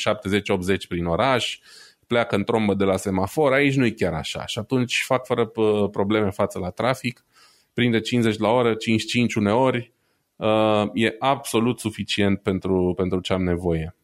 70-80 0.75 0.77
prin 0.89 1.07
oraș, 1.07 1.59
pleacă 2.07 2.37
în 2.37 2.45
trombă 2.45 2.75
de 2.75 2.85
la 2.85 2.97
semafor, 2.97 3.53
aici 3.53 3.77
nu 3.77 3.85
e 3.85 3.91
chiar 3.91 4.13
așa. 4.13 4.47
Și 4.47 4.59
atunci 4.59 5.03
fac 5.07 5.27
fără 5.27 5.47
probleme 5.91 6.31
față 6.31 6.59
la 6.59 6.71
trafic, 6.71 7.25
prinde 7.73 8.01
50 8.01 8.39
la 8.39 8.49
oră, 8.49 8.75
55 8.75 9.35
uneori, 9.35 9.93
uh, 10.37 10.85
e 10.93 11.15
absolut 11.19 11.79
suficient 11.79 12.41
pentru, 12.41 12.93
pentru 12.97 13.21
ce 13.21 13.33
am 13.33 13.43
nevoie. 13.43 13.95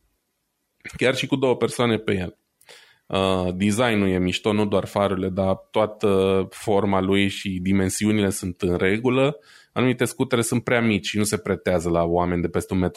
Chiar 0.97 1.14
și 1.14 1.26
cu 1.26 1.36
două 1.36 1.57
persoane 1.57 1.97
pe 1.97 2.12
el. 2.16 2.36
Uh, 3.07 3.55
designul 3.55 4.09
e 4.09 4.18
mișto, 4.18 4.53
nu 4.53 4.66
doar 4.66 4.84
farurile, 4.86 5.28
dar 5.28 5.55
toată 5.70 6.47
forma 6.51 7.01
lui 7.01 7.28
și 7.28 7.59
dimensiunile 7.62 8.30
sunt 8.30 8.61
în 8.61 8.76
regulă. 8.76 9.39
Anumite 9.72 10.05
scutere 10.05 10.43
sunt 10.43 10.64
prea 10.64 10.80
mici 10.80 11.07
și 11.07 11.16
nu 11.16 11.24
se 11.24 11.39
pretează 11.39 11.89
la 11.89 12.05
oameni 12.05 12.43
de 12.43 12.49
peste 12.49 12.74
1,90 12.74 12.78
m 12.78 12.91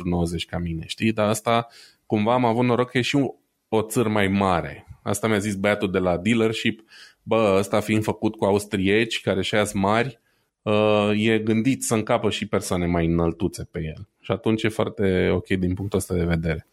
ca 0.50 0.58
mine, 0.58 0.84
știi? 0.88 1.12
Dar 1.12 1.28
asta 1.28 1.68
cumva 2.06 2.34
am 2.34 2.46
avut 2.46 2.66
noroc 2.66 2.90
că 2.90 2.98
e 2.98 3.02
și 3.02 3.32
o 3.70 3.82
țăr 3.82 4.08
mai 4.08 4.28
mare. 4.28 4.86
Asta 5.04 5.28
mi-a 5.28 5.38
zis 5.38 5.56
băiatul 5.56 5.92
de 5.92 5.98
la 5.98 6.18
dealership. 6.18 6.84
Bă, 7.24 7.56
ăsta 7.58 7.80
fiind 7.80 8.04
făcut 8.04 8.36
cu 8.36 8.46
austrieci 8.46 9.22
care 9.22 9.42
și 9.42 9.56
mari, 9.74 10.20
uh, 10.62 11.12
e 11.16 11.40
gândit 11.40 11.84
să 11.84 11.94
încapă 11.94 12.30
și 12.30 12.48
persoane 12.48 12.86
mai 12.86 13.06
înăltuțe 13.06 13.68
pe 13.72 13.80
el. 13.84 14.08
Și 14.20 14.32
atunci 14.32 14.64
e 14.64 14.68
foarte 14.68 15.30
ok 15.34 15.48
din 15.48 15.74
punctul 15.74 15.98
ăsta 15.98 16.14
de 16.14 16.24
vedere. 16.24 16.68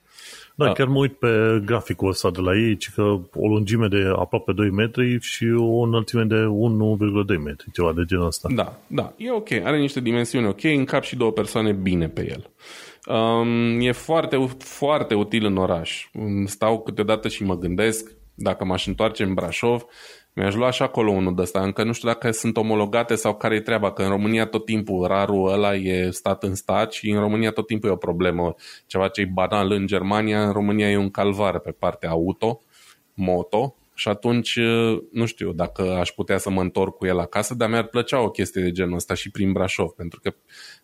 Da, 0.59 0.65
da, 0.65 0.73
chiar 0.73 0.87
mă 0.87 0.99
uit 0.99 1.13
pe 1.13 1.63
graficul 1.65 2.09
ăsta 2.09 2.31
de 2.31 2.41
la 2.41 2.57
ei, 2.57 2.79
că 2.95 3.03
o 3.35 3.47
lungime 3.47 3.87
de 3.87 4.13
aproape 4.17 4.53
2 4.53 4.71
metri 4.71 5.19
și 5.21 5.45
o 5.57 5.81
înălțime 5.81 6.23
de 6.23 6.35
1,2 6.35 7.39
metri, 7.45 7.71
ceva 7.73 7.93
de 7.93 8.03
genul 8.07 8.27
ăsta. 8.27 8.49
Da, 8.55 8.79
da, 8.87 9.13
e 9.17 9.33
ok, 9.33 9.51
are 9.51 9.79
niște 9.79 10.01
dimensiuni 10.01 10.47
ok, 10.47 10.65
încap 10.65 11.03
și 11.03 11.17
două 11.17 11.31
persoane 11.31 11.73
bine 11.73 12.09
pe 12.09 12.29
el. 12.31 12.51
Um, 13.15 13.81
e 13.81 13.93
foarte, 13.93 14.49
foarte 14.59 15.15
util 15.15 15.45
în 15.45 15.57
oraș. 15.57 16.09
Stau 16.45 16.81
câteodată 16.81 17.29
și 17.29 17.45
mă 17.45 17.59
gândesc, 17.59 18.11
dacă 18.35 18.65
m-aș 18.65 18.87
întoarce 18.87 19.23
în 19.23 19.35
Brașov, 19.35 19.85
mi-aș 20.33 20.55
lua 20.55 20.71
și 20.71 20.83
acolo 20.83 21.11
unul 21.11 21.35
de 21.35 21.43
ăsta. 21.43 21.63
Încă 21.63 21.85
nu 21.85 21.93
știu 21.93 22.09
dacă 22.09 22.31
sunt 22.31 22.57
omologate 22.57 23.15
sau 23.15 23.37
care 23.37 23.55
e 23.55 23.61
treaba, 23.61 23.93
că 23.93 24.03
în 24.03 24.09
România 24.09 24.47
tot 24.47 24.65
timpul 24.65 25.07
rarul 25.07 25.53
ăla 25.53 25.75
e 25.75 26.11
stat 26.11 26.43
în 26.43 26.55
stat 26.55 26.93
și 26.93 27.11
în 27.11 27.21
România 27.21 27.51
tot 27.51 27.67
timpul 27.67 27.89
e 27.89 27.93
o 27.93 27.97
problemă. 27.97 28.55
Ceva 28.87 29.09
ce 29.09 29.21
e 29.21 29.31
banal 29.33 29.71
în 29.71 29.87
Germania, 29.87 30.47
în 30.47 30.53
România 30.53 30.91
e 30.91 30.97
un 30.97 31.11
calvar 31.11 31.59
pe 31.59 31.71
partea 31.71 32.11
auto, 32.11 32.63
moto, 33.15 33.75
și 33.95 34.09
atunci 34.09 34.59
nu 35.13 35.27
știu 35.27 35.53
dacă 35.53 35.83
aș 35.83 36.11
putea 36.11 36.39
să 36.39 36.51
mă 36.51 36.61
întorc 36.61 36.97
cu 36.97 37.07
el 37.07 37.19
acasă, 37.19 37.55
dar 37.55 37.69
mi-ar 37.69 37.87
plăcea 37.87 38.21
o 38.21 38.31
chestie 38.31 38.63
de 38.63 38.71
genul 38.71 38.95
ăsta 38.95 39.15
și 39.15 39.31
prin 39.31 39.53
Brașov, 39.53 39.91
pentru 39.91 40.21
că 40.21 40.35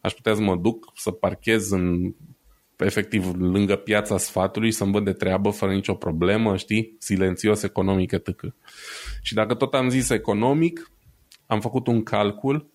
aș 0.01 0.13
putea 0.13 0.35
să 0.35 0.41
mă 0.41 0.57
duc 0.57 0.93
să 0.95 1.11
parchez 1.11 1.71
în 1.71 2.15
efectiv 2.77 3.35
lângă 3.39 3.77
piața 3.77 4.19
sfatului 4.19 4.71
să-mi 4.71 4.93
văd 4.93 5.05
de 5.05 5.13
treabă 5.13 5.51
fără 5.51 5.73
nicio 5.73 5.95
problemă, 5.95 6.57
știi? 6.57 6.97
Silențios, 6.99 7.63
economic, 7.63 8.13
etc. 8.13 8.29
Și 9.23 9.35
dacă 9.35 9.55
tot 9.55 9.75
am 9.75 9.89
zis 9.89 10.11
economic, 10.11 10.91
am 11.47 11.61
făcut 11.61 11.87
un 11.87 12.03
calcul 12.03 12.71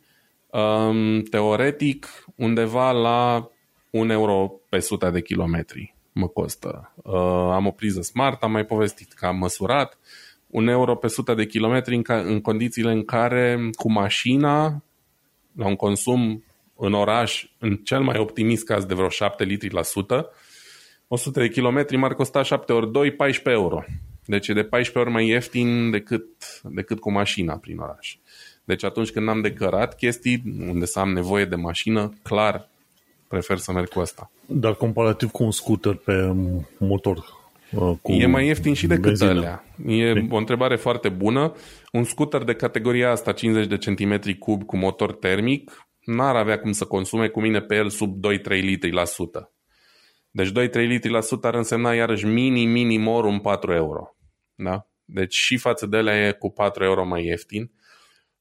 um, 0.48 1.22
teoretic 1.22 2.08
undeva 2.36 2.92
la 2.92 3.50
un 3.90 4.10
euro 4.10 4.52
pe 4.70 4.80
suta 4.80 5.10
de 5.12 5.22
kilometri 5.22 5.98
mă 6.12 6.28
costă. 6.28 6.94
Uh, 6.96 7.14
am 7.52 7.66
o 7.66 7.72
priză 7.72 8.02
smart, 8.02 8.44
am 8.44 8.52
mai 8.52 8.66
povestit 8.66 9.14
că 9.14 9.26
am 9.26 9.38
măsurat 9.38 9.98
un 10.48 10.68
euro 10.68 10.96
pe 10.96 11.08
sută 11.08 11.34
de 11.34 11.46
kilometri 11.46 11.96
în, 11.96 12.02
ca, 12.02 12.20
în 12.20 12.42
condițiile 12.42 12.92
în 12.92 13.06
care 13.06 13.70
cu 13.72 13.92
mașina 13.92 14.84
la 15.56 15.68
un 15.68 15.76
consum 15.76 16.44
în 16.80 16.94
oraș, 16.94 17.46
în 17.58 17.76
cel 17.76 18.02
mai 18.02 18.18
optimist 18.18 18.66
caz 18.66 18.86
de 18.86 18.94
vreo 18.94 19.10
7 19.10 19.44
litri 19.44 19.74
la 19.74 19.84
sută, 19.84 20.30
100 21.08 21.40
de 21.40 21.50
kilometri 21.50 21.98
m-ar 21.98 22.14
costa 22.14 22.44
7 22.44 22.74
ori 22.74 22.92
2, 22.92 23.12
14 23.12 23.62
euro. 23.64 23.84
Deci 24.26 24.48
e 24.48 24.54
de 24.54 24.64
14 24.64 25.00
ori 25.00 25.10
mai 25.10 25.28
ieftin 25.28 25.92
decât, 25.92 26.26
decât 26.64 27.00
cu 27.00 27.12
mașina 27.12 27.54
prin 27.54 27.78
oraș. 27.78 28.18
Deci 28.64 28.84
atunci 28.84 29.12
când 29.12 29.30
am 29.30 29.42
decărat 29.42 29.96
chestii 29.96 30.42
unde 30.68 30.86
să 30.86 31.00
am 31.00 31.14
nevoie 31.14 31.46
de 31.46 31.56
mașină, 31.56 32.14
clar 32.24 32.70
prefer 33.28 33.58
să 33.58 33.72
merg 33.72 33.88
cu 33.88 34.00
asta. 34.00 34.32
Dar 34.46 34.76
comparativ 34.76 35.32
cu 35.32 35.44
un 35.44 35.52
scooter 35.52 35.94
pe 35.94 36.36
motor 36.78 37.18
uh, 37.72 37.92
cu 38.02 38.12
E 38.12 38.26
mai 38.26 38.46
ieftin 38.46 38.74
și 38.74 38.88
decât 38.88 39.04
benzină. 39.04 39.30
alea. 39.30 39.64
E 39.88 40.28
o 40.30 40.36
întrebare 40.38 40.76
foarte 40.76 41.10
bună. 41.10 41.54
Un 41.92 42.04
scooter 42.04 42.44
de 42.44 42.54
categoria 42.54 43.12
asta, 43.12 43.32
50 43.32 43.68
de 43.68 43.78
centimetri 43.78 44.38
cub 44.38 44.64
cu 44.64 44.78
motor 44.78 45.14
termic, 45.14 45.89
n-ar 46.10 46.36
avea 46.36 46.60
cum 46.60 46.72
să 46.72 46.86
consume 46.86 47.28
cu 47.28 47.42
mine 47.42 47.62
pe 47.62 47.76
el 47.76 47.90
sub 47.90 48.26
2-3 48.28 48.42
litri 48.48 48.92
la 48.92 49.06
sută. 49.06 49.54
Deci 50.32 50.50
2-3 50.50 50.52
litri 50.72 51.12
la 51.12 51.22
sută 51.22 51.48
ar 51.48 51.54
însemna 51.54 51.94
iarăși 51.94 52.26
mini, 52.26 52.66
mini 52.66 52.98
morum 52.98 53.42
4 53.42 53.74
euro. 53.74 54.16
Da? 54.56 54.88
Deci 55.06 55.36
și 55.36 55.58
față 55.58 55.86
de 55.86 55.98
ele 55.98 56.28
e 56.28 56.32
cu 56.32 56.50
4 56.50 56.84
euro 56.84 57.06
mai 57.06 57.26
ieftin 57.26 57.72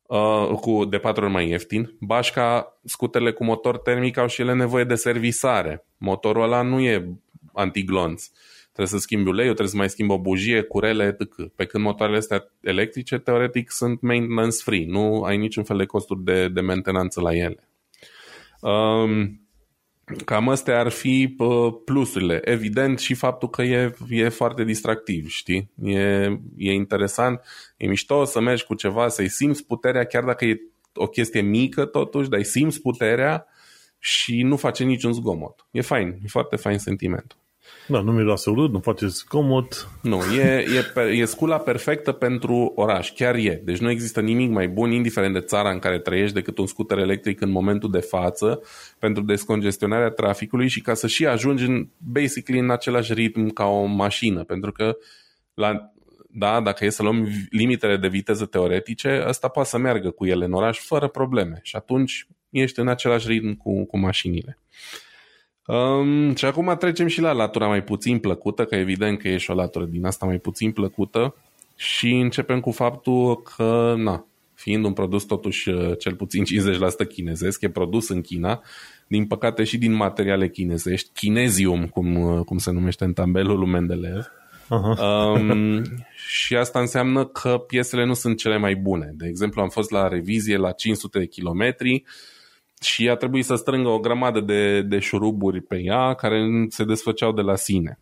uh, 0.08 0.58
cu, 0.60 0.84
de 0.84 0.98
patru 0.98 1.24
ori 1.24 1.32
mai 1.32 1.48
ieftin. 1.48 1.96
Bașca, 2.00 2.78
scuterele 2.84 3.32
cu 3.32 3.44
motor 3.44 3.78
termic 3.78 4.16
au 4.16 4.26
și 4.26 4.40
ele 4.40 4.54
nevoie 4.54 4.84
de 4.84 4.94
servisare. 4.94 5.86
Motorul 5.96 6.42
ăla 6.42 6.62
nu 6.62 6.80
e 6.80 7.08
antiglonț. 7.52 8.26
Trebuie 8.78 9.00
să 9.00 9.06
schimbi 9.06 9.28
uleiul, 9.28 9.54
trebuie 9.54 9.72
să 9.72 9.76
mai 9.76 9.88
schimbi 9.88 10.12
o 10.12 10.18
bujie, 10.18 10.62
curele, 10.62 11.04
etc. 11.04 11.52
Pe 11.56 11.64
când 11.64 11.84
motoarele 11.84 12.18
astea 12.18 12.50
electrice, 12.60 13.18
teoretic, 13.18 13.70
sunt 13.70 14.00
maintenance 14.00 14.56
free. 14.62 14.84
Nu 14.86 15.22
ai 15.22 15.36
niciun 15.36 15.64
fel 15.64 15.76
de 15.76 15.84
costuri 15.84 16.24
de, 16.24 16.48
de 16.48 16.60
mentenanță 16.60 17.20
la 17.20 17.34
ele. 17.34 17.68
Um, 18.60 19.40
Cam 20.24 20.48
astea 20.48 20.80
ar 20.80 20.88
fi 20.88 21.36
plusurile. 21.84 22.40
Evident 22.44 22.98
și 22.98 23.14
faptul 23.14 23.48
că 23.48 23.62
e, 23.62 23.94
e 24.08 24.28
foarte 24.28 24.64
distractiv, 24.64 25.28
știi? 25.28 25.70
E, 25.82 25.98
e 26.56 26.72
interesant, 26.72 27.40
e 27.76 27.86
mișto 27.86 28.24
să 28.24 28.40
mergi 28.40 28.64
cu 28.64 28.74
ceva, 28.74 29.08
să-i 29.08 29.28
simți 29.28 29.66
puterea, 29.66 30.04
chiar 30.04 30.24
dacă 30.24 30.44
e 30.44 30.60
o 30.94 31.06
chestie 31.06 31.40
mică 31.40 31.84
totuși, 31.84 32.28
dar 32.28 32.38
îi 32.38 32.44
simți 32.44 32.80
puterea 32.80 33.46
și 33.98 34.42
nu 34.42 34.56
face 34.56 34.84
niciun 34.84 35.12
zgomot. 35.12 35.66
E 35.70 35.80
fain, 35.80 36.18
e 36.24 36.28
foarte 36.28 36.56
fain 36.56 36.78
sentimentul. 36.78 37.38
Da, 37.90 38.00
nu 38.00 38.12
miroase 38.12 38.50
urât, 38.50 38.72
nu 38.72 38.78
face 38.78 39.06
zgomot. 39.06 39.88
Nu, 40.02 40.20
e, 40.36 40.64
e, 40.96 41.00
e 41.00 41.24
scula 41.24 41.58
perfectă 41.58 42.12
pentru 42.12 42.72
oraș, 42.74 43.12
chiar 43.12 43.34
e. 43.34 43.60
Deci 43.64 43.78
nu 43.78 43.90
există 43.90 44.20
nimic 44.20 44.50
mai 44.50 44.68
bun, 44.68 44.90
indiferent 44.90 45.34
de 45.34 45.40
țara 45.40 45.70
în 45.70 45.78
care 45.78 45.98
trăiești, 45.98 46.34
decât 46.34 46.58
un 46.58 46.66
scooter 46.66 46.98
electric 46.98 47.40
în 47.40 47.50
momentul 47.50 47.90
de 47.90 47.98
față 47.98 48.62
pentru 48.98 49.22
descongestionarea 49.22 50.10
traficului 50.10 50.68
și 50.68 50.80
ca 50.80 50.94
să 50.94 51.06
și 51.06 51.26
ajungi 51.26 51.64
în, 51.64 51.88
basically 51.96 52.60
în 52.60 52.70
același 52.70 53.12
ritm 53.12 53.48
ca 53.48 53.64
o 53.64 53.84
mașină. 53.84 54.44
Pentru 54.44 54.72
că 54.72 54.96
la, 55.54 55.92
da, 56.30 56.60
dacă 56.60 56.84
e 56.84 56.90
să 56.90 57.02
luăm 57.02 57.28
limitele 57.50 57.96
de 57.96 58.08
viteză 58.08 58.46
teoretice, 58.46 59.24
ăsta 59.28 59.48
poate 59.48 59.68
să 59.68 59.78
meargă 59.78 60.10
cu 60.10 60.26
ele 60.26 60.44
în 60.44 60.52
oraș 60.52 60.78
fără 60.78 61.08
probleme 61.08 61.60
și 61.62 61.76
atunci 61.76 62.26
ești 62.50 62.80
în 62.80 62.88
același 62.88 63.28
ritm 63.28 63.54
cu, 63.54 63.84
cu 63.84 63.98
mașinile. 63.98 64.58
Um, 65.68 66.34
și 66.34 66.44
acum 66.44 66.76
trecem 66.78 67.06
și 67.06 67.20
la 67.20 67.32
latura 67.32 67.66
mai 67.66 67.82
puțin 67.82 68.18
plăcută, 68.18 68.64
că 68.64 68.74
evident 68.74 69.18
că 69.18 69.28
e 69.28 69.36
și 69.36 69.50
o 69.50 69.54
latură 69.54 69.84
din 69.84 70.04
asta 70.04 70.26
mai 70.26 70.38
puțin 70.38 70.72
plăcută 70.72 71.34
și 71.76 72.10
începem 72.10 72.60
cu 72.60 72.70
faptul 72.70 73.42
că, 73.42 73.94
na, 73.96 74.26
fiind 74.54 74.84
un 74.84 74.92
produs 74.92 75.24
totuși 75.24 75.68
uh, 75.68 75.98
cel 75.98 76.14
puțin 76.14 76.44
50% 76.44 76.46
chinezesc, 77.08 77.62
e 77.62 77.70
produs 77.70 78.08
în 78.08 78.20
China, 78.20 78.62
din 79.06 79.26
păcate 79.26 79.64
și 79.64 79.78
din 79.78 79.92
materiale 79.92 80.48
chinezești, 80.48 81.10
Kinezium, 81.14 81.86
cum, 81.86 82.14
uh, 82.14 82.44
cum 82.44 82.58
se 82.58 82.70
numește 82.70 83.04
în 83.04 83.12
tabelul 83.12 83.58
lui 83.58 83.68
Mendeleev, 83.68 84.30
Uh-huh. 84.70 84.98
Um, 84.98 85.82
și 86.28 86.56
asta 86.56 86.80
înseamnă 86.80 87.24
că 87.24 87.58
piesele 87.66 88.04
nu 88.04 88.14
sunt 88.14 88.38
cele 88.38 88.58
mai 88.58 88.74
bune. 88.74 89.12
De 89.14 89.26
exemplu, 89.26 89.62
am 89.62 89.68
fost 89.68 89.90
la 89.90 90.08
revizie 90.08 90.56
la 90.56 90.72
500 90.72 91.18
de 91.18 91.26
kilometri, 91.26 92.04
și 92.80 93.08
a 93.08 93.14
trebuit 93.14 93.44
să 93.44 93.54
strângă 93.54 93.88
o 93.88 93.98
grămadă 93.98 94.40
de, 94.40 94.82
de 94.82 94.98
șuruburi 94.98 95.60
pe 95.60 95.80
ea 95.82 96.14
care 96.14 96.66
se 96.68 96.84
desfăceau 96.84 97.32
de 97.32 97.40
la 97.40 97.56
sine. 97.56 98.00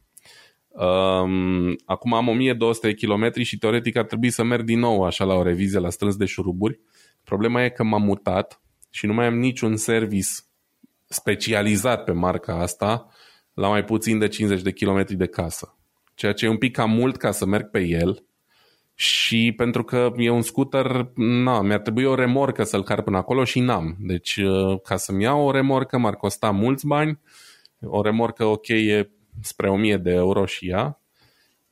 Um, 0.68 1.76
acum 1.84 2.14
am 2.14 2.28
1200 2.28 2.94
km 2.94 3.42
și 3.42 3.58
teoretic 3.58 3.96
ar 3.96 4.04
trebui 4.04 4.30
să 4.30 4.42
merg 4.42 4.64
din 4.64 4.78
nou 4.78 5.04
așa 5.04 5.24
la 5.24 5.34
o 5.34 5.42
revizie 5.42 5.78
la 5.78 5.90
strâns 5.90 6.16
de 6.16 6.24
șuruburi. 6.24 6.80
Problema 7.24 7.64
e 7.64 7.68
că 7.68 7.84
m-am 7.84 8.02
mutat 8.02 8.60
și 8.90 9.06
nu 9.06 9.14
mai 9.14 9.26
am 9.26 9.38
niciun 9.38 9.76
service 9.76 10.28
specializat 11.08 12.04
pe 12.04 12.12
marca 12.12 12.60
asta 12.60 13.08
la 13.54 13.68
mai 13.68 13.84
puțin 13.84 14.18
de 14.18 14.28
50 14.28 14.62
de 14.62 14.70
km 14.70 15.04
de 15.08 15.26
casă. 15.26 15.78
Ceea 16.14 16.32
ce 16.32 16.44
e 16.44 16.48
un 16.48 16.58
pic 16.58 16.74
cam 16.74 16.90
mult 16.90 17.16
ca 17.16 17.30
să 17.30 17.46
merg 17.46 17.70
pe 17.70 17.80
el 17.80 18.25
și 18.98 19.52
pentru 19.56 19.84
că 19.84 20.12
e 20.16 20.30
un 20.30 20.42
scooter, 20.42 21.10
na, 21.14 21.62
mi-ar 21.62 21.80
trebui 21.80 22.04
o 22.04 22.14
remorcă 22.14 22.62
să-l 22.62 22.82
car 22.82 23.02
până 23.02 23.16
acolo 23.16 23.44
și 23.44 23.60
n-am. 23.60 23.96
Deci 23.98 24.36
uh, 24.36 24.80
ca 24.82 24.96
să-mi 24.96 25.22
iau 25.22 25.46
o 25.46 25.50
remorcă 25.50 25.98
m-ar 25.98 26.14
costa 26.14 26.50
mulți 26.50 26.86
bani. 26.86 27.20
O 27.80 28.02
remorcă 28.02 28.44
ok 28.44 28.68
e 28.68 29.10
spre 29.40 29.70
1000 29.70 29.96
de 29.96 30.10
euro 30.10 30.46
și 30.46 30.68
ea. 30.68 31.00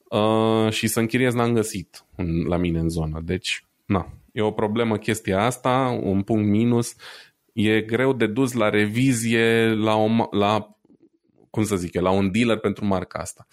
Uh, 0.08 0.70
și 0.70 0.86
să 0.86 1.00
închiriez 1.00 1.34
n-am 1.34 1.52
găsit 1.52 2.04
la 2.46 2.56
mine 2.56 2.78
în 2.78 2.88
zonă. 2.88 3.20
Deci, 3.24 3.64
na, 3.84 4.12
e 4.32 4.40
o 4.40 4.50
problemă 4.50 4.96
chestia 4.96 5.44
asta, 5.44 6.00
un 6.02 6.22
punct 6.22 6.48
minus. 6.48 6.94
E 7.52 7.80
greu 7.80 8.12
de 8.12 8.26
dus 8.26 8.52
la 8.52 8.68
revizie 8.68 9.74
la, 9.74 9.94
o, 9.94 10.08
la 10.30 10.76
cum 11.50 11.64
să 11.64 11.76
zic 11.76 11.94
eu, 11.94 12.02
la 12.02 12.10
un 12.10 12.30
dealer 12.30 12.58
pentru 12.58 12.86
marca 12.86 13.18
asta 13.18 13.46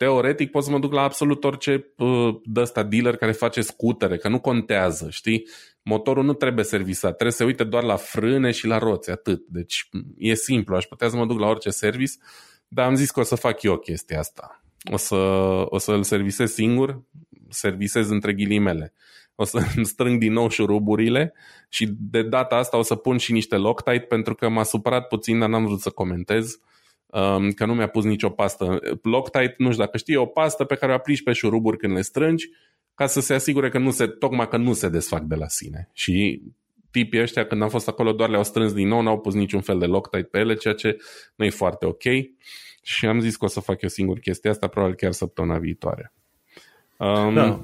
teoretic 0.00 0.50
pot 0.50 0.64
să 0.64 0.70
mă 0.70 0.78
duc 0.78 0.92
la 0.92 1.02
absolut 1.02 1.44
orice 1.44 1.92
uh, 1.96 2.40
de 2.44 2.60
ăsta 2.60 2.82
dealer 2.82 3.16
care 3.16 3.32
face 3.32 3.60
scutere, 3.60 4.16
că 4.16 4.28
nu 4.28 4.40
contează, 4.40 5.06
știi? 5.10 5.46
Motorul 5.82 6.24
nu 6.24 6.32
trebuie 6.32 6.64
servisat, 6.64 7.10
trebuie 7.10 7.32
să 7.32 7.44
uite 7.44 7.64
doar 7.64 7.82
la 7.82 7.96
frâne 7.96 8.50
și 8.50 8.66
la 8.66 8.78
roți, 8.78 9.10
atât. 9.10 9.46
Deci 9.48 9.88
e 10.18 10.34
simplu, 10.34 10.76
aș 10.76 10.84
putea 10.84 11.08
să 11.08 11.16
mă 11.16 11.26
duc 11.26 11.38
la 11.38 11.46
orice 11.46 11.70
service, 11.70 12.12
dar 12.68 12.86
am 12.86 12.94
zis 12.94 13.10
că 13.10 13.20
o 13.20 13.22
să 13.22 13.34
fac 13.34 13.62
eu 13.62 13.76
chestia 13.76 14.18
asta. 14.18 14.62
O, 14.92 14.96
să, 14.96 15.16
o 15.68 15.78
să-l 15.78 16.02
servisez 16.02 16.52
singur, 16.52 17.02
servisez 17.48 18.10
între 18.10 18.32
ghilimele. 18.32 18.92
O 19.34 19.44
să 19.44 19.58
strâng 19.82 20.18
din 20.18 20.32
nou 20.32 20.48
șuruburile 20.48 21.34
și 21.68 21.88
de 21.98 22.22
data 22.22 22.56
asta 22.56 22.76
o 22.76 22.82
să 22.82 22.94
pun 22.94 23.16
și 23.16 23.32
niște 23.32 23.56
Loctite 23.56 24.06
pentru 24.08 24.34
că 24.34 24.48
m-a 24.48 24.62
supărat 24.62 25.08
puțin, 25.08 25.38
dar 25.38 25.48
n-am 25.48 25.66
vrut 25.66 25.80
să 25.80 25.90
comentez 25.90 26.58
um, 27.12 27.50
că 27.50 27.66
nu 27.66 27.74
mi-a 27.74 27.88
pus 27.88 28.04
nicio 28.04 28.28
pastă. 28.28 28.78
Loctite, 29.02 29.54
nu 29.58 29.70
știu 29.70 29.84
dacă 29.84 29.96
știi, 29.96 30.14
e 30.14 30.18
o 30.18 30.26
pastă 30.26 30.64
pe 30.64 30.74
care 30.74 30.92
o 30.92 30.94
aplici 30.94 31.22
pe 31.22 31.32
șuruburi 31.32 31.76
când 31.76 31.94
le 31.94 32.00
strângi 32.00 32.50
ca 32.94 33.06
să 33.06 33.20
se 33.20 33.34
asigure 33.34 33.68
că 33.68 33.78
nu 33.78 33.90
se, 33.90 34.06
tocmai 34.06 34.48
că 34.48 34.56
nu 34.56 34.72
se 34.72 34.88
desfac 34.88 35.22
de 35.22 35.34
la 35.34 35.48
sine. 35.48 35.88
Și 35.92 36.42
tipii 36.90 37.20
ăștia, 37.20 37.46
când 37.46 37.62
am 37.62 37.68
fost 37.68 37.88
acolo, 37.88 38.12
doar 38.12 38.28
le-au 38.28 38.44
strâns 38.44 38.72
din 38.72 38.88
nou, 38.88 39.00
n-au 39.00 39.18
pus 39.18 39.34
niciun 39.34 39.60
fel 39.60 39.78
de 39.78 39.86
Loctite 39.86 40.22
pe 40.22 40.38
ele, 40.38 40.54
ceea 40.54 40.74
ce 40.74 40.96
nu 41.34 41.44
e 41.44 41.50
foarte 41.50 41.86
ok. 41.86 42.02
Și 42.82 43.06
am 43.06 43.20
zis 43.20 43.36
că 43.36 43.44
o 43.44 43.48
să 43.48 43.60
fac 43.60 43.82
eu 43.82 43.88
singur 43.88 44.18
chestia 44.18 44.50
asta, 44.50 44.66
probabil 44.66 44.96
chiar 44.96 45.12
săptămâna 45.12 45.58
viitoare. 45.58 46.12
Um, 46.96 47.34
da. 47.34 47.60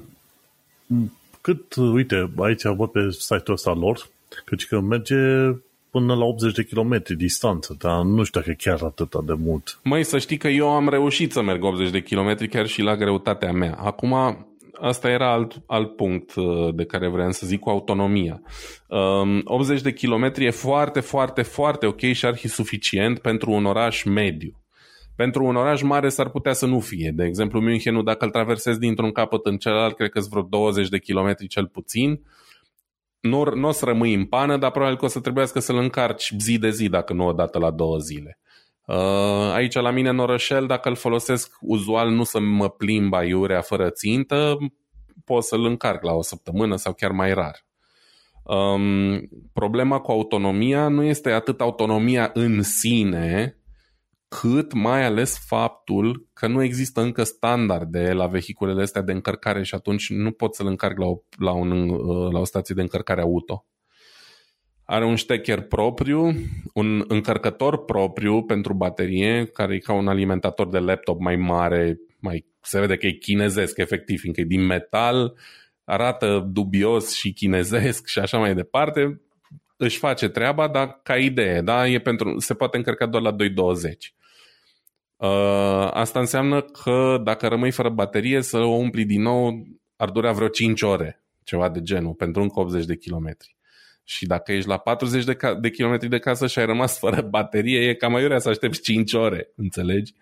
Cât, 1.41 1.75
uite, 1.75 2.31
aici 2.37 2.63
văd 2.63 2.89
pe 2.89 3.09
site-ul 3.09 3.53
ăsta 3.53 3.73
lor, 3.73 4.09
căci 4.45 4.67
că 4.67 4.79
merge 4.79 5.15
până 5.91 6.15
la 6.15 6.23
80 6.25 6.53
de 6.53 6.63
kilometri 6.63 7.15
distanță, 7.15 7.75
dar 7.79 8.03
nu 8.03 8.23
știu 8.23 8.39
dacă 8.39 8.51
e 8.51 8.69
chiar 8.69 8.81
atât 8.81 9.25
de 9.25 9.33
mult. 9.33 9.79
Mai 9.83 10.03
să 10.03 10.17
știi 10.17 10.37
că 10.37 10.47
eu 10.47 10.69
am 10.69 10.89
reușit 10.89 11.31
să 11.31 11.41
merg 11.41 11.63
80 11.63 11.89
de 11.89 12.01
kilometri 12.01 12.47
chiar 12.47 12.67
și 12.67 12.81
la 12.81 12.95
greutatea 12.95 13.51
mea. 13.51 13.77
Acum, 13.81 14.13
asta 14.79 15.09
era 15.09 15.31
alt, 15.31 15.61
alt 15.65 15.95
punct 15.95 16.35
uh, 16.35 16.75
de 16.75 16.85
care 16.85 17.07
vreau 17.07 17.31
să 17.31 17.45
zic 17.45 17.59
cu 17.59 17.69
autonomia. 17.69 18.41
80 19.43 19.77
um, 19.77 19.83
de 19.83 19.93
kilometri 19.93 20.45
e 20.45 20.49
foarte, 20.49 20.99
foarte, 20.99 21.41
foarte 21.41 21.85
ok 21.85 21.99
și 21.99 22.25
ar 22.25 22.35
fi 22.35 22.47
suficient 22.47 23.19
pentru 23.19 23.51
un 23.51 23.65
oraș 23.65 24.03
mediu. 24.03 24.61
Pentru 25.15 25.45
un 25.45 25.55
oraș 25.55 25.81
mare 25.81 26.09
s-ar 26.09 26.29
putea 26.29 26.53
să 26.53 26.65
nu 26.65 26.79
fie. 26.79 27.11
De 27.15 27.25
exemplu, 27.25 27.61
Münchenul, 27.61 28.03
dacă 28.03 28.25
îl 28.25 28.31
traversezi 28.31 28.79
dintr-un 28.79 29.11
capăt 29.11 29.45
în 29.45 29.57
celălalt, 29.57 29.95
cred 29.95 30.09
că 30.09 30.19
sunt 30.19 30.31
vreo 30.31 30.43
20 30.49 30.89
de 30.89 30.99
kilometri 30.99 31.47
cel 31.47 31.67
puțin 31.67 32.21
nu, 33.19 33.43
nu 33.43 33.67
o 33.67 33.71
să 33.71 33.85
rămâi 33.85 34.13
în 34.13 34.25
pană, 34.25 34.57
dar 34.57 34.71
probabil 34.71 34.97
că 34.97 35.05
o 35.05 35.07
să 35.07 35.19
trebuiască 35.19 35.59
să-l 35.59 35.77
încarci 35.77 36.33
zi 36.37 36.57
de 36.57 36.69
zi, 36.69 36.89
dacă 36.89 37.13
nu 37.13 37.25
o 37.25 37.33
dată 37.33 37.59
la 37.59 37.71
două 37.71 37.97
zile. 37.97 38.39
Uh, 38.85 39.51
aici 39.53 39.73
la 39.73 39.91
mine 39.91 40.09
în 40.09 40.19
orășel, 40.19 40.65
dacă 40.67 40.89
îl 40.89 40.95
folosesc 40.95 41.57
uzual 41.61 42.09
nu 42.09 42.23
să 42.23 42.39
mă 42.39 42.69
plimb 42.69 43.13
aiurea 43.13 43.61
fără 43.61 43.89
țintă, 43.89 44.57
pot 45.25 45.43
să-l 45.43 45.65
încarc 45.65 46.03
la 46.03 46.13
o 46.13 46.21
săptămână 46.21 46.75
sau 46.75 46.93
chiar 46.93 47.11
mai 47.11 47.33
rar. 47.33 47.65
Um, 48.43 49.29
problema 49.53 49.99
cu 49.99 50.11
autonomia 50.11 50.87
nu 50.87 51.03
este 51.03 51.31
atât 51.31 51.61
autonomia 51.61 52.29
în 52.33 52.61
sine, 52.61 53.56
cât 54.27 54.73
mai 54.73 55.03
ales 55.03 55.45
faptul 55.47 56.27
că 56.33 56.47
nu 56.47 56.63
există 56.63 57.01
încă 57.01 57.23
standarde 57.23 58.13
la 58.13 58.27
vehiculele 58.27 58.81
astea 58.81 59.01
de 59.01 59.11
încărcare 59.11 59.63
și 59.63 59.75
atunci 59.75 60.09
nu 60.09 60.31
pot 60.31 60.55
să-l 60.55 60.67
încarc 60.67 60.97
la 60.97 61.05
o, 61.05 61.17
la, 61.37 61.51
un, 61.51 61.89
uh, 61.89 62.31
la 62.31 62.39
o 62.39 62.43
stație 62.43 62.75
de 62.75 62.81
încărcare 62.81 63.21
auto. 63.21 63.65
Are 64.83 65.05
un 65.05 65.15
ștecher 65.15 65.61
propriu, 65.61 66.33
un 66.73 67.03
încărcător 67.07 67.85
propriu 67.85 68.43
pentru 68.43 68.73
baterie, 68.73 69.45
care 69.45 69.75
e 69.75 69.79
ca 69.79 69.93
un 69.93 70.07
alimentator 70.07 70.69
de 70.69 70.79
laptop 70.79 71.19
mai 71.19 71.35
mare, 71.35 71.99
mai 72.19 72.45
se 72.61 72.79
vede 72.79 72.97
că 72.97 73.07
e 73.07 73.11
chinezesc 73.11 73.77
efectiv, 73.77 74.19
fiindcă 74.19 74.41
e 74.41 74.45
din 74.45 74.65
metal, 74.65 75.33
arată 75.83 76.47
dubios 76.51 77.13
și 77.13 77.33
chinezesc 77.33 78.07
și 78.07 78.19
așa 78.19 78.37
mai 78.37 78.55
departe, 78.55 79.21
își 79.77 79.97
face 79.97 80.27
treaba, 80.29 80.67
dar 80.67 80.99
ca 81.03 81.17
idee, 81.17 81.61
da? 81.61 81.87
e 81.87 81.99
pentru, 81.99 82.39
se 82.39 82.53
poate 82.53 82.77
încărca 82.77 83.05
doar 83.05 83.23
la 83.23 83.31
220. 83.31 84.13
Uh, 85.17 85.89
asta 85.91 86.19
înseamnă 86.19 86.61
că 86.61 87.21
dacă 87.23 87.47
rămâi 87.47 87.71
fără 87.71 87.89
baterie, 87.89 88.41
să 88.41 88.57
o 88.57 88.75
umpli 88.75 89.05
din 89.05 89.21
nou 89.21 89.67
ar 89.95 90.09
dura 90.09 90.31
vreo 90.31 90.47
5 90.47 90.81
ore, 90.81 91.23
ceva 91.43 91.69
de 91.69 91.81
genul, 91.81 92.13
pentru 92.13 92.41
încă 92.41 92.59
80 92.59 92.85
de 92.85 92.95
kilometri. 92.95 93.55
Și 94.03 94.25
dacă 94.25 94.51
ești 94.51 94.67
la 94.67 94.77
40 94.77 95.23
de, 95.23 95.33
ca- 95.33 95.55
de 95.55 95.69
kilometri 95.69 96.09
de 96.09 96.19
casă 96.19 96.47
și 96.47 96.59
ai 96.59 96.65
rămas 96.65 96.97
fără 97.03 97.21
baterie, 97.21 97.89
e 97.89 97.93
cam 97.93 98.15
aiurea 98.15 98.39
să 98.39 98.49
aștepți 98.49 98.81
5 98.81 99.13
ore, 99.13 99.51
înțelegi? 99.55 100.13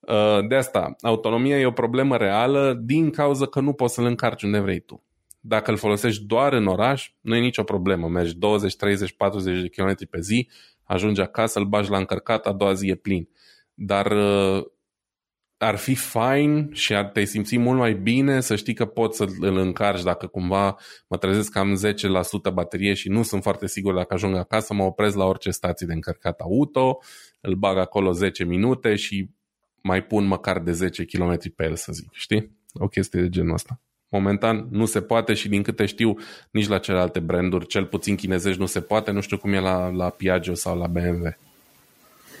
Uh, 0.00 0.46
de 0.48 0.54
asta, 0.54 0.96
autonomia 1.00 1.58
e 1.58 1.66
o 1.66 1.70
problemă 1.70 2.16
reală 2.16 2.80
din 2.82 3.10
cauza 3.10 3.46
că 3.46 3.60
nu 3.60 3.72
poți 3.72 3.94
să-l 3.94 4.04
încarci 4.04 4.42
unde 4.42 4.58
vrei 4.58 4.80
tu. 4.80 5.04
Dacă 5.40 5.70
îl 5.70 5.76
folosești 5.76 6.24
doar 6.24 6.52
în 6.52 6.66
oraș, 6.66 7.12
nu 7.20 7.34
e 7.34 7.40
nicio 7.40 7.62
problemă. 7.62 8.08
Mergi 8.08 8.36
20, 8.36 8.76
30, 8.76 9.12
40 9.12 9.60
de 9.60 9.68
kilometri 9.68 10.06
pe 10.06 10.20
zi, 10.20 10.48
ajungi 10.82 11.20
acasă, 11.20 11.58
îl 11.58 11.64
bagi 11.64 11.90
la 11.90 11.98
încărcat, 11.98 12.46
a 12.46 12.52
doua 12.52 12.72
zi 12.72 12.88
e 12.88 12.94
plin 12.94 13.28
dar 13.76 14.10
uh, 14.10 14.64
ar 15.58 15.76
fi 15.76 15.94
fain 15.94 16.70
și 16.72 16.94
ar 16.94 17.04
te 17.04 17.24
simți 17.24 17.58
mult 17.58 17.78
mai 17.78 17.94
bine 17.94 18.40
să 18.40 18.56
știi 18.56 18.74
că 18.74 18.84
poți 18.84 19.16
să 19.16 19.26
îl 19.40 19.56
încarci 19.56 20.02
dacă 20.02 20.26
cumva 20.26 20.76
mă 21.08 21.16
trezesc 21.16 21.52
că 21.52 21.58
am 21.58 21.80
10% 22.50 22.52
baterie 22.52 22.94
și 22.94 23.08
nu 23.08 23.22
sunt 23.22 23.42
foarte 23.42 23.66
sigur 23.66 23.94
dacă 23.94 24.14
ajung 24.14 24.36
acasă, 24.36 24.74
mă 24.74 24.82
opresc 24.82 25.16
la 25.16 25.24
orice 25.24 25.50
stație 25.50 25.86
de 25.86 25.92
încărcat 25.92 26.40
auto, 26.40 26.98
îl 27.40 27.54
bag 27.54 27.76
acolo 27.76 28.12
10 28.12 28.44
minute 28.44 28.94
și 28.94 29.30
mai 29.82 30.04
pun 30.04 30.24
măcar 30.24 30.58
de 30.58 30.72
10 30.72 31.04
km 31.04 31.54
pe 31.56 31.64
el, 31.64 31.76
să 31.76 31.92
zic, 31.92 32.08
știi? 32.12 32.50
O 32.72 32.88
chestie 32.88 33.20
de 33.20 33.28
genul 33.28 33.52
ăsta. 33.52 33.80
Momentan 34.08 34.66
nu 34.70 34.84
se 34.84 35.00
poate 35.00 35.34
și 35.34 35.48
din 35.48 35.62
câte 35.62 35.86
știu 35.86 36.14
nici 36.50 36.68
la 36.68 36.78
celelalte 36.78 37.20
branduri, 37.20 37.66
cel 37.66 37.86
puțin 37.86 38.16
chinezești 38.16 38.60
nu 38.60 38.66
se 38.66 38.80
poate, 38.80 39.10
nu 39.10 39.20
știu 39.20 39.38
cum 39.38 39.52
e 39.52 39.60
la, 39.60 39.88
la 39.88 40.10
Piaggio 40.10 40.54
sau 40.54 40.78
la 40.78 40.86
BMW. 40.86 41.36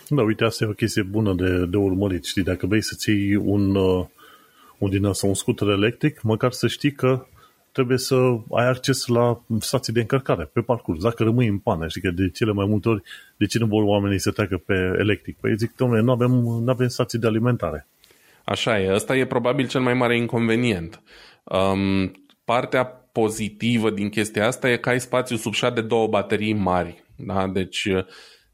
Da, 0.08 0.22
uite, 0.22 0.44
asta 0.44 0.64
e 0.64 0.68
o 0.68 0.72
chestie 0.72 1.02
bună 1.02 1.34
de, 1.34 1.66
de 1.66 1.76
urmărit, 1.76 2.24
știi, 2.24 2.42
dacă 2.42 2.66
vrei 2.66 2.82
să-ți 2.82 3.10
iei 3.10 3.34
un, 3.34 3.74
uh, 3.74 4.06
un 4.78 4.90
din 4.90 5.04
asta, 5.04 5.26
un 5.26 5.34
scooter 5.34 5.68
electric, 5.68 6.22
măcar 6.22 6.52
să 6.52 6.66
știi 6.66 6.92
că 6.92 7.26
trebuie 7.72 7.98
să 7.98 8.14
ai 8.50 8.68
acces 8.68 9.06
la 9.06 9.42
stații 9.60 9.92
de 9.92 10.00
încărcare 10.00 10.50
pe 10.52 10.60
parcurs. 10.60 11.02
Dacă 11.02 11.22
rămâi 11.22 11.46
în 11.46 11.58
pană, 11.58 11.88
știi 11.88 12.00
că 12.00 12.10
de 12.10 12.30
cele 12.30 12.52
mai 12.52 12.66
multe 12.66 12.88
ori, 12.88 13.02
de 13.36 13.46
ce 13.46 13.58
nu 13.58 13.66
vor 13.66 13.82
oamenii 13.82 14.18
să 14.18 14.30
treacă 14.30 14.56
pe 14.56 14.74
electric? 14.98 15.36
Păi 15.40 15.56
zic, 15.56 15.76
domnule, 15.76 16.00
nu 16.00 16.10
avem, 16.10 16.30
nu 16.30 16.70
avem 16.70 16.88
stații 16.88 17.18
de 17.18 17.26
alimentare. 17.26 17.86
Așa 18.44 18.80
e, 18.80 18.94
ăsta 18.94 19.16
e 19.16 19.26
probabil 19.26 19.66
cel 19.68 19.80
mai 19.80 19.94
mare 19.94 20.16
inconvenient. 20.16 21.02
Um, 21.44 22.12
partea 22.44 22.84
pozitivă 23.12 23.90
din 23.90 24.08
chestia 24.08 24.46
asta 24.46 24.70
e 24.70 24.76
că 24.76 24.88
ai 24.88 25.00
spațiu 25.00 25.36
sub 25.36 25.74
de 25.74 25.80
două 25.80 26.06
baterii 26.06 26.52
mari. 26.52 27.04
Da? 27.16 27.46
Deci 27.46 27.88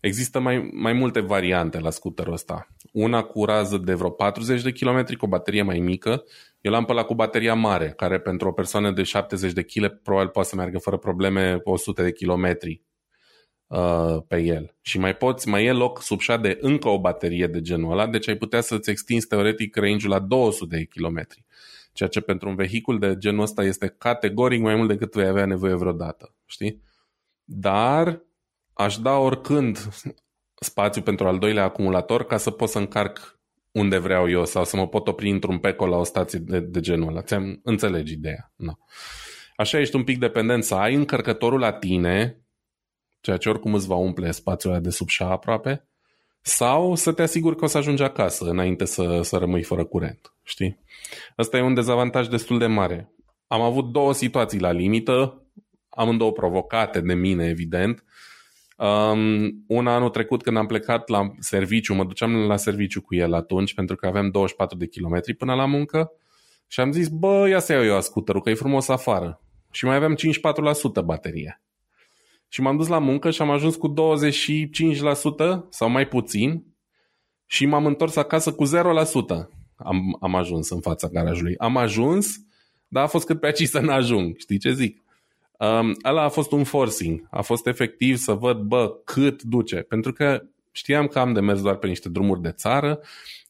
Există 0.02 0.40
mai, 0.40 0.70
mai 0.72 0.92
multe 0.92 1.20
variante 1.20 1.78
la 1.78 1.90
scooterul 1.90 2.32
ăsta. 2.32 2.68
Una 2.92 3.22
cu 3.22 3.44
rază 3.44 3.76
de 3.76 3.94
vreo 3.94 4.10
40 4.10 4.62
de 4.62 4.72
km 4.72 5.16
cu 5.16 5.24
o 5.24 5.28
baterie 5.28 5.62
mai 5.62 5.78
mică. 5.78 6.24
Eu 6.60 6.72
l-am 6.72 6.84
pe 6.84 6.92
la 6.92 7.04
cu 7.04 7.14
bateria 7.14 7.54
mare, 7.54 7.92
care 7.96 8.20
pentru 8.20 8.48
o 8.48 8.52
persoană 8.52 8.90
de 8.90 9.02
70 9.02 9.52
de 9.52 9.62
kg 9.62 10.02
probabil 10.02 10.28
poate 10.28 10.48
să 10.48 10.56
meargă 10.56 10.78
fără 10.78 10.96
probleme 10.96 11.60
100 11.64 12.02
de 12.02 12.12
kilometri 12.12 12.82
uh, 13.66 14.16
pe 14.28 14.40
el. 14.40 14.76
Și 14.80 14.98
mai 14.98 15.16
poți, 15.16 15.48
mai 15.48 15.64
e 15.64 15.72
loc 15.72 16.02
sub 16.02 16.20
de 16.40 16.58
încă 16.60 16.88
o 16.88 17.00
baterie 17.00 17.46
de 17.46 17.60
genul 17.60 17.92
ăla, 17.92 18.06
deci 18.06 18.28
ai 18.28 18.36
putea 18.36 18.60
să-ți 18.60 18.90
extinzi 18.90 19.26
teoretic 19.26 19.76
range-ul 19.76 20.12
la 20.12 20.18
200 20.18 20.76
de 20.76 20.84
kilometri. 20.84 21.44
Ceea 21.92 22.08
ce 22.08 22.20
pentru 22.20 22.48
un 22.48 22.54
vehicul 22.54 22.98
de 22.98 23.14
genul 23.18 23.42
ăsta 23.42 23.62
este 23.62 23.94
categoric 23.98 24.60
mai 24.60 24.74
mult 24.74 24.88
decât 24.88 25.14
vei 25.14 25.26
avea 25.26 25.46
nevoie 25.46 25.74
vreodată. 25.74 26.34
Știi? 26.46 26.82
Dar 27.44 28.22
aș 28.72 28.96
da 28.96 29.16
oricând 29.16 29.88
spațiu 30.54 31.02
pentru 31.02 31.26
al 31.26 31.38
doilea 31.38 31.64
acumulator 31.64 32.24
ca 32.24 32.36
să 32.36 32.50
pot 32.50 32.68
să 32.68 32.78
încarc 32.78 33.40
unde 33.70 33.98
vreau 33.98 34.30
eu 34.30 34.44
sau 34.44 34.64
să 34.64 34.76
mă 34.76 34.88
pot 34.88 35.08
opri 35.08 35.30
într-un 35.30 35.58
peco 35.58 35.86
la 35.86 35.96
o 35.96 36.04
stație 36.04 36.38
de, 36.38 36.60
de 36.60 36.80
genul 36.80 37.08
ăla. 37.08 37.22
Ți-am 37.22 37.60
înțelegi 37.62 38.12
ideea. 38.12 38.52
No. 38.56 38.72
Așa 39.56 39.78
ești 39.78 39.96
un 39.96 40.04
pic 40.04 40.18
dependent 40.18 40.64
să 40.64 40.74
ai 40.74 40.94
încărcătorul 40.94 41.58
la 41.58 41.72
tine, 41.72 42.40
ceea 43.20 43.36
ce 43.36 43.48
oricum 43.48 43.74
îți 43.74 43.86
va 43.86 43.94
umple 43.94 44.30
spațiul 44.30 44.80
de 44.80 44.90
sub 44.90 45.08
șa 45.08 45.26
aproape, 45.26 45.86
sau 46.40 46.94
să 46.94 47.12
te 47.12 47.22
asiguri 47.22 47.56
că 47.56 47.64
o 47.64 47.68
să 47.68 47.78
ajungi 47.78 48.02
acasă 48.02 48.44
înainte 48.44 48.84
să, 48.84 49.20
să 49.22 49.36
rămâi 49.36 49.62
fără 49.62 49.84
curent. 49.84 50.34
Știi? 50.42 50.78
Asta 51.36 51.56
e 51.56 51.62
un 51.62 51.74
dezavantaj 51.74 52.26
destul 52.26 52.58
de 52.58 52.66
mare. 52.66 53.12
Am 53.46 53.60
avut 53.60 53.92
două 53.92 54.12
situații 54.12 54.60
la 54.60 54.70
limită, 54.70 55.46
amândouă 55.88 56.32
provocate 56.32 57.00
de 57.00 57.14
mine, 57.14 57.48
evident, 57.48 58.04
Um, 58.76 59.64
un 59.66 59.86
anul 59.86 60.08
trecut 60.08 60.42
când 60.42 60.56
am 60.56 60.66
plecat 60.66 61.08
la 61.08 61.30
serviciu, 61.38 61.94
mă 61.94 62.04
duceam 62.04 62.34
la 62.34 62.56
serviciu 62.56 63.00
cu 63.00 63.14
el 63.14 63.34
atunci 63.34 63.74
pentru 63.74 63.96
că 63.96 64.06
aveam 64.06 64.30
24 64.30 64.76
de 64.76 64.86
kilometri 64.86 65.34
până 65.34 65.54
la 65.54 65.66
muncă 65.66 66.12
și 66.66 66.80
am 66.80 66.92
zis, 66.92 67.08
bă, 67.08 67.48
ia 67.48 67.58
să 67.58 67.72
iau 67.72 67.84
eu 67.84 68.00
scuterul, 68.00 68.40
că 68.40 68.50
e 68.50 68.54
frumos 68.54 68.88
afară. 68.88 69.40
Și 69.70 69.84
mai 69.84 69.94
aveam 69.94 70.16
54% 71.00 71.04
baterie. 71.04 71.62
Și 72.48 72.60
m-am 72.60 72.76
dus 72.76 72.88
la 72.88 72.98
muncă 72.98 73.30
și 73.30 73.42
am 73.42 73.50
ajuns 73.50 73.76
cu 73.76 73.94
25% 73.94 73.94
sau 75.68 75.88
mai 75.88 76.08
puțin 76.08 76.64
și 77.46 77.66
m-am 77.66 77.86
întors 77.86 78.16
acasă 78.16 78.52
cu 78.52 78.66
0%. 78.66 78.70
Am, 79.76 80.16
am 80.20 80.34
ajuns 80.34 80.70
în 80.70 80.80
fața 80.80 81.08
garajului. 81.08 81.54
Am 81.56 81.76
ajuns, 81.76 82.36
dar 82.88 83.02
a 83.02 83.06
fost 83.06 83.26
cât 83.26 83.40
pe 83.40 83.46
aici 83.46 83.68
să 83.68 83.80
n-ajung. 83.80 84.36
Știi 84.38 84.58
ce 84.58 84.72
zic? 84.72 85.01
Um, 85.62 85.96
ăla 86.04 86.22
a 86.22 86.28
fost 86.28 86.52
un 86.52 86.64
forcing. 86.64 87.26
A 87.30 87.42
fost 87.42 87.66
efectiv 87.66 88.16
să 88.16 88.32
văd, 88.32 88.58
bă, 88.58 88.96
cât 89.04 89.42
duce. 89.42 89.76
Pentru 89.76 90.12
că 90.12 90.42
știam 90.70 91.06
că 91.06 91.18
am 91.18 91.32
de 91.32 91.40
mers 91.40 91.62
doar 91.62 91.76
pe 91.76 91.86
niște 91.86 92.08
drumuri 92.08 92.40
de 92.40 92.50
țară, 92.50 93.00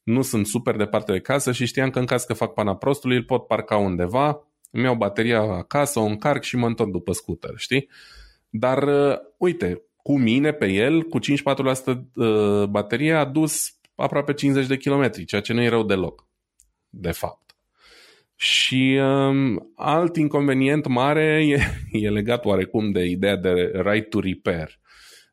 nu 0.03 0.23
sunt 0.23 0.47
super 0.47 0.77
departe 0.77 1.13
de 1.13 1.21
casă 1.21 1.53
și 1.53 1.67
știam 1.67 1.91
că 1.91 1.99
în 1.99 2.07
caz 2.07 2.25
că 2.25 2.35
fac 2.35 2.53
pana 2.53 2.77
prostului, 2.77 3.17
îl 3.17 3.23
pot 3.23 3.47
parca 3.47 3.77
undeva, 3.77 4.49
îmi 4.71 4.85
iau 4.85 4.95
bateria 4.95 5.41
acasă, 5.41 5.99
o 5.99 6.05
încarc 6.05 6.43
și 6.43 6.57
mă 6.57 6.67
întorc 6.67 6.91
după 6.91 7.13
scooter, 7.13 7.53
știi? 7.57 7.89
Dar, 8.49 8.83
uh, 8.83 9.17
uite, 9.37 9.83
cu 9.97 10.19
mine 10.19 10.53
pe 10.53 10.67
el, 10.67 11.03
cu 11.03 11.19
54% 11.19 11.23
uh, 12.15 12.65
baterie, 12.65 13.13
a 13.13 13.25
dus 13.25 13.77
aproape 13.95 14.33
50 14.33 14.67
de 14.67 14.77
kilometri, 14.77 15.25
ceea 15.25 15.41
ce 15.41 15.53
nu 15.53 15.63
e 15.63 15.69
rău 15.69 15.83
deloc, 15.83 16.27
de 16.89 17.11
fapt. 17.11 17.42
Și 18.43 18.99
um, 19.01 19.73
alt 19.77 20.17
inconvenient 20.17 20.87
mare 20.87 21.43
e, 21.47 21.61
e 21.91 22.11
legat 22.11 22.45
oarecum 22.45 22.91
de 22.91 23.05
ideea 23.05 23.37
de 23.37 23.51
right 23.75 24.09
to 24.09 24.21
repair. 24.21 24.81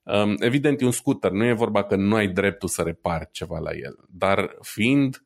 Um, 0.04 0.36
evident, 0.40 0.82
e 0.82 0.86
un 0.86 0.92
scooter, 0.92 1.32
nu 1.32 1.44
e 1.44 1.54
vorba 1.54 1.84
că 1.84 1.96
nu 1.96 2.16
ai 2.16 2.28
dreptul 2.28 2.70
să 2.70 2.82
repari 2.82 3.30
ceva 3.32 3.60
la 3.60 3.72
el, 3.72 3.96
dar 4.10 4.58
fiind 4.62 5.26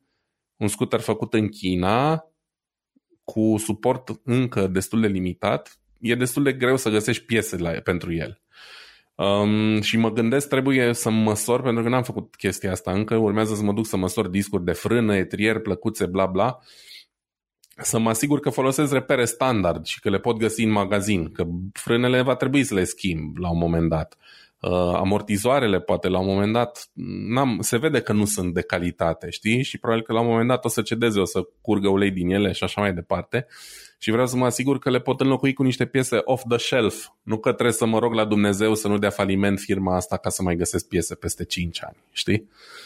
un 0.56 0.68
scooter 0.68 1.00
făcut 1.00 1.34
în 1.34 1.48
China, 1.48 2.24
cu 3.24 3.54
suport 3.58 4.20
încă 4.22 4.66
destul 4.66 5.00
de 5.00 5.06
limitat, 5.06 5.78
e 6.00 6.14
destul 6.14 6.42
de 6.42 6.52
greu 6.52 6.76
să 6.76 6.90
găsești 6.90 7.24
piese 7.24 7.56
la, 7.56 7.70
pentru 7.70 8.12
el. 8.12 8.42
Um, 9.14 9.80
și 9.80 9.96
mă 9.96 10.12
gândesc, 10.12 10.48
trebuie 10.48 10.92
să 10.92 11.10
măsor, 11.10 11.62
pentru 11.62 11.82
că 11.82 11.88
n-am 11.88 12.02
făcut 12.02 12.34
chestia 12.34 12.70
asta 12.70 12.92
încă, 12.92 13.16
urmează 13.16 13.54
să 13.54 13.62
mă 13.62 13.72
duc 13.72 13.86
să 13.86 13.96
măsor 13.96 14.28
discuri 14.28 14.64
de 14.64 14.72
frână, 14.72 15.16
etrier, 15.16 15.58
plăcuțe, 15.58 16.06
bla 16.06 16.26
bla, 16.26 16.58
să 17.76 17.98
mă 17.98 18.08
asigur 18.08 18.40
că 18.40 18.50
folosesc 18.50 18.92
repere 18.92 19.24
standard 19.24 19.84
și 19.84 20.00
că 20.00 20.10
le 20.10 20.18
pot 20.18 20.36
găsi 20.36 20.62
în 20.62 20.70
magazin, 20.70 21.32
că 21.32 21.44
frânele 21.72 22.22
va 22.22 22.34
trebui 22.34 22.64
să 22.64 22.74
le 22.74 22.84
schimb 22.84 23.36
la 23.36 23.50
un 23.50 23.58
moment 23.58 23.88
dat. 23.88 24.16
uh, 24.60 24.70
amortizoarele 24.94 25.80
poate 25.80 26.08
la 26.08 26.18
un 26.18 26.26
moment 26.26 26.52
dat, 26.52 26.88
n-am, 27.28 27.58
se 27.60 27.76
vede 27.76 28.00
că 28.00 28.12
nu 28.12 28.24
sunt 28.24 28.54
de 28.54 28.62
calitate, 28.62 29.30
știi? 29.30 29.62
Și 29.62 29.78
probabil 29.78 30.04
că 30.04 30.12
la 30.12 30.20
un 30.20 30.26
moment 30.26 30.48
dat 30.48 30.64
o 30.64 30.68
să 30.68 30.82
cedeze, 30.82 31.20
o 31.20 31.24
să 31.24 31.48
curgă 31.60 31.88
ulei 31.88 32.10
din 32.10 32.30
ele 32.30 32.52
și 32.52 32.64
așa 32.64 32.80
mai 32.80 32.94
departe. 32.94 33.46
Și 33.98 34.10
vreau 34.10 34.26
să 34.26 34.36
mă 34.36 34.44
asigur 34.44 34.78
că 34.78 34.90
le 34.90 35.00
pot 35.00 35.20
înlocui 35.20 35.52
cu 35.52 35.62
niște 35.62 35.86
piese 35.86 36.20
off 36.24 36.44
the 36.48 36.58
shelf. 36.58 37.06
Nu 37.22 37.38
că 37.38 37.52
trebuie 37.52 37.74
să 37.74 37.86
mă 37.86 37.98
rog 37.98 38.12
la 38.12 38.24
Dumnezeu 38.24 38.74
să 38.74 38.88
nu 38.88 38.98
dea 38.98 39.10
faliment 39.10 39.58
firma 39.58 39.96
asta 39.96 40.16
ca 40.16 40.28
să 40.28 40.42
mai 40.42 40.56
găsesc 40.56 40.88
piese 40.88 41.14
peste 41.14 41.44
5 41.44 41.84
ani, 41.84 41.96
știi? 42.12 42.48
Uh, 42.48 42.83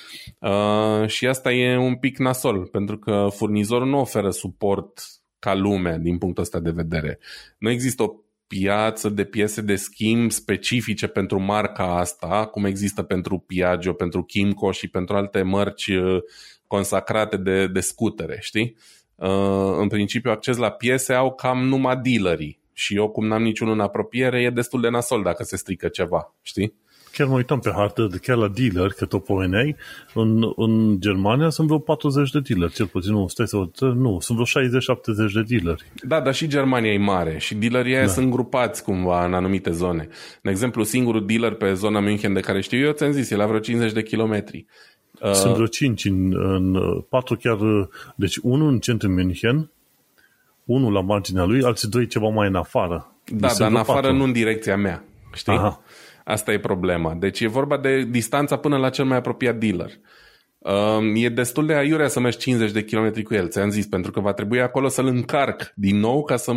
și 1.07 1.27
asta 1.27 1.53
e 1.53 1.77
un 1.77 1.97
pic 1.97 2.19
nasol, 2.19 2.67
pentru 2.67 2.99
că 2.99 3.29
furnizorul 3.31 3.89
nu 3.89 3.99
oferă 3.99 4.31
suport 4.31 5.01
ca 5.39 5.55
lume 5.55 5.99
din 6.01 6.19
punctul 6.19 6.43
ăsta 6.43 6.61
de 6.61 6.71
vedere. 6.71 7.19
Nu 7.59 7.71
există 7.71 8.03
o 8.03 8.15
piață 8.47 9.09
de 9.09 9.25
piese 9.25 9.61
de 9.61 9.77
schimb 9.77 10.31
specifice 10.31 11.07
pentru 11.07 11.41
marca 11.41 11.99
asta, 11.99 12.47
cum 12.47 12.65
există 12.65 13.03
pentru 13.03 13.39
Piaggio, 13.39 13.93
pentru 13.93 14.23
Kimco 14.23 14.71
și 14.71 14.89
pentru 14.89 15.17
alte 15.17 15.43
mărci 15.43 15.87
uh, 15.87 16.19
consacrate 16.67 17.37
de, 17.37 17.67
de 17.67 17.81
scutere, 17.81 18.39
știi? 18.41 18.77
Uh, 19.15 19.77
în 19.79 19.89
principiu, 19.89 20.31
acces 20.31 20.57
la 20.57 20.71
piese 20.71 21.13
au 21.13 21.35
cam 21.35 21.65
numai 21.65 21.97
dealerii 21.97 22.61
și 22.73 22.97
eu, 22.97 23.09
cum 23.09 23.27
n-am 23.27 23.43
niciunul 23.43 23.73
în 23.73 23.81
apropiere, 23.81 24.43
e 24.43 24.51
destul 24.51 24.81
de 24.81 24.89
nasol 24.89 25.23
dacă 25.23 25.43
se 25.43 25.57
strică 25.57 25.89
ceva, 25.89 26.35
știi? 26.43 26.75
Chiar 27.13 27.27
mă 27.27 27.35
uitam 27.35 27.59
pe 27.59 27.73
hartă, 27.75 28.09
de 28.11 28.19
chiar 28.19 28.37
la 28.37 28.49
dealer, 28.49 28.91
că 28.91 29.05
tot 29.05 29.25
pomeneai, 29.25 29.77
în, 30.15 30.53
în 30.57 31.01
Germania 31.01 31.49
sunt 31.49 31.67
vreo 31.67 31.79
40 31.79 32.31
de 32.31 32.41
dealeri, 32.41 32.73
cel 32.73 32.87
puțin 32.87 33.13
nu, 33.13 33.29
stai 33.29 33.49
să 33.49 33.57
nu, 33.81 34.19
sunt 34.21 34.39
vreo 34.39 34.65
60-70 34.65 35.33
de 35.33 35.43
dealeri. 35.47 35.93
Da, 36.03 36.21
dar 36.21 36.35
și 36.35 36.47
Germania 36.47 36.93
e 36.93 36.99
mare 36.99 37.39
și 37.39 37.55
dealerii 37.55 37.95
da. 37.95 38.07
sunt 38.07 38.31
grupați 38.31 38.83
cumva 38.83 39.25
în 39.25 39.35
anumite 39.35 39.71
zone. 39.71 40.09
De 40.43 40.51
exemplu, 40.51 40.83
singurul 40.83 41.27
dealer 41.27 41.55
pe 41.55 41.73
zona 41.73 42.01
München 42.01 42.33
de 42.33 42.41
care 42.41 42.61
știu 42.61 42.79
eu, 42.79 42.93
ți-am 42.93 43.13
zis, 43.13 43.31
e 43.31 43.37
la 43.37 43.47
vreo 43.47 43.59
50 43.59 43.93
de 43.93 44.03
kilometri. 44.03 44.67
Uh, 45.23 45.33
sunt 45.33 45.55
vreo 45.55 45.67
5 45.67 46.05
în, 46.05 46.35
în 46.55 46.79
4 47.09 47.37
chiar, 47.37 47.59
deci 48.17 48.37
unul 48.37 48.69
în 48.69 48.79
centru 48.79 49.09
München, 49.09 49.71
unul 50.65 50.93
la 50.93 51.01
marginea 51.01 51.45
lui, 51.45 51.63
alții 51.63 51.89
doi 51.89 52.07
ceva 52.07 52.29
mai 52.29 52.49
în 52.49 52.55
afară. 52.55 53.13
Da, 53.25 53.47
deci 53.47 53.57
dar 53.57 53.71
în 53.71 53.77
afară, 53.77 54.01
4. 54.01 54.17
nu 54.17 54.25
în 54.25 54.33
direcția 54.33 54.77
mea. 54.77 55.05
Știi? 55.35 55.53
Aha. 55.53 55.83
Asta 56.29 56.53
e 56.53 56.59
problema. 56.59 57.15
Deci 57.15 57.41
e 57.41 57.47
vorba 57.47 57.77
de 57.77 58.03
distanța 58.03 58.57
până 58.57 58.77
la 58.77 58.91
cel 58.91 59.05
mai 59.05 59.17
apropiat 59.17 59.57
dealer. 59.57 59.91
Um, 60.59 61.15
e 61.15 61.29
destul 61.29 61.67
de 61.67 61.75
aiurea 61.75 62.09
să 62.09 62.21
mergi 62.21 62.39
50 62.39 62.71
de 62.71 62.85
km 62.85 63.23
cu 63.23 63.35
el, 63.35 63.49
ți-am 63.49 63.71
zis, 63.71 63.87
pentru 63.87 64.11
că 64.11 64.21
va 64.21 64.33
trebui 64.33 64.61
acolo 64.61 64.89
să-l 64.89 65.07
încarc 65.07 65.73
din 65.75 65.99
nou 65.99 66.25
ca 66.25 66.37
să 66.37 66.53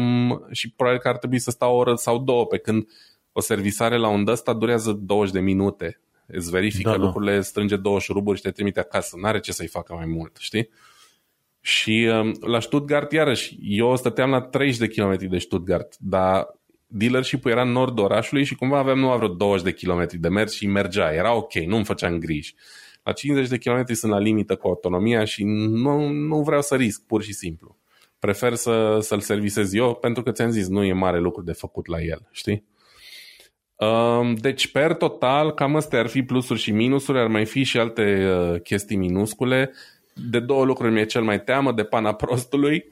și 0.51 0.71
probabil 0.71 0.99
că 0.99 1.07
ar 1.07 1.17
trebui 1.17 1.39
să 1.39 1.51
stau 1.51 1.73
o 1.73 1.77
oră 1.77 1.95
sau 1.95 2.17
două, 2.17 2.45
pe 2.45 2.57
când 2.57 2.87
o 3.31 3.41
servisare 3.41 3.97
la 3.97 4.07
un 4.07 4.27
ăsta 4.27 4.53
durează 4.53 4.91
20 4.91 5.33
de 5.33 5.39
minute. 5.39 5.99
Îți 6.27 6.49
verifică 6.49 6.89
da, 6.89 6.97
da. 6.97 7.03
lucrurile, 7.03 7.35
da. 7.35 7.41
strânge 7.41 7.75
două 7.75 7.99
șuruburi 7.99 8.37
și 8.37 8.43
te 8.43 8.51
trimite 8.51 8.79
acasă. 8.79 9.17
N-are 9.21 9.39
ce 9.39 9.51
să-i 9.51 9.67
facă 9.67 9.93
mai 9.93 10.05
mult, 10.05 10.37
știi? 10.39 10.69
Și 11.61 12.09
um, 12.21 12.37
la 12.41 12.59
Stuttgart, 12.59 13.11
iarăși, 13.11 13.57
eu 13.61 13.95
stăteam 13.95 14.29
la 14.29 14.41
30 14.41 14.77
de 14.77 14.87
km 14.87 15.29
de 15.29 15.37
Stuttgart, 15.37 15.97
dar 15.99 16.59
dealership-ul 16.91 17.51
era 17.51 17.61
în 17.61 17.71
nordul 17.71 18.03
orașului 18.03 18.43
și 18.43 18.55
cumva 18.55 18.77
aveam 18.77 18.99
numai 18.99 19.17
vreo 19.17 19.27
20 19.27 19.65
de 19.65 19.73
kilometri 19.73 20.17
de 20.17 20.29
mers 20.29 20.53
și 20.53 20.67
mergea. 20.67 21.13
Era 21.13 21.33
ok, 21.33 21.53
nu-mi 21.53 21.85
făceam 21.85 22.17
griji. 22.17 22.55
La 23.03 23.11
50 23.11 23.49
de 23.49 23.57
kilometri 23.57 23.95
sunt 23.95 24.11
la 24.11 24.19
limită 24.19 24.55
cu 24.55 24.67
autonomia 24.67 25.23
și 25.23 25.43
nu, 25.43 26.07
nu 26.07 26.41
vreau 26.41 26.61
să 26.61 26.75
risc, 26.75 27.05
pur 27.05 27.23
și 27.23 27.33
simplu. 27.33 27.77
Prefer 28.19 28.53
să, 28.53 28.97
să-l 29.01 29.19
servisez 29.19 29.73
eu 29.73 29.95
pentru 29.95 30.23
că 30.23 30.31
ți-am 30.31 30.49
zis, 30.49 30.67
nu 30.67 30.83
e 30.83 30.93
mare 30.93 31.19
lucru 31.19 31.41
de 31.41 31.51
făcut 31.51 31.87
la 31.87 32.01
el, 32.01 32.27
știi? 32.31 32.65
Um, 33.75 34.33
deci, 34.35 34.71
per 34.71 34.93
total, 34.93 35.53
cam 35.53 35.75
astea 35.75 35.99
ar 35.99 36.07
fi 36.07 36.23
plusuri 36.23 36.59
și 36.59 36.71
minusuri, 36.71 37.19
ar 37.19 37.27
mai 37.27 37.45
fi 37.45 37.63
și 37.63 37.77
alte 37.77 38.27
uh, 38.27 38.61
chestii 38.61 38.97
minuscule. 38.97 39.71
De 40.13 40.39
două 40.39 40.65
lucruri 40.65 40.91
mi-e 40.91 41.05
cel 41.05 41.23
mai 41.23 41.41
teamă, 41.43 41.71
de 41.71 41.83
pana 41.83 42.13
prostului, 42.13 42.85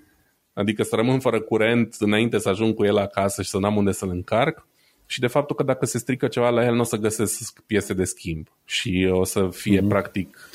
Adică 0.53 0.83
să 0.83 0.95
rămân 0.95 1.19
fără 1.19 1.39
curent 1.39 1.95
înainte 1.99 2.37
să 2.37 2.49
ajung 2.49 2.73
cu 2.75 2.85
el 2.85 2.97
acasă 2.97 3.41
și 3.41 3.49
să 3.49 3.59
n-am 3.59 3.75
unde 3.75 3.91
să-l 3.91 4.09
încarc 4.09 4.65
și 5.05 5.19
de 5.19 5.27
faptul 5.27 5.55
că 5.55 5.63
dacă 5.63 5.85
se 5.85 5.97
strică 5.97 6.27
ceva 6.27 6.49
la 6.49 6.65
el 6.65 6.73
nu 6.73 6.79
o 6.79 6.83
să 6.83 6.97
găsesc 6.97 7.61
piese 7.65 7.93
de 7.93 8.03
schimb 8.03 8.47
și 8.65 9.09
o 9.11 9.23
să 9.23 9.49
fie 9.51 9.81
mm-hmm. 9.81 9.87
practic 9.87 10.49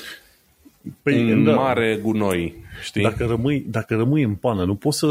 păi, 1.01 1.31
un 1.31 1.43
da. 1.43 1.53
mare 1.53 1.99
gunoi. 2.01 2.55
Știi? 2.83 3.01
Dacă 3.01 3.25
rămâi, 3.25 3.65
dacă 3.69 3.95
rămâi 3.95 4.23
în 4.23 4.35
pană, 4.35 4.65
nu 4.65 4.75
poți 4.75 4.97
să 4.97 5.05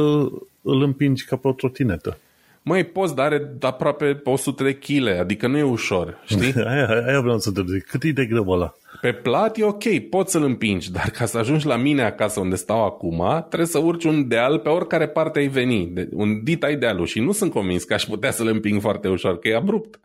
îl 0.62 0.82
împingi 0.82 1.24
ca 1.24 1.36
pe 1.36 1.48
o 1.48 1.52
trotinetă. 1.52 2.18
Măi, 2.66 2.84
poți, 2.84 3.14
dar 3.14 3.26
are 3.26 3.56
aproape 3.60 4.20
100 4.24 4.62
de 4.62 4.74
kg, 4.74 5.06
adică 5.06 5.46
nu 5.46 5.58
e 5.58 5.62
ușor, 5.62 6.22
știi? 6.24 6.52
aia, 6.66 7.04
aia 7.06 7.20
vreau 7.20 7.38
să 7.38 7.52
te 7.52 7.62
zic. 7.66 7.86
Cât 7.86 8.02
e 8.02 8.12
de 8.12 8.26
greu 8.26 8.48
ăla? 8.48 8.74
Pe 9.00 9.12
plat 9.12 9.58
e 9.58 9.64
ok, 9.64 9.98
poți 10.10 10.32
să-l 10.32 10.42
împingi, 10.42 10.92
dar 10.92 11.10
ca 11.10 11.26
să 11.26 11.38
ajungi 11.38 11.66
la 11.66 11.76
mine 11.76 12.02
acasă 12.02 12.40
unde 12.40 12.56
stau 12.56 12.84
acum, 12.84 13.46
trebuie 13.48 13.68
să 13.68 13.78
urci 13.78 14.04
un 14.04 14.28
deal 14.28 14.58
pe 14.58 14.68
oricare 14.68 15.08
parte 15.08 15.38
ai 15.38 15.46
veni. 15.46 15.86
De, 15.86 16.08
un 16.12 16.42
dit 16.44 16.62
ai 16.62 16.76
dealul 16.76 17.06
și 17.06 17.20
nu 17.20 17.32
sunt 17.32 17.52
convins 17.52 17.84
că 17.84 17.94
aș 17.94 18.04
putea 18.04 18.30
să-l 18.30 18.46
împing 18.46 18.80
foarte 18.80 19.08
ușor, 19.08 19.38
că 19.38 19.48
e 19.48 19.56
abrupt. 19.56 20.00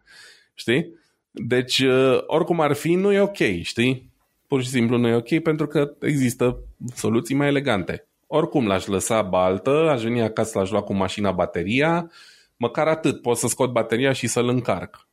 Știi? 0.53 0.93
Deci, 1.31 1.79
uh, 1.79 2.17
oricum 2.25 2.61
ar 2.61 2.73
fi, 2.73 2.93
nu 2.93 3.11
e 3.11 3.19
ok, 3.19 3.61
știi? 3.61 4.11
Pur 4.47 4.63
și 4.63 4.69
simplu 4.69 4.97
nu 4.97 5.07
e 5.07 5.15
ok 5.15 5.39
pentru 5.39 5.67
că 5.67 5.93
există 6.01 6.59
soluții 6.95 7.35
mai 7.35 7.47
elegante. 7.47 8.07
Oricum 8.27 8.67
l-aș 8.67 8.85
lăsa 8.85 9.21
baltă, 9.21 9.89
aș 9.91 10.03
veni 10.03 10.21
acasă, 10.21 10.57
l-aș 10.57 10.69
lua 10.71 10.81
cu 10.81 10.93
mașina 10.93 11.31
bateria, 11.31 12.11
măcar 12.59 12.87
atât, 12.87 13.21
pot 13.21 13.37
să 13.37 13.47
scot 13.47 13.71
bateria 13.71 14.11
și 14.11 14.27
să-l 14.27 14.47
încarc 14.47 15.07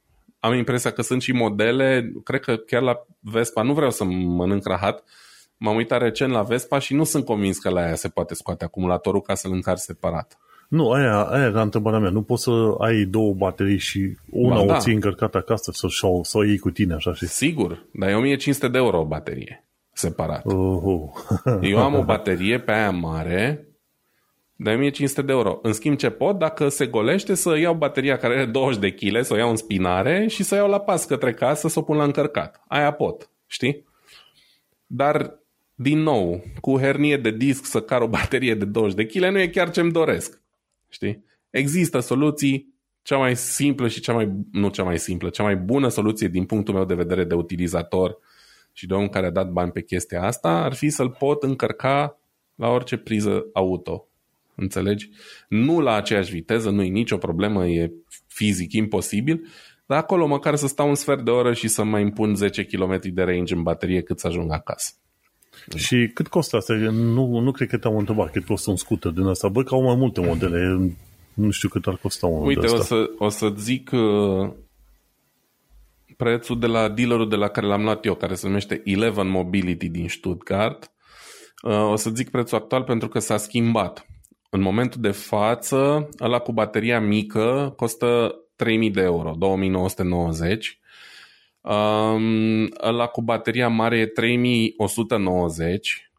am 0.46 0.54
impresia 0.54 0.90
că 0.90 1.02
sunt 1.02 1.22
și 1.22 1.32
modele, 1.32 2.12
cred 2.24 2.40
că 2.40 2.56
chiar 2.56 2.82
la 2.82 3.06
Vespa, 3.20 3.62
nu 3.62 3.72
vreau 3.72 3.90
să 3.90 4.04
mănânc 4.04 4.66
rahat, 4.66 5.04
m-am 5.56 5.76
uitat 5.76 6.00
recent 6.00 6.32
la 6.32 6.42
Vespa 6.42 6.78
și 6.78 6.94
nu 6.94 7.04
sunt 7.04 7.24
convins 7.24 7.58
că 7.58 7.68
la 7.68 7.80
aia 7.80 7.94
se 7.94 8.08
poate 8.08 8.34
scoate 8.34 8.64
acumulatorul 8.64 9.20
ca 9.20 9.34
să-l 9.34 9.52
încarci 9.52 9.80
separat. 9.80 10.38
Nu, 10.68 10.90
aia, 10.90 11.22
aia 11.22 11.44
era 11.44 11.62
întrebarea 11.62 11.98
mea. 11.98 12.10
Nu 12.10 12.22
poți 12.22 12.42
să 12.42 12.50
ai 12.78 13.04
două 13.04 13.34
baterii 13.34 13.78
și 13.78 14.16
una 14.30 14.54
ba, 14.54 14.62
o 14.62 14.66
da. 14.66 14.78
ții 14.78 14.94
încărcată 14.94 15.36
acasă 15.36 15.70
să, 15.74 15.86
să, 15.90 16.06
să 16.22 16.38
o 16.38 16.44
iei 16.44 16.58
cu 16.58 16.70
tine, 16.70 16.94
așa 16.94 17.14
și... 17.14 17.26
Sigur, 17.26 17.86
dar 17.92 18.08
e 18.08 18.14
1500 18.14 18.68
de 18.68 18.78
euro 18.78 19.00
o 19.00 19.04
baterie 19.04 19.64
separat. 19.92 20.40
Uh-huh. 20.40 21.60
Eu 21.60 21.78
am 21.78 21.94
o 21.94 22.04
baterie 22.12 22.60
pe 22.60 22.72
aia 22.72 22.90
mare 22.90 23.68
de 24.56 24.70
1500 24.70 25.22
de 25.22 25.32
euro. 25.32 25.58
În 25.62 25.72
schimb, 25.72 25.96
ce 25.96 26.10
pot, 26.10 26.38
dacă 26.38 26.68
se 26.68 26.86
golește, 26.86 27.34
să 27.34 27.58
iau 27.58 27.74
bateria 27.74 28.16
care 28.16 28.34
are 28.34 28.46
20 28.46 28.80
de 28.80 28.90
kg, 28.90 29.24
să 29.24 29.34
o 29.34 29.36
iau 29.36 29.50
în 29.50 29.56
spinare 29.56 30.26
și 30.26 30.42
să 30.42 30.54
iau 30.54 30.68
la 30.68 30.80
pas 30.80 31.04
către 31.04 31.32
casă, 31.32 31.68
să 31.68 31.78
o 31.78 31.82
pun 31.82 31.96
la 31.96 32.04
încărcat. 32.04 32.64
Aia 32.68 32.90
pot, 32.90 33.30
știi? 33.46 33.84
Dar, 34.86 35.40
din 35.74 35.98
nou, 35.98 36.44
cu 36.60 36.78
hernie 36.78 37.16
de 37.16 37.30
disc 37.30 37.64
să 37.64 37.80
car 37.80 38.00
o 38.00 38.08
baterie 38.08 38.54
de 38.54 38.64
20 38.64 38.96
de 38.96 39.06
kg 39.06 39.24
nu 39.24 39.38
e 39.38 39.48
chiar 39.48 39.70
ce-mi 39.70 39.92
doresc. 39.92 40.42
Știi? 40.88 41.24
Există 41.50 42.00
soluții, 42.00 42.74
cea 43.02 43.16
mai 43.16 43.36
simplă 43.36 43.88
și 43.88 44.00
cea 44.00 44.12
mai, 44.12 44.32
nu 44.52 44.68
cea 44.68 44.82
mai 44.82 44.98
simplă, 44.98 45.28
cea 45.28 45.42
mai 45.42 45.56
bună 45.56 45.88
soluție 45.88 46.28
din 46.28 46.44
punctul 46.44 46.74
meu 46.74 46.84
de 46.84 46.94
vedere 46.94 47.24
de 47.24 47.34
utilizator 47.34 48.18
și 48.72 48.86
de 48.86 48.94
om 48.94 49.08
care 49.08 49.26
a 49.26 49.30
dat 49.30 49.50
bani 49.50 49.70
pe 49.70 49.82
chestia 49.82 50.22
asta 50.22 50.48
ar 50.48 50.74
fi 50.74 50.88
să-l 50.88 51.10
pot 51.10 51.42
încărca 51.42 52.18
la 52.54 52.68
orice 52.68 52.96
priză 52.96 53.46
auto 53.52 54.08
înțelegi? 54.56 55.10
Nu 55.48 55.80
la 55.80 55.94
aceeași 55.94 56.32
viteză, 56.32 56.70
nu 56.70 56.82
e 56.82 56.88
nicio 56.88 57.16
problemă, 57.16 57.66
e 57.66 57.92
fizic 58.26 58.72
imposibil, 58.72 59.46
dar 59.86 59.98
acolo 59.98 60.26
măcar 60.26 60.56
să 60.56 60.66
stau 60.66 60.88
un 60.88 60.94
sfert 60.94 61.24
de 61.24 61.30
oră 61.30 61.52
și 61.52 61.68
să 61.68 61.84
mai 61.84 62.02
impun 62.02 62.34
10 62.34 62.64
km 62.64 63.00
de 63.02 63.22
range 63.22 63.54
în 63.54 63.62
baterie 63.62 64.02
cât 64.02 64.18
să 64.18 64.26
ajung 64.26 64.52
acasă. 64.52 64.92
Și 65.76 66.10
cât 66.14 66.28
costă 66.28 66.56
asta? 66.56 66.74
Nu, 66.74 67.38
nu 67.38 67.50
cred 67.50 67.68
că 67.68 67.78
te-am 67.78 67.96
întrebat 67.96 68.30
cât 68.30 68.44
costă 68.44 68.70
un 68.70 68.76
scooter 68.76 69.10
din 69.10 69.26
asta. 69.26 69.48
Bă, 69.48 69.62
că 69.62 69.74
au 69.74 69.82
mai 69.82 69.96
multe 69.96 70.20
modele. 70.20 70.90
Nu 71.34 71.50
știu 71.50 71.68
cât 71.68 71.86
ar 71.86 71.96
costa 71.96 72.26
unul 72.26 72.46
Uite, 72.46 72.66
o 72.66 72.80
să, 72.80 73.10
o 73.18 73.28
să 73.28 73.52
zic 73.56 73.90
uh, 73.92 74.52
prețul 76.16 76.58
de 76.58 76.66
la 76.66 76.88
dealerul 76.88 77.28
de 77.28 77.36
la 77.36 77.48
care 77.48 77.66
l-am 77.66 77.82
luat 77.82 78.04
eu, 78.04 78.14
care 78.14 78.34
se 78.34 78.46
numește 78.46 78.82
Eleven 78.84 79.28
Mobility 79.28 79.88
din 79.88 80.08
Stuttgart. 80.08 80.90
Uh, 81.62 81.90
o 81.90 81.96
să 81.96 82.10
zic 82.10 82.30
prețul 82.30 82.58
actual 82.58 82.82
pentru 82.82 83.08
că 83.08 83.18
s-a 83.18 83.36
schimbat. 83.36 84.06
În 84.56 84.62
momentul 84.62 85.00
de 85.00 85.10
față, 85.10 86.08
ăla 86.20 86.38
cu 86.38 86.52
bateria 86.52 87.00
mică 87.00 87.72
costă 87.76 88.34
3000 88.54 88.90
de 88.90 89.00
euro, 89.00 89.34
2990. 89.38 90.80
Um, 91.60 92.70
ăla 92.82 93.06
cu 93.06 93.22
bateria 93.22 93.68
mare 93.68 93.98
e 93.98 94.06
3190. 94.06 96.10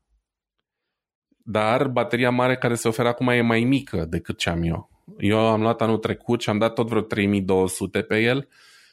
Dar 1.38 1.88
bateria 1.88 2.30
mare 2.30 2.58
care 2.58 2.76
se 2.76 2.88
oferă 2.88 3.08
acum 3.08 3.28
e 3.28 3.42
mai 3.42 3.64
mică 3.64 4.06
decât 4.10 4.38
ce 4.38 4.50
am 4.50 4.64
eu. 4.64 4.90
Eu 5.18 5.40
am 5.40 5.62
luat 5.62 5.82
anul 5.82 5.98
trecut 5.98 6.42
și 6.42 6.50
am 6.50 6.58
dat 6.58 6.74
tot 6.74 6.88
vreo 6.88 7.02
3200 7.02 8.02
pe 8.02 8.20
el 8.20 8.48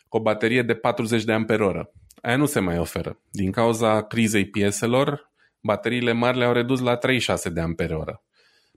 cu 0.09 0.17
o 0.17 0.21
baterie 0.21 0.63
de 0.63 0.75
40 0.75 1.25
de 1.25 1.33
amperoră. 1.33 1.91
Aia 2.23 2.37
nu 2.37 2.47
se 2.47 2.61
mai 2.61 2.79
oferă. 2.79 3.21
Din 3.31 3.51
cauza 3.51 4.03
crizei 4.03 4.45
pieselor, 4.45 5.31
bateriile 5.61 6.13
mari 6.13 6.39
le-au 6.39 6.53
redus 6.53 6.81
la 6.81 6.97
36 6.97 7.49
de 7.49 7.61
amperoră 7.61 8.23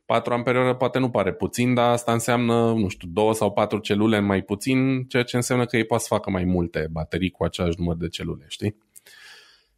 4 0.07 0.33
ampere 0.33 0.75
poate 0.75 0.99
nu 0.99 1.09
pare 1.09 1.33
puțin, 1.33 1.73
dar 1.73 1.91
asta 1.91 2.11
înseamnă, 2.11 2.73
nu 2.73 2.87
știu, 2.87 3.07
2 3.11 3.35
sau 3.35 3.51
4 3.51 3.77
celule 3.77 4.19
mai 4.19 4.41
puțin, 4.41 5.03
ceea 5.03 5.23
ce 5.23 5.35
înseamnă 5.35 5.65
că 5.65 5.77
ei 5.77 5.85
poate 5.85 6.03
să 6.03 6.09
facă 6.13 6.29
mai 6.29 6.43
multe 6.43 6.87
baterii 6.91 7.29
cu 7.29 7.43
același 7.43 7.79
număr 7.79 7.95
de 7.95 8.07
celule, 8.07 8.45
știi? 8.47 8.77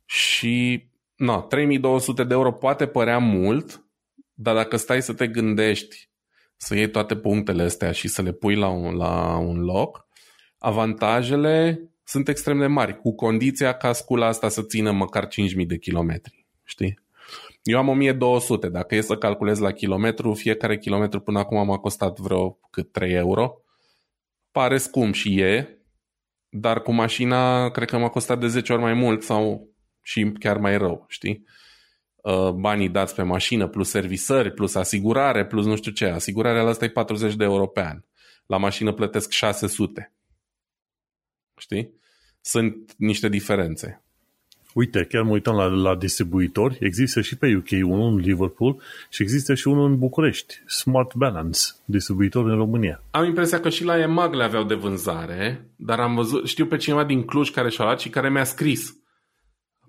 Și, 0.06 0.88
no, 1.16 1.42
3200 1.42 2.24
de 2.24 2.34
euro 2.34 2.52
poate 2.52 2.88
părea 2.88 3.18
mult, 3.18 3.86
dar 4.34 4.56
dacă 4.56 4.78
stai 4.78 5.02
să 5.02 5.14
te 5.14 5.28
gândești 5.28 6.10
să 6.58 6.76
iei 6.76 6.90
toate 6.90 7.16
punctele 7.16 7.64
astea 7.64 7.92
și 7.92 8.08
să 8.08 8.22
le 8.22 8.32
pui 8.32 8.56
la 8.56 8.68
un, 8.68 8.96
la 8.96 9.38
un 9.38 9.60
loc, 9.60 10.08
avantajele 10.58 11.82
sunt 12.04 12.28
extrem 12.28 12.60
de 12.60 12.68
mari, 12.68 12.98
cu 12.98 13.16
condiția 13.16 13.74
ca 13.74 13.94
scula 13.94 14.28
asta 14.28 14.50
să 14.50 14.64
țină 14.64 14.92
măcar 14.92 15.28
5.000 15.28 15.66
de 15.68 15.78
kilometri, 15.78 16.46
știi? 16.64 17.00
Eu 17.64 17.78
am 17.78 17.88
1200, 17.88 18.70
dacă 18.70 18.96
e 18.96 19.02
să 19.02 19.18
calculez 19.18 19.60
la 19.60 19.72
kilometru, 19.72 20.34
fiecare 20.34 20.78
kilometru 20.78 21.20
până 21.20 21.40
acum 21.40 21.66
m-a 21.66 21.78
costat 21.78 22.20
vreo 22.20 22.60
cât 22.72 22.92
3 22.92 23.14
euro. 23.14 23.62
Pare 24.52 24.78
scump 24.78 25.14
și 25.14 25.40
e, 25.40 25.80
dar 26.50 26.82
cu 26.82 26.92
mașina 26.92 27.70
cred 27.70 27.90
că 27.90 27.98
m-a 27.98 28.10
costat 28.10 28.40
de 28.40 28.48
10 28.48 28.74
ori 28.74 28.82
mai 28.82 28.94
mult 28.94 29.24
sau 29.24 29.70
și 30.02 30.32
chiar 30.40 30.58
mai 30.58 30.78
rău, 30.78 31.06
știi? 31.08 31.46
Uh, 32.16 32.50
banii 32.50 32.90
dați 32.90 33.16
pe 33.16 33.22
mașină, 33.22 33.68
plus 33.68 33.90
servisări, 33.90 34.52
plus 34.52 34.76
asigurare, 34.76 35.46
plus 35.46 35.66
nu 35.66 35.76
știu 35.76 35.92
ce. 35.92 36.06
Asigurarea 36.06 36.62
la 36.62 36.70
asta 36.70 36.86
e 36.86 36.90
40 36.90 37.36
de 37.36 37.44
euro 37.44 37.68
pe 37.68 37.82
an. 37.82 38.04
La 38.46 38.58
mașină 38.58 38.94
plătesc 38.94 39.32
600. 39.32 40.14
Știi? 41.58 41.94
Sunt 42.42 42.94
niște 42.98 43.30
diferențe. 43.30 44.04
Uite, 44.74 45.06
chiar 45.10 45.24
mă 45.24 45.32
uitam 45.32 45.56
la, 45.56 45.66
la 45.66 45.96
distribuitori. 45.96 46.78
Există 46.80 47.22
și 47.22 47.38
pe 47.38 47.56
UK 47.56 47.90
unul 47.90 48.12
în 48.12 48.16
Liverpool 48.16 48.82
și 49.10 49.22
există 49.22 49.54
și 49.54 49.68
unul 49.68 49.90
în 49.90 49.98
București. 49.98 50.62
Smart 50.66 51.16
Balance, 51.16 51.60
distribuitor 51.86 52.50
în 52.50 52.56
România. 52.56 53.04
Am 53.12 53.26
impresia 53.26 53.60
că 53.60 53.70
și 53.70 53.84
la 53.84 54.00
EMAG 54.00 54.34
le 54.34 54.44
aveau 54.44 54.64
de 54.64 54.74
vânzare, 54.74 55.70
dar 55.76 56.00
am 56.00 56.16
văzut, 56.16 56.48
știu 56.48 56.66
pe 56.66 56.78
cineva 56.78 57.04
din 57.04 57.24
Cluj 57.24 57.50
care 57.50 57.70
și-a 57.70 57.84
luat 57.84 58.00
și 58.00 58.10
care 58.10 58.30
mi-a 58.30 58.44
scris. 58.44 58.98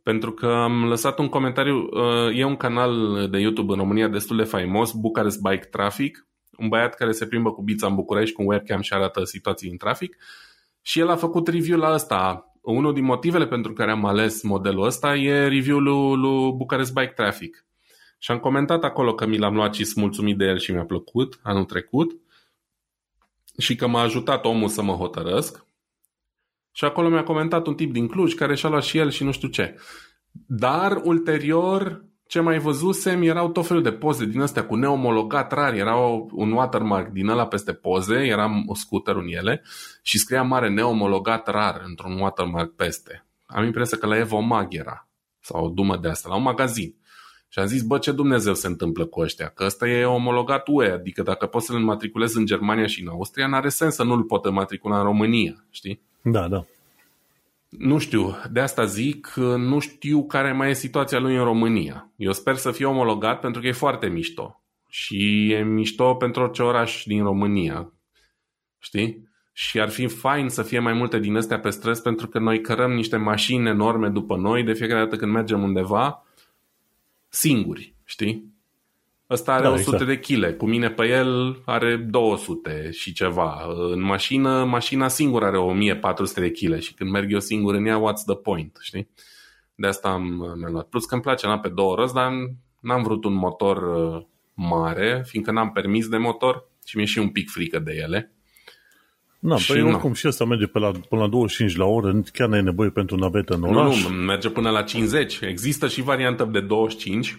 Pentru 0.02 0.32
că 0.32 0.46
am 0.46 0.84
lăsat 0.84 1.18
un 1.18 1.28
comentariu, 1.28 1.76
uh, 1.76 2.38
e 2.38 2.44
un 2.44 2.56
canal 2.56 3.26
de 3.30 3.38
YouTube 3.38 3.72
în 3.72 3.78
România 3.78 4.08
destul 4.08 4.36
de 4.36 4.42
faimos, 4.42 4.92
Bucharest 4.92 5.40
Bike 5.40 5.66
Traffic, 5.70 6.26
un 6.58 6.68
băiat 6.68 6.94
care 6.94 7.12
se 7.12 7.26
plimbă 7.26 7.52
cu 7.52 7.62
bița 7.62 7.86
în 7.86 7.94
București 7.94 8.34
cu 8.34 8.42
un 8.42 8.48
webcam 8.48 8.80
și 8.80 8.92
arată 8.92 9.24
situații 9.24 9.70
în 9.70 9.76
trafic 9.76 10.16
și 10.82 11.00
el 11.00 11.08
a 11.08 11.16
făcut 11.16 11.48
review 11.48 11.78
la 11.78 11.92
ăsta, 11.92 12.49
unul 12.60 12.94
din 12.94 13.04
motivele 13.04 13.46
pentru 13.46 13.72
care 13.72 13.90
am 13.90 14.04
ales 14.04 14.42
modelul 14.42 14.84
ăsta 14.84 15.16
e 15.16 15.48
review-ul 15.48 15.82
lui, 15.82 16.16
lui 16.16 16.52
Bucharest 16.52 16.92
Bike 16.92 17.12
Traffic. 17.16 17.64
Și 18.18 18.30
am 18.30 18.38
comentat 18.38 18.84
acolo 18.84 19.14
că 19.14 19.26
mi 19.26 19.38
l-am 19.38 19.54
luat 19.54 19.74
și 19.74 19.84
sunt 19.84 20.04
mulțumit 20.04 20.38
de 20.38 20.44
el 20.44 20.58
și 20.58 20.72
mi-a 20.72 20.84
plăcut 20.84 21.40
anul 21.42 21.64
trecut 21.64 22.20
și 23.58 23.74
că 23.74 23.86
m-a 23.86 24.00
ajutat 24.00 24.44
omul 24.44 24.68
să 24.68 24.82
mă 24.82 24.92
hotărăsc. 24.92 25.66
Și 26.72 26.84
acolo 26.84 27.08
mi-a 27.08 27.22
comentat 27.22 27.66
un 27.66 27.74
tip 27.74 27.92
din 27.92 28.08
Cluj 28.08 28.34
care 28.34 28.54
și-a 28.54 28.68
luat 28.68 28.82
și 28.82 28.98
el 28.98 29.10
și 29.10 29.24
nu 29.24 29.32
știu 29.32 29.48
ce. 29.48 29.80
Dar 30.46 31.00
ulterior 31.04 32.04
ce 32.30 32.40
mai 32.40 32.58
văzusem 32.58 33.22
erau 33.22 33.48
tot 33.48 33.66
felul 33.66 33.82
de 33.82 33.92
poze 33.92 34.24
din 34.24 34.40
astea 34.40 34.66
cu 34.66 34.74
neomologat 34.74 35.52
rar, 35.52 35.74
era 35.74 35.96
un 36.32 36.52
watermark 36.52 37.08
din 37.08 37.28
ăla 37.28 37.46
peste 37.46 37.72
poze, 37.72 38.14
era 38.14 38.50
o 38.66 38.74
scooter 38.74 39.14
în 39.14 39.26
ele 39.28 39.62
și 40.02 40.18
scria 40.18 40.42
mare 40.42 40.68
neomologat 40.68 41.48
rar 41.48 41.82
într-un 41.86 42.20
watermark 42.20 42.74
peste. 42.74 43.26
Am 43.46 43.64
impresia 43.64 43.98
că 43.98 44.06
la 44.06 44.18
Evomag 44.18 44.74
era, 44.74 45.08
sau 45.40 45.64
o 45.64 45.68
dumă 45.68 45.96
de 45.96 46.08
asta, 46.08 46.28
la 46.28 46.36
un 46.36 46.42
magazin. 46.42 46.94
Și 47.48 47.58
am 47.58 47.66
zis, 47.66 47.82
bă, 47.82 47.98
ce 47.98 48.12
Dumnezeu 48.12 48.54
se 48.54 48.66
întâmplă 48.66 49.04
cu 49.04 49.20
ăștia? 49.20 49.48
Că 49.48 49.64
ăsta 49.64 49.88
e 49.88 50.04
omologat 50.04 50.68
UE, 50.68 50.90
adică 50.90 51.22
dacă 51.22 51.46
poți 51.46 51.66
să-l 51.66 51.76
înmatriculezi 51.76 52.36
în 52.36 52.46
Germania 52.46 52.86
și 52.86 53.02
în 53.02 53.08
Austria, 53.08 53.46
n-are 53.46 53.68
sens 53.68 53.94
să 53.94 54.04
nu-l 54.04 54.22
pot 54.22 54.44
înmatricula 54.44 54.98
în 54.98 55.04
România, 55.04 55.64
știi? 55.70 56.00
Da, 56.22 56.48
da. 56.48 56.64
Nu 57.70 57.98
știu, 57.98 58.36
de 58.50 58.60
asta 58.60 58.84
zic, 58.84 59.32
nu 59.56 59.78
știu 59.78 60.26
care 60.26 60.52
mai 60.52 60.70
e 60.70 60.74
situația 60.74 61.18
lui 61.18 61.36
în 61.36 61.44
România. 61.44 62.12
Eu 62.16 62.32
sper 62.32 62.56
să 62.56 62.70
fie 62.70 62.86
omologat 62.86 63.40
pentru 63.40 63.60
că 63.60 63.66
e 63.66 63.72
foarte 63.72 64.06
mișto. 64.06 64.62
Și 64.88 65.50
e 65.52 65.62
mișto 65.62 66.14
pentru 66.14 66.42
orice 66.42 66.62
oraș 66.62 67.02
din 67.04 67.22
România. 67.22 67.92
Știi? 68.78 69.28
Și 69.52 69.80
ar 69.80 69.88
fi 69.88 70.06
fain 70.06 70.48
să 70.48 70.62
fie 70.62 70.78
mai 70.78 70.92
multe 70.92 71.18
din 71.18 71.36
astea 71.36 71.60
pe 71.60 71.70
străzi 71.70 72.02
pentru 72.02 72.28
că 72.28 72.38
noi 72.38 72.60
cărăm 72.60 72.92
niște 72.92 73.16
mașini 73.16 73.68
enorme 73.68 74.08
după 74.08 74.36
noi 74.36 74.62
de 74.62 74.72
fiecare 74.72 75.00
dată 75.00 75.16
când 75.16 75.32
mergem 75.32 75.62
undeva 75.62 76.26
singuri, 77.28 77.94
știi? 78.04 78.49
Ăsta 79.30 79.52
are 79.52 79.62
da, 79.62 79.70
100 79.70 79.90
exact. 79.90 80.06
de 80.06 80.34
kg, 80.34 80.56
cu 80.56 80.66
mine 80.66 80.90
pe 80.90 81.06
el 81.06 81.62
are 81.64 81.96
200 81.96 82.90
și 82.92 83.12
ceva. 83.12 83.66
În 83.92 84.02
mașină, 84.02 84.64
mașina 84.64 85.08
singură 85.08 85.44
are 85.44 85.58
1400 85.58 86.40
de 86.40 86.50
kg 86.50 86.80
și 86.80 86.94
când 86.94 87.10
merg 87.10 87.32
eu 87.32 87.40
singur 87.40 87.74
în 87.74 87.86
ea, 87.86 88.00
what's 88.00 88.24
the 88.26 88.36
point, 88.36 88.78
știi? 88.80 89.08
De 89.74 89.86
asta 89.86 90.08
am, 90.08 90.22
mi-am 90.58 90.72
luat. 90.72 90.88
Plus 90.88 91.04
că 91.04 91.14
îmi 91.14 91.22
place, 91.22 91.46
n 91.46 91.58
pe 91.58 91.68
două 91.68 91.94
roți, 91.94 92.14
dar 92.14 92.32
n-am 92.80 93.02
vrut 93.02 93.24
un 93.24 93.34
motor 93.34 93.76
uh, 93.76 94.22
mare, 94.54 95.22
fiindcă 95.26 95.52
n-am 95.52 95.70
permis 95.70 96.08
de 96.08 96.16
motor 96.16 96.68
și 96.84 96.96
mi-e 96.96 97.06
și 97.06 97.18
un 97.18 97.28
pic 97.28 97.50
frică 97.50 97.78
de 97.78 97.92
ele. 98.02 98.34
Na, 99.38 99.56
și 99.56 99.72
păi 99.72 99.82
oricum 99.82 100.12
și 100.12 100.26
asta 100.26 100.44
merge 100.44 100.66
pe 100.66 100.78
la, 100.78 100.90
până 101.08 101.20
la 101.20 101.28
25 101.28 101.76
la 101.76 101.84
oră, 101.84 102.22
chiar 102.32 102.48
nu 102.48 102.54
ai 102.54 102.62
nevoie 102.62 102.90
pentru 102.90 103.16
navetă 103.16 103.54
în 103.54 103.62
oraș. 103.62 104.02
Nu, 104.02 104.08
nu, 104.08 104.22
merge 104.24 104.50
până 104.50 104.70
la 104.70 104.82
50. 104.82 105.38
Există 105.40 105.88
și 105.88 106.02
variantă 106.02 106.44
de 106.44 106.60
25, 106.60 107.38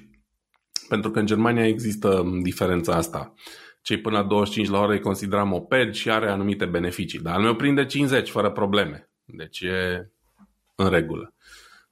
pentru 0.91 1.11
că 1.11 1.19
în 1.19 1.26
Germania 1.26 1.68
există 1.68 2.23
diferența 2.41 2.95
asta. 2.95 3.34
Cei 3.81 3.97
până 3.97 4.18
la 4.18 4.23
25 4.23 4.69
la 4.69 4.80
oră 4.80 4.91
îi 4.91 4.99
consideram 4.99 5.47
moped 5.47 5.93
și 5.93 6.09
are 6.09 6.30
anumite 6.30 6.65
beneficii. 6.65 7.19
Dar 7.19 7.34
al 7.34 7.41
meu 7.41 7.55
prinde 7.55 7.85
50 7.85 8.30
fără 8.30 8.51
probleme. 8.51 9.09
Deci 9.26 9.59
e 9.59 10.11
în 10.76 10.89
regulă. 10.89 11.34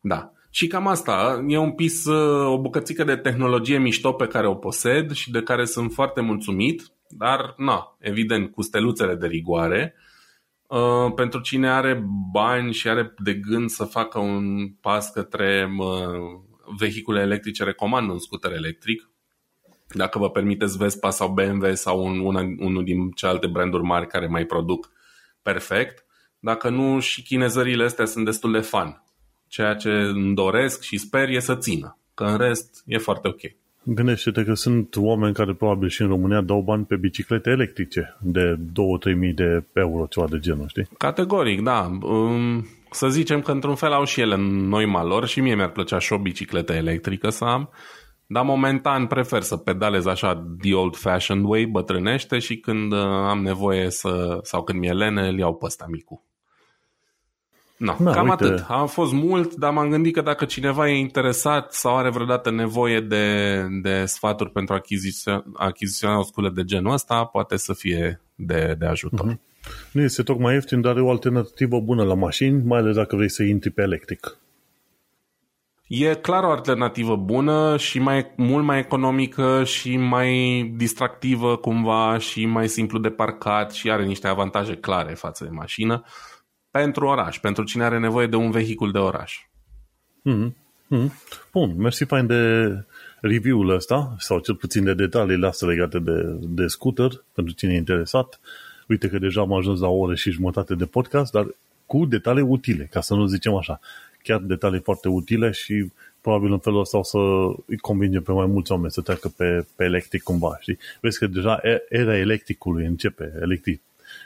Da. 0.02 0.32
Și 0.50 0.68
cam 0.68 0.88
asta, 0.88 1.46
e 1.48 1.58
un 1.58 1.72
pis, 1.72 2.06
o 2.46 2.60
bucățică 2.60 3.04
de 3.04 3.16
tehnologie 3.16 3.78
mișto 3.78 4.12
pe 4.12 4.28
care 4.28 4.48
o 4.48 4.56
posed 4.56 5.12
și 5.12 5.32
de 5.32 5.42
care 5.42 5.66
sunt 5.66 5.92
foarte 5.92 6.22
mulțumit, 6.22 6.84
dar, 7.10 7.54
na, 7.58 7.96
evident, 8.00 8.52
cu 8.52 8.62
steluțele 8.62 9.16
de 9.16 9.28
rigoare. 9.28 9.96
Uh, 10.68 11.14
pentru 11.16 11.40
cine 11.40 11.70
are 11.70 12.04
bani 12.32 12.74
și 12.74 12.90
are 12.90 13.14
de 13.18 13.34
gând 13.34 13.70
să 13.70 13.84
facă 13.84 14.20
un 14.20 14.68
pas 14.82 15.12
către 15.12 15.70
uh, 15.78 16.49
vehicule 16.78 17.22
electrice 17.22 17.64
recomand 17.64 18.10
un 18.10 18.20
scooter 18.20 18.52
electric. 18.52 19.10
Dacă 19.88 20.20
vă 20.20 20.30
permiteți 20.30 20.78
Vespa 20.78 21.10
sau 21.10 21.34
BMW 21.34 21.74
sau 21.74 22.06
un, 22.06 22.20
una, 22.20 22.42
unul 22.58 22.84
din 22.84 23.12
celelalte 23.12 23.48
branduri 23.48 23.84
mari 23.84 24.08
care 24.08 24.28
mai 24.28 24.46
produc, 24.46 24.92
perfect. 25.42 26.06
Dacă 26.40 26.70
nu, 26.70 27.00
și 27.00 27.24
chinezările 27.24 27.84
astea 27.84 28.06
sunt 28.06 28.26
destul 28.26 28.52
de 28.52 28.60
fan. 28.60 29.04
Ceea 29.48 29.76
ce 29.76 29.90
îmi 29.90 30.36
doresc 30.36 30.82
și 30.82 30.98
sper 30.98 31.30
e 31.30 31.40
să 31.40 31.56
țină. 31.56 31.98
Că 32.14 32.24
în 32.24 32.38
rest 32.38 32.84
e 32.86 32.98
foarte 32.98 33.28
ok. 33.28 33.42
Gândește-te 33.84 34.44
că 34.44 34.54
sunt 34.54 34.96
oameni 34.96 35.34
care 35.34 35.54
probabil 35.54 35.90
și 35.90 36.02
în 36.02 36.08
România 36.08 36.42
dau 36.42 36.62
bani 36.62 36.86
pe 36.86 36.96
biciclete 36.96 37.50
electrice 37.50 38.18
de 38.22 38.58
2-3 39.12 39.16
mii 39.16 39.34
de 39.34 39.64
euro, 39.74 40.06
ceva 40.06 40.28
de 40.30 40.40
genul, 40.40 40.68
știi? 40.68 40.88
Categoric, 40.98 41.62
da. 41.62 41.98
Um, 42.02 42.68
să 42.92 43.10
zicem 43.10 43.42
că 43.42 43.52
într-un 43.52 43.76
fel 43.76 43.92
au 43.92 44.04
și 44.04 44.22
ele 44.22 44.36
noi 44.40 44.86
malor 44.86 45.28
și 45.28 45.42
mie 45.42 45.56
mi-ar 45.56 45.72
plăcea 45.72 46.00
și 46.00 46.14
o 46.14 46.18
bicicletă 46.18 46.74
electrică 46.74 47.30
să 47.30 47.44
am, 47.46 47.70
dar 48.28 48.44
momentan 48.44 49.08
prefer 49.08 49.42
să 49.42 49.58
pedalez 49.58 50.06
așa 50.06 50.46
the 50.62 50.74
old-fashioned 50.74 51.46
way, 51.46 51.66
bătrânește 51.66 52.40
și 52.40 52.58
când 52.58 52.92
uh, 52.92 53.00
am 53.04 53.42
nevoie 53.42 53.90
să, 53.90 54.40
sau 54.42 54.64
când 54.64 54.80
mi-e 54.80 54.94
lene, 54.94 55.28
îl 55.28 55.38
iau 55.38 55.56
pe 55.56 55.66
ăsta 55.66 55.86
micu. 55.90 56.24
No, 57.78 57.96
da, 58.00 58.12
cam 58.12 58.28
uite. 58.28 58.44
atât. 58.44 58.66
A 58.68 58.86
fost 58.86 59.14
mult, 59.14 59.54
dar 59.56 59.72
m-am 59.72 59.90
gândit 59.90 60.14
că 60.14 60.22
dacă 60.22 60.46
cineva 60.46 60.90
e 60.90 60.98
interesat 60.98 61.74
sau 61.74 61.98
are 61.98 62.10
vreodată 62.10 62.52
nevoie 62.52 63.00
de, 63.00 63.68
de 63.82 64.06
sfaturi 64.06 64.52
pentru 64.52 64.74
achiziția, 64.74 65.44
achiziționa 65.54 66.20
o 66.20 66.24
sculă 66.24 66.50
de 66.50 66.64
genul 66.64 66.94
ăsta, 66.94 67.26
poate 67.26 67.58
să 67.58 67.74
fie 67.74 68.22
de, 68.36 68.76
de 68.80 68.86
ajutor. 68.86 69.34
Uh-huh. 69.34 69.49
Nu 69.92 70.02
este 70.02 70.24
tocmai 70.24 70.54
ieftin, 70.54 70.82
dar 70.82 70.98
e 70.98 71.02
o 71.02 71.10
alternativă 71.10 71.80
bună 71.80 72.04
la 72.04 72.14
mașini, 72.14 72.64
mai 72.64 72.80
ales 72.80 72.96
dacă 72.96 73.16
vrei 73.16 73.30
să 73.30 73.44
intri 73.44 73.70
pe 73.70 73.82
electric. 73.82 74.38
E 75.88 76.14
clar 76.14 76.44
o 76.44 76.52
alternativă 76.52 77.16
bună 77.16 77.78
și 77.78 78.00
mai, 78.00 78.34
mult 78.36 78.66
mai 78.66 78.80
economică 78.80 79.64
și 79.64 79.98
mai 79.98 80.64
distractivă 80.78 81.56
cumva 81.56 82.18
și 82.18 82.46
mai 82.46 82.68
simplu 82.68 83.00
de 83.00 83.10
parcat 83.10 83.72
și 83.72 83.92
are 83.92 84.06
niște 84.06 84.28
avantaje 84.28 84.76
clare 84.76 85.14
față 85.14 85.44
de 85.44 85.50
mașină 85.50 86.04
pentru 86.72 87.06
oraș, 87.06 87.40
pentru 87.40 87.64
cine 87.64 87.84
are 87.84 88.00
nevoie 88.00 88.28
de 88.28 88.36
un 88.36 88.52
vehicul 88.52 88.92
de 88.92 88.98
oraș. 88.98 89.38
Mm-hmm. 90.30 90.54
Mm-hmm. 90.96 91.12
Bun, 91.52 91.74
mersi 91.78 92.04
fain 92.04 92.28
de 92.28 92.66
review-ul 93.22 93.70
ăsta, 93.70 94.16
sau 94.18 94.40
cel 94.40 94.56
puțin 94.56 94.84
de 94.84 94.94
detaliile 94.94 95.48
astea 95.48 95.68
legate 95.68 96.00
de, 96.00 96.38
de 96.40 96.68
scooter, 96.68 97.10
pentru 97.34 97.54
cine 97.54 97.74
e 97.74 97.78
interesat. 97.78 98.40
Uite 98.90 99.10
că 99.10 99.20
deja 99.20 99.42
am 99.42 99.54
ajuns 99.54 99.80
la 99.80 99.88
o 99.88 99.98
oră 99.98 100.16
și 100.16 100.32
jumătate 100.32 100.76
de 100.76 100.86
podcast, 100.86 101.32
dar 101.32 101.48
cu 101.86 102.06
detalii 102.06 102.42
utile, 102.42 102.88
ca 102.92 103.02
să 103.02 103.14
nu 103.14 103.26
zicem 103.26 103.56
așa. 103.56 103.80
Chiar 104.24 104.40
detalii 104.40 104.80
foarte 104.80 105.08
utile 105.08 105.52
și 105.52 105.92
probabil 106.22 106.52
în 106.52 106.60
felul 106.60 106.80
ăsta 106.80 106.98
o 106.98 107.04
să 107.04 107.18
îi 107.66 107.78
convinge 107.78 108.20
pe 108.20 108.32
mai 108.32 108.46
mulți 108.46 108.72
oameni 108.72 108.92
să 108.92 109.02
treacă 109.02 109.28
pe, 109.28 109.66
pe 109.76 109.84
electric 109.84 110.24
cumva, 110.24 110.58
știi? 110.60 110.78
Vezi 111.02 111.20
că 111.20 111.28
deja 111.28 111.62
era 111.90 112.18
electricului 112.18 112.86
începe, 112.86 113.34
electric, 113.42 113.82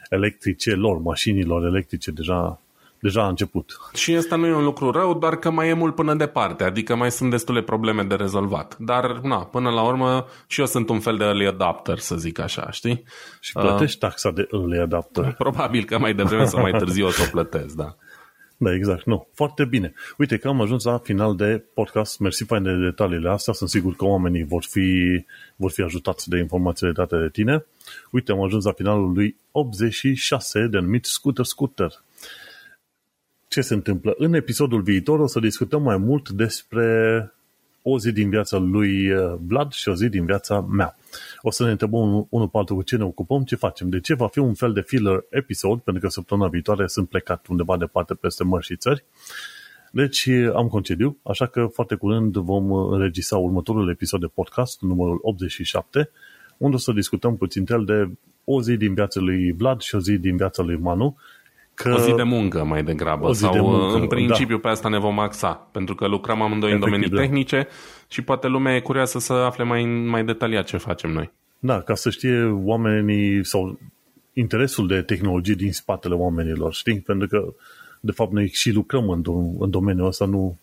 electricelor, 0.10 0.98
mașinilor 0.98 1.65
electrice 1.65 2.11
deja 2.11 2.61
deja 3.03 3.23
a 3.23 3.27
început. 3.27 3.77
Și 3.93 4.15
asta 4.15 4.35
nu 4.35 4.47
e 4.47 4.53
un 4.53 4.63
lucru 4.63 4.91
rău, 4.91 5.13
doar 5.13 5.35
că 5.35 5.49
mai 5.49 5.69
e 5.69 5.73
mult 5.73 5.95
până 5.95 6.15
departe, 6.15 6.63
adică 6.63 6.95
mai 6.95 7.11
sunt 7.11 7.30
destule 7.30 7.61
probleme 7.61 8.03
de 8.03 8.15
rezolvat. 8.15 8.77
Dar, 8.80 9.19
na, 9.23 9.38
până 9.38 9.69
la 9.69 9.81
urmă, 9.81 10.25
și 10.47 10.59
eu 10.59 10.65
sunt 10.65 10.89
un 10.89 10.99
fel 10.99 11.17
de 11.17 11.23
early 11.23 11.47
adapter, 11.47 11.97
să 11.99 12.15
zic 12.15 12.39
așa, 12.39 12.71
știi? 12.71 13.03
Și 13.39 13.51
plătești 13.53 14.03
uh, 14.03 14.09
taxa 14.09 14.31
de 14.31 14.47
early 14.51 14.80
adapter. 14.80 15.34
Probabil 15.43 15.84
că 15.84 15.99
mai 15.99 16.13
devreme 16.13 16.45
sau 16.45 16.61
mai 16.61 16.71
târziu 16.71 17.05
o 17.05 17.09
să 17.09 17.23
o 17.25 17.30
plătesc, 17.31 17.75
da. 17.75 17.95
Da, 18.57 18.73
exact. 18.73 19.05
Nu. 19.05 19.27
Foarte 19.34 19.65
bine. 19.65 19.93
Uite 20.17 20.38
că 20.38 20.47
am 20.47 20.61
ajuns 20.61 20.84
la 20.84 20.97
final 20.97 21.35
de 21.35 21.63
podcast. 21.73 22.19
Mersi 22.19 22.43
fain 22.43 22.63
de 22.63 22.75
detaliile 22.75 23.30
astea. 23.30 23.53
Sunt 23.53 23.69
sigur 23.69 23.95
că 23.95 24.05
oamenii 24.05 24.43
vor 24.43 24.63
fi, 24.69 25.25
vor 25.55 25.71
fi 25.71 25.81
ajutați 25.81 26.30
de 26.30 26.38
informațiile 26.38 26.91
date 26.91 27.17
de 27.17 27.30
tine. 27.30 27.65
Uite, 28.11 28.31
am 28.31 28.41
ajuns 28.41 28.65
la 28.65 28.71
finalul 28.71 29.11
lui 29.13 29.35
86 29.51 30.67
denumit 30.67 31.05
Scooter 31.05 31.45
Scooter 31.45 32.03
ce 33.53 33.61
se 33.61 33.73
întâmplă. 33.73 34.13
În 34.17 34.34
episodul 34.34 34.81
viitor 34.81 35.19
o 35.19 35.27
să 35.27 35.39
discutăm 35.39 35.81
mai 35.81 35.97
mult 35.97 36.30
despre 36.30 36.88
o 37.81 37.99
zi 37.99 38.11
din 38.11 38.30
viața 38.30 38.57
lui 38.57 39.11
uh, 39.11 39.34
Vlad 39.47 39.71
și 39.71 39.89
o 39.89 39.95
zi 39.95 40.09
din 40.09 40.25
viața 40.25 40.61
mea. 40.61 40.95
O 41.41 41.51
să 41.51 41.63
ne 41.63 41.71
întrebăm 41.71 42.27
unul 42.30 42.47
pe 42.47 42.57
altul 42.57 42.75
cu 42.75 42.81
ce 42.81 42.97
ne 42.97 43.03
ocupăm, 43.03 43.43
ce 43.43 43.55
facem. 43.55 43.89
De 43.89 43.99
ce 43.99 44.13
va 44.13 44.27
fi 44.27 44.39
un 44.39 44.53
fel 44.53 44.73
de 44.73 44.81
filler 44.81 45.25
episod, 45.30 45.80
pentru 45.80 46.03
că 46.03 46.09
săptămâna 46.09 46.49
viitoare 46.49 46.88
sunt 46.88 47.09
plecat 47.09 47.47
undeva 47.47 47.77
departe 47.77 48.13
peste 48.13 48.43
mări 48.43 48.65
și 48.65 48.75
țări. 48.75 49.03
Deci 49.91 50.25
uh, 50.25 50.53
am 50.55 50.67
concediu, 50.67 51.17
așa 51.23 51.45
că 51.45 51.65
foarte 51.65 51.95
curând 51.95 52.35
vom 52.35 52.71
înregistra 52.71 53.38
următorul 53.38 53.89
episod 53.89 54.19
de 54.19 54.27
podcast, 54.34 54.81
numărul 54.81 55.19
87, 55.21 56.09
unde 56.57 56.75
o 56.75 56.80
să 56.80 56.91
discutăm 56.91 57.38
puțin 57.38 57.63
de 57.85 58.09
o 58.43 58.61
zi 58.61 58.77
din 58.77 58.93
viața 58.93 59.19
lui 59.19 59.51
Vlad 59.51 59.81
și 59.81 59.95
o 59.95 59.99
zi 59.99 60.17
din 60.17 60.38
viața 60.38 60.63
lui 60.63 60.77
Manu 60.77 61.17
Că... 61.73 61.93
O 61.93 61.97
zi 61.97 62.13
de 62.13 62.23
muncă 62.23 62.63
mai 62.63 62.83
degrabă. 62.83 63.27
O 63.27 63.33
zi 63.33 63.39
sau 63.39 63.53
de 63.53 63.59
muncă, 63.59 63.97
în 63.97 64.07
principiu 64.07 64.55
da. 64.55 64.61
pe 64.61 64.67
asta 64.67 64.89
ne 64.89 64.99
vom 64.99 65.19
axa. 65.19 65.67
Pentru 65.71 65.95
că 65.95 66.07
lucrăm 66.07 66.41
amândoi 66.41 66.69
Efectiv, 66.69 66.91
în 66.93 66.99
domenii 66.99 67.15
da. 67.15 67.21
tehnice 67.21 67.67
și 68.07 68.21
poate 68.21 68.47
lumea 68.47 68.75
e 68.75 68.79
curioasă 68.79 69.19
să 69.19 69.33
afle 69.33 69.63
mai, 69.63 69.85
mai 69.85 70.25
detaliat 70.25 70.65
ce 70.65 70.77
facem 70.77 71.11
noi. 71.11 71.31
Da, 71.59 71.81
ca 71.81 71.95
să 71.95 72.09
știe 72.09 72.43
oamenii 72.43 73.45
sau 73.45 73.79
interesul 74.33 74.87
de 74.87 75.01
tehnologie 75.01 75.53
din 75.53 75.71
spatele 75.71 76.13
oamenilor, 76.13 76.73
știi? 76.73 76.99
Pentru 76.99 77.27
că, 77.27 77.53
de 77.99 78.11
fapt, 78.11 78.31
noi 78.31 78.47
și 78.47 78.71
lucrăm 78.71 79.09
în, 79.09 79.21
în 79.59 79.69
domeniul 79.69 80.07
ăsta, 80.07 80.25
nu 80.25 80.57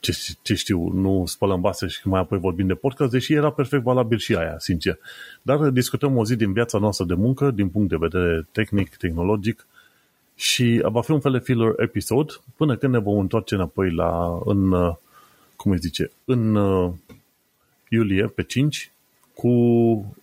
ce, 0.00 0.16
ce 0.42 0.54
știu, 0.54 0.88
nu 0.88 1.22
spălăm 1.26 1.60
vase 1.60 1.86
și 1.86 2.08
mai 2.08 2.20
apoi 2.20 2.38
vorbim 2.38 2.66
de 2.66 2.74
podcast, 2.74 3.10
deși 3.10 3.32
era 3.32 3.50
perfect 3.50 3.82
valabil 3.82 4.18
și 4.18 4.34
aia, 4.34 4.54
sincer. 4.58 4.98
Dar 5.42 5.58
discutăm 5.58 6.16
o 6.16 6.24
zi 6.24 6.36
din 6.36 6.52
viața 6.52 6.78
noastră 6.78 7.04
de 7.04 7.14
muncă, 7.14 7.50
din 7.50 7.68
punct 7.68 7.88
de 7.88 7.96
vedere 7.98 8.48
tehnic, 8.52 8.96
tehnologic, 8.96 9.66
și 10.34 10.80
va 10.82 11.02
fi 11.02 11.10
un 11.10 11.20
fel 11.20 11.32
de 11.32 11.38
filler 11.38 11.74
episod 11.76 12.42
până 12.56 12.76
când 12.76 12.92
ne 12.92 12.98
vom 12.98 13.18
întoarce 13.18 13.54
înapoi 13.54 13.90
la, 13.90 14.40
în, 14.44 14.72
uh, 14.72 14.94
cum 15.56 15.70
îi 15.70 15.78
zice, 15.78 16.10
în 16.24 16.54
uh, 16.54 16.92
iulie, 17.88 18.26
pe 18.26 18.42
5, 18.42 18.92
cu 19.34 20.16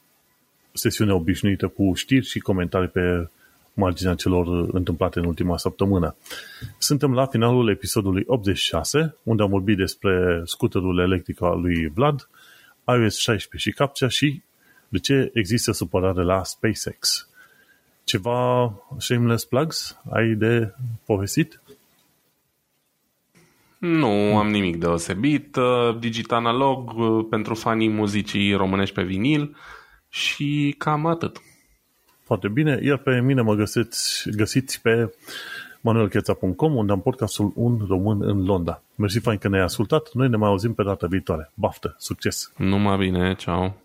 sesiunea 0.73 1.15
obișnuită 1.15 1.67
cu 1.67 1.93
știri 1.93 2.25
și 2.25 2.39
comentarii 2.39 2.87
pe 2.87 3.29
marginea 3.73 4.15
celor 4.15 4.69
întâmplate 4.71 5.19
în 5.19 5.25
ultima 5.25 5.57
săptămână. 5.57 6.15
Suntem 6.77 7.13
la 7.13 7.25
finalul 7.25 7.69
episodului 7.69 8.23
86, 8.27 9.15
unde 9.23 9.43
am 9.43 9.49
vorbit 9.49 9.77
despre 9.77 10.41
scuterul 10.45 10.99
electric 10.99 11.41
al 11.41 11.61
lui 11.61 11.87
Vlad, 11.87 12.29
iOS 12.87 13.17
16 13.17 13.69
și 13.69 13.75
captcha 13.75 14.07
și 14.07 14.41
de 14.87 14.99
ce 14.99 15.31
există 15.33 15.71
supărare 15.71 16.23
la 16.23 16.43
SpaceX. 16.43 17.29
Ceva 18.03 18.73
shameless 18.97 19.45
plugs 19.45 19.99
ai 20.09 20.33
de 20.33 20.73
povestit? 21.05 21.61
Nu 23.81 24.37
am 24.37 24.49
nimic 24.49 24.77
deosebit. 24.77 25.55
Uh, 25.55 25.99
Digit 25.99 26.31
analog 26.31 26.93
uh, 26.97 27.25
pentru 27.29 27.53
fanii 27.53 27.89
muzicii 27.89 28.53
românești 28.53 28.95
pe 28.95 29.03
vinil 29.03 29.55
și 30.09 30.75
cam 30.77 31.05
atât. 31.05 31.41
Foarte 32.23 32.47
bine. 32.47 32.79
Iar 32.83 32.97
pe 32.97 33.21
mine 33.21 33.41
mă 33.41 33.53
găsiți, 33.53 34.29
găsiți 34.29 34.81
pe 34.81 35.13
manuelcheța.com 35.81 36.75
unde 36.75 36.91
am 36.91 37.01
podcastul 37.01 37.51
Un 37.55 37.79
Român 37.87 38.21
în 38.21 38.45
Londra. 38.45 38.81
Mersi 38.95 39.19
fain 39.19 39.37
că 39.37 39.47
ne-ai 39.47 39.63
ascultat. 39.63 40.09
Noi 40.13 40.29
ne 40.29 40.37
mai 40.37 40.49
auzim 40.49 40.73
pe 40.73 40.83
data 40.83 41.07
viitoare. 41.07 41.51
Baftă! 41.53 41.95
Succes! 41.97 42.51
Numai 42.57 42.97
bine! 42.97 43.35
Ceau! 43.35 43.75